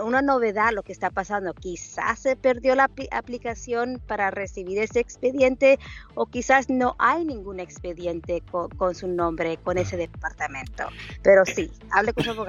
una 0.02 0.22
novedad 0.22 0.72
lo 0.72 0.82
que 0.82 0.92
está 0.92 1.10
pasando. 1.10 1.54
Quizás 1.54 2.20
se 2.20 2.36
perdió 2.36 2.74
la 2.74 2.90
aplicación 3.10 4.00
para 4.06 4.30
recibir 4.30 4.78
ese 4.78 5.00
expediente 5.00 5.78
o 6.14 6.26
quizás 6.26 6.68
no 6.70 6.96
hay 6.98 7.24
ningún 7.24 7.60
expediente 7.60 8.42
con, 8.50 8.68
con 8.70 8.94
su 8.94 9.08
nombre, 9.08 9.58
con 9.62 9.78
ese 9.78 9.96
departamento. 9.96 10.84
Pero 11.22 11.44
sí, 11.44 11.70
hable 11.90 12.12
con 12.12 12.24
su 12.24 12.30
abogado 12.30 12.45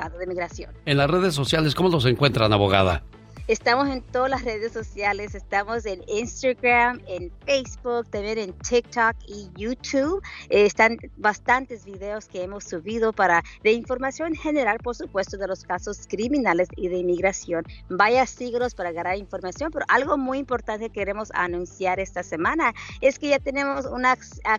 En 0.86 0.98
las 0.98 1.10
redes 1.10 1.34
sociales, 1.34 1.76
¿cómo 1.76 1.90
los 1.90 2.06
encuentran, 2.06 2.54
abogada? 2.54 3.04
Estamos 3.48 3.88
en 3.88 4.02
todas 4.02 4.30
las 4.30 4.44
redes 4.44 4.74
sociales, 4.74 5.34
estamos 5.34 5.86
en 5.86 6.04
Instagram, 6.10 7.00
en 7.08 7.32
Facebook, 7.46 8.10
también 8.10 8.38
en 8.40 8.52
TikTok 8.52 9.16
y 9.26 9.50
YouTube. 9.56 10.22
Eh, 10.50 10.66
están 10.66 10.98
bastantes 11.16 11.86
videos 11.86 12.28
que 12.28 12.44
hemos 12.44 12.66
subido 12.66 13.14
para 13.14 13.42
de 13.64 13.72
información 13.72 14.36
general, 14.36 14.80
por 14.80 14.96
supuesto, 14.96 15.38
de 15.38 15.48
los 15.48 15.64
casos 15.64 16.08
criminales 16.10 16.68
y 16.76 16.90
de 16.90 16.98
inmigración. 16.98 17.64
Vaya 17.88 18.26
siglos 18.26 18.76
para 18.76 18.90
agarrar 18.90 19.16
información, 19.16 19.72
pero 19.72 19.86
algo 19.88 20.18
muy 20.18 20.40
importante 20.40 20.90
que 20.90 21.00
queremos 21.00 21.32
anunciar 21.34 22.02
esta 22.02 22.24
semana 22.24 22.74
es 23.00 23.18
que 23.18 23.30
ya 23.30 23.40
tenemos 23.40 23.86
una 23.86 24.18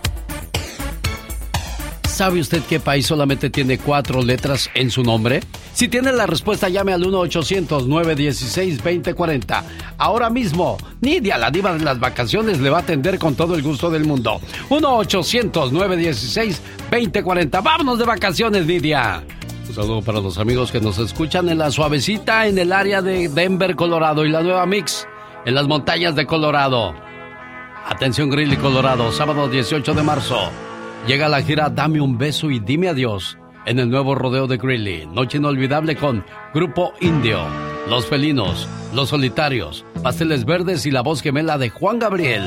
¿Sabe 2.08 2.40
usted 2.40 2.60
qué 2.68 2.80
país 2.80 3.06
solamente 3.06 3.50
tiene 3.50 3.78
cuatro 3.78 4.20
letras 4.20 4.68
en 4.74 4.90
su 4.90 5.04
nombre? 5.04 5.44
Si 5.74 5.86
tiene 5.86 6.10
la 6.10 6.26
respuesta, 6.26 6.68
llame 6.68 6.92
al 6.92 7.04
1-800-916-2040. 7.04 9.62
Ahora 9.98 10.28
mismo, 10.28 10.76
Nidia, 11.00 11.38
la 11.38 11.52
diva 11.52 11.72
de 11.72 11.84
las 11.84 12.00
vacaciones, 12.00 12.58
le 12.58 12.70
va 12.70 12.78
a 12.78 12.80
atender 12.80 13.20
con 13.20 13.36
todo 13.36 13.54
el 13.54 13.62
gusto 13.62 13.90
del 13.90 14.06
mundo. 14.06 14.40
1-800-916-2040. 14.70 17.62
Vámonos 17.62 18.00
de 18.00 18.06
vacaciones, 18.06 18.66
Nidia. 18.66 19.22
Un 19.68 19.74
saludo 19.74 20.02
para 20.02 20.20
los 20.20 20.38
amigos 20.38 20.70
que 20.70 20.80
nos 20.80 20.98
escuchan 20.98 21.48
en 21.48 21.58
la 21.58 21.70
suavecita 21.70 22.46
en 22.46 22.56
el 22.58 22.72
área 22.72 23.02
de 23.02 23.28
Denver, 23.28 23.74
Colorado 23.74 24.24
y 24.24 24.30
la 24.30 24.42
nueva 24.42 24.64
Mix 24.64 25.06
en 25.44 25.54
las 25.54 25.66
montañas 25.66 26.14
de 26.14 26.24
Colorado. 26.24 26.94
Atención 27.84 28.30
Greeley, 28.30 28.56
Colorado, 28.56 29.10
sábado 29.12 29.48
18 29.48 29.94
de 29.94 30.02
marzo. 30.02 30.38
Llega 31.06 31.28
la 31.28 31.42
gira 31.42 31.68
Dame 31.68 32.00
un 32.00 32.16
beso 32.16 32.50
y 32.50 32.60
dime 32.60 32.88
adiós 32.88 33.38
en 33.64 33.80
el 33.80 33.90
nuevo 33.90 34.14
rodeo 34.14 34.46
de 34.46 34.56
Greeley. 34.56 35.06
Noche 35.06 35.38
inolvidable 35.38 35.96
con 35.96 36.24
Grupo 36.54 36.92
Indio, 37.00 37.40
Los 37.88 38.06
Felinos, 38.06 38.68
Los 38.94 39.08
Solitarios, 39.08 39.84
Pasteles 40.02 40.44
Verdes 40.44 40.86
y 40.86 40.92
la 40.92 41.02
voz 41.02 41.22
gemela 41.22 41.58
de 41.58 41.70
Juan 41.70 41.98
Gabriel. 41.98 42.44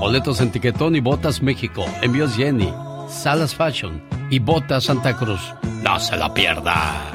Boletos 0.00 0.40
en 0.40 0.50
Tiquetón 0.50 0.96
y 0.96 1.00
Botas 1.00 1.42
México, 1.42 1.84
Envíos 2.02 2.36
Jenny, 2.36 2.72
Salas 3.14 3.54
Fashion 3.54 4.02
y 4.28 4.38
Botas 4.38 4.84
Santa 4.84 5.16
Cruz. 5.16 5.40
No 5.82 5.98
se 5.98 6.16
la 6.16 6.34
pierda. 6.34 7.10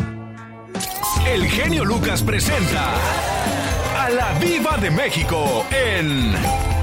El 1.28 1.44
genio 1.46 1.84
Lucas 1.86 2.24
presenta 2.24 2.96
a 3.98 4.10
la 4.10 4.40
Viva 4.40 4.78
de 4.78 4.90
México 4.90 5.66
en 5.70 6.34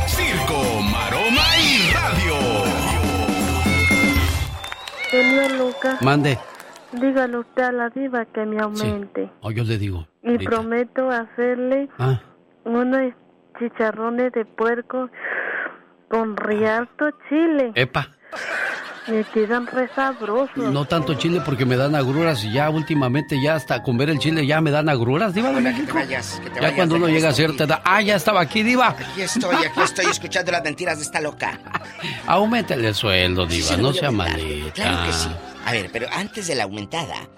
Circo, 0.07 0.83
Maroma 0.83 1.47
y 1.59 1.91
Radio. 1.93 2.35
Señor 5.11 5.53
Lucas. 5.53 6.03
Mande. 6.03 6.39
Dígale 6.93 7.39
usted 7.39 7.63
a 7.63 7.73
la 7.73 7.89
diva 7.89 8.27
que 8.27 8.45
me 8.45 8.61
aumente. 8.61 9.31
O 9.41 9.51
yo 9.51 9.65
le 9.65 9.79
digo. 9.79 10.07
Y 10.23 10.39
prometo 10.39 11.11
hacerle 11.11 11.89
ah. 11.99 12.21
unos 12.65 13.13
chicharrones 13.59 14.33
de 14.33 14.45
puerco 14.45 15.11
con 16.09 16.37
rialto 16.37 17.07
chile. 17.29 17.73
Epa. 17.75 18.16
Me 19.09 19.23
quedan 19.23 19.69
re 19.69 19.89
sabrosos. 19.95 20.73
No 20.73 20.85
tanto 20.85 21.15
chile 21.15 21.41
porque 21.45 21.65
me 21.65 21.77
dan 21.77 21.95
agruras 21.95 22.43
y 22.45 22.53
ya 22.53 22.69
últimamente 22.71 23.41
ya 23.41 23.55
hasta 23.55 23.81
con 23.83 23.97
ver 23.97 24.11
el 24.11 24.19
chile 24.19 24.45
ya 24.45 24.61
me 24.61 24.73
dan 24.73 24.89
agruras, 24.89 25.33
diva 25.33 25.53
de 25.53 25.61
México. 25.61 25.97
ya 26.61 26.75
cuando 26.75 26.97
uno 26.97 27.07
llega 27.07 27.29
a 27.29 27.33
cierta 27.33 27.65
edad, 27.65 27.83
ah, 27.85 28.03
ya 28.03 28.17
estaba 28.17 28.41
aquí, 28.41 28.65
diva. 28.65 28.89
Aquí 28.89 29.23
estoy, 29.23 29.55
aquí 29.65 29.81
estoy 29.81 30.07
escuchando 30.07 30.51
las 30.51 30.65
mentiras 30.65 30.99
de 30.99 31.05
esta 31.05 31.21
loca. 31.21 31.61
Aumentele 32.27 32.89
el 32.89 32.95
sueldo, 32.95 33.47
diva, 33.47 33.77
no 33.77 33.93
sea 33.93 34.11
malita. 34.11 34.73
Claro 34.73 35.07
que 35.07 35.13
sí. 35.13 35.29
A 35.65 35.73
ver, 35.73 35.91
pero 35.93 36.09
antes 36.13 36.49
de 36.49 36.57
la 36.57 36.65
aumentada, 36.65 37.29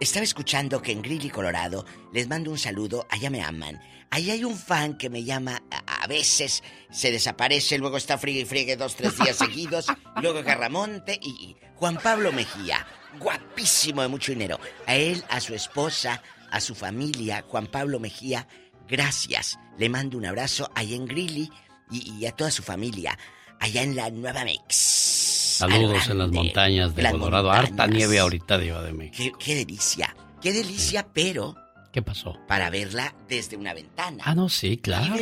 estaba 0.00 0.24
escuchando 0.24 0.80
que 0.80 0.92
en 0.92 1.02
Greeley, 1.02 1.28
Colorado, 1.28 1.84
les 2.12 2.28
mando 2.28 2.50
un 2.50 2.58
saludo, 2.58 3.06
allá 3.10 3.28
me 3.28 3.42
aman. 3.42 3.78
Ahí 4.10 4.30
hay 4.30 4.44
un 4.44 4.56
fan 4.56 4.96
que 4.96 5.10
me 5.10 5.24
llama 5.24 5.62
a, 5.70 6.06
veces, 6.06 6.62
se 6.90 7.12
desaparece, 7.12 7.76
luego 7.78 7.98
está 7.98 8.16
friegue 8.16 8.40
y 8.40 8.44
friegue 8.46 8.76
dos, 8.76 8.96
tres 8.96 9.18
días 9.18 9.36
seguidos, 9.38 9.86
luego 10.22 10.42
Garramonte 10.42 11.18
y, 11.22 11.56
Juan 11.74 11.98
Pablo 12.02 12.32
Mejía, 12.32 12.86
guapísimo 13.20 14.02
de 14.02 14.08
mucho 14.08 14.32
dinero. 14.32 14.58
A 14.86 14.96
él, 14.96 15.22
a 15.28 15.40
su 15.40 15.54
esposa, 15.54 16.22
a 16.50 16.60
su 16.60 16.74
familia, 16.74 17.44
Juan 17.46 17.66
Pablo 17.66 18.00
Mejía, 18.00 18.48
gracias. 18.88 19.58
Le 19.76 19.88
mando 19.88 20.16
un 20.18 20.26
abrazo 20.26 20.70
ahí 20.74 20.94
en 20.94 21.06
Greeley 21.06 21.50
y, 21.90 22.24
a 22.26 22.32
toda 22.32 22.50
su 22.50 22.62
familia, 22.62 23.16
allá 23.60 23.82
en 23.82 23.94
la 23.94 24.10
Nueva 24.10 24.44
Mex. 24.44 24.74
Saludos 24.74 26.08
en 26.08 26.18
las 26.18 26.30
montañas 26.30 26.94
de 26.94 27.10
Colorado. 27.10 27.50
Harta 27.50 27.86
nieve 27.86 28.18
ahorita, 28.18 28.58
Diva 28.58 28.82
de 28.82 28.92
México. 28.92 29.38
Qué, 29.38 29.44
qué 29.44 29.54
delicia, 29.56 30.16
qué 30.40 30.52
delicia, 30.52 31.06
pero 31.12 31.54
¿Qué 31.92 32.02
pasó? 32.02 32.38
Para 32.46 32.70
verla 32.70 33.14
desde 33.28 33.56
una 33.56 33.74
ventana. 33.74 34.22
Ah, 34.26 34.34
no, 34.34 34.48
sí, 34.48 34.76
claro. 34.76 35.16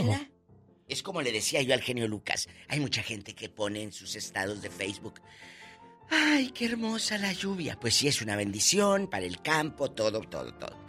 Es 0.89 1.03
como 1.03 1.23
le 1.23 1.33
decía 1.33 1.63
yo 1.63 1.75
al 1.75 1.81
genio 1.81 2.07
Lucas. 2.07 2.49
Hay 2.69 2.81
mucha 2.81 3.03
gente 3.03 3.35
que 3.35 3.49
pone 3.49 3.83
en 3.83 3.93
sus 3.93 4.15
estados 4.17 4.63
de 4.63 4.71
Facebook. 4.71 5.21
¡Ay, 6.11 6.51
qué 6.51 6.67
hermosa 6.67 7.19
la 7.19 7.33
lluvia! 7.33 7.79
Pues 7.81 7.95
sí, 7.95 8.07
es 8.07 8.23
una 8.23 8.37
bendición 8.37 9.09
para 9.09 9.27
el 9.27 9.43
campo, 9.43 9.91
todo, 9.91 10.21
todo, 10.21 10.55
todo. 10.55 10.87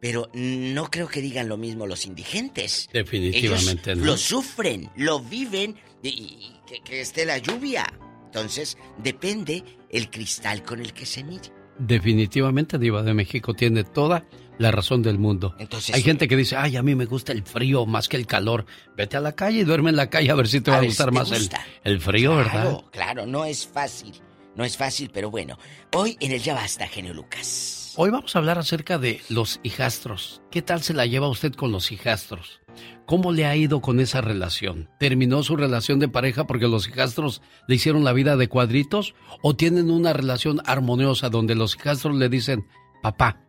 Pero 0.00 0.30
no 0.34 0.90
creo 0.90 1.08
que 1.08 1.20
digan 1.20 1.48
lo 1.48 1.56
mismo 1.56 1.86
los 1.86 2.06
indigentes. 2.06 2.88
Definitivamente 2.92 3.94
no. 3.94 4.04
Lo 4.04 4.16
sufren, 4.16 4.90
lo 4.96 5.20
viven 5.20 5.76
y, 6.02 6.52
que, 6.66 6.80
que 6.82 7.00
esté 7.00 7.24
la 7.24 7.38
lluvia. 7.38 7.86
Entonces, 8.26 8.76
depende 8.98 9.62
el 9.90 10.10
cristal 10.10 10.62
con 10.62 10.80
el 10.80 10.92
que 10.92 11.06
se 11.06 11.24
mire. 11.24 11.52
Definitivamente 11.78 12.78
Diva 12.78 13.02
de 13.02 13.14
México 13.14 13.54
tiene 13.54 13.84
toda 13.84 14.26
la 14.58 14.70
razón 14.70 15.02
del 15.02 15.18
mundo. 15.18 15.54
Hay 15.92 16.02
gente 16.02 16.28
que 16.28 16.36
dice, 16.36 16.56
ay, 16.56 16.76
a 16.76 16.82
mí 16.82 16.94
me 16.94 17.06
gusta 17.06 17.32
el 17.32 17.42
frío 17.42 17.86
más 17.86 18.08
que 18.08 18.16
el 18.16 18.26
calor. 18.26 18.66
Vete 18.96 19.16
a 19.16 19.20
la 19.20 19.32
calle 19.32 19.60
y 19.60 19.64
duerme 19.64 19.90
en 19.90 19.96
la 19.96 20.10
calle 20.10 20.30
a 20.30 20.34
ver 20.34 20.48
si 20.48 20.60
te 20.60 20.70
va 20.70 20.78
a 20.78 20.82
gustar 20.82 21.12
más 21.12 21.30
el, 21.32 21.48
el, 21.84 22.00
frío, 22.00 22.36
¿verdad? 22.36 22.82
Claro, 22.90 23.26
no 23.26 23.44
es 23.44 23.66
fácil. 23.66 24.14
No 24.56 24.64
es 24.64 24.76
fácil, 24.76 25.10
pero 25.12 25.30
bueno. 25.30 25.58
Hoy 25.92 26.16
en 26.20 26.32
el 26.32 26.40
Ya 26.40 26.54
Basta, 26.54 26.86
genio 26.86 27.12
Lucas. 27.12 27.92
Hoy 27.96 28.10
vamos 28.10 28.34
a 28.34 28.38
hablar 28.40 28.58
acerca 28.58 28.98
de 28.98 29.20
los 29.28 29.60
hijastros. 29.62 30.42
¿Qué 30.50 30.62
tal 30.62 30.82
se 30.82 30.94
la 30.94 31.06
lleva 31.06 31.28
usted 31.28 31.52
con 31.52 31.70
los 31.70 31.92
hijastros? 31.92 32.60
¿Cómo 33.06 33.32
le 33.32 33.46
ha 33.46 33.54
ido 33.54 33.80
con 33.80 34.00
esa 34.00 34.20
relación? 34.20 34.88
¿Terminó 34.98 35.42
su 35.42 35.56
relación 35.56 36.00
de 36.00 36.08
pareja 36.08 36.46
porque 36.46 36.66
los 36.66 36.88
hijastros 36.88 37.42
le 37.68 37.76
hicieron 37.76 38.02
la 38.02 38.12
vida 38.12 38.36
de 38.36 38.48
cuadritos? 38.48 39.14
¿O 39.42 39.54
tienen 39.54 39.90
una 39.90 40.12
relación 40.12 40.60
armoniosa 40.64 41.28
donde 41.28 41.54
los 41.54 41.76
hijastros 41.76 42.16
le 42.16 42.28
dicen, 42.28 42.66
papá, 43.02 43.44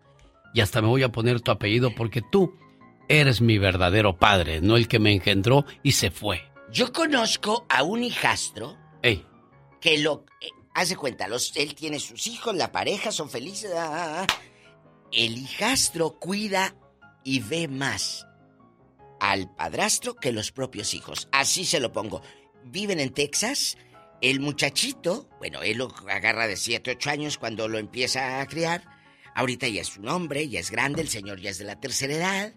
y 0.56 0.62
hasta 0.62 0.82
me 0.82 0.88
voy 0.88 1.04
a 1.04 1.12
poner 1.12 1.42
tu 1.42 1.52
apellido 1.52 1.94
porque 1.94 2.24
tú 2.24 2.58
eres 3.10 3.42
mi 3.42 3.60
verdadero 3.60 4.18
padre, 4.18 4.62
no 4.62 4.78
el 4.78 4.88
que 4.88 5.00
me 5.00 5.12
engendró 5.12 5.66
y 5.84 5.92
se 5.92 6.10
fue? 6.10 6.42
Yo 6.72 6.92
conozco 6.94 7.66
a 7.70 7.84
un 7.84 8.04
hijastro 8.04 8.78
Ey, 9.04 9.24
que 9.82 9.98
lo... 10.00 10.26
eh, 10.42 10.48
haz 10.74 10.90
de 10.90 10.96
cuenta, 10.96 11.28
los, 11.28 11.56
él 11.58 11.76
tiene 11.76 12.00
sus 12.00 12.26
hijos, 12.28 12.56
la 12.56 12.72
pareja, 12.72 13.12
son 13.12 13.30
felices. 13.30 13.72
ah, 13.76 13.92
ah, 13.92 14.26
ah. 14.28 14.34
El 15.12 15.38
hijastro 15.38 16.18
cuida 16.20 16.74
y 17.24 17.40
ve 17.42 17.68
más 17.68 18.26
al 19.20 19.54
padrastro 19.56 20.16
que 20.16 20.32
los 20.32 20.52
propios 20.52 20.94
hijos. 20.94 21.28
Así 21.32 21.66
se 21.66 21.80
lo 21.80 21.92
pongo. 21.92 22.22
Viven 22.64 23.00
en 23.00 23.14
Texas. 23.14 23.78
El 24.22 24.40
muchachito, 24.40 25.30
bueno, 25.38 25.62
él 25.62 25.78
lo 25.78 25.94
agarra 26.10 26.48
de 26.48 26.56
7, 26.56 26.92
8 26.92 27.10
años 27.10 27.38
cuando 27.38 27.68
lo 27.68 27.78
empieza 27.78 28.40
a 28.40 28.46
criar. 28.48 28.95
Ahorita 29.36 29.68
ya 29.68 29.82
es 29.82 29.98
un 29.98 30.08
hombre, 30.08 30.48
ya 30.50 30.60
es 30.60 30.72
grande, 30.72 31.02
el 31.02 31.10
señor 31.10 31.40
ya 31.40 31.50
es 31.52 31.58
de 31.58 31.66
la 31.66 31.80
tercera 31.80 32.14
edad. 32.14 32.54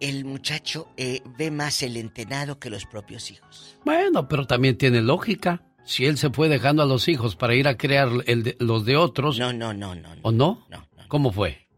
El 0.00 0.24
muchacho 0.24 0.88
eh, 0.96 1.20
ve 1.38 1.50
más 1.52 1.82
el 1.82 1.96
entenado 1.96 2.58
que 2.58 2.68
los 2.70 2.84
propios 2.86 3.30
hijos. 3.30 3.76
Bueno, 3.84 4.26
pero 4.28 4.46
también 4.46 4.76
tiene 4.76 5.00
lógica. 5.00 5.62
Si 5.84 6.04
él 6.06 6.18
se 6.18 6.30
fue 6.30 6.48
dejando 6.48 6.82
a 6.82 6.86
los 6.86 7.06
hijos 7.08 7.36
para 7.36 7.54
ir 7.54 7.68
a 7.68 7.76
crear 7.76 8.08
el 8.26 8.42
de- 8.42 8.56
los 8.58 8.84
de 8.84 8.96
otros. 8.96 9.38
No, 9.38 9.52
no, 9.52 9.72
no, 9.72 9.94
no. 9.94 10.08
¿O 10.22 10.32
no? 10.32 10.66
¿Cómo 11.08 11.30
fue? 11.32 11.68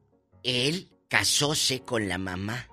Él 0.43 0.89
casóse 1.09 1.81
con 1.83 2.09
la 2.09 2.17
mamá. 2.19 2.67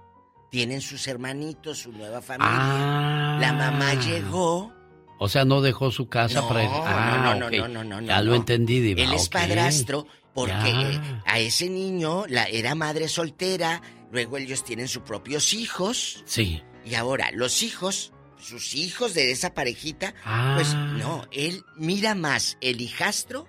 Tienen 0.49 0.81
sus 0.81 1.07
hermanitos, 1.07 1.79
su 1.79 1.91
nueva 1.93 2.21
familia. 2.21 2.49
Ah. 2.53 3.37
La 3.41 3.53
mamá 3.53 3.93
llegó. 3.95 4.73
O 5.19 5.29
sea, 5.29 5.45
no 5.45 5.61
dejó 5.61 5.91
su 5.91 6.07
casa 6.09 6.41
No, 6.41 6.47
para. 6.49 6.61
Ah, 6.65 7.35
no, 7.35 7.39
no, 7.39 7.45
ok. 7.47 7.53
no, 7.53 7.67
no, 7.67 7.83
no, 7.83 8.01
Ya 8.01 8.17
no, 8.17 8.23
lo 8.23 8.29
no. 8.31 8.35
entendí, 8.37 8.79
Diva. 8.79 9.01
Él 9.01 9.13
es 9.13 9.29
padrastro 9.29 10.07
porque 10.33 10.53
Ya. 10.53 11.23
a 11.25 11.39
ese 11.39 11.69
niño 11.69 12.25
la, 12.27 12.45
era 12.45 12.75
madre 12.75 13.07
soltera. 13.07 13.81
Luego 14.11 14.37
ellos 14.37 14.63
tienen 14.63 14.87
sus 14.87 15.03
propios 15.03 15.53
hijos. 15.53 16.23
Sí. 16.25 16.61
Y 16.85 16.95
ahora, 16.95 17.31
los 17.31 17.63
hijos, 17.63 18.11
sus 18.39 18.75
hijos 18.75 19.13
de 19.13 19.31
esa 19.31 19.53
parejita, 19.53 20.13
Ah. 20.25 20.53
pues 20.57 20.73
no, 20.73 21.25
él 21.31 21.63
mira 21.77 22.15
más 22.15 22.57
el 22.61 22.81
hijastro, 22.81 23.47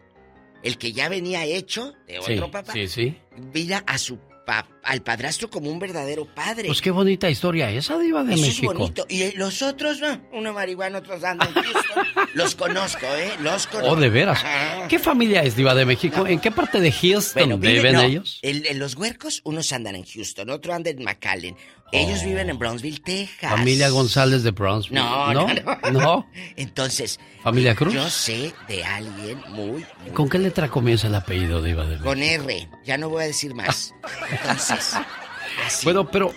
el 0.62 0.78
que 0.78 0.92
ya 0.92 1.08
venía 1.08 1.44
hecho 1.44 1.94
de 2.06 2.20
Sí, 2.24 2.32
otro 2.34 2.50
papá, 2.50 2.72
sí, 2.74 2.86
sí. 2.88 3.16
mira 3.52 3.82
a 3.86 3.98
su 3.98 4.18
pa- 4.60 4.68
al 4.82 5.00
padrastro 5.02 5.48
como 5.48 5.70
un 5.70 5.78
verdadero 5.78 6.26
padre. 6.26 6.66
Pues 6.66 6.82
qué 6.82 6.90
bonita 6.90 7.30
historia 7.30 7.70
esa, 7.70 7.96
Diva 7.98 8.22
de 8.24 8.34
Eso 8.34 8.42
México. 8.46 8.72
es 8.72 8.78
bonito. 8.78 9.06
Y 9.08 9.32
los 9.36 9.62
otros, 9.62 10.00
no, 10.00 10.20
uno 10.32 10.52
marihuana, 10.52 10.98
otros 10.98 11.22
andan 11.24 11.48
en 11.48 11.62
Houston. 11.62 12.06
los 12.34 12.54
conozco, 12.54 13.06
¿eh? 13.06 13.32
Los 13.40 13.66
conozco. 13.66 13.92
Oh, 13.92 13.96
de 13.96 14.10
veras. 14.10 14.44
¿Qué 14.88 14.98
familia 14.98 15.42
es 15.42 15.56
Diva 15.56 15.74
de 15.74 15.86
México? 15.86 16.26
¿En 16.26 16.38
qué 16.40 16.50
parte 16.50 16.80
de 16.80 16.92
Houston 16.92 17.42
Bueno, 17.44 17.58
vive- 17.58 17.74
viven 17.74 17.92
no, 17.94 18.02
ellos? 18.02 18.38
el- 18.42 18.66
el- 18.66 18.78
los 18.78 18.94
huercos, 18.96 19.40
unos 19.44 19.72
andan 19.72 19.94
en 19.94 20.04
Houston, 20.04 20.50
otro 20.50 20.74
anda 20.74 20.90
en 20.90 21.02
McAllen. 21.02 21.56
Ellos 21.92 22.24
viven 22.24 22.48
en 22.48 22.58
Brownsville, 22.58 23.00
Texas. 23.02 23.50
Familia 23.50 23.90
González 23.90 24.42
de 24.42 24.50
Brownsville. 24.50 24.94
No, 24.94 25.32
no, 25.34 25.46
no. 25.92 26.26
Entonces, 26.56 27.20
¿Familia 27.42 27.74
Cruz? 27.74 27.92
yo 27.92 28.08
sé 28.08 28.54
de 28.66 28.82
alguien 28.82 29.42
muy, 29.50 29.84
¿Con 30.14 30.28
qué 30.28 30.38
letra 30.38 30.68
comienza 30.68 31.06
el 31.08 31.14
apellido 31.14 31.60
de 31.60 31.74
México? 31.74 32.04
Con 32.04 32.22
R, 32.22 32.68
ya 32.84 32.96
no 32.96 33.10
voy 33.10 33.24
a 33.24 33.26
decir 33.26 33.54
más. 33.54 33.94
Entonces, 34.30 34.96
Bueno, 35.84 36.10
pero, 36.10 36.32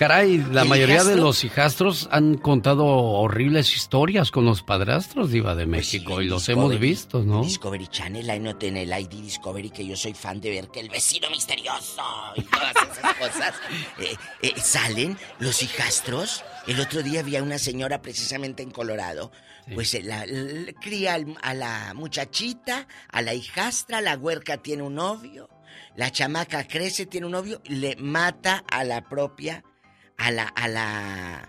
caray, 0.00 0.38
la 0.50 0.62
¿El 0.62 0.68
mayoría 0.70 1.04
de 1.04 1.14
los 1.16 1.44
hijastros 1.44 2.08
han 2.10 2.38
contado 2.38 2.86
horribles 2.86 3.76
historias 3.76 4.30
con 4.30 4.46
los 4.46 4.62
padrastros, 4.62 5.30
Diva 5.30 5.54
de 5.54 5.66
Pues 5.66 5.76
México, 5.76 6.22
y 6.22 6.26
los 6.26 6.48
hemos 6.48 6.78
visto, 6.80 7.22
¿no? 7.22 7.42
Discovery 7.42 7.86
Channel, 7.86 8.30
ahí 8.30 8.40
no 8.40 8.56
tiene 8.56 8.84
el 8.84 8.98
ID 8.98 9.20
Discovery, 9.22 9.68
que 9.68 9.86
yo 9.86 9.94
soy 9.96 10.14
fan 10.14 10.40
de 10.40 10.48
ver 10.48 10.68
que 10.68 10.80
el 10.80 10.88
vecino 10.88 11.28
misterioso 11.28 12.02
y 12.34 12.40
todas 12.44 12.72
esas 12.76 13.14
cosas 13.18 13.54
eh, 13.98 14.16
eh, 14.40 14.52
salen 14.56 15.18
los 15.38 15.62
hijastros. 15.62 16.44
El 16.66 16.80
otro 16.80 17.02
día 17.02 17.20
había 17.20 17.42
una 17.42 17.58
señora 17.58 18.00
precisamente 18.00 18.62
en 18.62 18.70
Colorado, 18.70 19.30
pues 19.74 19.92
eh, 19.92 20.02
la, 20.02 20.24
la- 20.24 20.72
cría 20.80 21.18
a 21.42 21.52
la 21.52 21.92
muchachita, 21.94 22.88
a 23.12 23.20
la 23.20 23.34
hijastra, 23.34 24.00
la 24.00 24.16
huerca 24.16 24.56
tiene 24.56 24.82
un 24.82 24.94
novio, 24.94 25.50
la 25.94 26.10
chamaca 26.10 26.66
crece, 26.66 27.04
tiene 27.04 27.26
un 27.26 27.32
novio, 27.32 27.60
le 27.66 27.96
mata 27.96 28.64
a 28.70 28.82
la 28.84 29.06
propia, 29.06 29.62
a 30.20 30.30
la, 30.30 30.44
a 30.44 30.68
la, 30.68 31.48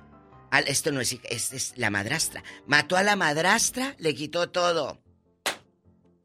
a- 0.51 0.59
esto 0.61 0.91
no 0.91 1.01
es 1.01 1.17
es, 1.29 1.53
es 1.53 1.73
la 1.75 1.89
madrastra. 1.89 2.43
Mató 2.67 2.95
a 2.97 3.03
la 3.03 3.15
madrastra, 3.15 3.95
le 3.99 4.15
quitó 4.15 4.49
todo. 4.49 4.99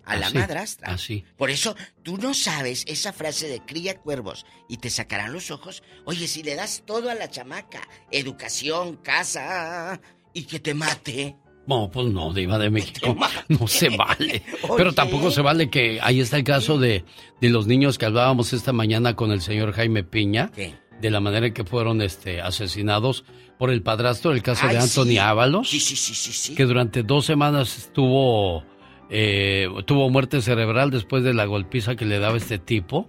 A 0.05 0.17
la 0.17 0.31
madrastra. 0.31 0.93
Así. 0.93 1.25
Por 1.37 1.51
eso, 1.51 1.75
tú 2.05 2.17
no 2.17 2.33
sabes 2.33 2.85
esa 2.87 3.13
frase 3.13 3.49
de 3.49 3.59
cría 3.61 3.99
cuervos 3.99 4.47
y 4.69 4.77
te 4.77 4.89
sacarán 4.89 5.33
los 5.33 5.51
ojos. 5.51 5.83
Oye, 6.05 6.29
si 6.29 6.45
le 6.45 6.55
das 6.55 6.85
todo 6.87 7.11
a 7.11 7.15
la 7.17 7.29
chamaca, 7.29 7.81
educación, 8.13 8.97
casa, 8.99 10.01
y 10.33 10.45
que 10.45 10.61
te 10.61 10.75
mate. 10.75 11.35
No, 11.67 11.91
pues 11.91 12.07
no, 12.07 12.33
Diva 12.33 12.57
de 12.59 12.71
México. 12.71 13.17
No 13.49 13.67
se 13.67 13.89
vale. 13.89 14.45
Pero 14.77 14.93
tampoco 14.95 15.33
se 15.33 15.41
vale 15.41 15.71
que 15.71 15.99
ahí 16.01 16.21
está 16.21 16.37
el 16.37 16.45
caso 16.45 16.79
de, 16.79 17.05
de 17.41 17.49
los 17.49 17.67
niños 17.67 17.99
que 17.99 18.07
hablábamos 18.07 18.53
esta 18.53 18.73
mañana 18.73 19.17
con 19.17 19.33
el 19.33 19.41
señor 19.43 19.73
Jaime 19.73 20.05
Piña. 20.05 20.53
De 21.01 21.11
la 21.11 21.21
manera 21.21 21.47
en 21.47 21.53
que 21.53 21.65
fueron 21.65 22.01
este, 22.01 22.41
asesinados 22.41 23.25
por 23.59 23.71
el 23.71 23.83
padrastro, 23.83 24.33
el 24.33 24.43
caso 24.43 24.67
de 24.67 24.79
Anthony 24.79 25.05
sí. 25.05 25.19
Ábalos. 25.19 25.71
Sí, 25.71 25.81
sí. 25.81 26.55
Que 26.55 26.65
durante 26.65 27.03
dos 27.03 27.27
semanas 27.27 27.77
estuvo, 27.77 28.65
eh, 29.11 29.69
tuvo 29.85 30.09
muerte 30.11 30.41
cerebral 30.41 30.91
después 30.91 31.23
de 31.23 31.35
la 31.35 31.45
golpiza 31.45 31.97
que 31.97 32.05
le 32.05 32.19
daba 32.19 32.37
este 32.37 32.59
tipo. 32.59 33.09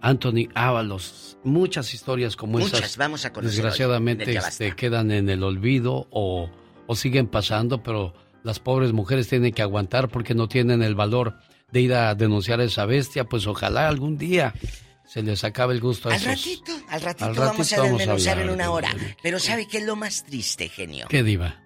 Anthony 0.00 0.48
Ábalos. 0.54 1.38
Muchas 1.42 1.92
historias 1.94 2.36
como 2.36 2.58
Muchas, 2.58 2.80
esas. 2.80 2.96
vamos 2.96 3.24
a 3.24 3.32
conocer 3.32 3.56
Desgraciadamente 3.56 4.36
este, 4.36 4.74
quedan 4.76 5.10
en 5.10 5.28
el 5.28 5.42
olvido 5.42 6.06
o, 6.10 6.50
o 6.86 6.94
siguen 6.94 7.26
pasando, 7.26 7.82
pero 7.82 8.14
las 8.42 8.60
pobres 8.60 8.92
mujeres 8.92 9.28
tienen 9.28 9.52
que 9.52 9.62
aguantar 9.62 10.08
porque 10.08 10.34
no 10.34 10.48
tienen 10.48 10.82
el 10.82 10.94
valor 10.94 11.38
de 11.72 11.80
ir 11.80 11.94
a 11.94 12.14
denunciar 12.14 12.60
a 12.60 12.64
esa 12.64 12.86
bestia. 12.86 13.24
Pues 13.24 13.46
ojalá 13.46 13.88
algún 13.88 14.16
día 14.18 14.54
se 15.06 15.22
les 15.22 15.44
acabe 15.44 15.74
el 15.74 15.80
gusto 15.80 16.08
a 16.08 16.12
Al 16.14 16.20
esos. 16.20 16.28
ratito, 16.36 16.72
al 16.88 17.00
ratito, 17.00 17.24
Al 17.24 17.36
ratito 17.36 17.40
vamos 17.52 17.72
a 17.72 17.82
desmenuzar 17.82 18.38
en 18.40 18.50
una 18.50 18.64
de- 18.64 18.68
hora. 18.70 18.94
Pero 19.22 19.38
¿sabe 19.38 19.66
qué 19.68 19.78
es 19.78 19.84
lo 19.84 19.96
más 19.96 20.24
triste, 20.24 20.68
genio? 20.68 21.06
¿Qué 21.08 21.22
diva? 21.22 21.62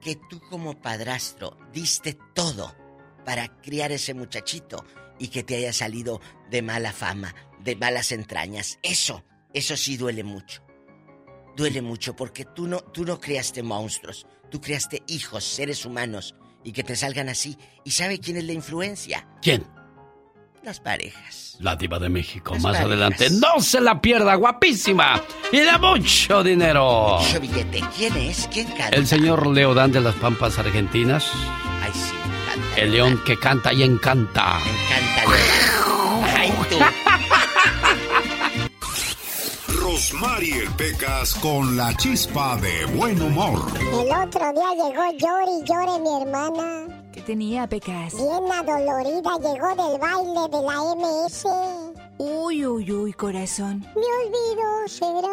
que 0.00 0.16
tú 0.28 0.38
como 0.50 0.82
padrastro 0.82 1.56
diste 1.72 2.18
todo 2.34 2.76
para 3.24 3.48
criar 3.62 3.90
ese 3.90 4.12
muchachito 4.12 4.84
y 5.18 5.28
que 5.28 5.42
te 5.42 5.56
haya 5.56 5.72
salido 5.72 6.20
de 6.50 6.60
mala 6.60 6.92
fama, 6.92 7.34
de 7.60 7.74
malas 7.74 8.12
entrañas. 8.12 8.78
Eso, 8.82 9.24
eso 9.54 9.78
sí 9.78 9.96
duele 9.96 10.22
mucho. 10.22 10.62
Duele 11.56 11.80
mucho 11.80 12.14
porque 12.14 12.44
tú 12.44 12.66
no, 12.66 12.80
tú 12.80 13.06
no 13.06 13.18
creaste 13.18 13.62
monstruos, 13.62 14.26
tú 14.50 14.60
creaste 14.60 15.02
hijos, 15.06 15.42
seres 15.42 15.86
humanos, 15.86 16.34
y 16.62 16.72
que 16.72 16.84
te 16.84 16.96
salgan 16.96 17.30
así. 17.30 17.56
¿Y 17.82 17.92
sabe 17.92 18.18
quién 18.20 18.36
es 18.36 18.44
la 18.44 18.52
influencia? 18.52 19.26
¿Quién? 19.40 19.64
Las 20.64 20.80
parejas. 20.80 21.56
La 21.60 21.76
diva 21.76 21.98
de 21.98 22.08
México. 22.08 22.54
Las 22.54 22.62
Más 22.62 22.72
parejas. 22.72 22.86
adelante. 22.90 23.28
No 23.30 23.60
se 23.60 23.80
la 23.80 24.00
pierda, 24.00 24.34
guapísima. 24.34 25.20
Y 25.52 25.58
de 25.58 25.78
mucho 25.78 26.42
dinero. 26.42 27.18
Mucho 27.20 27.38
billete. 27.40 27.82
¿Quién 27.96 28.16
es? 28.16 28.48
¿Quién 28.50 28.66
canta? 28.68 28.88
El 28.96 29.06
señor 29.06 29.46
Leodán 29.46 29.92
de 29.92 30.00
las 30.00 30.14
Pampas 30.14 30.58
Argentinas. 30.58 31.26
Ay, 31.82 31.92
sí, 31.92 32.14
me 32.26 32.34
encanta. 32.54 32.80
El 32.80 32.92
león 32.92 33.20
que 33.26 33.38
canta 33.38 33.72
y 33.74 33.82
encanta. 33.82 34.58
Canta, 34.88 35.30
Leodán. 35.30 36.38
Ay, 36.38 36.52
tú. 36.70 36.78
Rosmarie 39.80 40.68
Pecas 40.78 41.34
con 41.34 41.76
la 41.76 41.94
chispa 41.96 42.56
de 42.56 42.84
buen 42.86 43.20
humor. 43.20 43.66
El 43.78 44.10
otro 44.12 44.52
día 44.52 44.70
llegó 44.72 45.10
llore 45.18 45.52
y 45.60 45.64
llore 45.68 45.98
mi 46.00 46.22
hermana. 46.22 46.93
¿Qué 47.24 47.32
tenía, 47.32 47.66
Pecas? 47.66 48.12
Bien 48.16 48.52
adolorida, 48.52 49.38
llegó 49.38 49.68
del 49.68 49.98
baile 49.98 50.48
de 50.50 50.62
la 50.62 50.94
MS. 50.94 51.46
Uy, 52.18 52.66
uy, 52.66 52.92
uy, 52.92 53.12
corazón. 53.14 53.80
Me 53.96 54.02
olvidó 54.02 54.88
será 54.88 55.28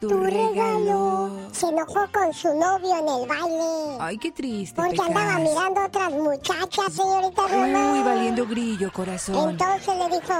Tu 0.00 0.08
tu, 0.08 0.18
regalo. 0.20 0.50
regalo. 0.50 1.30
Se 1.52 1.68
enojó 1.68 2.06
con 2.12 2.34
su 2.34 2.48
novio 2.48 2.98
en 2.98 3.08
el 3.08 3.26
baile. 3.26 3.96
Ay, 4.00 4.18
qué 4.18 4.32
triste, 4.32 4.76
Porque 4.76 4.90
Pecas. 4.92 5.06
andaba 5.08 5.38
mirando 5.38 5.80
a 5.80 5.86
otras 5.86 6.12
muchachas, 6.12 6.92
señorita 6.92 7.42
Román. 7.48 7.92
Uy, 7.94 8.02
valiendo 8.02 8.46
grillo, 8.46 8.92
corazón. 8.92 9.50
Entonces 9.50 9.96
le 9.96 10.04
dijo, 10.20 10.34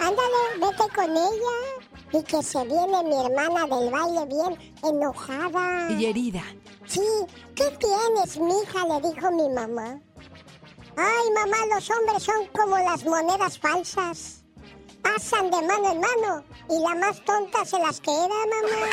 ándale, 0.00 0.60
vete 0.60 0.94
con 0.94 1.10
ella. 1.16 1.83
Y 2.16 2.22
que 2.22 2.40
se 2.44 2.62
viene 2.64 3.02
mi 3.02 3.16
hermana 3.16 3.66
del 3.66 3.90
baile 3.90 4.24
bien 4.26 4.74
enojada. 4.84 5.90
Y 5.90 6.06
herida. 6.06 6.44
Sí, 6.86 7.02
¿qué 7.56 7.64
tienes, 7.80 8.38
mija? 8.38 8.86
Le 8.86 9.08
dijo 9.08 9.30
mi 9.32 9.48
mamá. 9.48 10.00
Ay, 10.96 11.30
mamá, 11.34 11.56
los 11.74 11.90
hombres 11.90 12.22
son 12.22 12.46
como 12.56 12.78
las 12.78 13.04
monedas 13.04 13.58
falsas. 13.58 14.44
pasan 15.02 15.50
de 15.50 15.60
mano 15.62 15.90
en 15.90 16.00
mano 16.00 16.44
y 16.70 16.78
la 16.80 16.94
más 16.94 17.22
tonta 17.24 17.64
se 17.64 17.78
las 17.80 18.00
queda, 18.00 18.28
mamá. 18.52 18.86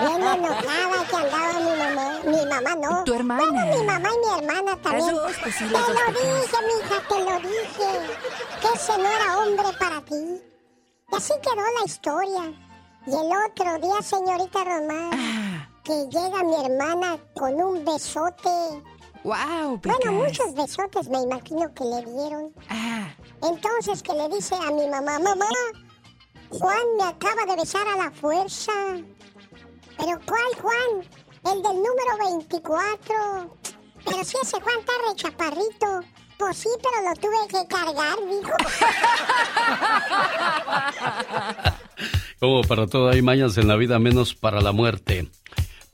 Bien 0.00 0.22
enojada 0.22 1.06
que 1.10 1.16
andaba 1.16 1.60
mi 1.60 1.76
mamá. 1.76 2.20
Mi 2.24 2.46
mamá 2.46 2.74
no. 2.74 3.04
Tu 3.04 3.12
hermana. 3.14 3.42
Bueno, 3.44 3.76
mi 3.76 3.84
mamá 3.84 4.08
y 4.08 4.18
mi 4.18 4.38
hermana 4.38 4.76
también. 4.82 5.14
Dos, 5.14 5.36
pues 5.42 5.54
sí, 5.54 5.64
te 5.66 5.70
lo 5.70 5.78
dije, 5.84 6.56
mija, 6.70 6.96
te 7.06 7.18
lo 7.22 7.38
dije. 7.38 7.88
Que 8.62 8.68
ese 8.74 8.96
no 8.96 9.08
era 9.10 9.38
hombre 9.38 9.66
para 9.78 10.00
ti. 10.00 10.53
Y 11.14 11.16
así 11.16 11.32
quedó 11.42 11.62
la 11.78 11.84
historia. 11.86 12.52
Y 13.06 13.10
el 13.10 13.30
otro 13.46 13.78
día, 13.78 14.02
señorita 14.02 14.64
Román, 14.64 15.10
Ah. 15.12 15.68
que 15.84 15.92
llega 16.08 16.42
mi 16.42 16.56
hermana 16.64 17.18
con 17.34 17.54
un 17.54 17.84
besote. 17.84 18.82
¡Wow! 19.22 19.80
Bueno, 19.84 20.12
muchos 20.12 20.52
besotes 20.54 21.08
me 21.08 21.20
imagino 21.22 21.72
que 21.72 21.84
le 21.84 22.02
dieron. 22.04 22.52
Ah. 22.68 23.14
Entonces 23.42 24.02
que 24.02 24.12
le 24.12 24.28
dice 24.28 24.56
a 24.56 24.72
mi 24.72 24.88
mamá, 24.88 25.20
mamá, 25.20 25.46
Juan 26.50 26.96
me 26.98 27.04
acaba 27.04 27.46
de 27.46 27.56
besar 27.62 27.86
a 27.86 27.96
la 27.96 28.10
fuerza. 28.10 28.72
¿Pero 29.96 30.20
cuál 30.26 30.60
Juan? 30.62 31.08
El 31.54 31.62
del 31.62 31.76
número 31.76 32.18
24. 32.38 33.56
Pero 34.04 34.24
si 34.24 34.36
ese 34.42 34.60
Juan 34.60 34.78
está 34.80 34.92
re 35.08 35.14
chaparrito. 35.14 36.00
Pues 36.38 36.56
sí, 36.56 36.68
pero 36.82 37.08
lo 37.08 37.14
tuve 37.16 37.48
que 37.48 37.66
cargar, 37.68 38.16
dijo. 38.28 38.52
Como 42.40 42.62
para 42.62 42.86
todo 42.86 43.08
hay 43.08 43.22
mañas 43.22 43.56
en 43.56 43.68
la 43.68 43.76
vida, 43.76 43.98
menos 43.98 44.34
para 44.34 44.60
la 44.60 44.72
muerte. 44.72 45.28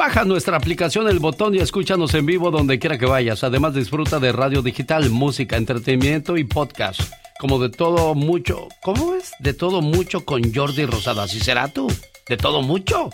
Baja 0.00 0.24
nuestra 0.24 0.56
aplicación 0.56 1.08
El 1.08 1.18
Botón 1.18 1.54
y 1.54 1.58
escúchanos 1.58 2.14
en 2.14 2.24
vivo 2.24 2.50
donde 2.50 2.78
quiera 2.78 2.96
que 2.96 3.04
vayas. 3.04 3.44
Además 3.44 3.74
disfruta 3.74 4.18
de 4.18 4.32
radio 4.32 4.62
digital, 4.62 5.10
música, 5.10 5.58
entretenimiento 5.58 6.38
y 6.38 6.44
podcast. 6.44 7.02
Como 7.38 7.58
de 7.58 7.68
todo 7.68 8.14
mucho. 8.14 8.68
¿Cómo 8.82 9.14
es? 9.14 9.32
De 9.40 9.52
todo 9.52 9.82
mucho 9.82 10.24
con 10.24 10.54
Jordi 10.54 10.86
Rosado. 10.86 11.20
¿Así 11.20 11.38
será 11.38 11.68
tú? 11.68 11.86
¿De 12.28 12.38
todo 12.38 12.62
mucho? 12.62 13.10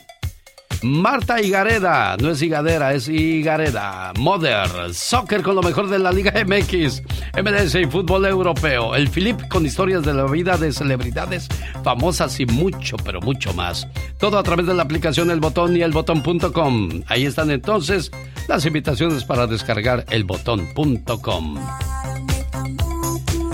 Marta 0.82 1.40
Higareda, 1.40 2.16
no 2.18 2.30
es 2.30 2.42
Higadera, 2.42 2.94
es 2.94 3.08
Higareda. 3.08 4.12
Mother, 4.18 4.94
soccer 4.94 5.42
con 5.42 5.56
lo 5.56 5.62
mejor 5.62 5.88
de 5.88 5.98
la 5.98 6.12
Liga 6.12 6.32
MX, 6.44 7.02
MLS 7.42 7.74
y 7.74 7.86
fútbol 7.86 8.26
europeo. 8.26 8.94
El 8.94 9.08
Philip 9.08 9.48
con 9.48 9.66
historias 9.66 10.02
de 10.02 10.14
la 10.14 10.24
vida 10.24 10.56
de 10.56 10.72
celebridades 10.72 11.48
famosas 11.82 12.38
y 12.40 12.46
mucho, 12.46 12.96
pero 12.98 13.20
mucho 13.20 13.52
más. 13.54 13.88
Todo 14.18 14.38
a 14.38 14.42
través 14.42 14.66
de 14.66 14.74
la 14.74 14.82
aplicación 14.82 15.30
El 15.30 15.40
Botón 15.40 15.76
y 15.76 15.82
elbotón.com. 15.82 17.02
Ahí 17.06 17.26
están 17.26 17.50
entonces 17.50 18.10
las 18.48 18.64
invitaciones 18.66 19.24
para 19.24 19.46
descargar 19.46 20.04
elbotón.com. 20.10 21.58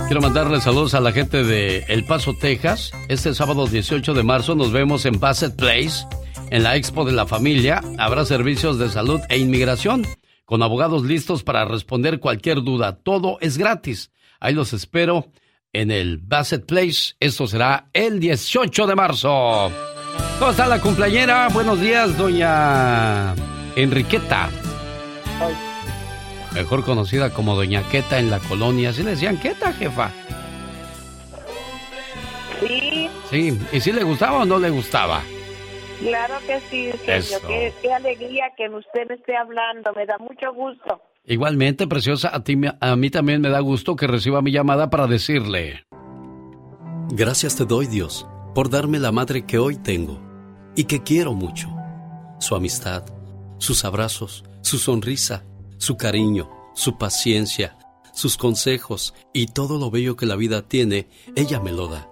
Quiero 0.06 0.20
mandarle 0.20 0.60
saludos 0.60 0.94
a 0.94 1.00
la 1.00 1.12
gente 1.12 1.42
de 1.42 1.84
El 1.88 2.04
Paso, 2.04 2.34
Texas. 2.34 2.92
Este 3.08 3.34
sábado 3.34 3.66
18 3.66 4.12
de 4.12 4.22
marzo 4.22 4.54
nos 4.54 4.70
vemos 4.70 5.06
en 5.06 5.18
Bassett 5.18 5.56
Place. 5.56 6.04
En 6.52 6.64
la 6.64 6.76
Expo 6.76 7.06
de 7.06 7.12
la 7.12 7.26
Familia 7.26 7.82
habrá 7.96 8.26
servicios 8.26 8.78
de 8.78 8.90
salud 8.90 9.22
e 9.30 9.38
inmigración 9.38 10.06
con 10.44 10.62
abogados 10.62 11.02
listos 11.02 11.42
para 11.44 11.64
responder 11.64 12.20
cualquier 12.20 12.62
duda. 12.62 12.98
Todo 13.02 13.38
es 13.40 13.56
gratis. 13.56 14.10
Ahí 14.38 14.52
los 14.52 14.74
espero 14.74 15.28
en 15.72 15.90
el 15.90 16.18
Bassett 16.18 16.66
Place. 16.66 17.14
Esto 17.20 17.46
será 17.46 17.88
el 17.94 18.20
18 18.20 18.86
de 18.86 18.94
marzo. 18.94 19.72
¿Cómo 20.38 20.50
está 20.50 20.66
la 20.66 20.78
cumpleañera? 20.78 21.48
Buenos 21.48 21.80
días, 21.80 22.18
doña 22.18 23.34
Enriqueta. 23.74 24.50
Mejor 26.52 26.84
conocida 26.84 27.30
como 27.30 27.56
Doña 27.56 27.82
Queta 27.88 28.18
en 28.18 28.28
la 28.28 28.40
colonia. 28.40 28.90
¿Así 28.90 29.02
le 29.02 29.12
decían 29.12 29.40
Queta, 29.40 29.72
jefa? 29.72 30.10
Sí, 32.60 33.08
Sí. 33.30 33.58
¿Y 33.72 33.80
si 33.80 33.90
le 33.90 34.04
gustaba 34.04 34.42
o 34.42 34.44
no 34.44 34.58
le 34.58 34.68
gustaba? 34.68 35.22
Claro 36.02 36.34
que 36.46 36.60
sí, 36.70 36.92
señor. 36.98 37.16
Eso. 37.18 37.46
Qué, 37.46 37.72
qué 37.82 37.92
alegría 37.92 38.44
que 38.56 38.68
usted 38.68 39.08
me 39.08 39.14
esté 39.14 39.36
hablando. 39.36 39.92
Me 39.94 40.06
da 40.06 40.18
mucho 40.18 40.52
gusto. 40.54 41.00
Igualmente, 41.24 41.86
preciosa, 41.86 42.34
a, 42.34 42.42
ti, 42.42 42.56
me- 42.56 42.74
a 42.80 42.96
mí 42.96 43.10
también 43.10 43.40
me 43.40 43.48
da 43.48 43.60
gusto 43.60 43.94
que 43.96 44.06
reciba 44.06 44.42
mi 44.42 44.50
llamada 44.52 44.90
para 44.90 45.06
decirle. 45.06 45.84
Gracias 47.10 47.56
te 47.56 47.64
doy, 47.64 47.86
Dios, 47.86 48.26
por 48.54 48.70
darme 48.70 48.98
la 48.98 49.12
madre 49.12 49.44
que 49.46 49.58
hoy 49.58 49.76
tengo 49.76 50.20
y 50.74 50.84
que 50.84 51.02
quiero 51.02 51.34
mucho. 51.34 51.68
Su 52.40 52.54
amistad, 52.56 53.04
sus 53.58 53.84
abrazos, 53.84 54.44
su 54.62 54.78
sonrisa, 54.78 55.44
su 55.78 55.96
cariño, 55.96 56.50
su 56.74 56.96
paciencia, 56.98 57.76
sus 58.12 58.36
consejos 58.36 59.14
y 59.32 59.46
todo 59.46 59.78
lo 59.78 59.90
bello 59.90 60.16
que 60.16 60.26
la 60.26 60.36
vida 60.36 60.62
tiene, 60.62 61.08
ella 61.36 61.60
me 61.60 61.72
lo 61.72 61.86
da. 61.88 62.08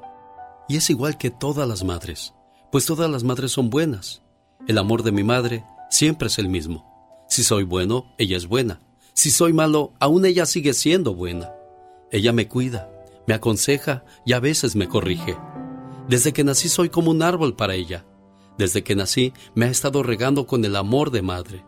Y 0.69 0.77
es 0.77 0.89
igual 0.91 1.19
que 1.19 1.31
todas 1.31 1.67
las 1.67 1.83
madres, 1.83 2.35
pues 2.71 2.87
todas 2.87 3.11
las 3.11 3.25
madres 3.25 3.53
son 3.53 3.71
buenas. 3.71 4.23
El 4.69 4.79
amor 4.79 5.03
de 5.03 5.13
mi 5.13 5.25
madre 5.25 5.65
siempre 5.91 6.29
es 6.29 6.39
el 6.39 6.49
mismo. 6.49 6.87
Si 7.29 7.43
soy 7.43 7.65
bueno, 7.65 8.15
ella 8.19 8.37
es 8.37 8.47
buena. 8.47 8.81
Si 9.13 9.31
soy 9.31 9.53
malo, 9.53 9.93
aún 9.99 10.25
ella 10.25 10.47
sigue 10.47 10.73
siendo 10.73 11.15
buena. 11.15 11.53
Ella 12.11 12.33
me 12.33 12.49
cuida, 12.49 12.91
me 13.27 13.35
aconseja 13.35 14.05
y 14.25 14.33
a 14.33 14.41
veces 14.41 14.77
me 14.77 14.89
corrige. 14.89 15.37
Desde 16.09 16.33
que 16.33 16.45
nací 16.45 16.69
soy 16.69 16.89
como 16.89 17.11
un 17.11 17.23
árbol 17.23 17.55
para 17.55 17.75
ella. 17.75 18.05
Desde 18.59 18.83
que 18.83 18.97
nací 18.97 19.33
me 19.55 19.67
ha 19.67 19.71
estado 19.71 20.03
regando 20.03 20.47
con 20.47 20.65
el 20.65 20.77
amor 20.77 21.11
de 21.11 21.23
madre. 21.23 21.65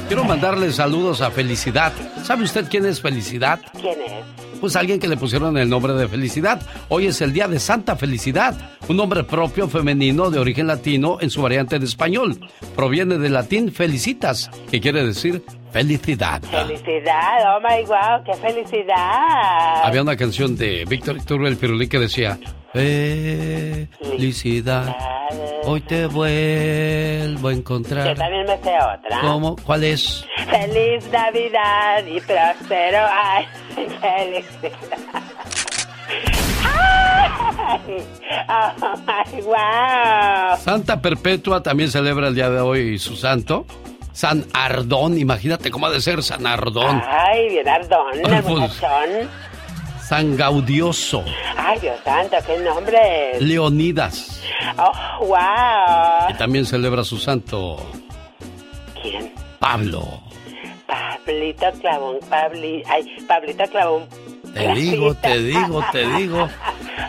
Quiero 0.10 0.24
mandarle 0.24 0.72
saludos 0.74 1.22
a 1.22 1.30
Felicidad. 1.30 1.94
¿Sabe 2.24 2.44
usted 2.44 2.66
quién 2.68 2.84
es 2.84 3.00
Felicidad? 3.00 3.60
¿Quién 3.80 4.02
es? 4.02 4.60
Pues 4.60 4.76
alguien 4.76 5.00
que 5.00 5.08
le 5.08 5.18
pusieron 5.18 5.56
el 5.56 5.70
nombre 5.70 5.94
de 5.94 6.08
Felicidad. 6.08 6.64
Hoy 6.88 7.06
es 7.06 7.22
el 7.22 7.32
día 7.32 7.48
de 7.48 7.60
Santa 7.60 7.96
Felicidad, 7.96 8.72
un 8.88 8.98
nombre 8.98 9.24
propio 9.24 9.68
femenino 9.70 10.32
de 10.32 10.40
origen 10.40 10.66
latino 10.66 11.20
en 11.22 11.30
su 11.30 11.44
variante 11.44 11.78
de 11.78 11.86
español. 11.86 12.40
Proviene 12.76 13.20
del 13.20 13.34
latín 13.34 13.72
felicitas, 13.72 14.50
que 14.72 14.82
quiere 14.82 15.06
decir 15.06 15.44
felicidad. 15.72 16.42
Felicidad, 16.44 17.56
oh 17.56 17.60
my 17.62 17.84
wow, 17.86 18.24
qué 18.26 18.34
felicidad. 18.34 19.86
Había 19.86 20.02
una 20.02 20.16
canción 20.16 20.56
de 20.56 20.86
Víctor 20.86 21.18
Iturbe 21.18 21.48
el 21.48 21.58
Pirulí 21.58 21.88
que 21.88 22.00
decía, 22.00 22.40
Felicidad. 24.00 24.96
Hoy 25.64 25.82
te 25.82 26.06
vuelvo 26.06 27.48
a 27.48 27.54
encontrar. 27.54 28.08
Yo 28.08 28.16
también 28.16 28.46
me 28.46 28.58
sé 28.58 28.76
otra. 28.76 29.22
¿Cómo? 29.22 29.56
¿Cuál 29.66 29.84
es? 29.86 30.24
Feliz 30.50 31.10
Navidad 31.12 32.06
y 32.06 32.20
próspero 32.22 33.00
año. 33.00 33.48
Felicidad. 34.00 34.74
¡Ay! 36.66 38.04
¡Ay, 38.48 39.42
wow! 39.42 40.58
Santa 40.60 41.02
Perpetua 41.02 41.64
también 41.64 41.90
celebra 41.90 42.28
el 42.28 42.36
día 42.36 42.50
de 42.50 42.60
hoy 42.60 43.00
su 43.00 43.16
santo. 43.16 43.66
San 44.12 44.46
Ardón, 44.54 45.18
imagínate 45.18 45.72
cómo 45.72 45.86
ha 45.88 45.92
de 45.92 46.02
ser 46.02 46.24
San 46.24 46.46
Ardón. 46.46 47.02
Ay, 47.08 47.50
bien 47.50 47.68
ardón, 47.68 48.14
el 48.16 48.44
pues. 48.44 48.46
muchachón. 48.46 49.30
San 50.02 50.36
Gaudioso. 50.36 51.24
Ay, 51.56 51.80
Dios 51.80 52.00
santo, 52.04 52.38
qué 52.46 52.58
nombre. 52.58 53.34
es? 53.34 53.42
Leonidas. 53.44 54.42
Oh, 54.78 55.26
wow. 55.28 56.30
Y 56.30 56.34
también 56.34 56.66
celebra 56.66 57.04
su 57.04 57.20
santo 57.20 57.78
¿Quién? 59.02 59.32
Pablo. 59.60 60.24
Pablito 60.88 61.68
Clavón, 61.80 62.18
Pabli... 62.28 62.84
Ay, 62.90 63.06
Pablito 63.28 63.66
Clavón. 63.66 64.08
Te 64.54 64.74
digo, 64.74 65.14
te 65.16 65.38
digo, 65.40 65.84
te 65.92 66.08
digo. 66.16 66.48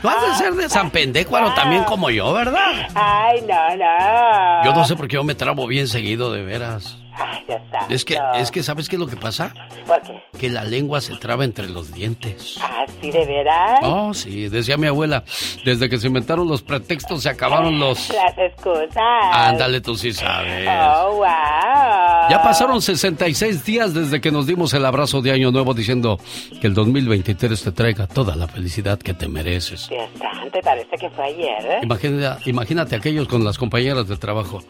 Tú 0.03 0.09
has 0.09 0.29
de 0.29 0.45
ser 0.45 0.55
de 0.55 0.69
San 0.69 0.91
Pendécuaro 0.91 1.53
también 1.55 1.85
como 1.85 2.11
yo, 2.11 2.33
¿verdad? 2.33 2.89
Ay, 2.95 3.43
no, 3.43 3.77
no. 3.77 4.65
Yo 4.65 4.73
no 4.75 4.85
sé 4.85 4.97
por 4.97 5.09
qué 5.09 5.15
yo 5.15 5.25
me 5.25 5.35
trabo 5.35 5.67
bien 5.67 5.89
seguido, 5.89 6.33
de 6.33 6.43
veras. 6.43 6.97
Ay, 7.21 7.45
Dios 7.47 7.61
santo. 7.71 7.95
Es 7.95 8.05
que, 8.05 8.19
es 8.37 8.51
que, 8.51 8.63
¿sabes 8.63 8.89
qué 8.89 8.97
es 8.97 9.01
lo 9.01 9.07
que 9.07 9.17
pasa? 9.17 9.53
¿Por 9.87 10.01
qué? 10.03 10.23
Que 10.39 10.49
la 10.49 10.65
lengua 10.65 11.01
se 11.01 11.17
traba 11.17 11.45
entre 11.45 11.69
los 11.69 11.93
dientes. 11.93 12.59
¿Así 12.63 13.11
de 13.11 13.27
veras? 13.27 13.81
Oh, 13.83 14.15
sí, 14.15 14.49
decía 14.49 14.77
mi 14.77 14.87
abuela, 14.87 15.25
desde 15.65 15.89
que 15.89 15.99
se 15.99 16.07
inventaron 16.07 16.49
los 16.49 16.63
pretextos 16.63 17.23
se 17.23 17.29
acabaron 17.29 17.79
los... 17.79 18.09
Las 18.11 18.37
excusas. 18.39 18.97
Ándale, 19.33 19.81
tú 19.81 19.95
sí 19.95 20.13
sabes. 20.13 20.69
Oh, 20.69 21.17
wow. 21.17 22.31
Ya 22.31 22.41
pasaron 22.43 22.81
66 22.81 23.65
días 23.65 23.95
desde 23.95 24.21
que 24.21 24.31
nos 24.31 24.47
dimos 24.47 24.73
el 24.75 24.85
abrazo 24.85 25.21
de 25.21 25.33
Año 25.33 25.51
Nuevo 25.51 25.75
diciendo 25.75 26.19
que 26.61 26.67
el 26.67 26.75
2023 26.75 27.63
te 27.63 27.73
traiga 27.73 28.07
toda 28.07 28.37
la 28.37 28.47
felicidad 28.49 28.99
que 28.99 29.15
te 29.15 29.29
mereces. 29.29 29.89
Dios 29.89 30.09
santo, 30.19 30.59
parece 30.63 30.97
que 30.97 31.11
fue 31.11 31.25
ayer, 31.25 31.67
¿eh? 31.67 31.81
Imagina, 31.83 32.39
imagínate 32.47 32.97
aquellos 32.97 33.29
con 33.29 33.45
las 33.45 33.59
compañeras 33.59 34.09
de 34.09 34.17
trabajo. 34.17 34.63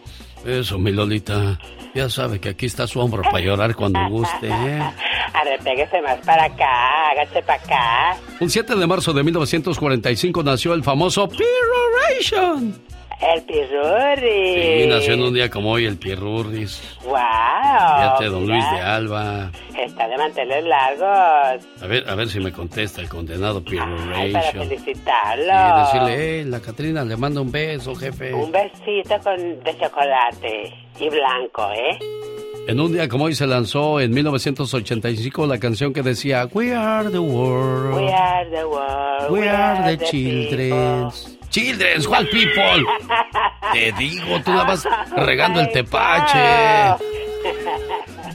Eso, 0.44 0.78
mi 0.78 0.92
Lolita. 0.92 1.58
Ya 1.94 2.08
sabe 2.08 2.40
que 2.40 2.50
aquí 2.50 2.66
está 2.66 2.86
su 2.86 3.00
hombro 3.00 3.22
para 3.22 3.40
llorar 3.40 3.74
cuando 3.74 4.00
guste. 4.08 4.48
¿eh? 4.48 4.80
A 5.32 5.44
ver, 5.44 6.02
más 6.02 6.18
para 6.26 6.44
acá, 6.44 7.10
hágase 7.10 7.42
para 7.42 7.62
acá. 7.62 8.16
Un 8.40 8.50
7 8.50 8.74
de 8.74 8.86
marzo 8.86 9.12
de 9.12 9.22
1945 9.22 10.42
nació 10.42 10.74
el 10.74 10.82
famoso 10.82 11.28
Piroration. 11.28 12.89
El 13.20 13.42
pirurri. 13.42 14.82
Sí, 14.82 14.86
nació 14.88 15.14
en 15.14 15.22
un 15.22 15.34
día 15.34 15.51
como 15.51 15.72
hoy 15.72 15.84
el 15.84 15.98
Pirurris. 15.98 16.82
Wow. 17.05 17.12
Fíjate, 17.12 18.24
don 18.26 18.44
mira, 18.44 18.55
Luis 18.55 18.70
de 18.72 18.80
Alba. 18.80 19.51
Está 19.78 20.09
de 20.09 20.16
mantener 20.16 20.64
largos. 20.64 21.66
A 21.82 21.86
ver, 21.86 22.09
a 22.09 22.14
ver 22.14 22.28
si 22.28 22.40
me 22.40 22.51
contesta 22.51 23.02
el 23.02 23.10
condenado 23.10 23.62
Ay, 24.14 24.32
para 24.32 24.52
felicitarlo. 24.52 25.44
Y 25.44 25.80
decirle, 25.80 26.40
eh, 26.40 26.44
la 26.47 26.60
Catrina 26.60 27.05
le 27.05 27.16
manda 27.18 27.42
un 27.42 27.52
beso, 27.52 27.94
jefe. 27.94 28.32
Un 28.32 28.51
besito 28.51 29.18
con, 29.22 29.36
de 29.64 29.78
chocolate 29.78 30.72
y 30.98 31.09
blanco, 31.10 31.68
¿eh? 31.72 31.98
En 32.68 32.80
un 32.80 32.92
día 32.92 33.09
como 33.09 33.24
hoy 33.24 33.34
se 33.34 33.47
lanzó 33.47 34.01
en 34.01 34.12
1985 34.12 35.47
la 35.47 35.59
canción 35.59 35.92
que 35.92 36.02
decía 36.02 36.48
We 36.52 36.74
are 36.74 37.10
the 37.10 37.18
world. 37.18 37.97
We 37.97 38.12
are 38.12 38.51
the 38.51 38.64
world. 38.64 39.30
We 39.30 39.48
are 39.48 39.97
the 39.97 40.05
children. 40.06 41.39
Children, 41.51 42.05
¿cuál 42.05 42.28
people? 42.28 42.85
Te 43.72 43.93
digo, 43.98 44.40
tú 44.44 44.52
la 44.52 44.64
vas 44.64 44.86
regando 45.16 45.60
el 45.60 45.70
tepache. 45.72 46.39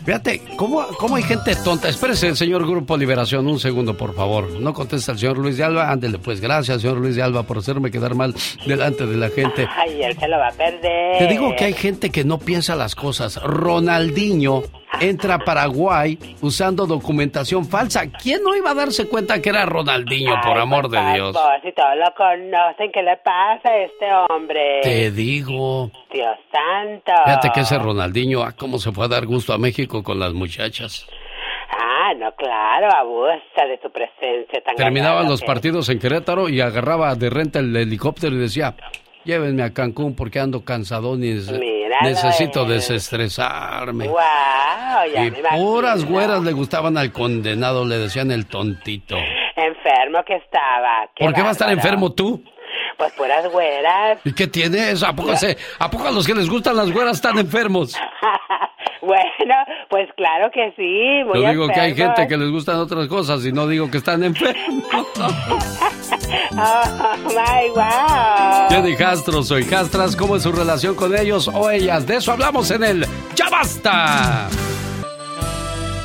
Fíjate, 0.05 0.41
¿cómo, 0.55 0.85
¿cómo 0.99 1.15
hay 1.15 1.23
gente 1.23 1.55
tonta? 1.55 1.89
Espérese, 1.89 2.35
señor 2.35 2.67
Grupo 2.67 2.95
Liberación, 2.95 3.47
un 3.47 3.59
segundo, 3.59 3.97
por 3.97 4.13
favor. 4.13 4.51
No 4.59 4.71
contesta 4.73 5.13
el 5.13 5.17
señor 5.17 5.39
Luis 5.39 5.57
de 5.57 5.63
Alba. 5.63 5.89
Ándele, 5.89 6.19
pues, 6.19 6.41
gracias, 6.41 6.81
señor 6.81 6.97
Luis 6.97 7.15
de 7.15 7.23
Alba, 7.23 7.43
por 7.43 7.57
hacerme 7.57 7.89
quedar 7.89 8.13
mal 8.13 8.35
delante 8.67 9.07
de 9.07 9.17
la 9.17 9.29
gente. 9.29 9.67
Ay, 9.75 10.03
él 10.03 10.15
se 10.19 10.27
lo 10.27 10.37
va 10.37 10.49
a 10.49 10.51
perder. 10.51 11.17
Te 11.17 11.27
digo 11.27 11.55
que 11.55 11.65
hay 11.65 11.73
gente 11.73 12.11
que 12.11 12.23
no 12.23 12.37
piensa 12.37 12.75
las 12.75 12.93
cosas. 12.93 13.41
Ronaldinho 13.41 14.63
entra 14.99 15.35
a 15.35 15.39
Paraguay 15.39 16.17
usando 16.41 16.85
documentación 16.85 17.65
falsa. 17.65 18.09
¿Quién 18.11 18.43
no 18.43 18.55
iba 18.55 18.71
a 18.71 18.73
darse 18.73 19.07
cuenta 19.07 19.41
que 19.41 19.49
era 19.49 19.65
Ronaldinho, 19.65 20.35
por 20.43 20.57
amor 20.57 20.89
de 20.89 20.99
Dios? 21.13 21.35
Si 21.63 21.71
todos 21.73 21.95
lo 21.97 22.13
conocen, 22.15 22.91
¿qué 22.93 23.01
le 23.01 23.17
pasa 23.17 23.69
a 23.69 23.77
este 23.77 24.05
hombre? 24.29 24.81
Te 24.83 25.11
digo. 25.11 25.91
Dios 26.11 26.37
santo. 26.51 27.11
Fíjate 27.25 27.51
que 27.53 27.59
ese 27.61 27.77
Ronaldinho, 27.77 28.43
ah, 28.43 28.53
cómo 28.57 28.79
se 28.79 28.91
fue 28.91 29.05
a 29.05 29.07
dar 29.09 29.25
gusto 29.25 29.53
a 29.53 29.57
México 29.57 30.03
con 30.03 30.19
las 30.19 30.33
muchachas. 30.33 31.07
Ah, 31.77 32.13
no, 32.17 32.31
claro, 32.35 32.87
abusa 32.95 33.65
de 33.67 33.79
su 33.81 33.89
presencia 33.91 34.61
tan 34.63 34.75
Terminaban 34.75 35.27
los 35.27 35.41
que- 35.41 35.47
partidos 35.47 35.89
en 35.89 35.99
Querétaro 35.99 36.47
y 36.49 36.61
agarraba 36.61 37.15
de 37.15 37.29
renta 37.29 37.59
el 37.59 37.75
helicóptero 37.75 38.35
y 38.35 38.39
decía, 38.39 38.75
llévenme 39.23 39.63
a 39.63 39.73
Cancún 39.73 40.15
porque 40.15 40.39
ando 40.39 40.63
cansado 40.63 41.15
y 41.15 41.19
nece- 41.19 41.57
Necesito 42.01 42.63
eh. 42.65 42.73
desestresarme. 42.73 44.07
Wow, 44.07 44.17
ya 45.13 45.25
Y 45.25 45.31
me 45.31 45.41
puras 45.57 46.05
güeras 46.05 46.43
le 46.43 46.51
gustaban 46.51 46.97
al 46.97 47.11
condenado, 47.11 47.85
le 47.85 47.97
decían 47.97 48.31
el 48.31 48.45
tontito. 48.47 49.17
Enfermo 49.55 50.23
que 50.25 50.35
estaba. 50.35 51.09
¿Por 51.17 51.33
qué 51.33 51.41
va 51.41 51.49
a 51.49 51.51
estar 51.51 51.71
enfermo 51.71 52.11
tú? 52.13 52.43
Pues 52.97 53.11
puras 53.13 53.49
güeras. 53.51 54.19
¿Y 54.23 54.33
qué 54.33 54.47
tienes? 54.47 55.03
¿A 55.03 55.13
poco, 55.13 55.35
se- 55.35 55.57
¿A 55.79 55.89
poco 55.89 56.07
a 56.07 56.11
los 56.11 56.25
que 56.25 56.33
les 56.33 56.49
gustan 56.49 56.75
las 56.77 56.91
güeras 56.91 57.17
están 57.17 57.37
enfermos? 57.37 57.95
Bueno, 59.01 59.55
pues 59.95 60.09
claro 60.17 60.51
que 60.53 60.73
sí. 60.75 61.23
Muy 61.25 61.41
Yo 61.41 61.49
digo 61.51 61.67
que 61.69 61.79
hay 61.79 61.95
gente 61.95 62.27
que 62.27 62.35
les 62.35 62.49
gustan 62.51 62.75
otras 62.79 63.07
cosas 63.07 63.45
y 63.45 63.53
no 63.53 63.65
digo 63.65 63.89
que 63.89 63.97
están 63.99 64.23
enfermos. 64.23 64.83
Oh, 66.57 67.17
my, 67.27 67.69
wow. 67.75 68.69
Jenny 68.69 68.95
Castro, 68.95 69.43
soy 69.43 69.65
Castras. 69.65 70.15
¿Cómo 70.15 70.35
es 70.37 70.43
su 70.43 70.51
relación 70.51 70.95
con 70.95 71.15
ellos 71.17 71.49
o 71.53 71.69
ellas? 71.69 72.05
De 72.07 72.15
eso 72.17 72.31
hablamos 72.31 72.71
en 72.71 72.83
el 72.83 73.05
¡Ya 73.35 73.49
basta! 73.49 74.47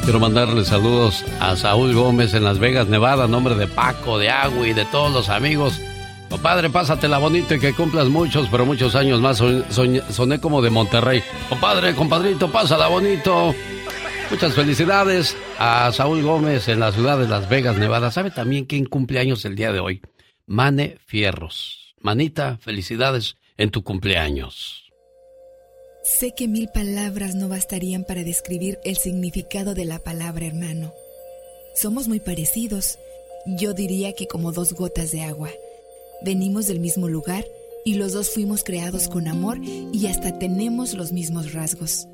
Quiero 0.04 0.18
mandarle 0.18 0.64
saludos 0.64 1.24
a 1.40 1.56
Saúl 1.56 1.94
Gómez 1.94 2.34
en 2.34 2.42
Las 2.44 2.58
Vegas, 2.58 2.88
Nevada, 2.88 3.26
en 3.26 3.30
nombre 3.30 3.54
de 3.54 3.66
Paco, 3.68 4.18
de 4.18 4.28
Agua 4.30 4.66
y 4.66 4.72
de 4.72 4.84
todos 4.86 5.12
los 5.12 5.28
amigos. 5.28 5.80
Compadre, 6.28 6.68
pásatela 6.70 7.18
bonito 7.18 7.54
y 7.54 7.60
que 7.60 7.72
cumplas 7.72 8.06
muchos, 8.08 8.48
pero 8.50 8.64
muchos 8.66 8.94
años 8.96 9.20
más. 9.20 9.38
Son- 9.38 9.64
soñ- 9.68 10.02
soné 10.10 10.40
como 10.40 10.62
de 10.62 10.70
Monterrey. 10.70 11.22
Compadre, 11.48 11.94
compadrito, 11.94 12.50
pásala 12.50 12.88
bonito. 12.88 13.54
Muchas 14.30 14.54
felicidades 14.54 15.36
a 15.58 15.90
Saúl 15.92 16.22
Gómez 16.22 16.68
en 16.68 16.78
la 16.78 16.92
ciudad 16.92 17.18
de 17.18 17.26
Las 17.26 17.48
Vegas, 17.48 17.76
Nevada. 17.78 18.12
¿Sabe 18.12 18.30
también 18.30 18.64
quién 18.64 18.84
cumple 18.84 19.18
años 19.18 19.44
el 19.44 19.56
día 19.56 19.72
de 19.72 19.80
hoy? 19.80 20.02
Mane 20.46 20.98
Fierros. 21.04 21.96
Manita, 21.98 22.56
felicidades 22.58 23.36
en 23.56 23.70
tu 23.70 23.82
cumpleaños. 23.82 24.92
Sé 26.04 26.32
que 26.36 26.46
mil 26.46 26.68
palabras 26.68 27.34
no 27.34 27.48
bastarían 27.48 28.04
para 28.04 28.22
describir 28.22 28.78
el 28.84 28.96
significado 28.96 29.74
de 29.74 29.84
la 29.84 29.98
palabra 29.98 30.46
hermano. 30.46 30.94
Somos 31.74 32.06
muy 32.06 32.20
parecidos. 32.20 33.00
Yo 33.46 33.74
diría 33.74 34.12
que 34.12 34.28
como 34.28 34.52
dos 34.52 34.74
gotas 34.74 35.10
de 35.10 35.22
agua. 35.22 35.50
Venimos 36.22 36.68
del 36.68 36.78
mismo 36.78 37.08
lugar 37.08 37.44
y 37.84 37.94
los 37.94 38.12
dos 38.12 38.30
fuimos 38.30 38.62
creados 38.62 39.08
con 39.08 39.26
amor 39.26 39.58
y 39.60 40.06
hasta 40.06 40.38
tenemos 40.38 40.94
los 40.94 41.10
mismos 41.10 41.52
rasgos. 41.52 42.06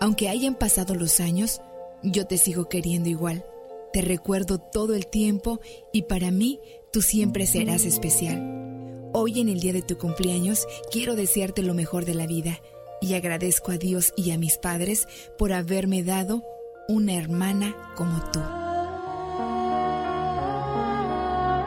Aunque 0.00 0.28
hayan 0.28 0.54
pasado 0.54 0.94
los 0.94 1.20
años, 1.20 1.60
yo 2.02 2.26
te 2.26 2.38
sigo 2.38 2.68
queriendo 2.68 3.08
igual. 3.08 3.44
Te 3.92 4.00
recuerdo 4.02 4.58
todo 4.58 4.94
el 4.94 5.06
tiempo 5.06 5.60
y 5.92 6.02
para 6.02 6.30
mí 6.30 6.60
tú 6.92 7.02
siempre 7.02 7.46
serás 7.46 7.84
especial. 7.84 9.10
Hoy 9.12 9.40
en 9.40 9.48
el 9.48 9.60
día 9.60 9.72
de 9.72 9.82
tu 9.82 9.96
cumpleaños 9.98 10.66
quiero 10.92 11.16
desearte 11.16 11.62
lo 11.62 11.74
mejor 11.74 12.04
de 12.04 12.14
la 12.14 12.26
vida 12.26 12.60
y 13.00 13.14
agradezco 13.14 13.72
a 13.72 13.78
Dios 13.78 14.12
y 14.16 14.30
a 14.30 14.38
mis 14.38 14.58
padres 14.58 15.08
por 15.36 15.52
haberme 15.52 16.02
dado 16.04 16.44
una 16.88 17.14
hermana 17.14 17.74
como 17.96 18.22
tú. 18.30 18.40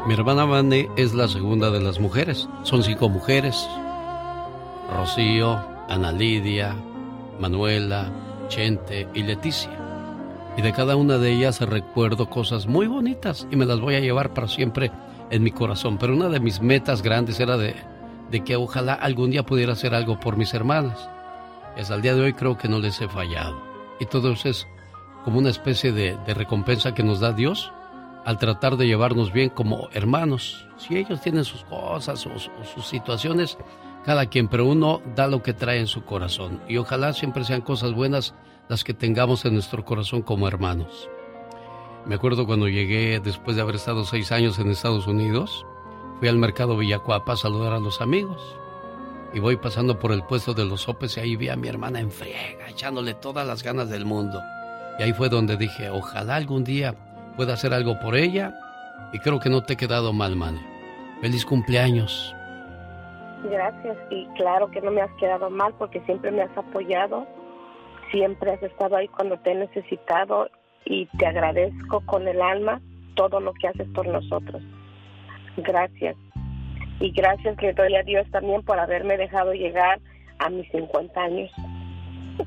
Mi 0.08 0.14
hermana 0.14 0.46
Mane 0.46 0.88
es 0.98 1.14
la 1.14 1.28
segunda 1.28 1.70
de 1.70 1.82
las 1.82 2.00
mujeres. 2.00 2.48
Son 2.64 2.84
cinco 2.84 3.10
mujeres. 3.10 3.68
Rocío, 4.90 5.64
Ana 5.88 6.12
Lidia, 6.12 6.76
Manuela, 7.42 8.10
Chente 8.48 9.08
y 9.14 9.24
Leticia. 9.24 9.72
Y 10.58 10.62
de 10.62 10.72
cada 10.72 10.96
una 10.96 11.18
de 11.18 11.32
ellas 11.32 11.60
recuerdo 11.62 12.30
cosas 12.30 12.68
muy 12.68 12.88
bonitas 12.88 13.48
y 13.52 13.56
me 13.56 13.66
las 13.66 13.80
voy 13.80 13.96
a 13.96 14.00
llevar 14.00 14.34
para 14.34 14.48
siempre 14.48 14.92
en 15.30 15.44
mi 15.44 15.52
corazón. 15.52 15.98
Pero 15.98 16.14
una 16.14 16.30
de 16.30 16.40
mis 16.40 16.62
metas 16.62 17.02
grandes 17.02 17.40
era 17.40 17.58
de, 17.58 17.76
de 18.30 18.44
que 18.44 18.56
ojalá 18.56 18.94
algún 18.94 19.32
día 19.32 19.44
pudiera 19.44 19.74
hacer 19.74 19.94
algo 19.94 20.20
por 20.20 20.38
mis 20.38 20.54
hermanas. 20.54 21.10
Y 21.76 21.82
hasta 21.82 21.96
el 21.96 22.02
día 22.02 22.16
de 22.16 22.22
hoy 22.22 22.34
creo 22.34 22.58
que 22.58 22.70
no 22.70 22.80
les 22.80 23.02
he 23.02 23.10
fallado. 23.10 23.62
Y 24.00 24.06
todo 24.06 24.32
eso 24.32 24.50
es 24.50 24.68
como 25.26 25.40
una 25.40 25.50
especie 25.50 25.92
de, 25.92 26.18
de 26.26 26.34
recompensa 26.34 26.94
que 26.94 27.04
nos 27.04 27.20
da 27.20 27.34
Dios 27.34 27.72
al 28.26 28.38
tratar 28.38 28.78
de 28.78 28.88
llevarnos 28.88 29.32
bien 29.32 29.50
como 29.50 29.90
hermanos. 29.94 30.68
Si 30.78 30.98
ellos 30.98 31.22
tienen 31.22 31.46
sus 31.46 31.64
cosas 31.64 32.26
o, 32.26 32.32
sus 32.38 32.86
situaciones, 32.86 33.58
cada 34.06 34.26
quien, 34.26 34.48
pero 34.48 34.66
uno 34.66 35.02
da 35.16 35.28
lo 35.28 35.44
que 35.44 35.54
trae 35.54 35.80
en 35.80 35.88
su 35.88 36.04
corazón. 36.04 36.62
Y 36.68 36.78
ojalá 36.78 37.14
siempre 37.14 37.44
sean 37.44 37.62
cosas 37.62 37.94
buenas 37.94 38.34
las 38.68 38.84
que 38.84 38.94
tengamos 38.94 39.46
en 39.46 39.54
nuestro 39.54 39.86
corazón 39.86 40.22
como 40.22 40.48
hermanos. 40.48 41.10
Me 42.06 42.16
acuerdo 42.16 42.48
cuando 42.48 42.68
llegué, 42.68 43.20
después 43.20 43.56
de 43.56 43.62
haber 43.62 43.76
estado 43.76 44.06
seis 44.06 44.32
años 44.32 44.58
en 44.58 44.72
Estados 44.72 45.06
Unidos, 45.06 45.66
fui 46.20 46.28
al 46.28 46.38
mercado 46.38 46.78
Villacuapa 46.78 47.34
a 47.34 47.38
saludar 47.38 47.74
a 47.74 47.80
los 47.80 48.02
amigos. 48.02 48.42
Y 49.34 49.40
voy 49.40 49.56
pasando 49.58 50.00
por 50.00 50.12
el 50.12 50.24
puesto 50.24 50.54
de 50.54 50.66
los 50.66 50.82
sopes 50.82 51.16
y 51.18 51.20
ahí 51.20 51.36
vi 51.36 51.50
a 51.50 51.56
mi 51.56 51.68
hermana 51.68 52.00
en 52.00 52.12
friega, 52.12 52.68
echándole 52.68 53.14
todas 53.14 53.46
las 53.46 53.64
ganas 53.64 53.90
del 53.90 54.06
mundo. 54.06 54.42
Y 55.00 55.04
ahí 55.04 55.14
fue 55.14 55.30
donde 55.30 55.58
dije, 55.58 55.90
ojalá 55.90 56.36
algún 56.36 56.64
día 56.64 56.96
pueda 57.38 57.54
hacer 57.54 57.74
algo 57.74 58.00
por 58.00 58.16
ella. 58.16 58.58
Y 59.14 59.20
creo 59.20 59.40
que 59.40 59.50
no 59.50 59.64
te 59.64 59.74
he 59.74 59.78
quedado 59.78 60.12
mal, 60.12 60.36
Mane. 60.36 60.66
Feliz 61.22 61.46
cumpleaños. 61.46 62.36
Gracias. 63.44 63.98
Y 64.10 64.26
claro 64.38 64.70
que 64.72 64.82
no 64.82 64.92
me 64.92 65.02
has 65.02 65.12
quedado 65.20 65.50
mal 65.50 65.74
porque 65.78 66.02
siempre 66.02 66.32
me 66.32 66.44
has 66.44 66.58
apoyado. 66.58 67.28
Siempre 68.12 68.52
has 68.52 68.64
estado 68.64 68.98
ahí 68.98 69.08
cuando 69.08 69.38
te 69.40 69.52
he 69.52 69.56
necesitado 69.56 70.50
y 70.86 71.06
te 71.18 71.26
agradezco 71.26 72.02
con 72.06 72.28
el 72.28 72.42
alma 72.42 72.82
todo 73.16 73.40
lo 73.40 73.54
que 73.54 73.68
haces 73.68 73.88
por 73.94 74.08
nosotros. 74.08 74.62
Gracias. 75.58 76.16
Y 77.00 77.12
gracias 77.12 77.62
le 77.62 77.74
doy 77.74 77.96
a 77.96 78.04
Dios 78.04 78.30
también 78.32 78.62
por 78.64 78.80
haberme 78.80 79.18
dejado 79.18 79.54
llegar 79.54 80.00
a 80.40 80.50
mis 80.50 80.70
50 80.72 81.20
años. 81.20 81.52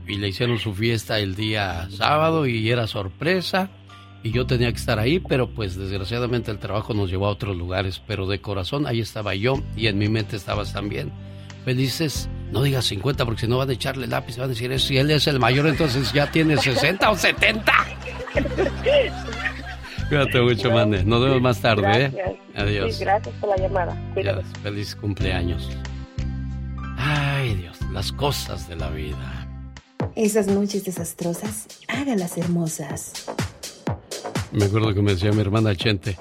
Y 0.07 0.17
le 0.17 0.29
hicieron 0.29 0.59
su 0.59 0.75
fiesta 0.75 1.19
el 1.19 1.35
día 1.35 1.89
sábado 1.91 2.47
y 2.47 2.71
era 2.71 2.87
sorpresa. 2.87 3.71
Y 4.25 4.33
yo 4.33 4.47
tenía 4.47 4.73
que 4.73 4.79
estar 4.79 4.99
ahí, 4.99 5.21
pero 5.21 5.51
pues 5.51 5.77
desgraciadamente 5.77 6.51
el 6.51 6.59
trabajo 6.59 6.95
nos 6.95 7.11
llevó 7.11 7.27
a 7.27 7.29
otros 7.29 7.55
lugares. 7.59 8.01
Pero 8.07 8.27
de 8.27 8.41
corazón 8.41 8.87
ahí 8.87 9.01
estaba 9.01 9.35
yo 9.35 9.63
y 9.77 9.87
en 9.87 9.99
mi 9.99 10.09
mente 10.09 10.35
estabas 10.35 10.73
también. 10.73 11.13
Felices, 11.67 12.31
no 12.51 12.63
digas 12.63 12.87
50 12.87 13.23
porque 13.27 13.43
si 13.43 13.47
no 13.49 13.59
van 13.59 13.69
a 13.69 13.75
echarle 13.75 14.07
lápiz, 14.07 14.39
van 14.39 14.47
a 14.47 14.49
decir, 14.49 14.81
si 14.81 14.97
él 14.97 15.11
es 15.11 15.27
el 15.27 15.39
mayor, 15.39 15.67
entonces 15.67 16.11
ya 16.15 16.31
tiene 16.31 16.57
60 16.57 17.11
o 17.11 17.17
70. 17.17 17.73
Cuídate 20.09 20.41
mucho, 20.41 20.71
Mane. 20.71 21.05
Nos 21.05 21.23
vemos 21.23 21.43
más 21.43 21.61
tarde, 21.61 22.05
¿eh? 22.07 22.39
Adiós. 22.57 22.99
gracias 22.99 23.35
por 23.39 23.51
la 23.51 23.57
llamada. 23.57 23.95
feliz 24.63 24.97
cumpleaños. 24.97 25.69
Ay, 26.97 27.55
Dios, 27.57 27.79
las 27.93 28.11
cosas 28.11 28.67
de 28.71 28.77
la 28.77 28.89
vida. 28.89 29.49
Esas 30.17 30.47
noches 30.47 30.83
desastrosas, 30.85 31.67
hágalas 31.89 32.39
hermosas. 32.39 33.27
Me 34.55 34.65
acuerdo 34.67 34.95
que 34.95 35.03
me 35.03 35.15
decía 35.15 35.33
mi 35.33 35.41
hermana 35.41 35.75
Chente, 35.75 36.17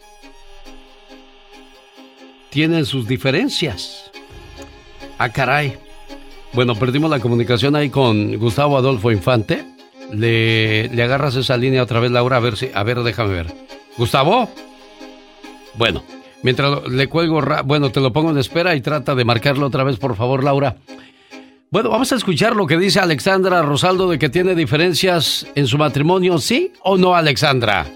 tienen 2.57 2.87
sus 2.87 3.07
diferencias. 3.07 4.11
Ah, 5.19 5.29
caray. 5.29 5.77
Bueno, 6.55 6.75
perdimos 6.75 7.11
la 7.11 7.21
comunicación 7.21 7.77
ahí 7.77 7.91
con 7.91 8.39
Gustavo 8.39 8.79
Adolfo 8.79 9.13
Infante. 9.13 9.63
Le, 10.11 10.89
le 10.89 11.03
agarras 11.03 11.37
esa 11.37 11.59
línea 11.59 11.83
otra 11.83 12.01
vez, 12.01 12.11
Laura, 12.11 12.39
a 12.39 12.41
ver 12.41 12.57
si, 12.57 12.71
a 12.73 12.83
ver, 12.83 13.03
déjame 13.03 13.35
ver. 13.35 13.47
Gustavo. 13.97 14.49
Bueno, 15.75 16.03
mientras 16.43 16.87
le 16.89 17.07
cuelgo, 17.09 17.43
bueno, 17.65 17.91
te 17.91 18.01
lo 18.01 18.13
pongo 18.13 18.31
en 18.31 18.39
espera 18.39 18.75
y 18.75 18.81
trata 18.81 19.15
de 19.15 19.25
marcarlo 19.25 19.67
otra 19.67 19.85
vez, 19.85 19.99
por 19.99 20.17
favor, 20.17 20.43
Laura. 20.45 20.77
Bueno, 21.71 21.91
vamos 21.91 22.13
a 22.13 22.17
escuchar 22.17 22.55
lo 22.55 22.67
que 22.67 22.79
dice 22.79 23.01
Alexandra 23.01 23.61
Rosaldo 23.63 24.09
de 24.09 24.19
que 24.19 24.29
tiene 24.29 24.55
diferencias 24.55 25.47
en 25.55 25.67
su 25.67 25.77
matrimonio, 25.77 26.39
¿sí 26.39 26.73
o 26.83 26.97
no, 26.97 27.15
Alexandra? 27.15 27.87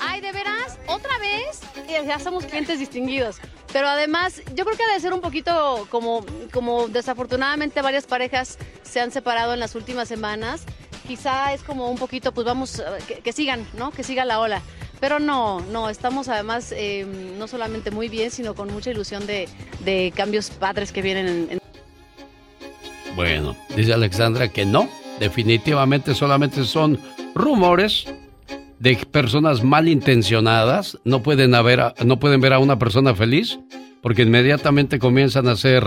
Ay, 0.00 0.20
¿de 0.20 0.32
veras? 0.32 0.78
¿Otra 0.86 1.18
vez? 1.18 1.60
Ya 2.06 2.18
somos 2.18 2.46
clientes 2.46 2.78
distinguidos. 2.78 3.38
Pero 3.72 3.88
además, 3.88 4.42
yo 4.54 4.64
creo 4.64 4.76
que 4.76 4.84
ha 4.84 4.94
de 4.94 5.00
ser 5.00 5.12
un 5.12 5.20
poquito 5.20 5.86
como, 5.90 6.24
como 6.52 6.88
desafortunadamente 6.88 7.82
varias 7.82 8.06
parejas 8.06 8.58
se 8.82 9.00
han 9.00 9.10
separado 9.10 9.52
en 9.52 9.60
las 9.60 9.74
últimas 9.74 10.08
semanas. 10.08 10.64
Quizá 11.06 11.52
es 11.54 11.62
como 11.62 11.88
un 11.90 11.98
poquito, 11.98 12.32
pues 12.32 12.46
vamos, 12.46 12.82
que, 13.22 13.32
sigan, 13.32 13.66
¿no? 13.78 13.90
Que 13.90 14.02
siga 14.02 14.24
la 14.24 14.40
ola. 14.40 14.62
Pero 15.00 15.18
no, 15.18 15.60
no, 15.60 15.90
estamos 15.90 16.28
además 16.28 16.72
eh, 16.72 17.06
no 17.38 17.46
solamente 17.46 17.90
muy 17.90 18.08
bien, 18.08 18.30
sino 18.30 18.54
con 18.54 18.72
mucha 18.72 18.90
ilusión 18.90 19.24
de, 19.26 20.12
cambios 20.16 20.50
padres 20.50 20.90
que 20.90 21.02
vienen 21.02 21.48
en, 21.50 21.58
Bueno, 23.14 23.56
dice 23.76 23.92
Alexandra 23.92 24.48
que 24.48 24.64
no, 24.64 24.88
definitivamente 25.20 26.14
solamente 26.14 26.64
son 26.64 26.98
rumores 27.34 28.06
de 28.78 28.96
personas 29.10 29.62
malintencionadas, 29.62 30.98
no 31.04 31.22
pueden, 31.22 31.54
haber, 31.54 31.94
no 32.04 32.18
pueden 32.18 32.40
ver 32.40 32.52
a 32.52 32.58
una 32.58 32.78
persona 32.78 33.14
feliz 33.14 33.58
porque 34.02 34.22
inmediatamente 34.22 34.98
comienzan 34.98 35.48
a 35.48 35.52
hacer 35.52 35.84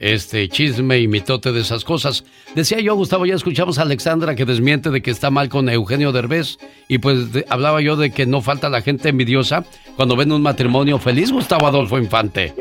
este 0.00 0.48
chisme 0.48 0.98
y 0.98 1.06
mitote 1.06 1.52
de 1.52 1.60
esas 1.60 1.84
cosas. 1.84 2.24
Decía 2.54 2.80
yo, 2.80 2.94
Gustavo, 2.94 3.26
ya 3.26 3.34
escuchamos 3.34 3.78
a 3.78 3.82
Alexandra 3.82 4.34
que 4.34 4.46
desmiente 4.46 4.90
de 4.90 5.02
que 5.02 5.10
está 5.10 5.30
mal 5.30 5.50
con 5.50 5.68
Eugenio 5.68 6.10
Derbez 6.10 6.56
y 6.88 6.98
pues 6.98 7.28
hablaba 7.48 7.82
yo 7.82 7.96
de 7.96 8.10
que 8.10 8.24
no 8.26 8.40
falta 8.40 8.70
la 8.70 8.80
gente 8.80 9.10
envidiosa 9.10 9.64
cuando 9.96 10.16
ven 10.16 10.32
un 10.32 10.42
matrimonio 10.42 10.98
feliz, 10.98 11.30
Gustavo 11.30 11.66
Adolfo 11.66 11.98
Infante. 11.98 12.54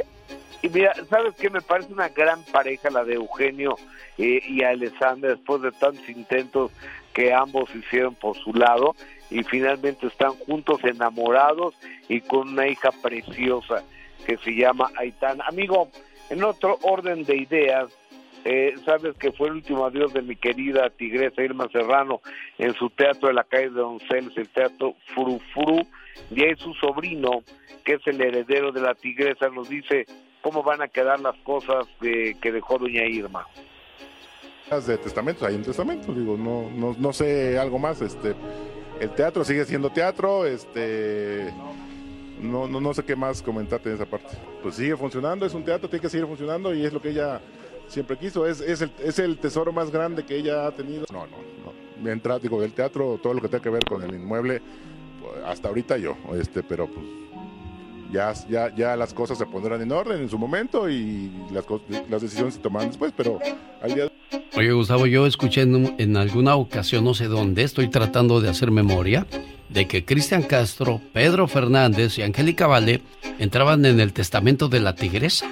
Y 0.61 0.67
mira, 0.67 0.93
¿sabes 1.09 1.33
qué? 1.39 1.49
Me 1.49 1.61
parece 1.61 1.93
una 1.93 2.09
gran 2.09 2.43
pareja 2.43 2.89
la 2.89 3.05
de 3.05 3.13
Eugenio 3.13 3.77
eh, 4.17 4.41
y 4.45 4.61
Alexandra 4.61 5.29
después 5.29 5.61
de 5.61 5.71
tantos 5.71 6.07
intentos 6.09 6.71
que 7.13 7.33
ambos 7.33 7.73
hicieron 7.73 8.15
por 8.15 8.37
su 8.37 8.53
lado 8.53 8.95
y 9.29 9.43
finalmente 9.43 10.07
están 10.07 10.31
juntos 10.31 10.83
enamorados 10.83 11.73
y 12.09 12.19
con 12.19 12.49
una 12.49 12.67
hija 12.67 12.91
preciosa 13.01 13.83
que 14.25 14.37
se 14.37 14.51
llama 14.51 14.91
Aitana. 14.97 15.45
Amigo, 15.47 15.89
en 16.29 16.43
otro 16.43 16.77
orden 16.83 17.23
de 17.23 17.37
ideas, 17.37 17.91
eh, 18.45 18.75
sabes 18.85 19.15
que 19.17 19.31
fue 19.31 19.47
el 19.47 19.55
último 19.55 19.85
adiós 19.85 20.13
de 20.13 20.21
mi 20.21 20.35
querida 20.35 20.89
tigresa 20.89 21.43
Irma 21.43 21.67
Serrano 21.71 22.21
en 22.57 22.73
su 22.75 22.89
teatro 22.89 23.27
de 23.27 23.33
la 23.33 23.43
calle 23.43 23.69
de 23.69 23.81
Donceles, 23.81 24.37
el 24.37 24.47
teatro 24.49 24.95
Furu 25.13 25.39
y 26.31 26.43
ahí 26.43 26.55
su 26.55 26.73
sobrino, 26.75 27.43
que 27.83 27.93
es 27.93 28.07
el 28.07 28.21
heredero 28.21 28.71
de 28.71 28.81
la 28.81 28.95
tigresa, 28.95 29.49
nos 29.49 29.67
dice 29.67 30.05
cómo 30.41 30.63
van 30.63 30.81
a 30.81 30.87
quedar 30.87 31.19
las 31.19 31.35
cosas 31.37 31.85
de, 31.99 32.37
que 32.41 32.51
dejó 32.51 32.77
doña 32.77 33.05
Irma. 33.05 33.45
De 34.85 34.97
testamentos, 34.99 35.43
hay 35.43 35.55
un 35.55 35.63
testamento, 35.63 36.13
digo, 36.13 36.37
no, 36.37 36.69
no, 36.69 36.95
no 36.97 37.11
sé 37.11 37.57
algo 37.57 37.79
más, 37.79 38.01
este, 38.01 38.35
el 38.99 39.09
teatro 39.15 39.43
sigue 39.43 39.65
siendo 39.65 39.89
teatro, 39.89 40.45
este 40.45 41.51
no, 42.41 42.67
no, 42.67 42.79
no 42.79 42.93
sé 42.93 43.03
qué 43.03 43.15
más 43.15 43.41
comentarte 43.41 43.89
en 43.89 43.95
esa 43.95 44.05
parte. 44.05 44.37
Pues 44.61 44.75
sigue 44.75 44.95
funcionando, 44.95 45.45
es 45.45 45.53
un 45.53 45.63
teatro, 45.63 45.89
tiene 45.89 46.01
que 46.01 46.09
seguir 46.09 46.27
funcionando 46.27 46.73
y 46.73 46.85
es 46.85 46.93
lo 46.93 47.01
que 47.01 47.09
ella 47.09 47.41
siempre 47.87 48.17
quiso, 48.17 48.45
es, 48.45 48.61
es, 48.61 48.81
el, 48.81 48.91
es 49.03 49.19
el 49.19 49.37
tesoro 49.37 49.71
más 49.71 49.91
grande 49.91 50.23
que 50.23 50.37
ella 50.37 50.67
ha 50.67 50.71
tenido. 50.71 51.05
No, 51.11 51.25
no, 51.25 51.37
no. 51.65 51.73
Mientras, 52.01 52.41
digo, 52.41 52.61
del 52.61 52.73
teatro, 52.73 53.19
todo 53.21 53.33
lo 53.33 53.41
que 53.41 53.49
tenga 53.49 53.63
que 53.63 53.69
ver 53.69 53.83
con 53.83 54.01
el 54.03 54.13
inmueble, 54.13 54.61
hasta 55.45 55.67
ahorita 55.67 55.97
yo, 55.97 56.15
este, 56.39 56.63
pero 56.63 56.87
pues 56.87 57.05
ya, 58.11 58.33
ya, 58.49 58.73
ya 58.73 58.95
las 58.95 59.13
cosas 59.13 59.37
se 59.37 59.45
pondrán 59.45 59.81
en 59.81 59.91
orden 59.91 60.21
en 60.21 60.29
su 60.29 60.37
momento 60.37 60.89
y 60.89 61.31
las, 61.51 61.65
las 62.09 62.21
decisiones 62.21 62.55
se 62.55 62.59
tomarán 62.59 62.89
después, 62.89 63.13
pero 63.15 63.39
al 63.81 63.93
día 63.93 64.03
de 64.05 64.11
Oye, 64.57 64.71
Gustavo, 64.71 65.05
yo 65.05 65.25
escuché 65.25 65.61
en, 65.61 65.95
en 65.99 66.17
alguna 66.17 66.55
ocasión, 66.55 67.03
no 67.03 67.13
sé 67.13 67.27
dónde, 67.27 67.63
estoy 67.63 67.87
tratando 67.87 68.41
de 68.41 68.49
hacer 68.49 68.71
memoria, 68.71 69.27
de 69.69 69.87
que 69.87 70.03
Cristian 70.05 70.43
Castro, 70.43 70.99
Pedro 71.13 71.47
Fernández 71.47 72.17
y 72.17 72.23
Angélica 72.23 72.67
Vale 72.67 73.01
entraban 73.37 73.85
en 73.85 73.99
el 73.99 74.13
testamento 74.13 74.67
de 74.67 74.79
la 74.79 74.95
tigresa. 74.95 75.47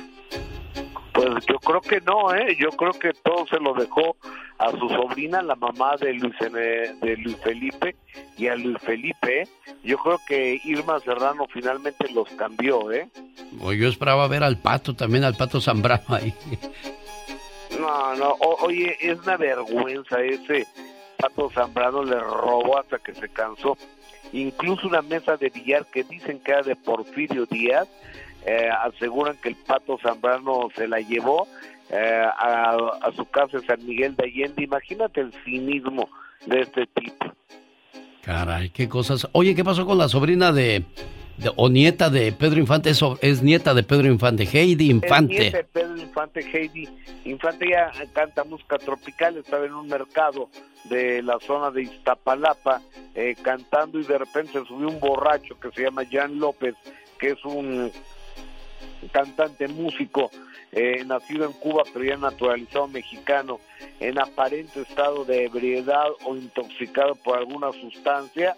Pues 1.13 1.45
yo 1.47 1.57
creo 1.59 1.81
que 1.81 1.99
no, 2.01 2.33
¿eh? 2.33 2.55
Yo 2.59 2.69
creo 2.69 2.91
que 2.93 3.11
todo 3.23 3.45
se 3.47 3.59
lo 3.59 3.73
dejó 3.73 4.15
a 4.59 4.71
su 4.71 4.87
sobrina, 4.89 5.41
la 5.41 5.55
mamá 5.55 5.95
de 5.97 6.13
Luis, 6.13 6.33
eh, 6.41 6.93
de 7.01 7.17
Luis 7.17 7.37
Felipe, 7.43 7.95
y 8.37 8.47
a 8.47 8.55
Luis 8.55 8.77
Felipe. 8.83 9.41
¿eh? 9.43 9.47
Yo 9.83 9.97
creo 9.97 10.19
que 10.27 10.59
Irma 10.63 10.99
Serrano 10.99 11.47
finalmente 11.51 12.09
los 12.11 12.27
cambió, 12.29 12.91
¿eh? 12.91 13.07
Yo 13.51 13.87
esperaba 13.87 14.27
ver 14.27 14.43
al 14.43 14.57
pato, 14.57 14.95
también 14.95 15.23
al 15.23 15.35
pato 15.35 15.61
Zambrano 15.61 16.03
ahí. 16.09 16.33
No, 17.79 18.15
no, 18.15 18.29
o- 18.39 18.65
oye, 18.65 18.95
es 18.99 19.19
una 19.19 19.37
vergüenza 19.37 20.21
ese 20.21 20.65
Pato 21.17 21.49
Zambrano 21.49 22.03
le 22.03 22.19
robó 22.19 22.79
hasta 22.79 22.99
que 22.99 23.13
se 23.13 23.27
cansó. 23.29 23.75
Incluso 24.33 24.87
una 24.87 25.01
mesa 25.01 25.37
de 25.37 25.49
billar 25.49 25.85
que 25.85 26.03
dicen 26.03 26.39
que 26.39 26.51
era 26.51 26.61
de 26.61 26.75
Porfirio 26.75 27.45
Díaz, 27.45 27.87
eh, 28.45 28.69
aseguran 28.83 29.37
que 29.41 29.49
el 29.49 29.55
Pato 29.55 29.97
Zambrano 30.01 30.69
se 30.75 30.87
la 30.87 30.99
llevó 30.99 31.47
eh, 31.89 32.23
a, 32.37 32.75
a 33.01 33.11
su 33.13 33.25
casa 33.25 33.57
en 33.57 33.65
San 33.65 33.85
Miguel 33.85 34.15
de 34.15 34.25
Allende. 34.25 34.63
Imagínate 34.63 35.21
el 35.21 35.33
cinismo 35.45 36.09
de 36.45 36.61
este 36.61 36.85
tipo. 36.87 37.25
Caray, 38.21 38.69
qué 38.69 38.89
cosas. 38.89 39.27
Oye, 39.31 39.55
¿qué 39.55 39.63
pasó 39.63 39.85
con 39.85 39.97
la 39.97 40.09
sobrina 40.09 40.51
de, 40.51 40.83
de- 40.83 40.85
o 41.55 41.69
nieta 41.69 42.09
de 42.09 42.31
Pedro 42.31 42.59
Infante? 42.59 42.89
Es, 42.89 43.01
es 43.21 43.43
nieta 43.43 43.73
de 43.73 43.83
Pedro 43.83 44.07
Infante, 44.07 44.43
Heidi 44.43 44.89
Infante. 44.89 45.39
nieto 45.39 45.57
de 45.57 45.63
Pedro 45.63 45.97
Infante, 45.97 46.39
Heidi 46.41 46.89
Infante 47.25 47.69
ya 47.69 47.91
canta 48.13 48.43
música 48.43 48.77
tropical, 48.77 49.37
estaba 49.37 49.65
en 49.65 49.73
un 49.73 49.87
mercado 49.87 50.49
de 50.85 51.21
la 51.21 51.37
zona 51.39 51.71
de 51.71 51.83
Iztapalapa 51.83 52.81
eh, 53.15 53.35
cantando 53.41 53.99
y 53.99 54.03
de 54.03 54.17
repente 54.17 54.63
subió 54.67 54.87
un 54.87 54.99
borracho 54.99 55.59
que 55.59 55.71
se 55.71 55.83
llama 55.83 56.03
Jan 56.09 56.39
López, 56.39 56.75
que 57.19 57.31
es 57.31 57.45
un 57.45 57.91
cantante 59.11 59.67
músico 59.67 60.31
eh, 60.71 61.03
nacido 61.05 61.45
en 61.45 61.53
Cuba 61.53 61.83
pero 61.93 62.05
ya 62.05 62.17
naturalizado 62.17 62.87
mexicano 62.87 63.59
en 63.99 64.19
aparente 64.19 64.81
estado 64.81 65.23
de 65.25 65.45
ebriedad 65.45 66.07
o 66.25 66.35
intoxicado 66.35 67.15
por 67.15 67.37
alguna 67.37 67.71
sustancia 67.73 68.55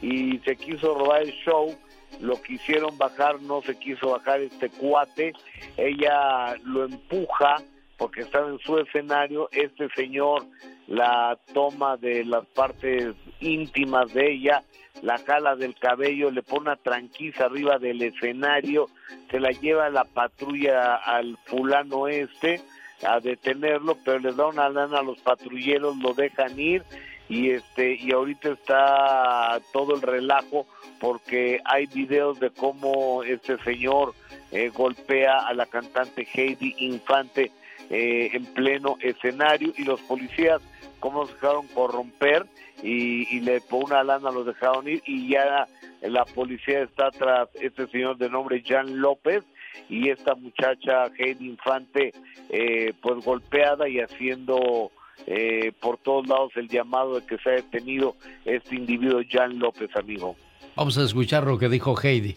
y 0.00 0.38
se 0.38 0.56
quiso 0.56 0.94
robar 0.94 1.22
el 1.22 1.32
show 1.44 1.76
lo 2.18 2.40
quisieron 2.42 2.96
bajar, 2.98 3.40
no 3.40 3.62
se 3.62 3.78
quiso 3.78 4.10
bajar 4.10 4.40
este 4.40 4.68
cuate, 4.68 5.32
ella 5.76 6.56
lo 6.64 6.84
empuja 6.84 7.56
porque 7.96 8.22
estaba 8.22 8.48
en 8.48 8.58
su 8.60 8.78
escenario, 8.78 9.48
este 9.52 9.88
señor 9.94 10.46
la 10.86 11.38
toma 11.52 11.96
de 11.98 12.24
las 12.24 12.46
partes 12.46 13.14
íntimas 13.40 14.12
de 14.14 14.32
ella, 14.32 14.62
la 15.02 15.18
jala 15.18 15.54
del 15.54 15.74
cabello, 15.76 16.30
le 16.30 16.42
pone 16.42 16.62
una 16.62 16.76
tranquiza 16.76 17.44
arriba 17.44 17.78
del 17.78 18.02
escenario, 18.02 18.88
se 19.30 19.38
la 19.38 19.50
lleva 19.50 19.90
la 19.90 20.04
patrulla 20.04 20.96
al 20.96 21.38
fulano 21.44 22.08
este 22.08 22.60
a 23.06 23.20
detenerlo, 23.20 23.96
pero 24.04 24.18
les 24.18 24.36
da 24.36 24.46
una 24.46 24.68
lana 24.68 24.98
a 24.98 25.02
los 25.02 25.18
patrulleros, 25.20 25.96
lo 25.98 26.14
dejan 26.14 26.58
ir 26.58 26.82
y 27.30 27.52
este 27.52 27.94
y 27.94 28.10
ahorita 28.10 28.50
está 28.50 29.60
todo 29.72 29.94
el 29.94 30.02
relajo 30.02 30.66
porque 30.98 31.60
hay 31.64 31.86
videos 31.86 32.40
de 32.40 32.50
cómo 32.50 33.22
este 33.22 33.56
señor 33.58 34.14
eh, 34.50 34.68
golpea 34.74 35.46
a 35.46 35.54
la 35.54 35.66
cantante 35.66 36.26
Heidi 36.34 36.74
Infante 36.78 37.52
eh, 37.88 38.30
en 38.32 38.44
pleno 38.46 38.96
escenario 39.00 39.72
y 39.78 39.84
los 39.84 40.00
policías 40.00 40.60
cómo 40.98 41.24
se 41.26 41.34
dejaron 41.34 41.68
corromper 41.68 42.46
y, 42.82 43.36
y 43.36 43.40
le 43.40 43.60
por 43.60 43.84
una 43.84 44.02
lana 44.02 44.32
los 44.32 44.44
dejaron 44.44 44.88
ir 44.88 45.00
y 45.06 45.28
ya 45.28 45.68
la 46.02 46.24
policía 46.24 46.82
está 46.82 47.12
tras 47.12 47.48
este 47.60 47.86
señor 47.86 48.18
de 48.18 48.28
nombre 48.28 48.60
Jan 48.66 49.00
López 49.00 49.44
y 49.88 50.08
esta 50.08 50.34
muchacha 50.34 51.06
Heidi 51.16 51.46
Infante 51.46 52.12
eh, 52.48 52.92
pues 53.00 53.24
golpeada 53.24 53.88
y 53.88 54.00
haciendo 54.00 54.90
eh, 55.26 55.72
por 55.80 55.98
todos 55.98 56.26
lados 56.26 56.52
el 56.56 56.68
llamado 56.68 57.20
de 57.20 57.26
que 57.26 57.38
se 57.38 57.50
ha 57.50 57.52
detenido 57.52 58.16
este 58.44 58.74
individuo 58.76 59.20
Jan 59.28 59.58
López, 59.58 59.90
amigo. 59.96 60.36
Vamos 60.76 60.96
a 60.98 61.02
escuchar 61.04 61.44
lo 61.44 61.58
que 61.58 61.68
dijo 61.68 61.94
Heidi. 62.00 62.36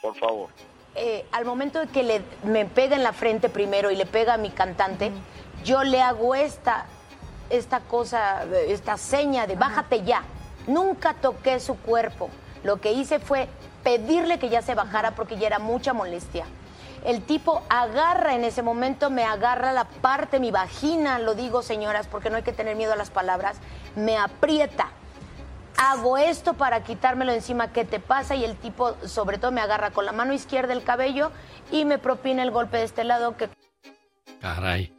Por 0.00 0.14
favor. 0.16 0.48
eh, 0.94 1.24
al 1.32 1.44
momento 1.44 1.78
de 1.80 1.86
que 1.86 2.02
le, 2.02 2.20
me 2.44 2.66
pega 2.66 2.96
en 2.96 3.02
la 3.02 3.12
frente 3.12 3.48
primero 3.48 3.90
y 3.90 3.96
le 3.96 4.04
pega 4.06 4.34
a 4.34 4.36
mi 4.36 4.50
cantante, 4.50 5.10
yo 5.64 5.84
le 5.84 6.00
hago 6.02 6.34
esta, 6.34 6.86
esta 7.50 7.80
cosa, 7.80 8.44
esta 8.66 8.96
seña 8.98 9.46
de 9.46 9.54
bájate 9.56 10.02
ya. 10.04 10.22
Nunca 10.66 11.14
toqué 11.14 11.60
su 11.60 11.76
cuerpo. 11.76 12.30
Lo 12.62 12.80
que 12.80 12.92
hice 12.92 13.18
fue 13.20 13.48
pedirle 13.82 14.38
que 14.38 14.48
ya 14.48 14.60
se 14.62 14.74
bajara 14.74 15.14
porque 15.14 15.36
ya 15.38 15.46
era 15.46 15.58
mucha 15.58 15.92
molestia. 15.92 16.46
El 17.04 17.22
tipo 17.22 17.62
agarra 17.68 18.34
en 18.34 18.44
ese 18.44 18.62
momento, 18.62 19.10
me 19.10 19.24
agarra 19.24 19.72
la 19.72 19.84
parte, 19.84 20.38
mi 20.38 20.50
vagina, 20.50 21.18
lo 21.18 21.34
digo 21.34 21.62
señoras, 21.62 22.06
porque 22.06 22.30
no 22.30 22.36
hay 22.36 22.42
que 22.42 22.52
tener 22.52 22.76
miedo 22.76 22.92
a 22.92 22.96
las 22.96 23.10
palabras, 23.10 23.58
me 23.96 24.16
aprieta. 24.16 24.90
Hago 25.76 26.16
esto 26.16 26.54
para 26.54 26.84
quitármelo 26.84 27.32
encima, 27.32 27.72
¿qué 27.72 27.84
te 27.84 27.98
pasa? 27.98 28.36
Y 28.36 28.44
el 28.44 28.56
tipo, 28.56 28.94
sobre 29.04 29.38
todo, 29.38 29.50
me 29.50 29.60
agarra 29.60 29.90
con 29.90 30.04
la 30.04 30.12
mano 30.12 30.32
izquierda 30.32 30.72
el 30.72 30.84
cabello 30.84 31.32
y 31.72 31.84
me 31.84 31.98
propina 31.98 32.42
el 32.42 32.50
golpe 32.50 32.76
de 32.76 32.84
este 32.84 33.04
lado 33.04 33.36
que 33.36 33.48
Caray. 34.40 34.92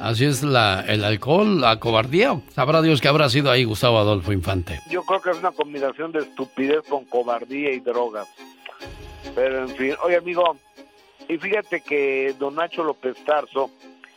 Así 0.00 0.24
es 0.24 0.42
la, 0.42 0.84
el 0.88 1.04
alcohol, 1.04 1.60
la 1.60 1.78
cobardía. 1.78 2.40
Sabrá 2.50 2.82
Dios 2.82 3.00
que 3.00 3.08
habrá 3.08 3.28
sido 3.28 3.50
ahí 3.50 3.64
Gustavo 3.64 3.98
Adolfo 3.98 4.32
Infante. 4.32 4.80
Yo 4.90 5.04
creo 5.04 5.22
que 5.22 5.30
es 5.30 5.38
una 5.38 5.52
combinación 5.52 6.10
de 6.10 6.20
estupidez 6.20 6.82
con 6.88 7.04
cobardía 7.04 7.70
y 7.70 7.80
drogas. 7.80 8.28
Pero 9.34 9.60
en 9.60 9.68
fin, 9.68 9.94
oye 10.02 10.16
amigo, 10.16 10.56
y 11.32 11.38
fíjate 11.38 11.80
que 11.80 12.34
don 12.38 12.56
Nacho 12.56 12.84
López 12.84 13.16
Tarso 13.24 13.70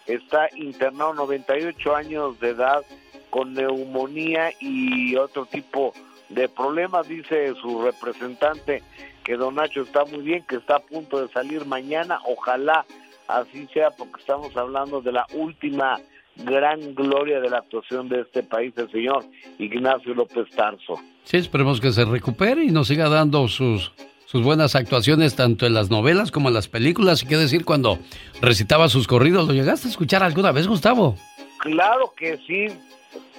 está 0.05 0.49
internado 0.55 1.13
98 1.13 1.95
años 1.95 2.39
de 2.39 2.49
edad 2.49 2.83
con 3.29 3.53
neumonía 3.53 4.51
y 4.59 5.15
otro 5.15 5.45
tipo 5.45 5.93
de 6.29 6.49
problemas, 6.49 7.07
dice 7.07 7.53
su 7.61 7.81
representante 7.81 8.83
que 9.23 9.37
don 9.37 9.55
Nacho 9.55 9.81
está 9.83 10.03
muy 10.05 10.21
bien, 10.21 10.43
que 10.47 10.57
está 10.57 10.77
a 10.77 10.79
punto 10.79 11.25
de 11.25 11.31
salir 11.31 11.65
mañana, 11.65 12.19
ojalá 12.25 12.85
así 13.27 13.67
sea 13.73 13.91
porque 13.91 14.19
estamos 14.19 14.55
hablando 14.57 15.01
de 15.01 15.11
la 15.11 15.25
última 15.33 15.99
gran 16.35 16.93
gloria 16.95 17.39
de 17.39 17.49
la 17.49 17.59
actuación 17.59 18.09
de 18.09 18.21
este 18.21 18.43
país, 18.43 18.73
el 18.77 18.91
señor 18.91 19.23
Ignacio 19.57 20.13
López 20.13 20.49
Tarso. 20.53 20.99
Sí, 21.23 21.37
esperemos 21.37 21.79
que 21.79 21.91
se 21.91 22.03
recupere 22.03 22.65
y 22.65 22.71
nos 22.71 22.87
siga 22.89 23.07
dando 23.07 23.47
sus, 23.47 23.93
sus 24.35 24.43
buenas 24.43 24.75
actuaciones 24.75 25.33
tanto 25.37 25.65
en 25.65 25.73
las 25.73 25.89
novelas 25.89 26.29
como 26.29 26.49
en 26.49 26.55
las 26.55 26.67
películas. 26.67 27.23
Y 27.23 27.25
qué 27.25 27.37
decir 27.37 27.63
cuando 27.63 27.99
recitaba 28.41 28.89
sus 28.89 29.07
corridos. 29.07 29.47
¿Lo 29.47 29.53
llegaste 29.53 29.87
a 29.87 29.91
escuchar 29.91 30.23
alguna 30.23 30.51
vez, 30.51 30.67
Gustavo? 30.67 31.15
Claro 31.59 32.13
que 32.17 32.37
sí, 32.45 32.67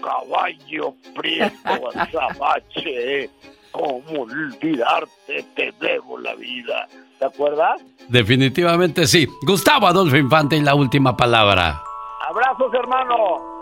caballo 0.03 0.95
prieto, 1.15 1.91
azabache, 1.95 3.29
cómo 3.73 4.23
olvidarte, 4.23 5.45
te 5.55 5.75
debo 5.79 6.17
la 6.17 6.35
vida. 6.35 6.89
¿Te 7.19 7.27
acuerdas? 7.27 7.83
Definitivamente 8.09 9.07
sí. 9.07 9.29
Gustavo 9.43 9.89
Adolfo 9.89 10.17
Infante 10.17 10.57
y 10.57 10.63
la 10.63 10.75
última 10.75 11.15
palabra. 11.15 11.83
Abrazos, 12.27 12.73
hermano. 12.73 13.61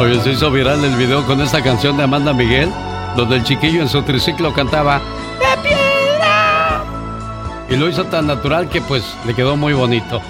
Oye, 0.00 0.18
se 0.20 0.30
hizo 0.30 0.50
viral 0.50 0.82
el 0.82 0.96
video 0.96 1.26
con 1.26 1.42
esta 1.42 1.62
canción 1.62 1.98
de 1.98 2.04
Amanda 2.04 2.32
Miguel, 2.32 2.70
donde 3.16 3.36
el 3.36 3.44
chiquillo 3.44 3.82
en 3.82 3.88
su 3.90 4.00
triciclo 4.00 4.54
cantaba. 4.54 5.02
Y 7.74 7.76
lo 7.76 7.88
hizo 7.88 8.04
tan 8.04 8.28
natural 8.28 8.68
que 8.68 8.80
pues 8.80 9.02
le 9.26 9.34
quedó 9.34 9.56
muy 9.56 9.72
bonito. 9.72 10.22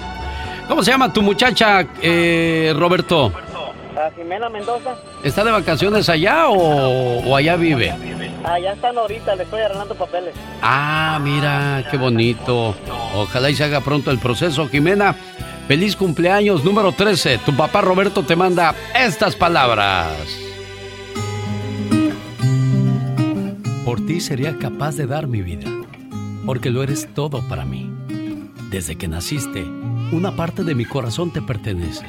¿Cómo 0.67 0.83
se 0.83 0.89
llama 0.89 1.13
tu 1.13 1.21
muchacha, 1.21 1.85
eh, 2.01 2.73
Roberto? 2.75 3.31
A 3.95 4.09
Jimena 4.15 4.49
Mendoza. 4.49 4.95
¿Está 5.23 5.43
de 5.43 5.51
vacaciones 5.51 6.09
allá 6.09 6.49
o, 6.49 7.19
o 7.19 7.35
allá 7.35 7.55
vive? 7.55 7.93
Allá 8.43 8.73
están 8.73 8.97
ahorita, 8.97 9.35
le 9.35 9.43
estoy 9.43 9.61
arreglando 9.61 9.93
papeles. 9.93 10.33
Ah, 10.63 11.19
mira, 11.21 11.83
qué 11.91 11.97
bonito. 11.97 12.75
Ojalá 13.13 13.51
y 13.51 13.55
se 13.55 13.63
haga 13.63 13.81
pronto 13.81 14.09
el 14.09 14.17
proceso, 14.17 14.67
Jimena. 14.67 15.15
Feliz 15.67 15.95
cumpleaños 15.95 16.63
número 16.63 16.93
13. 16.93 17.39
Tu 17.45 17.55
papá 17.55 17.81
Roberto 17.81 18.23
te 18.23 18.35
manda 18.35 18.73
estas 18.95 19.35
palabras. 19.35 20.09
Por 23.85 24.03
ti 24.03 24.19
sería 24.19 24.57
capaz 24.57 24.95
de 24.95 25.05
dar 25.05 25.27
mi 25.27 25.43
vida, 25.43 25.69
porque 26.45 26.69
lo 26.69 26.83
eres 26.83 27.07
todo 27.13 27.41
para 27.47 27.65
mí. 27.65 27.89
Desde 28.69 28.95
que 28.95 29.07
naciste, 29.07 29.63
una 30.11 30.35
parte 30.35 30.63
de 30.63 30.75
mi 30.75 30.85
corazón 30.85 31.31
te 31.31 31.41
pertenece. 31.41 32.05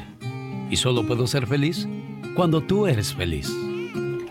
Y 0.69 0.75
solo 0.75 1.05
puedo 1.05 1.27
ser 1.27 1.47
feliz 1.47 1.87
cuando 2.35 2.61
tú 2.61 2.87
eres 2.87 3.13
feliz. 3.13 3.51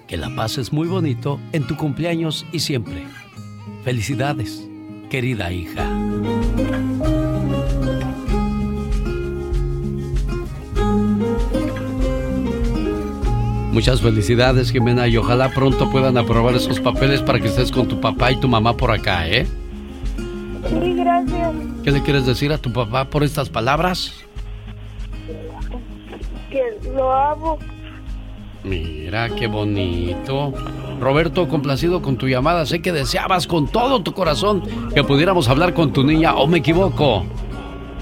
Que 0.06 0.16
la 0.16 0.34
pases 0.34 0.72
muy 0.72 0.86
bonito 0.86 1.40
en 1.52 1.66
tu 1.66 1.76
cumpleaños 1.76 2.46
y 2.52 2.60
siempre. 2.60 3.06
Felicidades. 3.84 4.62
querida 5.10 5.52
hija. 5.52 5.88
Muchas 13.72 14.00
felicidades, 14.00 14.72
Jimena, 14.72 15.06
y 15.06 15.16
ojalá 15.16 15.50
pronto 15.50 15.90
puedan 15.90 16.16
aprobar 16.16 16.54
esos 16.54 16.80
papeles 16.80 17.20
para 17.22 17.38
que 17.38 17.48
estés 17.48 17.70
con 17.70 17.86
tu 17.86 18.00
papá 18.00 18.32
y 18.32 18.40
tu 18.40 18.48
mamá 18.48 18.76
por 18.76 18.90
acá, 18.90 19.28
¿eh? 19.28 19.46
Sí, 20.68 20.94
gracias. 20.94 21.52
¿Qué 21.84 21.90
le 21.90 22.02
quieres 22.02 22.26
decir 22.26 22.52
a 22.52 22.58
tu 22.58 22.72
papá 22.72 23.04
por 23.06 23.22
estas 23.22 23.48
palabras? 23.48 24.12
Que 26.50 26.62
lo 26.94 27.12
amo. 27.12 27.58
Mira, 28.64 29.28
qué 29.30 29.46
bonito. 29.46 30.52
Roberto, 31.00 31.46
complacido 31.48 32.02
con 32.02 32.16
tu 32.16 32.26
llamada. 32.28 32.66
Sé 32.66 32.80
que 32.82 32.92
deseabas 32.92 33.46
con 33.46 33.68
todo 33.68 34.02
tu 34.02 34.12
corazón 34.12 34.62
que 34.94 35.04
pudiéramos 35.04 35.48
hablar 35.48 35.74
con 35.74 35.92
tu 35.92 36.02
niña, 36.02 36.34
¿o 36.34 36.46
me 36.46 36.58
equivoco? 36.58 37.24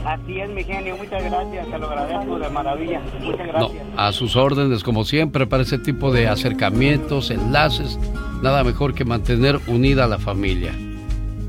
Así 0.06 0.38
es, 0.38 0.48
mi 0.50 0.62
genio. 0.64 0.96
Muchas 0.96 1.22
gracias. 1.24 1.66
Te 1.66 1.78
lo 1.78 1.86
agradezco 1.88 2.38
de 2.38 2.48
maravilla. 2.50 3.00
Muchas 3.22 3.46
No, 3.46 3.68
gracias. 3.68 3.82
a 3.96 4.12
sus 4.12 4.36
órdenes, 4.36 4.82
como 4.84 5.04
siempre, 5.04 5.46
para 5.46 5.62
ese 5.64 5.78
tipo 5.78 6.12
de 6.12 6.28
acercamientos, 6.28 7.30
enlaces, 7.30 7.98
nada 8.42 8.64
mejor 8.64 8.94
que 8.94 9.04
mantener 9.04 9.60
unida 9.66 10.04
a 10.04 10.08
la 10.08 10.18
familia. 10.18 10.72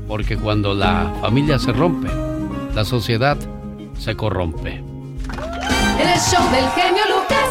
Porque 0.06 0.36
cuando 0.36 0.74
la 0.74 1.12
familia 1.20 1.58
se 1.58 1.72
rompe, 1.72 2.08
la 2.74 2.84
sociedad 2.84 3.36
se 3.98 4.14
corrompe. 4.14 4.76
En 5.98 6.08
el 6.08 6.20
show 6.20 6.42
del 6.50 6.68
genio 6.70 7.02
Lucas. 7.08 7.50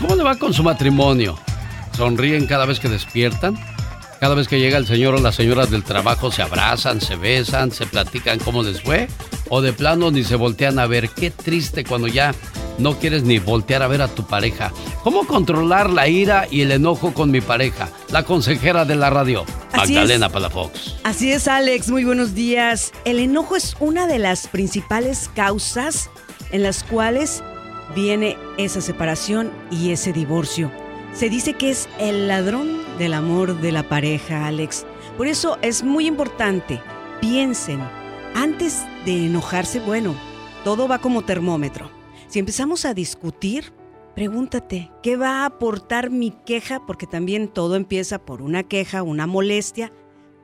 ¿Cómo 0.00 0.16
le 0.16 0.22
va 0.22 0.36
con 0.36 0.52
su 0.52 0.62
matrimonio? 0.62 1.38
¿Sonríen 1.96 2.46
cada 2.46 2.66
vez 2.66 2.80
que 2.80 2.88
despiertan? 2.88 3.56
Cada 4.20 4.34
vez 4.34 4.48
que 4.48 4.60
llega 4.60 4.78
el 4.78 4.86
señor 4.86 5.14
o 5.14 5.20
las 5.20 5.34
señoras 5.34 5.70
del 5.70 5.82
trabajo 5.82 6.30
se 6.30 6.42
abrazan, 6.42 7.00
se 7.00 7.16
besan, 7.16 7.72
se 7.72 7.86
platican 7.86 8.38
cómo 8.38 8.62
les 8.62 8.80
fue 8.80 9.08
o 9.48 9.60
de 9.60 9.72
plano 9.72 10.10
ni 10.10 10.24
se 10.24 10.36
voltean 10.36 10.78
a 10.78 10.86
ver. 10.86 11.10
Qué 11.10 11.30
triste 11.30 11.84
cuando 11.84 12.06
ya 12.08 12.34
no 12.82 12.98
quieres 12.98 13.22
ni 13.22 13.38
voltear 13.38 13.82
a 13.82 13.86
ver 13.86 14.02
a 14.02 14.08
tu 14.08 14.24
pareja. 14.24 14.72
¿Cómo 15.02 15.26
controlar 15.26 15.88
la 15.90 16.08
ira 16.08 16.46
y 16.50 16.62
el 16.62 16.72
enojo 16.72 17.14
con 17.14 17.30
mi 17.30 17.40
pareja? 17.40 17.88
La 18.10 18.24
consejera 18.24 18.84
de 18.84 18.96
la 18.96 19.10
radio, 19.10 19.44
Así 19.72 19.94
Magdalena 19.94 20.26
es. 20.26 20.32
Palafox. 20.32 20.96
Así 21.04 21.32
es, 21.32 21.48
Alex, 21.48 21.88
muy 21.88 22.04
buenos 22.04 22.34
días. 22.34 22.92
El 23.04 23.18
enojo 23.18 23.56
es 23.56 23.76
una 23.80 24.06
de 24.06 24.18
las 24.18 24.48
principales 24.48 25.30
causas 25.34 26.10
en 26.50 26.62
las 26.62 26.84
cuales 26.84 27.42
viene 27.94 28.36
esa 28.58 28.80
separación 28.80 29.50
y 29.70 29.92
ese 29.92 30.12
divorcio. 30.12 30.70
Se 31.14 31.28
dice 31.28 31.54
que 31.54 31.70
es 31.70 31.88
el 31.98 32.28
ladrón 32.28 32.80
del 32.98 33.14
amor 33.14 33.60
de 33.60 33.72
la 33.72 33.88
pareja, 33.88 34.46
Alex. 34.46 34.86
Por 35.16 35.26
eso 35.26 35.58
es 35.62 35.82
muy 35.82 36.06
importante, 36.06 36.80
piensen, 37.20 37.80
antes 38.34 38.82
de 39.04 39.26
enojarse, 39.26 39.78
bueno, 39.80 40.14
todo 40.64 40.88
va 40.88 40.98
como 40.98 41.22
termómetro. 41.22 42.01
Si 42.32 42.38
empezamos 42.38 42.86
a 42.86 42.94
discutir, 42.94 43.74
pregúntate, 44.14 44.90
¿qué 45.02 45.18
va 45.18 45.42
a 45.42 45.44
aportar 45.44 46.08
mi 46.08 46.30
queja? 46.30 46.86
Porque 46.86 47.06
también 47.06 47.46
todo 47.46 47.76
empieza 47.76 48.24
por 48.24 48.40
una 48.40 48.62
queja, 48.62 49.02
una 49.02 49.26
molestia. 49.26 49.92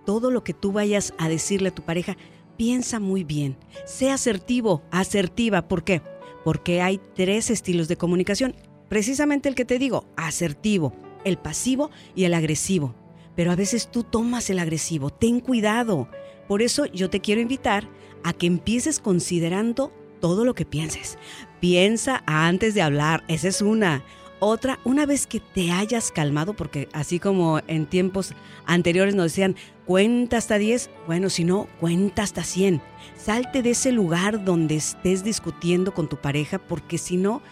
Todo 0.05 0.31
lo 0.31 0.44
que 0.44 0.52
tú 0.52 0.73
vayas 0.73 1.15
a 1.16 1.31
decirle 1.31 1.70
a 1.70 1.74
tu 1.74 1.81
pareja, 1.81 2.19
piensa 2.59 3.01
muy 3.01 3.24
bien. 3.24 3.56
Sé 3.86 4.10
asertivo, 4.10 4.82
asertiva. 4.90 5.66
¿Por 5.66 5.82
qué? 5.82 6.02
Porque 6.44 6.82
hay 6.82 7.01
tres 7.15 7.48
estilos 7.48 7.89
de 7.89 7.97
comunicación. 7.97 8.55
Precisamente 8.90 9.48
el 9.48 9.55
que 9.55 9.65
te 9.65 9.78
digo, 9.78 10.05
asertivo, 10.15 10.93
el 11.24 11.39
pasivo 11.39 11.90
y 12.15 12.24
el 12.24 12.35
agresivo. 12.35 12.94
Pero 13.35 13.51
a 13.51 13.56
veces 13.56 13.90
tú 13.90 14.02
tomas 14.02 14.51
el 14.51 14.59
agresivo, 14.59 15.09
ten 15.09 15.40
cuidado. 15.40 16.10
Por 16.48 16.60
eso 16.60 16.85
yo 16.85 17.09
te 17.09 17.20
quiero 17.20 17.40
invitar 17.40 17.89
a 18.24 18.35
que 18.35 18.47
empieces 18.47 19.01
considerando 19.01 19.90
todo 20.20 20.44
lo 20.44 20.55
que 20.55 20.66
pienses. 20.66 21.16
Piensa 21.61 22.23
antes 22.27 22.75
de 22.75 22.83
hablar, 22.83 23.25
esa 23.29 23.49
es 23.49 23.63
una. 23.63 24.03
Otra, 24.41 24.79
una 24.85 25.05
vez 25.05 25.27
que 25.27 25.41
te 25.41 25.73
hayas 25.73 26.13
calmado, 26.13 26.55
porque 26.55 26.89
así 26.93 27.19
como 27.19 27.59
en 27.67 27.87
tiempos 27.87 28.35
anteriores 28.67 29.17
nos 29.17 29.33
decían, 29.33 29.57
cuenta 29.85 30.37
hasta 30.37 30.59
10, 30.59 30.91
bueno, 31.09 31.29
si 31.29 31.43
no, 31.43 31.67
cuenta 31.81 32.23
hasta 32.23 32.45
100. 32.45 32.81
Salte 33.17 33.63
de 33.63 33.71
ese 33.71 33.91
lugar 33.91 34.45
donde 34.45 34.77
estés 34.77 35.25
discutiendo 35.25 35.93
con 35.93 36.09
tu 36.09 36.19
pareja, 36.19 36.59
porque 36.61 36.99
si 36.99 37.17
no, 37.17 37.43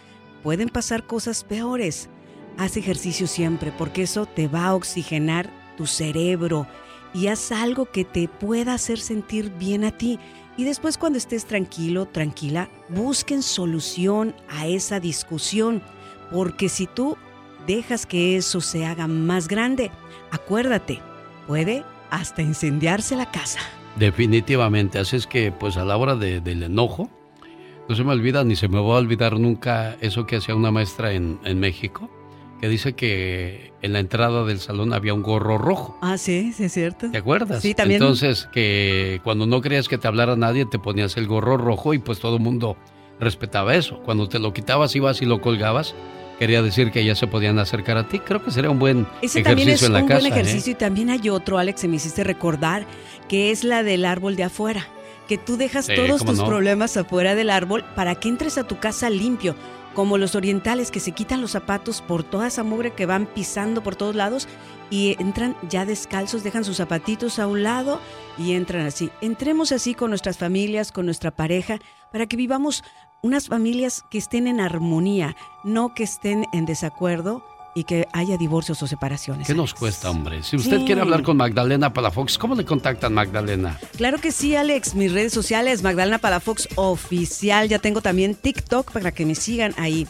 pueden 0.45 0.69
pasar 0.69 1.05
cosas 1.05 1.43
peores. 1.43 2.09
Haz 2.57 2.77
ejercicio 2.77 3.27
siempre, 3.27 3.73
porque 3.77 4.03
eso 4.03 4.27
te 4.27 4.47
va 4.47 4.67
a 4.67 4.75
oxigenar 4.77 5.51
tu 5.77 5.87
cerebro 5.87 6.69
y 7.13 7.27
haz 7.27 7.51
algo 7.51 7.87
que 7.87 8.05
te 8.05 8.29
pueda 8.29 8.75
hacer 8.75 9.01
sentir 9.01 9.51
bien 9.59 9.85
a 9.85 9.91
ti. 9.91 10.21
Y 10.57 10.65
después 10.65 10.97
cuando 10.99 11.19
estés 11.19 11.45
tranquilo, 11.45 12.07
tranquila, 12.07 12.69
busquen 12.89 13.43
solución 13.43 14.35
a 14.49 14.67
esa 14.67 15.01
discusión, 15.01 15.83
porque 16.33 16.69
si 16.69 16.87
tú 16.87 17.17
dejas 17.67 18.07
que 18.07 18.37
eso 18.37 18.61
se 18.61 18.87
haga 18.87 19.07
más 19.07 19.49
grande, 19.49 19.91
acuérdate, 20.31 21.01
puede 21.47 21.85
hasta 22.11 22.41
incendiarse 22.43 23.17
la 23.17 23.31
casa. 23.31 23.59
Definitivamente, 23.97 24.99
así 24.99 25.17
es 25.17 25.27
que 25.27 25.53
pues 25.53 25.77
a 25.77 25.85
la 25.85 25.97
hora 25.97 26.17
de- 26.17 26.41
del 26.41 26.63
enojo, 26.63 27.11
no 27.89 27.95
se 27.95 28.03
me 28.05 28.13
olvida 28.13 28.45
ni 28.45 28.57
se 28.57 28.69
me 28.69 28.77
va 28.81 28.95
a 28.95 28.99
olvidar 28.99 29.39
nunca 29.39 29.97
eso 30.01 30.27
que 30.27 30.37
hacía 30.37 30.55
una 30.55 30.71
maestra 30.71 31.13
en, 31.13 31.39
en 31.45 31.59
México, 31.61 32.11
que 32.61 32.69
dice 32.69 32.95
que 32.95 33.73
en 33.83 33.93
la 33.93 33.99
entrada 34.01 34.45
del 34.45 34.59
salón 34.61 34.93
había 34.93 35.13
un 35.15 35.23
gorro 35.23 35.59
rojo. 35.59 35.99
Ah, 36.03 36.17
sí, 36.19 36.53
sí 36.57 36.65
es 36.65 36.73
cierto. 36.73 37.11
¿Te 37.11 37.19
acuerdas? 37.19 37.63
Sí, 37.63 37.75
también. 37.75 38.01
Entonces, 38.03 38.49
que 38.53 39.21
cuando 39.25 39.47
no 39.47 39.61
querías 39.61 39.89
que 39.89 39.99
te 39.99 40.09
hablara 40.09 40.37
nadie, 40.37 40.65
te 40.67 40.79
ponías 40.79 41.17
el 41.17 41.27
gorro 41.27 41.57
rojo 41.57 41.93
y 41.95 41.99
pues 41.99 42.19
todo 42.19 42.37
el 42.37 42.43
mundo 42.43 42.77
respetaba 43.21 43.75
eso. 43.75 44.01
Cuando 44.05 44.29
te 44.29 44.39
lo 44.39 44.53
quitabas, 44.53 44.95
ibas 44.97 45.21
y 45.23 45.27
lo 45.27 45.41
colgabas, 45.41 45.95
quería 46.39 46.63
decir 46.63 46.91
que 46.93 47.05
ya 47.05 47.15
se 47.15 47.27
podían 47.27 47.59
acercar 47.59 47.97
a 47.99 48.09
ti. 48.09 48.19
Creo 48.21 48.43
que 48.43 48.51
sería 48.51 48.71
un 48.71 48.79
buen 48.79 49.07
Ese 49.23 49.43
también 49.43 49.69
es 49.69 49.83
ejercicio 49.83 49.87
en 49.89 49.93
la 49.95 50.01
un 50.03 50.09
casa. 50.09 50.21
buen 50.21 50.33
¿eh? 50.33 50.35
ejercicio 50.37 50.73
y 50.73 50.77
también 50.77 51.11
hay 51.11 51.29
otro, 51.29 51.59
Alex, 51.59 51.83
que 51.83 51.89
me 51.89 51.97
hiciste 51.97 52.25
recordar, 52.25 52.87
que 53.29 53.51
es 53.51 53.65
la 53.65 53.83
del 53.83 54.05
árbol 54.05 54.37
de 54.37 54.45
afuera. 54.45 54.87
Que 55.29 55.39
tú 55.39 55.57
dejas 55.57 55.87
Sí, 55.87 55.95
todos 55.97 56.25
tus 56.25 56.39
no. 56.39 56.47
problemas 56.47 56.97
afuera 56.97 57.35
del 57.35 57.51
árbol 57.51 57.85
para 57.97 58.15
que 58.15 58.29
entres 58.29 58.59
a 58.59 58.65
tu 58.65 58.79
casa 58.79 59.11
limpio, 59.11 59.57
como 59.97 60.19
los 60.19 60.35
orientales 60.35 60.91
que 60.91 61.01
se 61.01 61.13
quitan 61.13 61.41
los 61.41 61.53
zapatos 61.53 62.03
por 62.03 62.23
toda 62.23 62.49
esa 62.49 62.63
mugre 62.63 62.93
que 62.93 63.07
van 63.07 63.25
pisando 63.25 63.83
por 63.83 63.97
todos 63.97 64.15
lados 64.15 64.47
y 64.91 65.17
entran 65.19 65.57
ya 65.71 65.87
descalzos, 65.87 66.45
dejan 66.45 66.65
sus 66.65 66.77
zapatitos 66.77 67.39
a 67.39 67.47
un 67.47 67.63
lado 67.63 67.99
y 68.37 68.53
entran 68.53 68.85
así. 68.87 69.11
Entremos 69.23 69.73
así 69.73 69.95
con 69.95 70.11
nuestras 70.11 70.37
familias, 70.37 70.93
con 70.93 71.07
nuestra 71.07 71.31
pareja, 71.31 71.79
para 72.13 72.27
que 72.27 72.37
vivamos 72.37 72.85
unas 73.23 73.49
familias 73.49 74.05
que 74.11 74.19
estén 74.19 74.47
en 74.47 74.61
armonía, 74.61 75.35
no 75.65 75.95
que 75.95 76.05
estén 76.05 76.45
en 76.53 76.67
desacuerdo 76.67 77.43
y 77.77 77.85
que 77.85 78.09
haya 78.13 78.37
divorcios 78.39 78.83
o 78.83 78.87
separaciones. 78.87 79.47
¿Qué 79.47 79.53
nos 79.55 79.75
cuesta, 79.75 80.09
hombre? 80.11 80.43
Si 80.43 80.57
usted 80.57 80.79
Sí. 80.79 80.85
quiere 80.87 81.03
hablar 81.03 81.23
con 81.23 81.37
Magdalena 81.37 81.93
Palafox, 81.93 82.39
¿cómo 82.39 82.55
le 82.55 82.65
contactan, 82.65 83.13
Magdalena? 83.13 83.79
Claro 83.99 84.19
que 84.19 84.33
sí, 84.33 84.57
Alex. 84.57 84.95
Mis 84.95 85.13
redes 85.13 85.35
sociales, 85.35 85.83
Magdalena 85.83 86.17
Palafox 86.19 86.69
Oficial. 86.77 87.69
Ya 87.69 87.79
tengo 87.79 88.01
también 88.01 88.35
TikTok 88.35 88.91
para 88.93 89.13
que 89.13 89.27
me 89.27 89.35
sigan 89.35 89.75
ahí. 89.77 90.09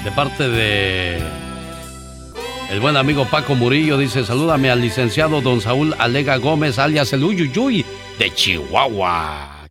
De 0.03 0.11
parte 0.11 0.49
de 0.49 1.21
el 2.71 2.79
buen 2.79 2.95
amigo 2.95 3.25
Paco 3.25 3.53
Murillo 3.53 3.97
dice, 3.97 4.23
salúdame 4.23 4.71
al 4.71 4.79
licenciado 4.79 5.41
don 5.41 5.59
Saúl 5.59 5.93
Alega 5.99 6.37
Gómez, 6.37 6.79
alias 6.79 7.11
el 7.11 7.25
Uyuyuy 7.25 7.85
de 8.17 8.33
Chihuahua. 8.33 9.67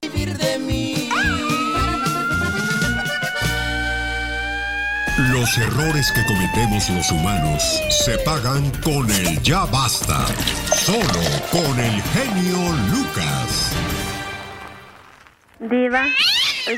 Los 5.32 5.59
errores 5.59 6.11
que 6.12 6.24
cometemos 6.24 6.90
los 6.90 7.12
humanos 7.12 7.62
se 7.89 8.19
pagan 8.24 8.70
con 8.82 9.09
el 9.11 9.40
ya 9.43 9.65
basta. 9.66 10.27
Solo 10.74 11.23
con 11.52 11.78
el 11.78 12.02
genio 12.02 12.59
Lucas. 12.90 13.77
Diva, 15.61 16.05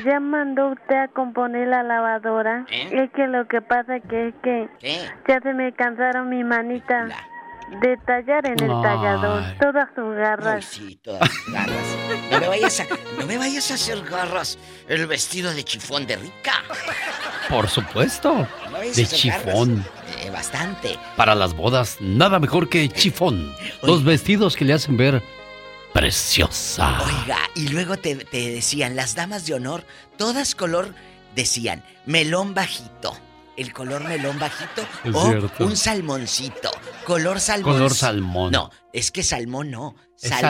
ya 0.04 0.20
mandó 0.20 0.72
usted 0.72 0.96
a 0.96 1.08
componer 1.08 1.68
la 1.68 1.82
lavadora. 1.82 2.66
¿Eh? 2.70 3.04
Es 3.04 3.10
que 3.12 3.26
lo 3.26 3.46
que 3.46 3.62
pasa 3.62 4.00
que 4.00 4.28
es 4.28 4.34
que 4.42 4.68
ya 5.28 5.40
se 5.40 5.54
me 5.54 5.72
cansaron 5.72 6.28
mis 6.28 6.44
manitas 6.44 7.10
de 7.80 7.97
tallar 8.06 8.47
en 8.47 8.62
el 8.62 8.70
Ay. 8.70 8.82
tallador 8.82 9.43
todas 9.60 9.89
sus 9.94 10.05
Ay, 10.14 10.18
garras. 10.20 10.64
sí, 10.64 10.98
todas 11.02 11.28
tus 11.30 11.52
garras. 11.52 11.76
No 12.30 12.40
me 12.40 12.48
vayas 12.48 12.80
a, 12.80 12.86
no 13.18 13.26
me 13.26 13.39
vayas 13.39 13.70
a 13.70 13.74
hacer 13.74 14.02
garras 14.05 14.59
el 14.89 15.06
vestido 15.06 15.52
de 15.55 15.64
chifón 15.64 16.06
de 16.06 16.16
rica. 16.16 16.52
Por 17.48 17.68
supuesto. 17.68 18.32
No 18.64 18.70
me 18.70 18.78
vayas 18.78 18.97
De 18.97 19.02
a 19.02 19.06
hacer 19.06 19.30
garras. 19.30 19.44
chifón. 19.47 19.84
Eh, 20.20 20.30
bastante. 20.30 20.98
Para 21.16 21.34
las 21.34 21.55
bodas, 21.55 21.97
nada 22.01 22.39
mejor 22.39 22.68
que 22.68 22.89
chifón. 22.89 23.55
Los 23.82 24.05
vestidos 24.05 24.56
que 24.56 24.64
le 24.64 24.74
hacen 24.74 24.97
ver 24.97 25.22
preciosa. 25.93 27.01
Oiga, 27.05 27.39
y 27.55 27.68
luego 27.68 27.97
te, 27.97 28.16
te 28.16 28.51
decían, 28.51 28.97
las 28.97 29.14
damas 29.14 29.47
de 29.47 29.55
honor, 29.55 29.84
todas 30.16 30.55
color, 30.55 30.94
decían, 31.34 31.84
melón 32.06 32.55
bajito. 32.55 33.16
El 33.56 33.72
color 33.72 34.04
melón 34.04 34.38
bajito 34.38 34.82
Es 35.04 35.14
o 35.14 35.26
cierto. 35.26 35.64
un 35.64 35.76
salmoncito. 35.76 36.70
Color 37.04 37.40
salmón. 37.40 37.74
Color 37.74 37.94
salmón. 37.94 38.52
No, 38.52 38.70
es 38.92 39.10
que 39.10 39.22
salmón 39.22 39.70
no. 39.70 39.94
Es 40.20 40.30
salmoncito. 40.30 40.40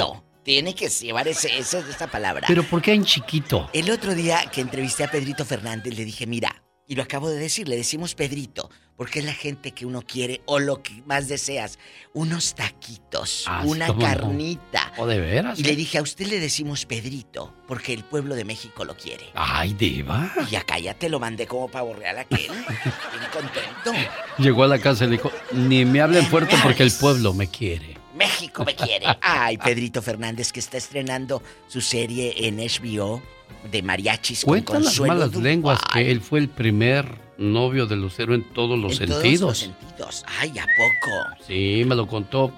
salmoncito. 0.00 0.22
Tiene 0.42 0.74
que 0.74 0.88
llevar 0.88 1.26
ese, 1.28 1.58
esa, 1.58 1.80
esa 1.80 2.06
palabra. 2.06 2.46
Pero 2.46 2.62
¿por 2.62 2.80
qué 2.80 2.92
en 2.94 3.04
chiquito? 3.04 3.68
El 3.72 3.90
otro 3.90 4.14
día 4.14 4.44
que 4.52 4.60
entrevisté 4.60 5.04
a 5.04 5.10
Pedrito 5.10 5.44
Fernández 5.44 5.94
le 5.96 6.04
dije, 6.04 6.26
mira, 6.26 6.62
y 6.86 6.94
lo 6.94 7.02
acabo 7.02 7.28
de 7.28 7.36
decir, 7.38 7.68
le 7.68 7.76
decimos 7.76 8.14
Pedrito, 8.14 8.70
porque 8.96 9.18
es 9.18 9.24
la 9.24 9.34
gente 9.34 9.72
que 9.72 9.84
uno 9.84 10.02
quiere 10.02 10.40
o 10.46 10.58
lo 10.58 10.82
que 10.82 11.02
más 11.04 11.28
deseas. 11.28 11.78
Unos 12.14 12.54
taquitos, 12.54 13.44
Ah, 13.46 13.62
una 13.66 13.88
no. 13.88 13.98
carnita. 13.98 14.92
¿O 14.96 15.06
de 15.06 15.20
veras? 15.20 15.58
Y 15.58 15.64
le 15.64 15.76
dije, 15.76 15.98
a 15.98 16.02
usted 16.02 16.26
le 16.28 16.40
decimos 16.40 16.86
Pedrito, 16.86 17.52
porque 17.68 17.92
el 17.92 18.04
pueblo 18.04 18.34
de 18.34 18.44
México 18.44 18.84
lo 18.84 18.96
quiere. 18.96 19.26
Ay, 19.34 19.74
diva. 19.74 20.32
Y 20.50 20.54
acá 20.56 20.78
ya 20.78 20.94
te 20.94 21.08
lo 21.08 21.20
mandé 21.20 21.46
como 21.46 21.68
pavo 21.68 21.92
real 21.94 22.18
aquel. 22.18 22.50
Bien 22.50 23.30
contento. 23.32 23.92
Llegó 24.38 24.64
a 24.64 24.68
la 24.68 24.78
casa 24.78 25.04
y 25.04 25.08
le 25.08 25.12
dijo, 25.16 25.30
ni 25.52 25.84
me 25.84 26.00
hablen 26.00 26.24
fuerte 26.26 26.56
porque 26.62 26.82
el 26.84 26.92
pueblo 26.92 27.34
me 27.34 27.48
quiere. 27.48 27.96
México 28.14 28.64
me 28.64 28.74
quiere. 28.74 29.06
Ay, 29.20 29.58
Pedrito 29.58 30.00
Fernández 30.00 30.50
que 30.52 30.60
está 30.60 30.78
estrenando 30.78 31.42
su 31.68 31.82
serie 31.82 32.46
en 32.46 32.56
HBO 32.56 33.22
de 33.70 33.82
mariachis 33.82 34.44
con 34.44 34.52
Cuentan 34.52 34.76
las 34.76 34.84
Consuelo 34.84 35.14
malas 35.14 35.30
Duval. 35.32 35.44
lenguas 35.44 35.80
que 35.92 36.10
él 36.10 36.20
fue 36.20 36.38
el 36.40 36.48
primer 36.48 37.06
novio 37.38 37.86
de 37.86 37.96
Lucero 37.96 38.34
en 38.34 38.42
todos 38.52 38.78
los 38.78 39.00
En 39.00 39.08
todos 39.08 39.22
sentidos. 39.22 39.40
los 39.48 39.58
sentidos. 39.58 40.24
Ay, 40.40 40.50
¿a 40.58 40.62
poco? 40.76 41.44
Sí, 41.46 41.84
me 41.86 41.94
lo 41.94 42.06
contó. 42.06 42.52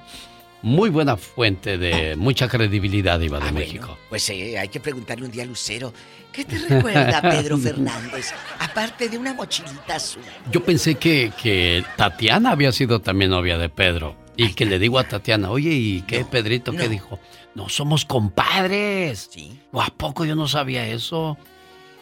Muy 0.61 0.91
buena 0.91 1.17
fuente 1.17 1.79
de 1.79 2.17
mucha 2.17 2.49
credibilidad, 2.49 3.21
Iba 3.21 3.39
de 3.39 3.53
México. 3.53 3.97
Pues 4.09 4.29
eh, 4.31 4.59
hay 4.59 4.69
que 4.69 4.81
preguntarle 4.81 5.25
un 5.25 5.31
día 5.31 5.45
a 5.45 5.47
Lucero. 5.47 5.93
¿Qué 6.33 6.45
te 6.45 6.59
recuerda 6.59 7.23
Pedro 7.23 7.57
Fernández? 7.59 8.33
Aparte 8.59 9.09
de 9.09 9.19
una 9.19 9.35
mochilita 9.35 9.95
azul. 9.97 10.23
Yo 10.51 10.63
pensé 10.65 10.97
que, 10.97 11.33
que 11.41 11.85
Tatiana 11.97 12.51
había 12.51 12.73
sido 12.73 13.01
también 13.01 13.31
novia 13.31 13.57
de 13.57 13.69
Pedro. 13.69 14.17
Y 14.37 14.53
que 14.55 14.67
le 14.67 14.79
digo 14.81 14.99
a 15.01 15.05
Tatiana, 15.05 15.51
oye, 15.51 15.71
¿y 15.71 16.03
qué, 16.03 16.25
Pedrito? 16.25 16.73
¿Qué 16.73 16.89
dijo? 16.89 17.19
No, 17.59 17.69
somos 17.69 18.05
compadres. 18.05 19.31
Sí. 19.33 19.59
¿O 19.73 19.83
a 19.83 19.89
poco 19.89 20.25
yo 20.25 20.37
no 20.37 20.47
sabía 20.47 20.87
eso? 20.87 21.37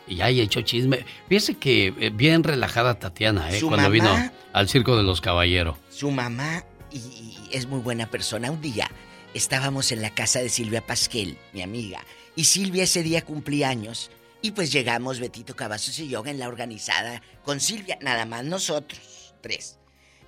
Y 0.06 0.20
ahí 0.20 0.38
hecho 0.42 0.60
chisme. 0.60 1.06
Fíjese 1.30 1.54
que 1.54 1.94
eh, 1.98 2.10
bien 2.10 2.44
relajada 2.44 2.98
Tatiana, 2.98 3.50
¿eh? 3.50 3.62
Cuando 3.62 3.88
vino 3.88 4.14
al 4.52 4.68
Circo 4.68 4.98
de 4.98 5.02
los 5.02 5.22
Caballeros. 5.22 5.78
Su 5.88 6.10
mamá 6.10 6.62
y, 6.92 6.98
y 6.98 7.48
es 7.52 7.66
muy 7.66 7.80
buena 7.80 8.10
persona. 8.10 8.50
Un 8.50 8.60
día 8.60 8.90
estábamos 9.32 9.92
en 9.92 10.02
la 10.02 10.10
casa 10.10 10.40
de 10.40 10.50
Silvia 10.50 10.86
Pasquel, 10.86 11.38
mi 11.54 11.62
amiga. 11.62 12.04
Y 12.34 12.44
Silvia 12.44 12.84
ese 12.84 13.02
día 13.02 13.24
cumplía 13.24 13.70
años. 13.70 14.10
Y 14.42 14.50
pues 14.50 14.70
llegamos, 14.70 15.20
Betito 15.20 15.56
Cavazos 15.56 15.98
y 16.00 16.08
yo, 16.08 16.22
en 16.26 16.38
la 16.38 16.48
organizada 16.48 17.22
con 17.44 17.60
Silvia. 17.60 17.96
Nada 18.02 18.26
más 18.26 18.44
nosotros, 18.44 19.34
tres. 19.40 19.78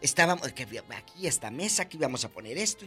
Estábamos, 0.01 0.47
aquí 0.47 1.27
esta 1.27 1.51
mesa, 1.51 1.83
aquí 1.83 1.99
vamos 1.99 2.25
a 2.25 2.31
poner 2.31 2.57
esto. 2.57 2.87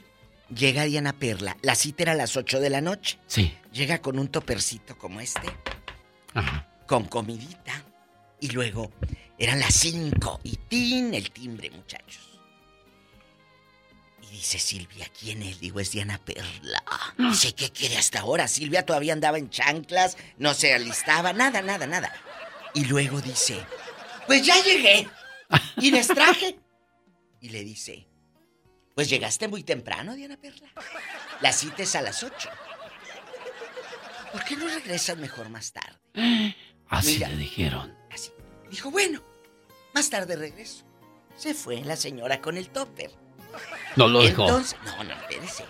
Llega 0.55 0.83
Diana 0.83 1.13
Perla. 1.13 1.57
La 1.61 1.75
cita 1.75 2.03
era 2.03 2.11
a 2.11 2.15
las 2.15 2.35
8 2.35 2.59
de 2.59 2.69
la 2.69 2.81
noche. 2.81 3.17
Sí. 3.27 3.53
Llega 3.71 4.01
con 4.01 4.19
un 4.19 4.27
topercito 4.27 4.97
como 4.97 5.21
este. 5.21 5.49
Ajá. 6.33 6.67
Con 6.87 7.05
comidita. 7.05 7.83
Y 8.39 8.49
luego 8.49 8.91
eran 9.37 9.59
las 9.59 9.73
5 9.75 10.41
y 10.43 10.57
tin 10.57 11.13
el 11.13 11.31
timbre, 11.31 11.69
muchachos. 11.69 12.39
Y 14.23 14.31
dice 14.33 14.59
Silvia, 14.59 15.07
¿quién 15.17 15.41
es? 15.43 15.59
Digo, 15.59 15.79
es 15.79 15.91
Diana 15.91 16.19
Perla. 16.19 16.83
Dice, 17.17 17.53
¿qué 17.53 17.69
quiere 17.69 17.97
hasta 17.97 18.21
ahora? 18.21 18.47
Silvia 18.47 18.85
todavía 18.85 19.13
andaba 19.13 19.37
en 19.37 19.49
chanclas, 19.49 20.17
no 20.37 20.53
se 20.53 20.73
alistaba, 20.73 21.33
nada, 21.33 21.61
nada, 21.61 21.87
nada. 21.87 22.11
Y 22.73 22.85
luego 22.85 23.21
dice, 23.21 23.59
pues 24.27 24.45
ya 24.45 24.61
llegué. 24.63 25.07
Y 25.77 25.91
les 25.91 26.07
traje. 26.07 26.57
Y 27.41 27.49
le 27.49 27.63
dice, 27.65 28.07
pues 28.95 29.09
llegaste 29.09 29.47
muy 29.47 29.63
temprano, 29.63 30.15
Diana 30.15 30.37
Perla. 30.37 30.69
La 31.41 31.51
cita 31.51 31.83
es 31.83 31.95
a 31.95 32.01
las 32.01 32.23
8. 32.23 32.49
¿Por 34.31 34.43
qué 34.43 34.55
no 34.55 34.67
regresas 34.67 35.17
mejor 35.17 35.49
más 35.49 35.71
tarde? 35.71 35.99
Así 36.89 37.15
Mira. 37.15 37.29
le 37.29 37.37
dijeron. 37.37 37.97
Dijo, 38.69 38.89
bueno, 38.89 39.21
más 39.93 40.09
tarde 40.09 40.35
regreso. 40.35 40.85
Se 41.35 41.53
fue 41.53 41.81
la 41.81 41.95
señora 41.95 42.41
con 42.41 42.57
el 42.57 42.69
topper. 42.69 43.11
No 43.95 44.07
lo 44.07 44.21
dejó. 44.21 44.43
Entonces, 44.43 44.77
no, 44.85 45.03
no, 45.03 45.13
espérese. 45.13 45.65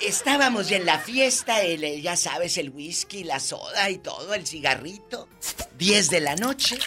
Estábamos 0.00 0.68
ya 0.68 0.76
en 0.76 0.86
la 0.86 0.98
fiesta, 0.98 1.62
el, 1.62 2.02
ya 2.02 2.16
sabes, 2.16 2.58
el 2.58 2.70
whisky, 2.70 3.24
la 3.24 3.40
soda 3.40 3.88
y 3.90 3.98
todo, 3.98 4.34
el 4.34 4.46
cigarrito. 4.46 5.28
10 5.78 6.10
de 6.10 6.20
la 6.20 6.36
noche. 6.36 6.78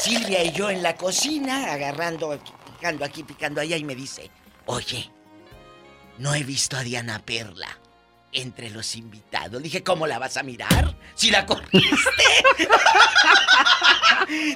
Silvia 0.00 0.44
y 0.44 0.52
yo 0.52 0.70
en 0.70 0.82
la 0.82 0.96
cocina, 0.96 1.72
agarrando, 1.72 2.38
picando 2.66 3.04
aquí, 3.04 3.24
picando 3.24 3.60
allá, 3.60 3.76
y 3.76 3.84
me 3.84 3.94
dice, 3.94 4.30
oye, 4.68 5.10
no 6.18 6.34
he 6.34 6.44
visto 6.44 6.76
a 6.76 6.82
Diana 6.82 7.20
Perla 7.24 7.68
entre 8.32 8.70
los 8.70 8.94
invitados. 8.96 9.62
Dije, 9.62 9.82
¿cómo 9.82 10.06
la 10.06 10.18
vas 10.18 10.36
a 10.36 10.42
mirar? 10.42 10.94
Si 11.14 11.30
la 11.30 11.46
corriste. 11.46 11.78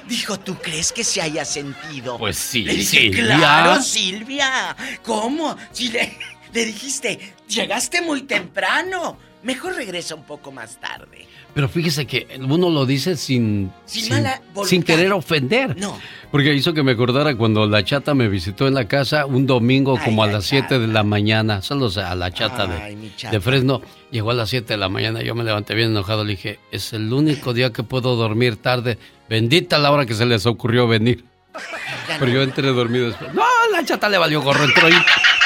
Dijo, 0.07 0.39
¿tú 0.39 0.55
crees 0.59 0.91
que 0.91 1.03
se 1.03 1.21
haya 1.21 1.45
sentido? 1.45 2.17
Pues 2.17 2.37
sí, 2.37 2.63
Le 2.63 2.73
dije, 2.75 2.99
Silvia. 2.99 3.37
claro, 3.37 3.81
Silvia. 3.81 4.75
¿Cómo? 5.03 5.55
Si 5.71 5.89
le, 5.89 6.17
le 6.53 6.65
dijiste, 6.65 7.33
llegaste 7.47 8.01
muy 8.01 8.21
temprano. 8.23 9.17
Mejor 9.43 9.75
regresa 9.75 10.15
un 10.15 10.23
poco 10.23 10.51
más 10.51 10.79
tarde. 10.79 11.27
Pero 11.53 11.67
fíjese 11.67 12.07
que 12.07 12.27
uno 12.39 12.69
lo 12.69 12.85
dice 12.85 13.17
sin... 13.17 13.71
Sin 13.85 14.09
mala 14.09 14.41
voluntad. 14.53 14.69
sin 14.69 14.83
querer 14.83 15.11
ofender. 15.11 15.77
No. 15.77 15.99
Porque 16.31 16.53
hizo 16.53 16.73
que 16.73 16.81
me 16.81 16.93
acordara 16.93 17.35
cuando 17.35 17.67
la 17.67 17.83
chata 17.83 18.13
me 18.13 18.29
visitó 18.29 18.67
en 18.67 18.73
la 18.73 18.87
casa 18.87 19.25
un 19.25 19.45
domingo 19.45 19.97
Ay, 19.99 20.05
como 20.05 20.23
a 20.23 20.27
la 20.27 20.33
las 20.33 20.45
7 20.45 20.79
de 20.79 20.87
la 20.87 21.03
mañana. 21.03 21.61
Saludos 21.61 21.97
a 21.97 22.15
la 22.15 22.31
chata 22.31 22.63
Ay, 22.83 22.95
de, 22.95 23.15
chata. 23.15 23.31
de 23.33 23.41
Fresno. 23.41 23.81
Llegó 24.11 24.31
a 24.31 24.33
las 24.33 24.49
7 24.49 24.73
de 24.73 24.77
la 24.77 24.87
mañana. 24.89 25.21
Yo 25.21 25.35
me 25.35 25.43
levanté 25.43 25.75
bien 25.75 25.91
enojado. 25.91 26.23
Le 26.23 26.31
dije, 26.31 26.59
es 26.71 26.93
el 26.93 27.11
único 27.11 27.53
día 27.53 27.71
que 27.73 27.83
puedo 27.83 28.15
dormir 28.15 28.55
tarde. 28.55 28.97
Bendita 29.29 29.77
la 29.77 29.91
hora 29.91 30.05
que 30.05 30.13
se 30.13 30.25
les 30.25 30.45
ocurrió 30.45 30.87
venir. 30.87 31.25
Pero 32.19 32.31
yo 32.31 32.41
entré 32.41 32.67
dormido 32.71 33.07
después. 33.07 33.33
No, 33.33 33.43
la 33.71 33.83
chata 33.83 34.07
le 34.09 34.17
valió 34.17 34.41
gorro. 34.41 34.63
Entró 34.63 34.87
y 34.89 34.93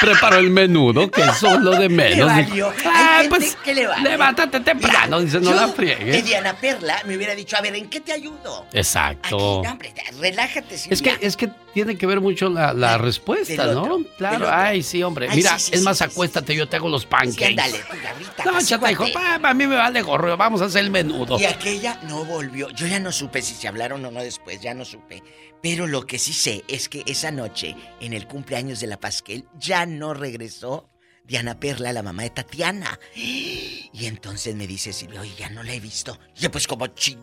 preparó 0.00 0.38
el 0.38 0.50
menudo, 0.50 1.10
que 1.10 1.22
eso 1.22 1.54
es 1.54 1.60
lo 1.60 1.72
de 1.72 1.88
Le 1.88 1.88
menos. 1.88 2.26
valió. 2.28 2.72
Ah, 2.84 3.22
pues, 3.28 3.56
que 3.64 3.74
le 3.74 3.86
vale. 3.86 4.10
levántate 4.10 4.60
temprano. 4.60 5.20
Dice, 5.20 5.40
no 5.40 5.50
Yo, 5.50 5.56
la 5.56 5.68
friegues. 5.68 6.24
Diana 6.24 6.54
Perla 6.54 7.02
me 7.06 7.16
hubiera 7.16 7.34
dicho, 7.34 7.56
a 7.56 7.60
ver, 7.60 7.74
¿en 7.76 7.88
qué 7.88 8.00
te 8.00 8.12
ayudo? 8.12 8.66
Exacto. 8.72 9.36
No, 9.64 9.70
hombre, 9.72 9.92
relájate, 10.20 10.78
Silvia. 10.78 10.94
Es 10.94 11.02
que, 11.02 11.26
es 11.26 11.36
que 11.36 11.48
tiene 11.74 11.96
que 11.96 12.06
ver 12.06 12.20
mucho 12.20 12.48
la, 12.48 12.72
la 12.72 12.98
respuesta, 12.98 13.66
¿no? 13.66 13.82
otro, 13.82 14.00
claro, 14.16 14.48
ay, 14.50 14.82
sí, 14.82 15.02
hombre. 15.02 15.28
Ay, 15.30 15.36
Mira, 15.36 15.58
sí, 15.58 15.66
sí, 15.66 15.70
es 15.74 15.78
sí, 15.80 15.84
más, 15.84 16.02
acuéstate, 16.02 16.54
yo 16.54 16.68
te 16.68 16.76
hago 16.76 16.88
los 16.88 17.06
pancakes. 17.06 17.46
ándale, 17.46 17.78
tu 17.78 17.96
garrita, 18.02 18.44
no, 18.44 18.60
chata. 18.62 18.88
"Pa, 19.40 19.48
a 19.50 19.54
mí 19.54 19.66
me 19.66 19.76
vale 19.76 20.02
gorro, 20.02 20.36
vamos 20.36 20.60
a 20.62 20.64
hacer 20.66 20.82
el 20.84 20.90
menudo. 20.90 21.38
Y 21.38 21.44
aquella 21.44 22.00
no 22.08 22.24
volvió. 22.24 22.70
Yo 22.70 22.86
ya 22.86 22.98
no 22.98 23.12
supe 23.12 23.42
si 23.42 23.54
se 23.54 23.68
hablaron 23.68 24.04
o 24.04 24.10
no 24.10 24.20
después, 24.20 24.60
ya 24.60 24.74
no 24.74 24.84
supe. 24.84 25.22
Pero 25.62 25.86
lo 25.86 26.06
que 26.06 26.18
sí 26.18 26.32
sé 26.32 26.64
es 26.68 26.88
que 26.88 27.02
esa 27.06 27.30
noche, 27.30 27.74
en 28.00 28.12
el 28.12 28.26
cumpleaños 28.26 28.80
de 28.80 28.86
la 28.86 29.00
Pasquel, 29.00 29.44
ya 29.58 29.86
no 29.86 30.14
regresó 30.14 30.88
Diana 31.24 31.58
Perla, 31.58 31.92
la 31.92 32.02
mamá 32.02 32.22
de 32.22 32.30
Tatiana. 32.30 32.98
Y 33.14 33.90
entonces 34.06 34.54
me 34.54 34.66
dice 34.66 34.92
Silvia, 34.92 35.20
oye, 35.20 35.34
ya 35.36 35.50
no 35.50 35.62
la 35.62 35.74
he 35.74 35.80
visto. 35.80 36.18
Y 36.36 36.40
yo, 36.40 36.50
pues 36.50 36.66
como 36.66 36.86
ching. 36.88 37.20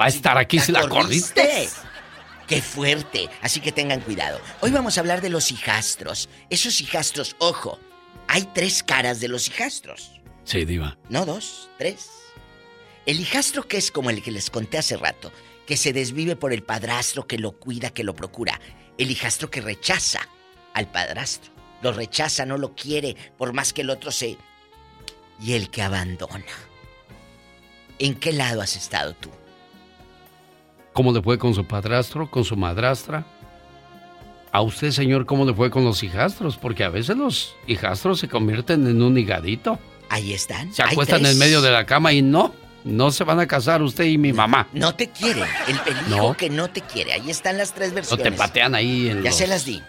Va 0.00 0.06
a 0.06 0.08
estar 0.08 0.36
aquí 0.36 0.58
si 0.58 0.72
la 0.72 0.86
corriste. 0.88 1.68
¡Qué 2.46 2.62
fuerte! 2.62 3.28
Así 3.42 3.60
que 3.60 3.72
tengan 3.72 4.00
cuidado. 4.00 4.40
Hoy 4.60 4.70
vamos 4.70 4.96
a 4.96 5.00
hablar 5.00 5.20
de 5.20 5.30
los 5.30 5.50
hijastros. 5.50 6.28
Esos 6.50 6.80
hijastros, 6.80 7.34
ojo, 7.38 7.80
hay 8.28 8.44
tres 8.54 8.82
caras 8.82 9.18
de 9.18 9.28
los 9.28 9.48
hijastros. 9.48 10.20
Sí, 10.44 10.64
diva. 10.64 10.96
No 11.08 11.26
dos, 11.26 11.70
tres. 11.78 12.08
El 13.06 13.18
hijastro 13.18 13.66
que 13.66 13.78
es 13.78 13.90
como 13.90 14.10
el 14.10 14.22
que 14.22 14.30
les 14.30 14.50
conté 14.50 14.78
hace 14.78 14.96
rato, 14.96 15.32
que 15.66 15.76
se 15.76 15.92
desvive 15.92 16.36
por 16.36 16.52
el 16.52 16.62
padrastro, 16.62 17.26
que 17.26 17.38
lo 17.38 17.52
cuida, 17.52 17.90
que 17.90 18.04
lo 18.04 18.14
procura. 18.14 18.60
El 18.98 19.10
hijastro 19.10 19.50
que 19.50 19.60
rechaza 19.60 20.20
al 20.72 20.90
padrastro. 20.90 21.52
Lo 21.82 21.92
rechaza, 21.92 22.46
no 22.46 22.56
lo 22.56 22.74
quiere, 22.74 23.16
por 23.36 23.52
más 23.52 23.72
que 23.72 23.82
el 23.82 23.90
otro 23.90 24.10
se... 24.10 24.38
Y 25.40 25.52
el 25.52 25.68
que 25.68 25.82
abandona. 25.82 26.44
¿En 27.98 28.14
qué 28.14 28.32
lado 28.32 28.62
has 28.62 28.76
estado 28.76 29.14
tú? 29.14 29.30
¿Cómo 30.92 31.12
le 31.12 31.20
fue 31.20 31.38
con 31.38 31.54
su 31.54 31.64
padrastro, 31.66 32.30
con 32.30 32.44
su 32.44 32.56
madrastra? 32.56 33.26
¿A 34.50 34.62
usted, 34.62 34.92
señor, 34.92 35.26
cómo 35.26 35.44
le 35.44 35.52
fue 35.52 35.70
con 35.70 35.84
los 35.84 36.02
hijastros? 36.02 36.56
Porque 36.56 36.84
a 36.84 36.88
veces 36.88 37.18
los 37.18 37.54
hijastros 37.66 38.20
se 38.20 38.28
convierten 38.28 38.86
en 38.86 39.02
un 39.02 39.18
higadito. 39.18 39.78
Ahí 40.08 40.32
están. 40.32 40.72
Se 40.72 40.82
acuestan 40.82 41.26
en 41.26 41.36
medio 41.36 41.60
de 41.60 41.70
la 41.70 41.84
cama 41.84 42.14
y 42.14 42.22
no, 42.22 42.54
no 42.86 43.10
se 43.10 43.24
van 43.24 43.40
a 43.40 43.46
casar 43.46 43.82
usted 43.82 44.04
y 44.04 44.16
mi 44.16 44.32
mamá. 44.32 44.68
No 44.72 44.94
te 44.94 45.08
quiere. 45.10 45.42
El, 45.66 45.80
el 45.86 46.08
hijo 46.12 46.28
No. 46.30 46.36
que 46.36 46.48
no 46.48 46.70
te 46.70 46.80
quiere. 46.80 47.12
Ahí 47.12 47.30
están 47.30 47.58
las 47.58 47.72
tres 47.74 47.88
No 47.90 47.94
versiones. 47.96 48.24
te 48.24 48.32
patean 48.32 48.74
ahí 48.74 49.08
en 49.10 49.22
Ya 49.22 49.30
los- 49.30 49.36
se 49.38 49.46
las 49.46 49.64
di. 49.64 49.82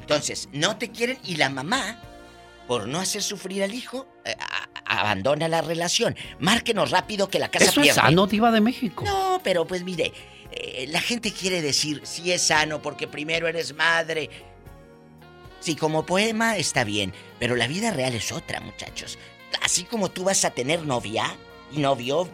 Entonces, 0.00 0.48
no 0.52 0.76
te 0.76 0.90
quieren 0.90 1.18
y 1.24 1.36
la 1.36 1.48
mamá, 1.48 1.98
por 2.68 2.86
no 2.88 3.00
hacer 3.00 3.22
sufrir 3.22 3.62
al 3.62 3.72
hijo, 3.74 4.06
eh, 4.24 4.34
a- 4.38 5.00
abandona 5.00 5.48
la 5.48 5.62
relación. 5.62 6.14
Márquenos 6.40 6.90
rápido 6.90 7.28
que 7.28 7.38
la 7.38 7.48
casa 7.50 7.64
Eso 7.66 7.80
es 7.80 7.86
pierde. 7.86 8.00
sano, 8.00 8.26
diva 8.26 8.50
de 8.50 8.60
México. 8.60 9.04
No, 9.04 9.40
pero 9.42 9.66
pues 9.66 9.82
mire, 9.84 10.12
eh, 10.50 10.86
la 10.90 11.00
gente 11.00 11.32
quiere 11.32 11.62
decir 11.62 12.02
si 12.04 12.30
es 12.32 12.42
sano 12.42 12.82
porque 12.82 13.08
primero 13.08 13.48
eres 13.48 13.74
madre. 13.74 14.28
Sí, 15.60 15.76
como 15.76 16.04
poema 16.04 16.56
está 16.56 16.82
bien, 16.84 17.14
pero 17.38 17.54
la 17.56 17.68
vida 17.68 17.90
real 17.92 18.14
es 18.14 18.32
otra, 18.32 18.60
muchachos. 18.60 19.18
Así 19.62 19.84
como 19.84 20.10
tú 20.10 20.24
vas 20.24 20.44
a 20.44 20.50
tener 20.50 20.84
novia 20.84 21.36
y 21.72 21.78
novio 21.78 22.28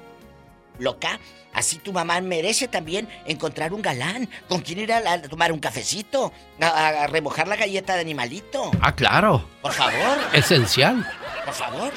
loca, 0.79 1.19
así 1.53 1.79
tu 1.79 1.93
mamá 1.93 2.21
merece 2.21 2.69
también 2.69 3.09
encontrar 3.27 3.73
un 3.73 3.83
galán 3.83 4.29
con 4.49 4.61
quien 4.61 4.79
ir 4.81 4.93
a, 4.93 4.99
a 4.99 5.23
tomar 5.23 5.53
un 5.53 5.59
cafecito, 5.59 6.33
a, 6.61 6.67
a 6.89 7.07
remojar 7.07 7.49
la 7.49 7.57
galleta 7.57 7.95
de 7.95 8.01
animalito. 8.03 8.71
Ah, 8.81 8.95
claro. 8.95 9.49
Por 9.63 9.73
favor, 9.73 10.19
Esencial. 10.33 11.07
por 11.45 11.55
favor. 11.55 11.93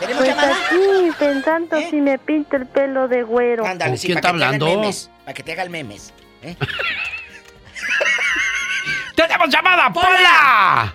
¿Tenemos 0.00 0.24
Pues 0.24 0.36
llamada? 0.36 0.54
aquí 0.66 1.10
pensando 1.18 1.80
si 1.88 1.96
me 2.02 2.18
pinto 2.18 2.56
el 2.56 2.66
pelo 2.66 3.08
de 3.08 3.22
güero. 3.22 3.64
Ándale, 3.64 3.92
¿Con 3.92 3.98
sí, 3.98 4.06
quién 4.08 4.20
para 4.20 4.28
está 4.28 4.32
que 4.32 4.38
te 4.38 4.44
hagan 4.44 4.54
hablando? 4.62 4.80
memes, 4.82 5.10
Para 5.24 5.34
que 5.34 5.42
te 5.42 5.52
hagan 5.52 5.70
memes. 5.70 6.12
¿eh? 6.42 6.56
¡Tenemos 9.14 9.48
llamada, 9.48 9.90
Pola! 9.92 10.94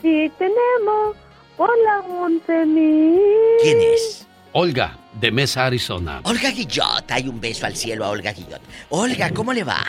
Sí, 0.00 0.32
tenemos. 0.38 1.16
Hola, 1.58 2.02
Montemí. 2.08 3.18
¿Quién 3.62 3.80
es? 3.94 4.26
Olga, 4.52 4.96
de 5.14 5.30
Mesa, 5.30 5.66
Arizona. 5.66 6.20
Olga 6.24 6.50
Guillot. 6.50 7.10
Hay 7.10 7.28
un 7.28 7.40
beso 7.40 7.66
al 7.66 7.76
cielo 7.76 8.04
a 8.04 8.10
Olga 8.10 8.32
Guillot. 8.32 8.60
Olga, 8.90 9.30
¿cómo 9.30 9.52
le 9.52 9.64
va? 9.64 9.82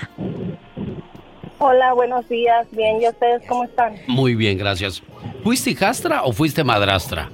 Hola, 1.59 1.93
buenos 1.93 2.27
días. 2.27 2.67
Bien, 2.71 3.01
¿y 3.01 3.07
ustedes 3.07 3.41
cómo 3.47 3.63
están? 3.63 3.95
Muy 4.07 4.35
bien, 4.35 4.57
gracias. 4.57 5.01
¿Fuiste 5.43 5.71
hijastra 5.71 6.23
o 6.23 6.33
fuiste 6.33 6.63
madrastra? 6.63 7.29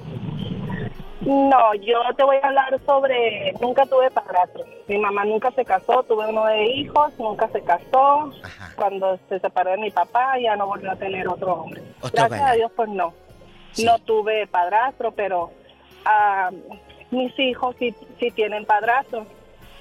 No, 1.20 1.74
yo 1.74 1.98
te 2.16 2.24
voy 2.24 2.36
a 2.42 2.46
hablar 2.46 2.80
sobre... 2.86 3.52
Nunca 3.60 3.84
tuve 3.86 4.10
padrastro. 4.10 4.64
Mi 4.88 4.98
mamá 4.98 5.24
nunca 5.24 5.50
se 5.50 5.64
casó, 5.64 6.02
tuve 6.04 6.28
uno 6.28 6.46
de 6.46 6.64
hijos, 6.66 7.12
nunca 7.18 7.48
se 7.48 7.60
casó. 7.62 8.32
Cuando 8.76 9.18
se 9.28 9.38
separó 9.38 9.72
de 9.72 9.78
mi 9.78 9.90
papá, 9.90 10.38
ya 10.40 10.56
no 10.56 10.66
volvió 10.66 10.90
a 10.90 10.96
tener 10.96 11.28
otro 11.28 11.54
hombre. 11.54 11.82
Otro 12.00 12.26
Gracias 12.28 12.50
a 12.50 12.52
Dios, 12.54 12.72
pues 12.74 12.88
no. 12.88 13.12
No 13.84 13.98
tuve 14.00 14.46
padrastro, 14.46 15.12
pero 15.12 15.52
ah, 16.04 16.50
mis 17.10 17.36
hijos 17.38 17.74
sí, 17.78 17.94
sí 18.18 18.30
tienen 18.30 18.64
padrastro. 18.66 19.26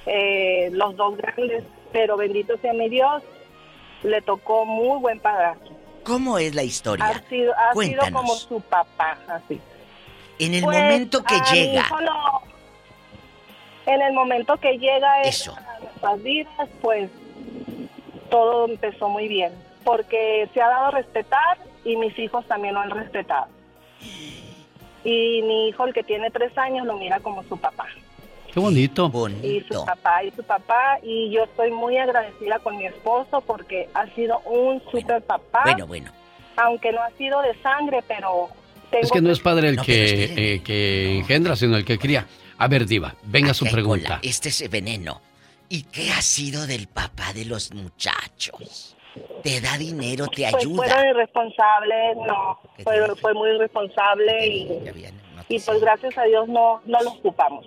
Eh, 0.06 0.70
los 0.72 0.96
dos 0.96 1.18
grandes, 1.18 1.64
pero 1.92 2.18
bendito 2.18 2.58
sea 2.58 2.74
mi 2.74 2.90
Dios, 2.90 3.22
le 4.04 4.22
tocó 4.22 4.66
muy 4.66 5.00
buen 5.00 5.20
padrastro. 5.20 5.72
¿Cómo 6.04 6.38
es 6.40 6.56
la 6.56 6.64
historia? 6.64 7.06
Ha 7.06 7.22
sido, 7.30 7.54
ha 7.56 7.74
sido 7.74 8.02
como 8.12 8.34
su 8.36 8.60
papá, 8.62 9.18
así. 9.28 9.60
En 10.40 10.54
el 10.56 10.64
Pues, 10.64 10.78
momento 10.78 11.24
que 11.24 11.36
a 11.36 11.52
mi 11.52 11.58
llega. 11.68 11.88
no- 12.02 12.42
en 13.86 14.02
el 14.02 14.14
momento 14.14 14.58
que 14.58 14.78
llega 14.78 15.22
Eso. 15.24 15.54
a 15.56 15.80
nuestras 15.80 16.24
vidas, 16.24 16.70
pues 16.82 17.10
todo 18.30 18.68
empezó 18.68 19.10
muy 19.10 19.28
bien, 19.28 19.52
porque 19.84 20.48
se 20.54 20.62
ha 20.62 20.70
dado 20.70 20.86
a 20.88 20.92
respetar 20.92 21.58
y 21.84 21.98
mis 21.98 22.18
hijos 22.18 22.46
también 22.48 22.74
lo 22.76 22.80
han 22.82 22.92
respetado. 22.92 23.48
Y 25.04 25.42
mi 25.44 25.70
hijo, 25.70 25.86
el 25.86 25.94
que 25.94 26.04
tiene 26.04 26.30
tres 26.30 26.58
años, 26.58 26.86
lo 26.86 26.98
mira 26.98 27.20
como 27.20 27.44
su 27.44 27.58
papá. 27.58 27.88
Qué 28.54 28.60
bonito. 28.60 29.12
Y 29.44 29.62
su 29.62 29.86
papá 29.86 30.24
y 30.24 30.32
su 30.32 30.44
papá, 30.44 31.00
y 31.04 31.30
yo 31.32 31.44
estoy 31.44 31.72
muy 31.72 31.98
agradecida 31.98 32.60
con 32.60 32.78
mi 32.78 32.86
esposo 32.86 33.42
porque 33.42 33.90
ha 33.94 34.08
sido 34.16 34.40
un 34.40 34.82
super 34.92 35.22
papá. 35.22 35.62
Bueno, 35.66 35.88
bueno. 35.88 36.12
Aunque 36.58 36.92
no 36.92 37.02
ha 37.02 37.12
sido 37.12 37.42
de 37.42 37.56
sangre, 37.62 38.04
pero 38.08 38.50
tengo 38.90 39.04
Es 39.04 39.12
que 39.12 39.22
no 39.22 39.32
es 39.32 39.40
padre 39.40 39.70
el 39.70 39.76
No, 39.76 39.84
pero 39.86 39.98
que, 39.98 40.56
eh, 40.56 40.62
que 40.64 41.20
engendra, 41.20 41.56
sino 41.56 41.78
el 41.78 41.86
que 41.86 41.98
cría. 41.98 42.26
A 42.58 42.68
ver, 42.68 42.86
Diva, 42.86 43.16
venga 43.24 43.54
su 43.54 43.66
pregunta. 43.66 44.20
Este 44.22 44.50
es 44.50 44.70
veneno. 44.70 45.22
¿Y 45.70 45.84
qué 45.84 46.12
ha 46.12 46.22
sido 46.22 46.66
del 46.66 46.88
papá 46.88 47.32
de 47.34 47.46
los 47.46 47.72
muchachos? 47.74 48.98
¿Te 49.44 49.60
da 49.62 49.78
dinero, 49.78 50.28
te 50.28 50.44
Pues 50.50 50.56
ayuda? 50.56 50.76
fueron 50.78 51.08
irresponsables, 51.10 52.18
no, 52.28 52.60
fue, 52.84 53.16
fue 53.16 53.34
muy 53.34 53.50
irresponsable 53.52 54.48
y, 54.48 54.68
y 55.50 55.60
pues 55.60 55.82
gracias 55.82 56.18
a 56.18 56.24
Dios 56.24 56.48
no, 56.48 56.82
no 56.86 57.02
lo 57.02 57.12
ocupamos. 57.12 57.66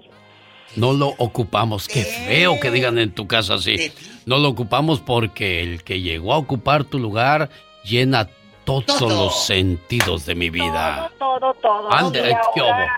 No 0.76 0.92
lo 0.92 1.08
ocupamos. 1.18 1.86
Qué 1.88 2.02
feo 2.02 2.58
que 2.60 2.70
digan 2.70 2.98
en 2.98 3.12
tu 3.12 3.26
casa 3.26 3.54
así. 3.54 3.92
No 4.24 4.38
lo 4.38 4.48
ocupamos 4.48 5.00
porque 5.00 5.60
el 5.62 5.84
que 5.84 6.00
llegó 6.00 6.32
a 6.32 6.38
ocupar 6.38 6.84
tu 6.84 6.98
lugar 6.98 7.50
llena 7.84 8.28
todos 8.64 9.00
los 9.02 9.44
sentidos 9.44 10.24
de 10.24 10.34
mi 10.34 10.48
vida. 10.48 11.10
Todo, 11.18 11.52
todo. 11.54 11.92
Ande, 11.92 12.20
Y 12.20 12.34
¿qué 12.54 12.60
ahora, 12.60 12.96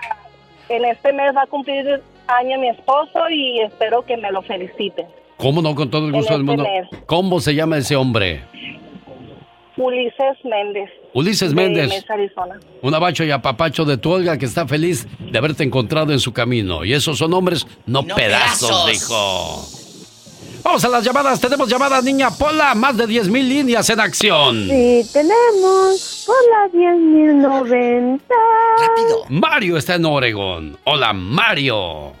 en 0.69 0.85
este 0.85 1.11
mes 1.11 1.35
va 1.35 1.41
a 1.41 1.47
cumplir 1.47 2.01
año 2.27 2.57
mi 2.59 2.69
esposo 2.69 3.29
y 3.29 3.59
espero 3.61 4.05
que 4.05 4.15
me 4.17 4.31
lo 4.31 4.41
feliciten. 4.43 5.07
¿Cómo 5.37 5.61
no? 5.61 5.75
Con 5.75 5.89
todo 5.89 6.05
el 6.07 6.13
gusto 6.13 6.33
del 6.37 6.41
este 6.41 6.55
mundo. 6.57 6.63
mes. 6.63 7.03
¿Cómo 7.05 7.39
se 7.39 7.53
llama 7.55 7.77
ese 7.77 7.95
hombre? 7.95 8.43
Ulises 9.77 10.37
Méndez. 10.43 10.89
Ulises 11.13 11.49
de 11.49 11.55
Méndez. 11.55 12.05
Arizona. 12.09 12.57
Un 12.81 12.93
abacho 12.95 13.23
y 13.25 13.31
apapacho 13.31 13.83
de 13.83 13.97
tu 13.97 14.11
Olga 14.11 14.37
que 14.37 14.45
está 14.45 14.65
feliz 14.67 15.05
de 15.19 15.37
haberte 15.37 15.63
encontrado 15.63 16.13
en 16.13 16.19
su 16.19 16.31
camino. 16.31 16.85
Y 16.85 16.93
esos 16.93 17.17
son 17.17 17.33
hombres, 17.33 17.67
no, 17.85 18.03
pedazos, 18.03 18.69
pedazos. 18.69 18.91
dijo. 18.91 19.81
Vamos 20.63 20.83
a 20.83 20.89
las 20.89 21.03
llamadas. 21.03 21.39
Tenemos 21.39 21.69
llamada 21.69 22.01
niña 22.01 22.29
Pola. 22.31 22.73
Más 22.73 22.97
de 22.97 23.05
10 23.05 23.27
mil 23.29 23.47
líneas 23.47 23.87
en 23.89 23.99
acción. 23.99 24.67
Sí, 24.67 25.03
tenemos. 25.13 26.27
Hola, 26.27 26.71
10.090. 26.73 28.19
Mario 29.29 29.77
está 29.77 29.95
en 29.95 30.05
Oregón. 30.05 30.77
Hola, 30.85 31.13
Mario. 31.13 32.13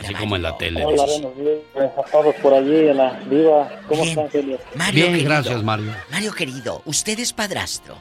Así 0.00 0.14
como 0.14 0.36
en 0.36 0.42
la 0.42 0.56
tele. 0.56 0.84
Hola, 0.84 1.04
buenos 1.04 1.36
días 1.36 1.92
a 1.96 2.02
todos 2.10 2.34
por 2.36 2.54
allí 2.54 2.88
en 2.88 2.96
la 2.96 3.12
diva. 3.20 3.70
¿Cómo 3.88 4.04
están, 4.04 4.30
genio? 4.30 4.58
Mario, 4.74 4.94
Bien, 4.94 5.12
querido. 5.12 5.30
gracias, 5.30 5.62
Mario. 5.62 5.92
Mario 6.10 6.32
querido, 6.32 6.82
usted 6.84 7.18
es 7.18 7.32
padrastro. 7.32 7.96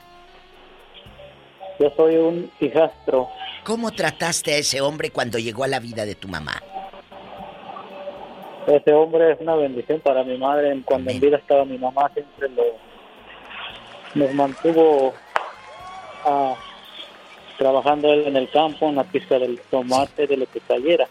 Yo 1.80 1.92
soy 1.96 2.16
un 2.18 2.52
hijastro. 2.60 3.30
¿Cómo 3.64 3.92
trataste 3.92 4.54
a 4.54 4.58
ese 4.58 4.82
hombre 4.82 5.10
cuando 5.12 5.40
llegó 5.40 5.64
a 5.64 5.68
la 5.68 5.80
vida 5.80 6.06
de 6.06 6.16
tu 6.16 6.28
mamá? 6.28 6.62
Ese 8.68 8.94
hombre 8.94 9.32
es 9.34 9.40
una 9.42 9.56
bendición 9.56 10.00
para 10.02 10.24
mi 10.24 10.38
madre. 10.38 10.82
Cuando 10.86 11.12
en 11.12 11.20
vida 11.20 11.38
estaba 11.38 11.66
mi 11.66 11.78
mamá, 11.78 12.10
siempre 12.14 12.50
lo, 12.50 12.64
nos 14.16 14.34
mantuvo 14.34 15.14
ah, 16.26 16.56
trabajando 17.58 18.14
él 18.14 18.28
en 18.28 18.38
el 18.38 18.50
campo, 18.50 18.88
en 18.88 18.96
la 18.96 19.04
pizca 19.04 19.40
del 19.40 19.60
tomate, 19.70 20.28
de 20.28 20.38
lo 20.38 20.46
que 20.46 20.60
cayera. 20.62 21.08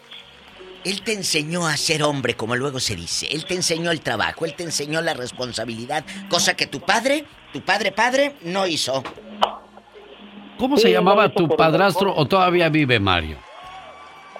Él 0.84 1.02
te 1.02 1.12
enseñó 1.12 1.66
a 1.66 1.76
ser 1.76 2.02
hombre, 2.02 2.34
como 2.34 2.56
luego 2.56 2.80
se 2.80 2.96
dice. 2.96 3.26
Él 3.30 3.44
te 3.44 3.54
enseñó 3.54 3.90
el 3.90 4.00
trabajo, 4.00 4.44
él 4.44 4.54
te 4.54 4.64
enseñó 4.64 5.00
la 5.00 5.14
responsabilidad, 5.14 6.04
cosa 6.28 6.54
que 6.54 6.66
tu 6.66 6.80
padre, 6.80 7.24
tu 7.52 7.60
padre 7.60 7.92
padre, 7.92 8.34
no 8.42 8.66
hizo. 8.66 9.02
¿Cómo 10.59 10.76
Sí, 10.76 10.82
se 10.84 10.92
llamaba 10.92 11.28
no, 11.28 11.34
tu 11.34 11.48
padrastro 11.48 12.14
o 12.14 12.26
todavía 12.26 12.68
vive 12.68 12.98
Mario? 13.00 13.38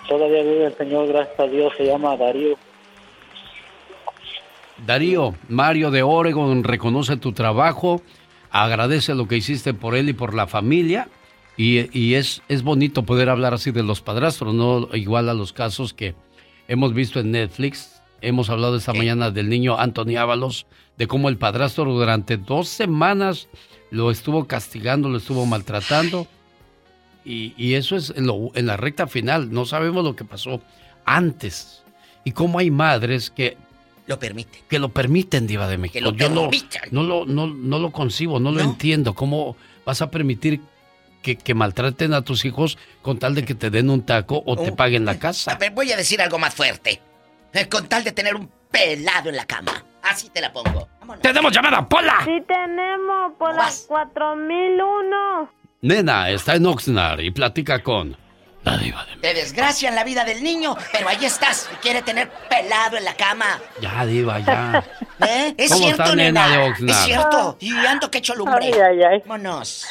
Todavía 0.09 0.43
vive 0.43 0.67
el 0.67 0.77
Señor, 0.77 1.09
gracias 1.09 1.39
a 1.39 1.47
Dios, 1.47 1.73
se 1.77 1.85
llama 1.85 2.17
Darío. 2.17 2.57
Darío, 4.85 5.35
Mario 5.49 5.91
de 5.91 6.03
Oregon 6.03 6.65
reconoce 6.65 7.17
tu 7.17 7.33
trabajo, 7.33 8.03
agradece 8.51 9.15
lo 9.15 9.29
que 9.29 9.37
hiciste 9.37 9.75
por 9.75 9.95
él 9.95 10.09
y 10.09 10.13
por 10.13 10.35
la 10.35 10.47
familia. 10.47 11.09
Y, 11.57 11.97
y 11.97 12.15
es, 12.15 12.43
es 12.49 12.63
bonito 12.63 13.05
poder 13.05 13.29
hablar 13.29 13.55
así 13.55 13.71
de 13.71 13.83
los 13.83 14.01
padrastros, 14.01 14.55
no 14.55 14.89
igual 14.95 15.29
a 15.29 15.35
los 15.35 15.53
casos 15.53 15.93
que 15.93 16.15
hemos 16.69 16.95
visto 16.95 17.21
en 17.21 17.31
Netflix. 17.33 18.01
Hemos 18.21 18.51
hablado 18.51 18.77
esta 18.77 18.93
mañana 18.93 19.31
del 19.31 19.49
niño 19.49 19.79
Anthony 19.79 20.17
Ábalos, 20.17 20.67
de 20.97 21.07
cómo 21.09 21.29
el 21.29 21.39
padrastro 21.39 21.85
durante 21.93 22.37
dos 22.37 22.69
semanas 22.69 23.49
lo 23.91 24.11
estuvo 24.11 24.47
castigando, 24.47 25.09
lo 25.09 25.19
estuvo 25.19 25.45
maltratando. 25.47 26.27
Y, 27.25 27.53
y 27.57 27.75
eso 27.75 27.97
es 27.97 28.13
en, 28.17 28.27
lo- 28.27 28.51
en 28.55 28.67
la 28.67 28.77
recta 28.77 29.07
final. 29.07 29.53
No 29.53 29.65
sabemos 29.67 30.05
lo 30.05 30.15
que 30.17 30.25
pasó 30.25 30.61
antes. 31.05 31.83
Y 32.25 32.33
cómo 32.33 32.59
hay 32.59 32.71
madres 32.71 33.31
que 33.31 33.57
Lo 34.07 34.19
permite. 34.19 34.63
que 34.69 34.79
lo 34.79 34.91
permiten, 34.91 35.47
Diva 35.47 35.69
de 35.69 35.79
México. 35.79 36.05
lo 36.05 36.17
Yo 36.17 36.29
no, 36.29 36.49
no, 36.93 37.03
lo, 37.03 37.27
no, 37.27 37.47
no 37.49 37.79
lo 37.81 37.91
concibo, 37.91 38.39
no, 38.39 38.53
lo 38.53 38.61
entiendo. 38.61 39.15
¿Cómo 39.15 39.57
vas 39.85 40.01
a 40.03 40.11
permitir 40.11 40.61
que, 41.23 41.37
que 41.37 41.55
maltraten 41.55 42.13
a 42.15 42.23
tus 42.23 42.45
hijos 42.45 42.77
con 43.01 43.19
tal 43.19 43.35
de 43.35 43.45
que 43.45 43.55
te 43.55 43.71
den 43.71 43.89
un 43.89 44.05
taco 44.05 44.43
o 44.45 44.57
te 44.57 44.73
paguen 44.73 45.05
la 45.05 45.19
casa? 45.19 45.53
A 45.53 45.57
ver, 45.57 45.71
voy 45.71 45.91
a 45.93 45.97
decir 45.97 46.21
algo 46.21 46.39
más 46.39 46.55
fuerte. 46.55 47.01
Eh, 47.55 47.69
Con 47.69 47.87
tal 47.87 48.03
de 48.05 48.13
tener 48.13 48.35
un 48.35 48.51
pelado 48.71 49.29
en 49.29 49.37
la 49.37 49.45
cama. 49.47 49.85
Así 50.03 50.29
te 50.31 50.41
la 50.41 50.53
pongo. 50.53 50.89
¡Tenemos 51.21 51.53
llamada, 51.53 51.87
Pola! 51.89 52.21
Sí 52.25 52.43
tenemos, 52.47 53.33
por 53.39 53.55
las 53.55 53.85
4001. 53.89 55.51
Nena 55.83 56.31
está 56.31 56.55
en 56.55 56.67
Oxnard 56.67 57.21
y 57.21 57.31
platica 57.31 57.83
con 57.83 58.17
la 58.65 58.77
diva 58.79 59.05
de... 59.05 59.17
Te 59.17 59.35
desgracian 59.35 59.95
la 59.95 60.05
vida 60.05 60.25
del 60.25 60.43
niño, 60.43 60.77
pero 60.93 61.09
ahí 61.09 61.25
estás. 61.25 61.69
Quiere 61.83 62.03
tener 62.03 62.31
pelado 62.49 62.97
en 62.97 63.05
la 63.05 63.15
cama. 63.15 63.61
Ya, 63.81 64.07
diva, 64.07 64.39
ya. 64.41 64.85
¿Eh? 65.27 65.55
Es 65.59 65.71
¿Cómo 65.73 65.85
cierto, 65.85 66.03
está, 66.05 66.17
nena 66.17 66.49
de. 66.49 66.59
Oxnard? 66.71 66.91
Es 66.91 67.05
cierto. 67.05 67.57
Y 67.61 67.75
ando 67.87 68.11
que 68.11 68.19
echo 68.19 68.35
lumbre. 68.35 68.67
Ay, 68.67 68.73
ay, 68.81 69.03
ay. 69.03 69.23
Vámonos. 69.27 69.87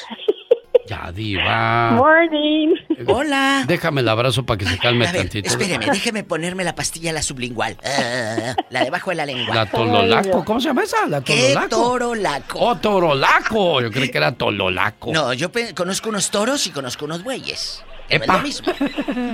Ya, 0.91 1.09
diva. 1.13 1.91
Morning. 1.91 2.75
Hola. 3.07 3.63
Déjame 3.65 4.01
el 4.01 4.09
abrazo 4.09 4.45
para 4.45 4.57
que 4.57 4.65
se 4.65 4.77
calme 4.77 5.07
A 5.07 5.11
ver, 5.13 5.21
tantito. 5.21 5.47
espéreme, 5.47 5.85
déjeme 5.85 6.23
ponerme 6.25 6.65
la 6.65 6.75
pastilla, 6.75 7.13
la 7.13 7.21
sublingual. 7.21 7.77
Ah, 7.85 8.53
la 8.69 8.83
debajo 8.83 9.09
de 9.11 9.15
la 9.15 9.25
lengua. 9.25 9.55
La 9.55 9.65
tololaco, 9.67 10.43
¿cómo 10.43 10.59
se 10.59 10.67
llama 10.67 10.83
esa? 10.83 11.07
La 11.07 11.21
¿Qué 11.21 11.53
tololaco. 11.53 11.69
torolaco? 11.69 12.59
Oh, 12.59 12.75
torolaco. 12.77 13.81
Yo 13.81 13.89
creí 13.89 14.09
que 14.11 14.17
era 14.17 14.33
tololaco. 14.33 15.13
No, 15.13 15.31
yo 15.33 15.49
conozco 15.75 16.09
unos 16.09 16.29
toros 16.29 16.67
y 16.67 16.71
conozco 16.71 17.05
unos 17.05 17.23
bueyes. 17.23 17.85
Es 18.09 18.27
lo 18.27 18.39
mismo. 18.39 18.73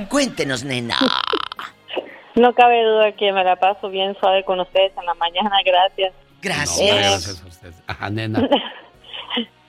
Cuéntenos, 0.09 0.63
nena. 0.63 0.97
No 2.35 2.53
cabe 2.53 2.83
duda 2.83 3.13
que 3.13 3.31
me 3.33 3.43
la 3.43 3.55
paso 3.55 3.89
bien 3.89 4.15
suave 4.19 4.43
con 4.45 4.59
ustedes 4.59 4.91
en 4.95 5.07
la 5.07 5.15
mañana, 5.15 5.49
gracias. 5.65 6.13
No, 6.13 6.37
Gracias. 6.39 6.95
gracias 6.95 7.41
a 7.43 7.47
usted. 7.47 7.73
Ajá, 7.87 8.11
nena. 8.11 8.47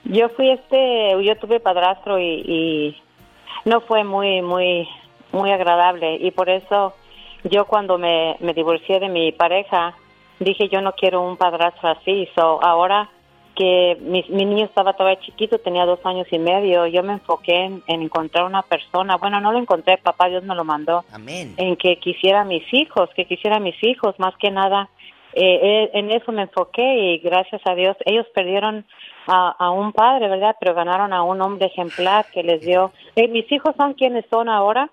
Yo 0.08 0.28
fui 0.30 0.50
este, 0.50 1.22
yo 1.22 1.36
tuve 1.36 1.60
padrastro 1.60 2.18
y, 2.18 2.42
y 2.44 3.02
no 3.64 3.80
fue 3.82 4.04
muy, 4.04 4.42
muy, 4.42 4.88
muy 5.32 5.50
agradable 5.52 6.16
y 6.16 6.30
por 6.30 6.48
eso 6.48 6.94
yo 7.44 7.66
cuando 7.66 7.98
me, 7.98 8.36
me 8.40 8.54
divorcié 8.54 9.00
de 9.00 9.08
mi 9.08 9.32
pareja 9.32 9.94
dije 10.40 10.68
yo 10.68 10.80
no 10.80 10.92
quiero 10.92 11.22
un 11.22 11.36
padrastro 11.36 11.90
así. 11.90 12.28
So 12.34 12.62
ahora 12.62 13.08
que 13.54 13.98
mi, 14.00 14.24
mi 14.28 14.44
niño 14.44 14.66
estaba 14.66 14.92
todavía 14.92 15.20
chiquito, 15.20 15.58
tenía 15.58 15.84
dos 15.84 15.98
años 16.04 16.28
y 16.30 16.38
medio, 16.38 16.86
yo 16.86 17.02
me 17.02 17.14
enfoqué 17.14 17.64
en, 17.64 17.82
en 17.88 18.02
encontrar 18.02 18.44
una 18.44 18.62
persona. 18.62 19.16
Bueno, 19.16 19.40
no 19.40 19.52
lo 19.52 19.58
encontré, 19.58 19.98
papá 19.98 20.28
Dios 20.28 20.44
me 20.44 20.54
lo 20.54 20.64
mandó. 20.64 21.04
Amén. 21.12 21.54
En 21.56 21.76
que 21.76 21.96
quisiera 21.98 22.42
a 22.42 22.44
mis 22.44 22.62
hijos, 22.72 23.10
que 23.16 23.24
quisiera 23.24 23.56
a 23.56 23.60
mis 23.60 23.82
hijos, 23.82 24.14
más 24.18 24.36
que 24.36 24.50
nada. 24.50 24.88
Eh, 25.38 25.60
eh, 25.84 25.90
en 25.94 26.10
eso 26.10 26.32
me 26.32 26.42
enfoqué 26.42 26.82
y 26.98 27.18
gracias 27.18 27.60
a 27.66 27.74
Dios 27.74 27.96
ellos 28.04 28.26
perdieron 28.34 28.84
a, 29.26 29.50
a 29.58 29.70
un 29.70 29.92
padre, 29.92 30.28
¿verdad? 30.28 30.56
Pero 30.60 30.74
ganaron 30.74 31.12
a 31.12 31.22
un 31.22 31.40
hombre 31.42 31.66
ejemplar 31.66 32.26
que 32.32 32.42
les 32.42 32.60
dio. 32.60 32.90
eh, 33.16 33.28
mis 33.28 33.50
hijos 33.52 33.74
son 33.76 33.94
quienes 33.94 34.24
son 34.30 34.48
ahora 34.48 34.90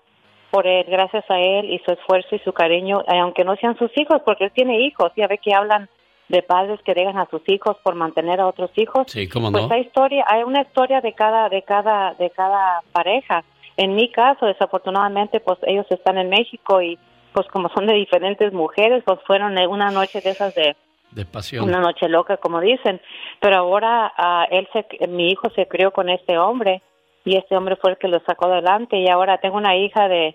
por 0.50 0.66
él, 0.66 0.84
gracias 0.88 1.24
a 1.28 1.38
él 1.40 1.70
y 1.72 1.78
su 1.80 1.90
esfuerzo 1.92 2.36
y 2.36 2.38
su 2.40 2.52
cariño, 2.52 3.00
eh, 3.08 3.18
aunque 3.18 3.44
no 3.44 3.56
sean 3.56 3.76
sus 3.78 3.90
hijos, 3.98 4.22
porque 4.24 4.44
él 4.44 4.52
tiene 4.52 4.80
hijos. 4.80 5.10
Ya 5.16 5.26
ve 5.26 5.38
que 5.38 5.52
hablan 5.52 5.88
de 6.28 6.42
padres 6.42 6.80
que 6.82 6.94
dejan 6.94 7.18
a 7.18 7.26
sus 7.30 7.42
hijos 7.48 7.76
por 7.82 7.94
mantener 7.94 8.40
a 8.40 8.46
otros 8.46 8.70
hijos. 8.76 9.04
Sí, 9.08 9.28
cómo 9.28 9.50
Pues 9.52 9.66
no. 9.68 9.74
hay 9.74 9.82
historia, 9.82 10.24
hay 10.28 10.42
una 10.44 10.62
historia 10.62 11.00
de 11.00 11.12
cada, 11.12 11.48
de 11.48 11.62
cada, 11.62 12.14
de 12.14 12.30
cada 12.30 12.80
pareja. 12.92 13.42
En 13.76 13.94
mi 13.94 14.10
caso, 14.10 14.46
desafortunadamente, 14.46 15.40
pues 15.40 15.58
ellos 15.62 15.86
están 15.90 16.16
en 16.18 16.28
México 16.30 16.80
y 16.80 16.98
pues 17.36 17.48
como 17.48 17.68
son 17.68 17.86
de 17.86 17.92
diferentes 17.92 18.50
mujeres, 18.54 19.02
pues 19.04 19.20
fueron 19.26 19.58
en 19.58 19.68
una 19.68 19.90
noche 19.90 20.22
de 20.22 20.30
esas 20.30 20.54
de 20.54 20.74
De 21.10 21.26
pasión. 21.26 21.64
una 21.68 21.80
noche 21.80 22.08
loca, 22.08 22.38
como 22.38 22.62
dicen. 22.62 22.98
Pero 23.40 23.56
ahora 23.56 24.10
ah, 24.16 24.46
él 24.50 24.66
se, 24.72 25.06
mi 25.06 25.28
hijo 25.28 25.50
se 25.50 25.68
crió 25.68 25.90
con 25.90 26.08
este 26.08 26.38
hombre 26.38 26.80
y 27.26 27.36
este 27.36 27.54
hombre 27.54 27.76
fue 27.76 27.90
el 27.90 27.98
que 27.98 28.08
lo 28.08 28.20
sacó 28.20 28.46
adelante 28.46 28.96
y 28.96 29.06
ahora 29.08 29.36
tengo 29.36 29.58
una 29.58 29.76
hija 29.76 30.08
de 30.08 30.34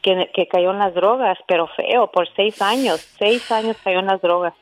que, 0.00 0.30
que 0.32 0.46
cayó 0.46 0.70
en 0.70 0.78
las 0.78 0.94
drogas, 0.94 1.36
pero 1.46 1.66
feo, 1.76 2.10
por 2.10 2.26
seis 2.34 2.62
años, 2.62 3.00
seis 3.18 3.52
años 3.52 3.76
cayó 3.84 3.98
en 3.98 4.06
las 4.06 4.22
drogas. 4.22 4.54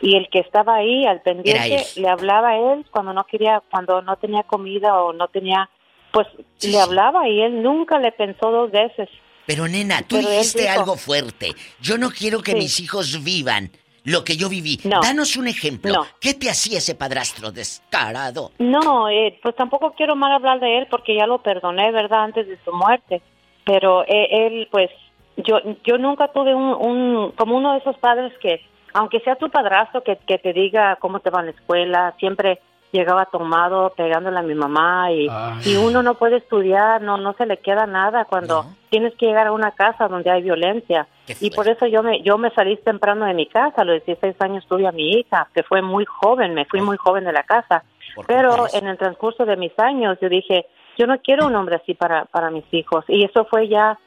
Y 0.00 0.16
el 0.16 0.28
que 0.28 0.38
estaba 0.38 0.76
ahí 0.76 1.06
al 1.06 1.22
pendiente 1.22 1.82
le 1.96 2.08
hablaba 2.08 2.50
a 2.50 2.56
él 2.56 2.86
cuando 2.92 3.12
no 3.12 3.24
quería, 3.24 3.64
cuando 3.68 4.00
no 4.00 4.14
tenía 4.14 4.44
comida 4.44 5.02
o 5.02 5.12
no 5.12 5.26
tenía, 5.26 5.68
pues 6.12 6.28
le 6.62 6.78
hablaba 6.78 7.28
y 7.28 7.40
él 7.40 7.64
nunca 7.64 7.98
le 7.98 8.12
pensó 8.12 8.52
dos 8.52 8.70
veces. 8.70 9.08
Pero 9.46 9.68
nena, 9.68 10.02
tú 10.02 10.16
Pero 10.16 10.30
dijiste 10.30 10.68
algo 10.68 10.96
fuerte. 10.96 11.52
Yo 11.80 11.98
no 11.98 12.10
quiero 12.10 12.42
que 12.42 12.52
Sí. 12.52 12.58
mis 12.58 12.80
hijos 12.80 13.22
vivan 13.22 13.70
lo 14.04 14.24
que 14.24 14.36
yo 14.36 14.48
viví. 14.48 14.78
No. 14.84 15.00
Danos 15.00 15.36
un 15.36 15.48
ejemplo. 15.48 15.92
No. 15.92 16.06
¿Qué 16.20 16.34
te 16.34 16.48
hacía 16.50 16.78
ese 16.78 16.94
padrastro 16.94 17.50
descarado? 17.52 18.52
No, 18.58 19.08
eh, 19.08 19.38
pues 19.42 19.54
tampoco 19.56 19.94
quiero 19.96 20.14
mal 20.16 20.32
hablar 20.32 20.60
de 20.60 20.78
él 20.78 20.86
porque 20.90 21.16
ya 21.16 21.26
lo 21.26 21.42
perdoné, 21.42 21.90
¿verdad? 21.92 22.24
Antes 22.24 22.46
de 22.48 22.58
su 22.64 22.72
muerte. 22.72 23.20
Pero 23.64 24.04
eh, 24.04 24.28
él, 24.46 24.68
pues, 24.70 24.90
yo, 25.38 25.58
yo 25.84 25.98
nunca 25.98 26.28
tuve 26.28 26.54
un, 26.54 26.72
un, 26.74 27.32
como 27.32 27.56
uno 27.56 27.72
de 27.72 27.78
esos 27.78 27.96
padres 27.98 28.32
que, 28.40 28.60
aunque 28.94 29.18
sea 29.20 29.34
tu 29.36 29.50
padrastro, 29.50 30.04
que, 30.04 30.16
que 30.26 30.38
te 30.38 30.52
diga 30.52 30.96
cómo 31.00 31.18
te 31.20 31.30
va 31.30 31.40
en 31.40 31.46
la 31.46 31.52
escuela, 31.52 32.14
siempre 32.20 32.60
llegaba 32.92 33.26
tomado 33.26 33.92
pegándole 33.96 34.38
a 34.38 34.42
mi 34.42 34.54
mamá 34.54 35.12
y, 35.12 35.28
y 35.64 35.76
uno 35.76 36.02
no 36.02 36.14
puede 36.14 36.36
estudiar, 36.36 37.02
no, 37.02 37.16
no 37.16 37.32
se 37.34 37.46
le 37.46 37.58
queda 37.58 37.86
nada 37.86 38.24
cuando 38.24 38.66
tienes 38.88 39.14
que 39.16 39.26
llegar 39.26 39.48
a 39.48 39.52
una 39.52 39.72
casa 39.72 40.08
donde 40.08 40.30
hay 40.30 40.42
violencia. 40.42 41.06
Y 41.40 41.50
por 41.50 41.68
eso 41.68 41.86
yo 41.86 42.02
me, 42.02 42.22
yo 42.22 42.38
me 42.38 42.50
salí 42.50 42.76
temprano 42.76 43.26
de 43.26 43.34
mi 43.34 43.46
casa, 43.46 43.82
a 43.82 43.84
los 43.84 44.04
16 44.04 44.36
años 44.40 44.66
tuve 44.68 44.86
a 44.86 44.92
mi 44.92 45.10
hija, 45.10 45.48
que 45.54 45.62
fue 45.62 45.82
muy 45.82 46.04
joven, 46.04 46.54
me 46.54 46.64
fui 46.64 46.80
muy 46.80 46.96
joven 46.96 47.24
de 47.24 47.32
la 47.32 47.42
casa. 47.42 47.84
Pero 48.26 48.66
en 48.72 48.86
el 48.86 48.96
transcurso 48.96 49.44
de 49.44 49.56
mis 49.56 49.78
años 49.78 50.18
yo 50.20 50.28
dije, 50.28 50.66
yo 50.96 51.06
no 51.06 51.18
quiero 51.18 51.46
un 51.46 51.54
hombre 51.54 51.76
así 51.76 51.94
para, 51.94 52.24
para 52.26 52.50
mis 52.50 52.64
hijos. 52.72 53.04
Y 53.08 53.24
eso 53.24 53.44
fue 53.44 53.68
ya, 53.68 53.98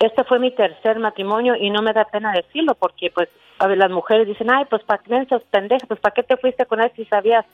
este 0.00 0.24
fue 0.24 0.38
mi 0.38 0.50
tercer 0.50 0.98
matrimonio 0.98 1.54
y 1.56 1.70
no 1.70 1.80
me 1.80 1.92
da 1.92 2.04
pena 2.04 2.32
decirlo 2.32 2.74
porque 2.74 3.10
pues 3.10 3.28
a 3.58 3.66
ver, 3.66 3.78
las 3.78 3.90
mujeres 3.90 4.26
dicen, 4.26 4.50
ay, 4.50 4.64
pues 4.68 4.82
para 4.84 5.02
qué 5.02 5.26
pendeja, 5.50 5.86
pues 5.86 6.00
para 6.00 6.14
qué 6.14 6.22
te 6.22 6.36
fuiste 6.36 6.66
con 6.66 6.80
él 6.80 6.90
si 6.96 7.04
sabías. 7.06 7.44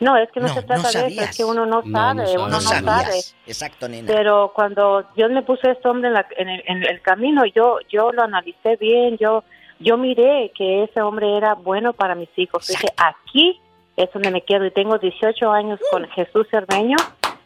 No, 0.00 0.16
es 0.16 0.30
que 0.32 0.40
no, 0.40 0.48
No, 0.48 0.54
se 0.54 0.62
trata 0.62 0.82
no 0.82 0.88
de 0.88 1.06
eso, 1.08 1.20
es 1.22 1.36
que 1.36 1.44
uno 1.44 1.66
no 1.66 1.82
sabe, 1.92 2.24
no 2.24 2.30
uno 2.32 2.48
No 2.48 2.48
no 2.50 2.60
sabe. 2.60 3.20
Exacto, 3.46 3.88
nena. 3.88 4.10
Pero 4.12 4.52
cuando 4.54 5.04
Dios 5.14 5.30
me 5.30 5.42
puso 5.42 5.68
a 5.68 5.72
este 5.72 5.88
hombre 5.88 6.08
en, 6.08 6.14
la- 6.14 6.26
en 6.36 6.48
el, 6.48 6.62
en 6.66 6.82
el 6.84 7.00
camino, 7.02 7.44
yo 7.46 7.78
yo 7.90 8.10
lo 8.12 8.22
analicé 8.22 8.76
bien, 8.76 9.16
yo 9.18 9.44
yo 9.78 9.96
miré 9.98 10.52
que 10.54 10.84
ese 10.84 11.00
hombre 11.02 11.36
era 11.36 11.54
bueno 11.54 11.92
para 11.92 12.14
mis 12.14 12.30
hijos. 12.36 12.66
Dije, 12.66 12.88
aquí 12.96 13.60
es 13.96 14.10
donde 14.12 14.30
me 14.30 14.42
quedo 14.42 14.64
y 14.66 14.70
tengo 14.70 14.98
18 14.98 15.50
años 15.52 15.78
con 15.90 16.06
Jesús 16.08 16.46
Cermeño, 16.50 16.96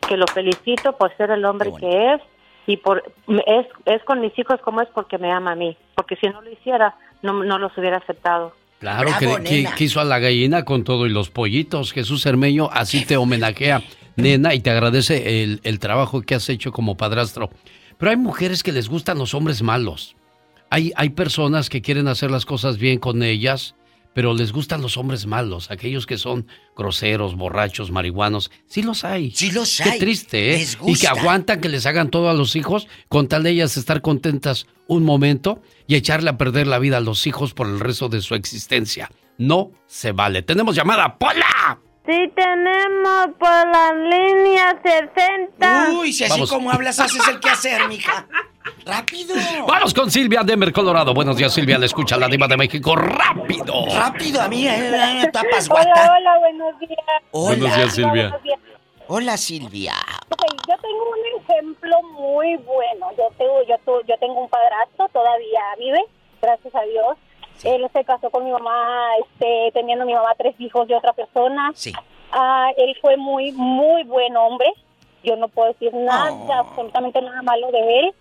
que 0.08 0.16
lo 0.16 0.26
felicito 0.28 0.92
por 0.96 1.16
ser 1.16 1.30
el 1.32 1.44
hombre 1.44 1.70
que 1.80 2.14
es 2.14 2.20
y 2.66 2.76
por 2.76 3.02
es, 3.46 3.66
es 3.84 4.02
con 4.04 4.20
mis 4.20 4.36
hijos 4.38 4.60
como 4.62 4.80
es 4.80 4.88
porque 4.94 5.18
me 5.18 5.32
ama 5.32 5.52
a 5.52 5.54
mí, 5.56 5.76
porque 5.96 6.16
si 6.16 6.28
no 6.28 6.40
lo 6.40 6.50
hiciera 6.50 6.94
no, 7.22 7.32
no 7.42 7.58
los 7.58 7.76
hubiera 7.76 7.96
aceptado. 7.96 8.52
Claro, 8.84 9.08
Bravo, 9.18 9.36
que, 9.38 9.42
que, 9.44 9.56
nena. 9.62 9.74
que 9.76 9.84
hizo 9.84 9.98
a 9.98 10.04
la 10.04 10.18
gallina 10.18 10.66
con 10.66 10.84
todo 10.84 11.06
y 11.06 11.08
los 11.08 11.30
pollitos. 11.30 11.92
Jesús 11.92 12.26
Hermeño 12.26 12.68
así 12.70 13.06
te 13.06 13.16
homenajea, 13.16 13.82
nena, 14.16 14.52
y 14.52 14.60
te 14.60 14.68
agradece 14.68 15.42
el, 15.42 15.60
el 15.64 15.78
trabajo 15.78 16.20
que 16.20 16.34
has 16.34 16.46
hecho 16.50 16.70
como 16.70 16.94
padrastro. 16.94 17.48
Pero 17.96 18.10
hay 18.10 18.18
mujeres 18.18 18.62
que 18.62 18.72
les 18.72 18.90
gustan 18.90 19.16
los 19.16 19.32
hombres 19.32 19.62
malos. 19.62 20.16
Hay, 20.68 20.92
hay 20.96 21.08
personas 21.08 21.70
que 21.70 21.80
quieren 21.80 22.08
hacer 22.08 22.30
las 22.30 22.44
cosas 22.44 22.76
bien 22.76 22.98
con 22.98 23.22
ellas, 23.22 23.74
pero 24.14 24.32
les 24.34 24.52
gustan 24.52 24.80
los 24.80 24.96
hombres 24.96 25.26
malos, 25.26 25.70
aquellos 25.70 26.06
que 26.06 26.16
son 26.18 26.46
groseros, 26.76 27.34
borrachos, 27.34 27.90
marihuanos. 27.90 28.50
Sí 28.66 28.82
los 28.82 29.04
hay. 29.04 29.30
Sí 29.32 29.50
los 29.50 29.78
Qué 29.82 29.90
hay. 29.90 29.98
triste, 29.98 30.54
¿eh? 30.54 30.58
Les 30.58 30.74
Y 30.74 30.76
que 30.76 30.82
gusta. 30.82 31.10
aguantan 31.10 31.60
que 31.60 31.68
les 31.68 31.84
hagan 31.86 32.10
todo 32.10 32.30
a 32.30 32.34
los 32.34 32.56
hijos 32.56 32.86
con 33.08 33.28
tal 33.28 33.42
de 33.42 33.50
ellas 33.50 33.76
estar 33.76 34.00
contentas 34.02 34.66
un 34.86 35.02
momento 35.04 35.60
y 35.86 35.96
echarle 35.96 36.30
a 36.30 36.38
perder 36.38 36.66
la 36.66 36.78
vida 36.78 36.98
a 36.98 37.00
los 37.00 37.26
hijos 37.26 37.54
por 37.54 37.66
el 37.66 37.80
resto 37.80 38.08
de 38.08 38.20
su 38.20 38.34
existencia. 38.34 39.10
No 39.36 39.72
se 39.86 40.12
vale. 40.12 40.42
Tenemos 40.42 40.76
llamada, 40.76 41.18
Pola. 41.18 41.80
Sí 42.06 42.30
tenemos 42.36 43.28
por 43.38 43.48
la 43.48 43.92
línea 43.94 44.78
60. 44.82 45.90
Uy, 45.98 46.12
si 46.12 46.24
así 46.24 46.32
Vamos. 46.32 46.50
como 46.52 46.70
hablas, 46.70 47.00
haces 47.00 47.26
el 47.28 47.40
quehacer, 47.40 47.88
mija. 47.88 48.26
¡Rápido! 48.84 49.34
Vamos 49.66 49.94
con 49.94 50.10
Silvia 50.10 50.42
Denver, 50.44 50.70
Colorado. 50.72 51.14
Buenos 51.14 51.36
días, 51.38 51.52
Silvia. 51.54 51.78
Le 51.78 51.86
escucha 51.86 52.18
la 52.18 52.28
diva 52.28 52.46
de 52.46 52.56
México. 52.58 52.94
¡Rápido! 52.94 53.86
Rápido, 53.96 54.42
a 54.42 54.48
mí, 54.48 54.66
eh, 54.68 55.22
eh, 55.22 55.30
tapas 55.32 55.68
Hola, 55.70 55.84
guata. 55.84 56.14
hola, 56.18 56.38
buenos 56.38 56.78
días. 56.80 56.98
Hola. 57.30 57.46
Buenos 57.56 57.76
días, 57.76 57.94
Silvia. 57.94 58.22
Buenos 58.28 58.42
días. 58.42 58.58
Hola, 59.06 59.36
Silvia. 59.38 59.94
Ok, 60.30 60.42
yo 60.68 60.74
tengo 60.82 61.10
un 61.10 61.42
ejemplo 61.42 62.02
muy 62.18 62.56
bueno. 62.56 63.10
Yo 63.16 63.24
tengo, 63.38 63.62
yo, 63.66 63.76
tu- 63.84 64.06
yo 64.06 64.14
tengo 64.18 64.40
un 64.42 64.48
padrastro, 64.50 65.08
todavía 65.12 65.60
vive, 65.78 66.00
gracias 66.42 66.74
a 66.74 66.82
Dios. 66.82 67.16
Él 67.62 67.88
se 67.92 68.04
casó 68.04 68.30
con 68.30 68.44
mi 68.44 68.50
mamá, 68.50 69.08
este, 69.20 69.70
teniendo 69.72 70.04
mi 70.04 70.14
mamá 70.14 70.34
tres 70.36 70.54
hijos 70.58 70.88
de 70.88 70.96
otra 70.96 71.12
persona. 71.12 71.72
Sí. 71.74 71.92
Ah, 72.32 72.70
él 72.76 72.96
fue 73.00 73.16
muy, 73.16 73.52
muy 73.52 74.02
buen 74.04 74.36
hombre. 74.36 74.72
Yo 75.22 75.36
no 75.36 75.48
puedo 75.48 75.72
decir 75.72 75.94
nada, 75.94 76.58
absolutamente 76.58 77.22
nada 77.22 77.40
malo 77.42 77.70
de 77.70 78.00
él. 78.00 78.14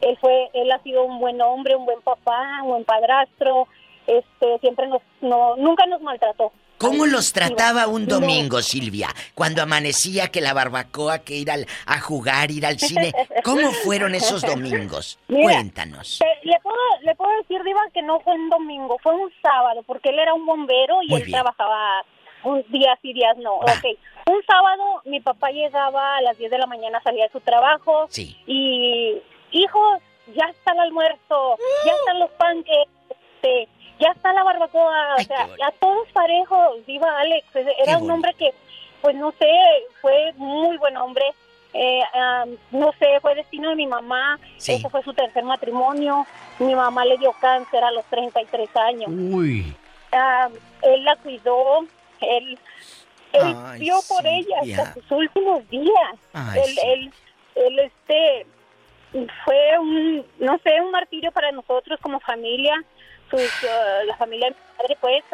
Él 0.00 0.18
fue, 0.20 0.50
él 0.54 0.72
ha 0.72 0.82
sido 0.82 1.04
un 1.04 1.20
buen 1.20 1.40
hombre, 1.40 1.76
un 1.76 1.84
buen 1.84 2.00
papá, 2.00 2.60
un 2.62 2.70
buen 2.70 2.84
padrastro. 2.84 3.68
Este, 4.06 4.58
siempre 4.58 4.88
nos, 4.88 5.02
no, 5.20 5.54
nunca 5.56 5.86
nos 5.86 6.00
maltrató. 6.00 6.52
¿Cómo 6.80 7.04
los 7.06 7.32
trataba 7.34 7.86
un 7.88 8.06
domingo, 8.06 8.62
Silvia? 8.62 9.08
Cuando 9.34 9.60
amanecía, 9.62 10.28
que 10.28 10.40
la 10.40 10.54
barbacoa, 10.54 11.18
que 11.18 11.34
ir 11.36 11.50
al- 11.50 11.66
a 11.86 12.00
jugar, 12.00 12.50
ir 12.50 12.64
al 12.64 12.78
cine. 12.78 13.12
¿Cómo 13.44 13.70
fueron 13.84 14.14
esos 14.14 14.40
domingos? 14.42 15.18
Mira, 15.28 15.42
Cuéntanos. 15.42 16.18
te- 16.20 16.48
le, 16.48 16.58
puedo, 16.60 16.76
le 17.02 17.14
puedo 17.14 17.30
decir, 17.42 17.62
Diva, 17.62 17.82
que 17.92 18.00
no 18.00 18.18
fue 18.20 18.32
un 18.34 18.48
domingo, 18.48 18.96
fue 19.02 19.14
un 19.14 19.30
sábado, 19.42 19.82
porque 19.86 20.08
él 20.08 20.18
era 20.18 20.32
un 20.32 20.46
bombero 20.46 21.02
y 21.02 21.08
Muy 21.08 21.20
él 21.20 21.26
bien. 21.26 21.38
trabajaba 21.38 22.02
un 22.44 22.64
días 22.70 22.98
y 23.02 23.12
días 23.12 23.36
no. 23.36 23.56
Ok. 23.56 23.84
Un 24.30 24.42
sábado 24.46 25.02
mi 25.04 25.20
papá 25.20 25.50
llegaba 25.50 26.16
a 26.16 26.22
las 26.22 26.38
10 26.38 26.50
de 26.50 26.58
la 26.58 26.66
mañana, 26.66 27.00
salía 27.04 27.24
de 27.24 27.32
su 27.32 27.40
trabajo 27.40 28.06
Sí. 28.08 28.36
y, 28.46 29.20
hijos, 29.50 30.00
ya 30.34 30.46
está 30.46 30.72
el 30.72 30.78
almuerzo, 30.80 31.56
ya 31.84 31.92
están 31.92 32.20
los 32.20 32.30
panques, 32.38 32.86
este, 33.10 33.68
ya 34.00 34.08
está 34.10 34.32
la 34.32 34.42
barbacoa, 34.42 35.14
o 35.18 35.22
sea, 35.22 35.48
a 35.66 35.72
todos 35.72 36.08
parejos, 36.12 36.84
Diva 36.86 37.20
Alex, 37.20 37.46
era 37.84 37.98
un 37.98 38.10
hombre 38.10 38.34
que, 38.34 38.52
pues 39.02 39.14
no 39.16 39.32
sé, 39.38 39.46
fue 40.00 40.32
muy 40.36 40.76
buen 40.78 40.96
hombre. 40.96 41.24
Eh, 41.72 42.00
ah, 42.14 42.46
no 42.72 42.90
sé, 42.98 43.20
fue 43.20 43.34
destino 43.36 43.70
de 43.70 43.76
mi 43.76 43.86
mamá, 43.86 44.40
Sí. 44.56 44.72
ese 44.72 44.88
fue 44.90 45.04
su 45.04 45.14
tercer 45.14 45.44
matrimonio, 45.44 46.26
mi 46.58 46.74
mamá 46.74 47.04
le 47.04 47.16
dio 47.18 47.32
cáncer 47.40 47.84
a 47.84 47.92
los 47.92 48.04
33 48.06 48.68
años. 48.76 49.08
Uy. 49.08 49.72
Ah, 50.10 50.48
él 50.82 51.04
la 51.04 51.14
cuidó, 51.16 51.82
él, 52.20 52.58
él 53.32 53.56
Ay, 53.64 53.78
vio 53.78 53.94
por 54.08 54.26
ella 54.26 54.56
Silvia. 54.62 54.82
hasta 54.82 54.94
sus 54.94 55.10
últimos 55.12 55.68
días. 55.68 56.14
Ay, 56.32 56.60
él, 56.64 56.78
él, 56.82 57.12
él, 57.54 57.78
este, 57.78 58.46
fue 59.44 59.78
un, 59.78 60.26
no 60.40 60.58
sé, 60.64 60.80
un 60.80 60.90
martirio 60.90 61.30
para 61.30 61.52
nosotros 61.52 62.00
como 62.02 62.18
familia, 62.20 62.74
sus, 63.30 63.50
ah, 63.68 64.04
la 64.06 64.16
familia 64.16 64.48
de 64.48 64.54
mi 64.54 64.76
padre, 64.76 64.98
pues, 65.00 65.24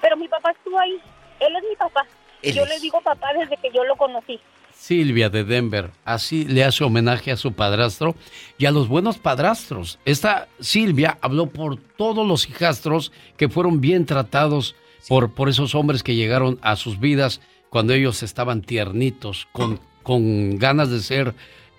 pero 0.00 0.16
mi 0.16 0.28
papá 0.28 0.50
estuvo 0.50 0.78
ahí, 0.78 1.00
él 1.40 1.56
es 1.56 1.62
mi 1.68 1.76
papá. 1.76 2.06
Él 2.42 2.54
yo 2.54 2.64
es. 2.64 2.68
le 2.68 2.80
digo 2.80 3.00
papá 3.00 3.28
desde 3.38 3.56
que 3.56 3.70
yo 3.72 3.84
lo 3.84 3.96
conocí. 3.96 4.40
Silvia 4.74 5.30
de 5.30 5.44
Denver, 5.44 5.90
así 6.04 6.44
le 6.44 6.64
hace 6.64 6.82
homenaje 6.82 7.30
a 7.30 7.36
su 7.36 7.52
padrastro 7.52 8.16
y 8.58 8.66
a 8.66 8.72
los 8.72 8.88
buenos 8.88 9.18
padrastros. 9.18 10.00
Esta 10.04 10.48
Silvia 10.58 11.18
habló 11.20 11.46
por 11.46 11.76
todos 11.76 12.26
los 12.26 12.48
hijastros 12.48 13.12
que 13.36 13.48
fueron 13.48 13.80
bien 13.80 14.06
tratados 14.06 14.74
por, 15.08 15.34
por 15.34 15.48
esos 15.48 15.76
hombres 15.76 16.02
que 16.02 16.16
llegaron 16.16 16.58
a 16.62 16.74
sus 16.74 16.98
vidas 16.98 17.40
cuando 17.70 17.92
ellos 17.92 18.24
estaban 18.24 18.62
tiernitos, 18.62 19.46
con, 19.52 19.78
con 20.02 20.58
ganas 20.58 20.90
de 20.90 21.00
ser 21.00 21.34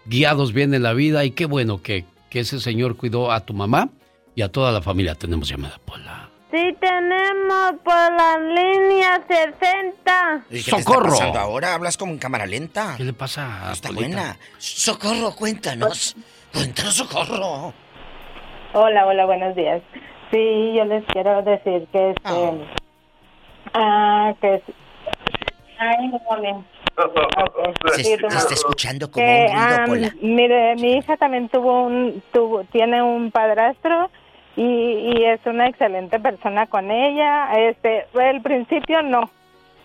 guiados 0.06 0.54
bien 0.54 0.74
en 0.74 0.84
la 0.84 0.94
vida. 0.94 1.26
Y 1.26 1.32
qué 1.32 1.46
bueno 1.46 1.82
que, 1.82 2.06
que 2.30 2.40
ese 2.40 2.62
señor 2.62 2.96
cuidó 2.96 3.34
a 3.34 3.42
tu 3.42 3.54
mamá 3.54 3.90
y 4.36 4.42
a 4.42 4.50
toda 4.52 4.72
la 4.72 4.82
familia. 4.82 5.16
Tenemos 5.16 5.48
llamada. 5.50 5.78
Sí, 6.52 6.76
tenemos 6.80 7.74
por 7.84 7.94
la 8.14 8.38
línea 8.38 9.22
60. 9.28 10.46
¿Y 10.52 10.64
qué 10.64 10.72
te 10.72 10.84
¡Socorro! 10.84 11.06
está 11.08 11.18
pasando 11.18 11.40
ahora? 11.40 11.74
¿Hablas 11.74 11.98
como 11.98 12.12
en 12.12 12.20
cámara 12.20 12.46
lenta? 12.46 12.94
¿Qué 12.98 13.04
le 13.04 13.14
pasa? 13.14 13.72
Está 13.72 13.90
Polita? 13.90 14.06
buena. 14.08 14.38
Socorro, 14.60 15.36
cuéntanos. 15.36 16.16
Cuéntanos, 16.54 16.94
Socorro. 16.94 17.74
Hola, 18.74 19.06
hola, 19.08 19.26
buenos 19.26 19.56
días. 19.56 19.82
Sí, 20.32 20.74
yo 20.76 20.86
les 20.86 21.04
quiero 21.06 21.42
decir 21.42 21.88
que 21.92 22.12
este, 22.12 22.68
ah, 23.74 24.34
que 24.40 24.56
es- 24.56 24.64
ay, 25.80 26.08
no. 26.08 26.66
Se, 27.96 28.04
se 28.04 28.14
está 28.14 28.54
escuchando 28.54 29.10
como 29.10 29.26
que, 29.26 29.48
un 29.50 29.56
ruido 29.56 29.76
ah, 29.80 29.84
pola. 29.88 30.12
mire, 30.22 30.76
mi 30.76 30.94
hija 30.98 31.18
también 31.18 31.50
tuvo 31.50 31.86
un, 31.86 32.22
tuvo, 32.32 32.64
tiene 32.66 33.02
un 33.02 33.32
padrastro 33.32 34.12
y, 34.56 34.64
y 34.64 35.26
es 35.26 35.40
una 35.46 35.68
excelente 35.68 36.20
persona 36.20 36.68
con 36.68 36.92
ella. 36.92 37.54
Este, 37.70 38.06
el 38.14 38.42
principio 38.42 39.02
no. 39.02 39.30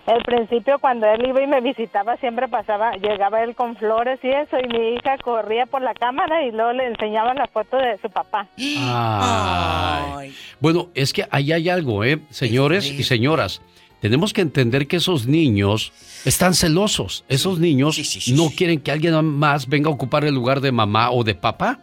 El 0.07 0.23
principio 0.23 0.79
cuando 0.79 1.05
él 1.05 1.27
iba 1.27 1.41
y 1.41 1.45
me 1.45 1.61
visitaba 1.61 2.17
siempre 2.17 2.47
pasaba, 2.47 2.93
llegaba 2.93 3.43
él 3.43 3.53
con 3.53 3.75
flores 3.75 4.19
y 4.23 4.29
eso 4.29 4.57
y 4.57 4.67
mi 4.67 4.95
hija 4.95 5.17
corría 5.19 5.67
por 5.67 5.83
la 5.83 5.93
cámara 5.93 6.43
y 6.43 6.51
luego 6.51 6.73
le 6.73 6.87
enseñaba 6.87 7.35
la 7.35 7.45
foto 7.45 7.77
de 7.77 7.95
su 7.99 8.09
papá. 8.09 8.47
Ay. 8.57 10.33
Bueno, 10.59 10.89
es 10.95 11.13
que 11.13 11.27
ahí 11.29 11.51
hay 11.51 11.69
algo, 11.69 12.03
¿eh? 12.03 12.19
Señores 12.31 12.89
y 12.89 13.03
señoras, 13.03 13.61
tenemos 14.01 14.33
que 14.33 14.41
entender 14.41 14.87
que 14.87 14.95
esos 14.95 15.27
niños 15.27 15.93
están 16.25 16.55
celosos. 16.55 17.23
Esos 17.27 17.59
niños 17.59 17.99
no 18.33 18.49
quieren 18.49 18.79
que 18.81 18.91
alguien 18.91 19.23
más 19.25 19.67
venga 19.67 19.89
a 19.89 19.93
ocupar 19.93 20.23
el 20.25 20.33
lugar 20.33 20.59
de 20.61 20.71
mamá 20.71 21.11
o 21.11 21.23
de 21.23 21.35
papá. 21.35 21.81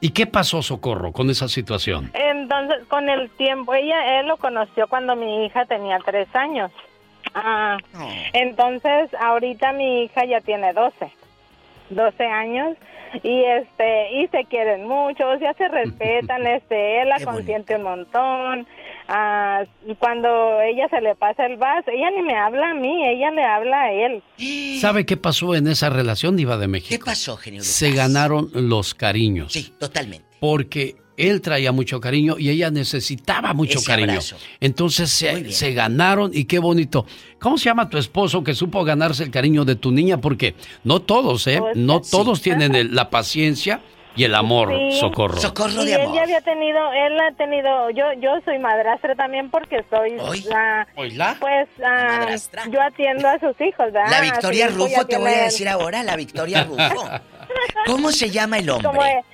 ¿Y 0.00 0.10
qué 0.10 0.26
pasó, 0.26 0.62
Socorro, 0.62 1.12
con 1.12 1.28
esa 1.28 1.48
situación? 1.48 2.10
Entonces, 2.14 2.86
con 2.88 3.08
el 3.08 3.30
tiempo, 3.30 3.74
ella, 3.74 4.20
él 4.20 4.28
lo 4.28 4.36
conoció 4.36 4.86
cuando 4.86 5.16
mi 5.16 5.44
hija 5.44 5.64
tenía 5.66 5.98
tres 6.04 6.28
años. 6.34 6.70
Ah, 7.34 7.78
entonces, 8.32 9.12
ahorita 9.20 9.72
mi 9.72 10.04
hija 10.04 10.24
ya 10.24 10.40
tiene 10.40 10.72
12, 10.72 11.10
12 11.90 12.24
años 12.24 12.76
y 13.22 13.42
este 13.42 14.12
y 14.12 14.28
se 14.28 14.44
quieren 14.44 14.86
mucho, 14.86 15.28
o 15.28 15.38
sea, 15.38 15.54
se 15.54 15.68
respetan, 15.68 16.46
este, 16.46 17.02
él 17.02 17.08
la 17.08 17.20
consiente 17.24 17.76
un 17.76 17.82
montón. 17.82 18.66
Ah, 19.08 19.64
y 19.86 19.94
cuando 19.94 20.28
ella 20.60 20.86
se 20.90 21.00
le 21.00 21.14
pasa 21.14 21.46
el 21.46 21.56
vaso, 21.56 21.90
ella 21.90 22.10
ni 22.14 22.22
me 22.22 22.36
habla 22.36 22.70
a 22.72 22.74
mí, 22.74 23.06
ella 23.08 23.30
le 23.30 23.42
habla 23.42 23.80
a 23.84 23.92
él. 23.92 24.22
¿Sabe 24.80 25.06
qué 25.06 25.16
pasó 25.16 25.54
en 25.54 25.66
esa 25.66 25.88
relación, 25.88 26.36
Diva 26.36 26.58
de 26.58 26.68
México? 26.68 26.90
¿Qué 26.90 26.98
pasó, 27.04 27.36
genio 27.38 27.60
Lucas? 27.60 27.72
Se 27.72 27.90
ganaron 27.92 28.50
los 28.52 28.94
cariños. 28.94 29.52
Sí, 29.52 29.72
totalmente. 29.78 30.26
Porque 30.40 30.96
él 31.16 31.40
traía 31.40 31.72
mucho 31.72 32.00
cariño 32.00 32.36
y 32.38 32.50
ella 32.50 32.70
necesitaba 32.70 33.52
mucho 33.54 33.78
Ese 33.78 33.86
cariño. 33.86 34.10
abrazo. 34.10 34.36
Entonces 34.60 35.10
se, 35.10 35.50
se 35.52 35.72
ganaron 35.72 36.30
y 36.32 36.44
qué 36.44 36.58
bonito. 36.58 37.06
¿Cómo 37.40 37.56
se 37.58 37.64
llama 37.64 37.88
tu 37.88 37.98
esposo 37.98 38.44
que 38.44 38.54
supo 38.54 38.84
ganarse 38.84 39.24
el 39.24 39.30
cariño 39.30 39.64
de 39.64 39.74
tu 39.74 39.90
niña? 39.90 40.20
Porque 40.20 40.54
no 40.84 41.00
todos, 41.00 41.46
¿eh? 41.48 41.58
Pues, 41.60 41.76
No 41.76 42.04
sí. 42.04 42.10
todos 42.12 42.40
tienen 42.42 42.74
el- 42.76 42.94
la 42.94 43.10
paciencia 43.10 43.80
y 44.18 44.24
el 44.24 44.34
amor, 44.34 44.68
Sí. 44.90 44.98
socorro. 44.98 45.38
y 45.86 45.92
él 45.92 46.08
ya 46.12 46.22
había 46.22 46.40
tenido, 46.40 46.92
él 46.92 47.18
ha 47.20 47.30
tenido, 47.36 47.90
yo 47.90 48.12
yo 48.14 48.32
soy 48.44 48.58
madrastra 48.58 49.14
también 49.14 49.48
porque 49.50 49.84
soy 49.88 50.16
la, 50.48 50.86
Oíla. 50.96 51.36
pues 51.40 51.68
yo 52.70 52.82
atiendo 52.82 53.28
a 53.28 53.38
sus 53.38 53.58
hijos, 53.60 53.92
¿verdad? 53.92 54.10
La 54.10 54.20
Victoria 54.20 54.68
Rufo, 54.68 55.06
te 55.06 55.16
voy 55.18 55.30
a 55.32 55.44
decir 55.44 55.68
ahora, 55.68 56.02
la 56.02 56.16
Victoria 56.16 56.64
Rufo. 56.68 57.08
¿Cómo 57.86 58.10
se 58.10 58.28
llama 58.30 58.58
el 58.58 58.66
¿Cómo 58.68 58.88
hombre? 58.90 59.18
es? 59.20 59.24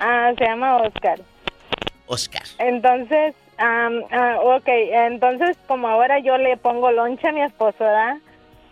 Ah, 0.00 0.32
se 0.36 0.44
llama 0.44 0.76
Oscar. 0.78 1.20
Oscar. 2.06 2.42
Entonces, 2.58 3.34
am, 3.58 4.02
ah, 4.10 4.38
ok, 4.42 4.66
entonces 4.66 5.56
como 5.68 5.86
ahora 5.88 6.18
yo 6.18 6.36
le 6.36 6.56
pongo 6.56 6.90
loncha 6.90 7.28
a 7.28 7.32
mi 7.32 7.42
esposo, 7.42 7.76
¿verdad? 7.78 8.16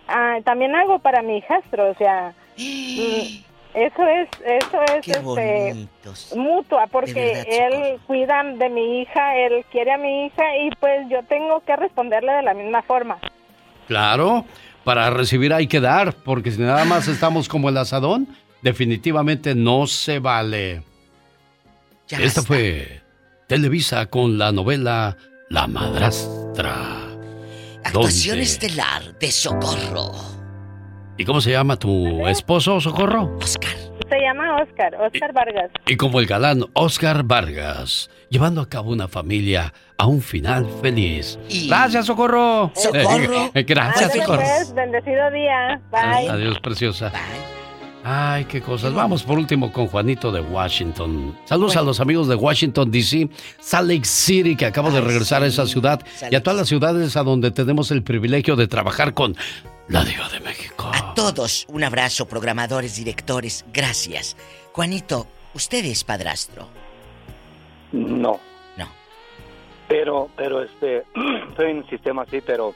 Ah, 0.08 0.38
también 0.44 0.74
hago 0.74 0.98
para 0.98 1.22
mi 1.22 1.36
hijastro, 1.38 1.90
o 1.90 1.94
sea, 1.94 2.32
mm, 2.56 3.44
eso 3.74 4.06
es, 4.06 4.28
eso 4.44 4.82
es 4.94 5.04
Qué 5.04 5.12
este, 5.12 6.36
mutua, 6.36 6.86
porque 6.86 7.12
verdad, 7.12 7.44
él 7.48 8.00
cuida 8.06 8.42
de 8.44 8.68
mi 8.70 9.00
hija, 9.00 9.36
él 9.36 9.64
quiere 9.70 9.92
a 9.92 9.98
mi 9.98 10.26
hija 10.26 10.44
y 10.56 10.70
pues 10.80 11.08
yo 11.10 11.22
tengo 11.24 11.60
que 11.60 11.76
responderle 11.76 12.32
de 12.32 12.42
la 12.42 12.54
misma 12.54 12.82
forma. 12.82 13.18
Claro, 13.86 14.44
para 14.84 15.10
recibir 15.10 15.52
hay 15.52 15.66
que 15.66 15.80
dar, 15.80 16.14
porque 16.14 16.50
si 16.50 16.60
nada 16.60 16.84
más 16.84 17.08
estamos 17.08 17.48
como 17.48 17.68
el 17.68 17.76
asadón, 17.76 18.28
definitivamente 18.62 19.54
no 19.54 19.86
se 19.86 20.18
vale. 20.18 20.82
Esta 22.08 22.42
fue 22.42 23.02
Televisa 23.46 24.06
con 24.06 24.38
la 24.38 24.50
novela 24.52 25.16
La 25.50 25.66
Madrastra. 25.66 27.08
Actuación 27.84 28.36
¿Dónde? 28.36 28.42
estelar 28.42 29.18
de 29.18 29.30
Socorro. 29.30 30.37
¿Y 31.18 31.24
cómo 31.24 31.40
se 31.40 31.50
llama 31.50 31.76
tu 31.76 32.26
esposo, 32.28 32.80
Socorro? 32.80 33.36
Se 33.40 34.20
llama 34.20 34.62
Oscar, 34.62 34.94
Oscar 34.94 35.32
Vargas. 35.32 35.70
Y 35.86 35.96
como 35.96 36.20
el 36.20 36.26
galán 36.26 36.64
Oscar 36.74 37.24
Vargas, 37.24 38.08
llevando 38.30 38.60
a 38.60 38.68
cabo 38.68 38.92
una 38.92 39.08
familia 39.08 39.74
a 39.96 40.06
un 40.06 40.22
final 40.22 40.66
feliz. 40.80 41.36
Gracias, 41.66 42.06
Socorro. 42.06 42.70
Socorro. 42.74 43.50
Eh, 43.54 43.64
Gracias, 43.64 44.12
Socorro. 44.12 44.40
pues, 44.42 44.72
bendecido 44.74 45.30
día. 45.32 45.80
Bye. 45.90 46.28
Adiós, 46.28 46.60
preciosa. 46.60 47.12
Ay, 48.04 48.44
qué 48.44 48.62
cosas. 48.62 48.94
Vamos 48.94 49.24
por 49.24 49.38
último 49.38 49.72
con 49.72 49.88
Juanito 49.88 50.30
de 50.30 50.40
Washington. 50.40 51.36
Saludos 51.46 51.76
a 51.76 51.82
los 51.82 51.98
amigos 51.98 52.28
de 52.28 52.36
Washington, 52.36 52.90
D.C., 52.92 53.28
Salt 53.58 53.90
Lake 53.90 54.04
City, 54.04 54.54
que 54.54 54.66
acabo 54.66 54.90
de 54.92 55.00
regresar 55.00 55.42
a 55.42 55.46
esa 55.46 55.66
ciudad, 55.66 56.00
y 56.30 56.34
a 56.36 56.42
todas 56.42 56.58
las 56.60 56.68
ciudades 56.68 57.16
a 57.16 57.24
donde 57.24 57.50
tenemos 57.50 57.90
el 57.90 58.02
privilegio 58.04 58.54
de 58.54 58.68
trabajar 58.68 59.14
con 59.14 59.36
la 59.88 60.04
Diva 60.04 60.28
de 60.28 60.40
México. 60.40 60.90
A 60.92 61.14
todos, 61.14 61.66
un 61.68 61.82
abrazo, 61.82 62.26
programadores, 62.28 62.96
directores, 62.96 63.64
gracias. 63.72 64.36
Juanito, 64.72 65.26
¿usted 65.54 65.84
es 65.84 66.04
padrastro? 66.04 66.68
No. 67.92 68.38
No. 68.76 68.88
Pero, 69.88 70.28
pero 70.36 70.62
este, 70.62 71.04
estoy 71.48 71.70
en 71.70 71.78
el 71.78 71.88
sistema 71.88 72.22
así, 72.22 72.40
pero. 72.40 72.74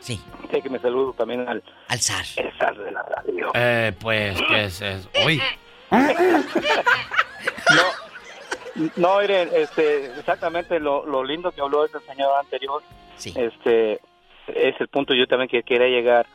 Sí. 0.00 0.20
Sé 0.50 0.62
que 0.62 0.70
me 0.70 0.78
saludo 0.78 1.12
también 1.12 1.48
al. 1.48 1.62
Al 1.88 2.00
zar. 2.00 2.24
El 2.36 2.52
zar 2.58 2.76
de 2.76 2.90
la 2.90 3.02
radio. 3.02 3.50
Eh, 3.54 3.92
pues, 4.00 4.40
¿qué 4.48 4.64
es 4.64 4.80
eso? 4.80 5.08
Uy. 5.24 5.40
No, 8.76 8.90
no, 8.96 9.18
miren, 9.20 9.48
este, 9.54 10.06
exactamente 10.18 10.78
lo, 10.78 11.06
lo 11.06 11.24
lindo 11.24 11.50
que 11.52 11.60
habló 11.60 11.84
ese 11.84 11.98
señor 12.00 12.38
anterior 12.38 12.82
Este 13.24 14.00
es 14.48 14.80
el 14.80 14.88
punto 14.88 15.14
yo 15.14 15.26
también 15.26 15.48
que 15.48 15.62
quería 15.62 15.88
llegar. 15.88 16.26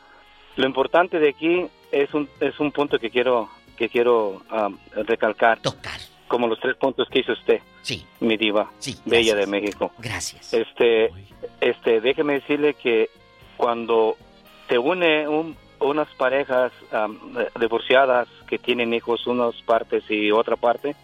Lo 0.56 0.66
importante 0.66 1.18
de 1.18 1.30
aquí 1.30 1.66
es 1.90 2.12
un 2.14 2.28
es 2.40 2.58
un 2.60 2.72
punto 2.72 2.98
que 2.98 3.10
quiero 3.10 3.48
que 3.76 3.88
quiero 3.88 4.42
um, 4.52 4.76
recalcar. 5.06 5.60
Tocar. 5.60 5.98
Como 6.28 6.46
los 6.46 6.58
tres 6.60 6.76
puntos 6.76 7.08
que 7.10 7.20
hizo 7.20 7.32
usted. 7.32 7.60
Sí. 7.82 8.06
Mi 8.20 8.36
diva. 8.36 8.70
Sí. 8.78 8.96
Bella 9.04 9.34
de 9.34 9.46
México. 9.46 9.92
Gracias. 9.98 10.52
Este 10.54 11.10
este 11.60 12.00
déjeme 12.00 12.34
decirle 12.34 12.74
que 12.74 13.10
cuando 13.56 14.16
se 14.68 14.78
une 14.78 15.28
un- 15.28 15.56
unas 15.80 16.08
parejas 16.16 16.72
um, 16.92 17.18
divorciadas 17.58 18.28
que 18.46 18.58
tienen 18.58 18.94
hijos 18.94 19.26
unas 19.26 19.54
partes 19.62 20.04
y 20.08 20.30
otra 20.30 20.56
parte, 20.56 20.94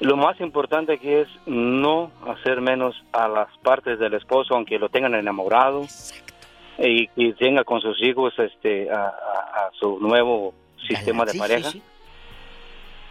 lo 0.00 0.16
más 0.16 0.38
importante 0.40 0.92
aquí 0.92 1.08
es 1.10 1.28
no 1.46 2.12
hacer 2.28 2.60
menos 2.60 2.94
a 3.12 3.26
las 3.28 3.48
partes 3.58 3.98
del 3.98 4.14
esposo, 4.14 4.54
aunque 4.54 4.78
lo 4.78 4.88
tengan 4.88 5.14
enamorado 5.14 5.82
y 6.78 7.08
que 7.08 7.32
tenga 7.34 7.64
con 7.64 7.80
sus 7.80 8.00
hijos 8.02 8.34
este 8.38 8.90
a, 8.90 9.04
a- 9.06 9.66
a 9.66 9.70
su 9.78 9.98
nuevo 10.00 10.52
sistema 10.86 11.24
de 11.24 11.32
sí, 11.32 11.38
pareja. 11.38 11.70
sí, 11.70 11.78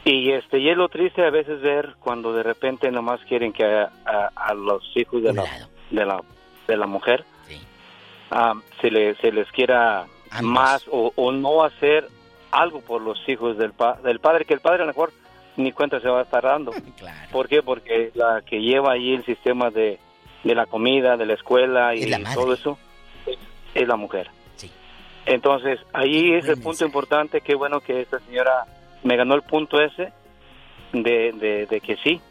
sí. 0.03 0.11
Y 0.11 0.31
este 0.31 0.59
y 0.59 0.69
es 0.69 0.77
lo 0.77 0.87
triste 0.87 1.25
a 1.25 1.31
veces 1.31 1.61
ver 1.61 1.95
cuando 1.99 2.31
de 2.33 2.43
repente 2.43 2.91
nomás 2.91 3.19
quieren 3.27 3.51
que 3.51 3.65
a, 3.65 3.91
a- 4.35 4.53
los 4.53 4.83
hijos 4.95 5.23
de 5.23 5.33
la, 5.33 5.43
de 5.89 6.05
la 6.05 6.21
de 6.67 6.77
la 6.77 6.85
mujer 6.87 7.25
se 8.81 8.91
le 8.91 9.15
se 9.15 9.31
les 9.31 9.49
quiera 9.51 10.05
más 10.41 10.85
o, 10.91 11.11
o 11.15 11.31
no 11.31 11.63
hacer 11.63 12.07
algo 12.51 12.81
por 12.81 13.01
los 13.01 13.17
hijos 13.27 13.57
del 13.57 13.71
pa- 13.73 13.97
del 14.03 14.19
padre 14.19 14.45
que 14.45 14.53
el 14.53 14.59
padre 14.59 14.77
a 14.83 14.85
lo 14.85 14.91
mejor 14.91 15.11
ni 15.57 15.71
cuenta 15.71 15.99
se 16.01 16.09
va 16.09 16.19
a 16.19 16.23
estar 16.23 16.43
dando. 16.43 16.71
¿Por 17.31 17.47
qué? 17.47 17.61
Porque 17.63 18.11
la 18.13 18.41
que 18.45 18.59
lleva 18.61 18.91
ahí 18.93 19.13
el 19.13 19.23
sistema 19.25 19.69
de, 19.69 19.99
de 20.43 20.55
la 20.55 20.65
comida, 20.65 21.15
de 21.17 21.25
la 21.25 21.33
escuela 21.33 21.95
y 21.95 22.05
la 22.07 22.33
todo 22.33 22.53
eso 22.53 22.77
es, 23.75 23.87
la 23.87 23.95
mujer. 23.95 24.29
Entonces, 25.27 25.79
ahí 25.93 26.33
es 26.33 26.47
el 26.47 26.59
punto 26.61 26.85
importante. 26.85 27.41
Qué 27.41 27.55
bueno 27.55 27.79
que 27.81 28.01
esta 28.01 28.19
señora 28.19 28.65
me 29.03 29.17
ganó 29.17 29.35
el 29.35 29.41
punto 29.41 29.81
ese 29.81 30.11
de, 30.93 31.31
de, 31.33 31.65
de 31.65 31.81
que 31.81 31.97
sí. 31.97 32.21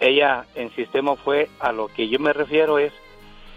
Ella 0.00 0.44
en 0.54 0.74
sistema 0.74 1.16
fue 1.16 1.50
a 1.60 1.72
lo 1.72 1.88
que 1.88 2.08
yo 2.08 2.18
me 2.18 2.32
refiero 2.32 2.78
es 2.78 2.92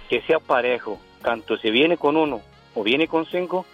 que 0.10 0.22
sea 0.22 0.40
parejo, 0.40 1.00
tanto 1.22 1.58
si 1.58 1.72
viene 1.72 1.98
con 1.98 2.18
uno 2.18 2.42
o 2.74 2.84
viene 2.84 3.08
con 3.08 3.26
cinco, 3.26 3.66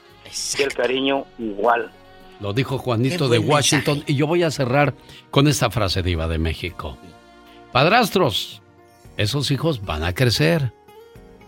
que 0.56 0.64
el 0.64 0.74
cariño 0.74 1.26
igual. 1.40 1.92
Lo 2.40 2.54
dijo 2.54 2.78
Juanito 2.78 3.30
de 3.30 3.40
Washington 3.40 4.04
y 4.06 4.16
yo 4.16 4.28
voy 4.28 4.44
a 4.44 4.52
cerrar 4.52 4.94
con 5.32 5.48
esta 5.48 5.72
frase 5.72 6.04
diva 6.04 6.28
de 6.28 6.38
México. 6.38 6.98
Padrastros, 7.72 8.62
esos 9.18 9.50
hijos 9.52 9.84
van 9.84 10.04
a 10.04 10.14
crecer 10.14 10.74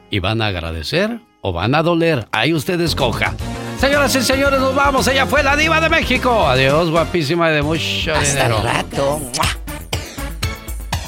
y 0.10 0.20
van 0.20 0.42
a 0.42 0.48
agradecer 0.48 1.20
o 1.42 1.53
van 1.53 1.76
a 1.76 1.84
doler. 1.84 2.27
Ahí 2.32 2.53
usted 2.53 2.80
escoja. 2.82 3.35
Señoras 3.80 4.14
y 4.16 4.22
señores, 4.22 4.59
nos 4.59 4.76
vamos. 4.76 5.08
Ella 5.08 5.26
fue 5.26 5.42
la 5.42 5.56
diva 5.56 5.80
de 5.80 5.88
México. 5.90 6.48
Adiós, 6.48 6.90
guapísima 6.90 7.50
de 7.50 7.61
mucho 7.61 8.14
Hasta 8.14 8.48
el 8.48 8.61
rato. 8.61 9.22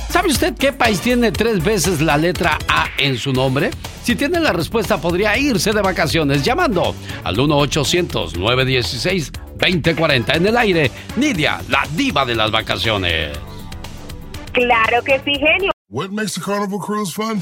¿Sabe 0.10 0.30
usted 0.30 0.56
qué 0.56 0.72
país 0.74 1.00
tiene 1.02 1.32
tres 1.32 1.64
veces 1.64 2.02
la 2.02 2.18
letra 2.18 2.58
A 2.68 2.88
en 2.98 3.18
su 3.18 3.32
nombre? 3.34 3.72
Si 4.04 4.16
tiene 4.16 4.40
la 4.40 4.52
respuesta, 4.52 5.00
podría 5.00 5.38
irse 5.38 5.72
de 5.72 5.82
vacaciones 5.82 6.44
llamando 6.44 6.96
al 7.24 7.36
1-800-916-2040 7.38 10.36
en 10.36 10.48
el 10.48 10.58
aire. 10.58 10.92
Nidia, 11.16 11.62
la 11.70 11.88
diva 11.96 12.26
de 12.26 12.36
las 12.36 12.52
vacaciones. 12.52 13.38
Claro 14.52 15.02
que 15.04 15.20
sí, 15.20 15.34
genio. 15.40 15.72
What 15.90 16.10
makes 16.10 16.34
a 16.38 16.42
carnival 16.42 16.80
cruise 16.80 17.14
fun? 17.14 17.42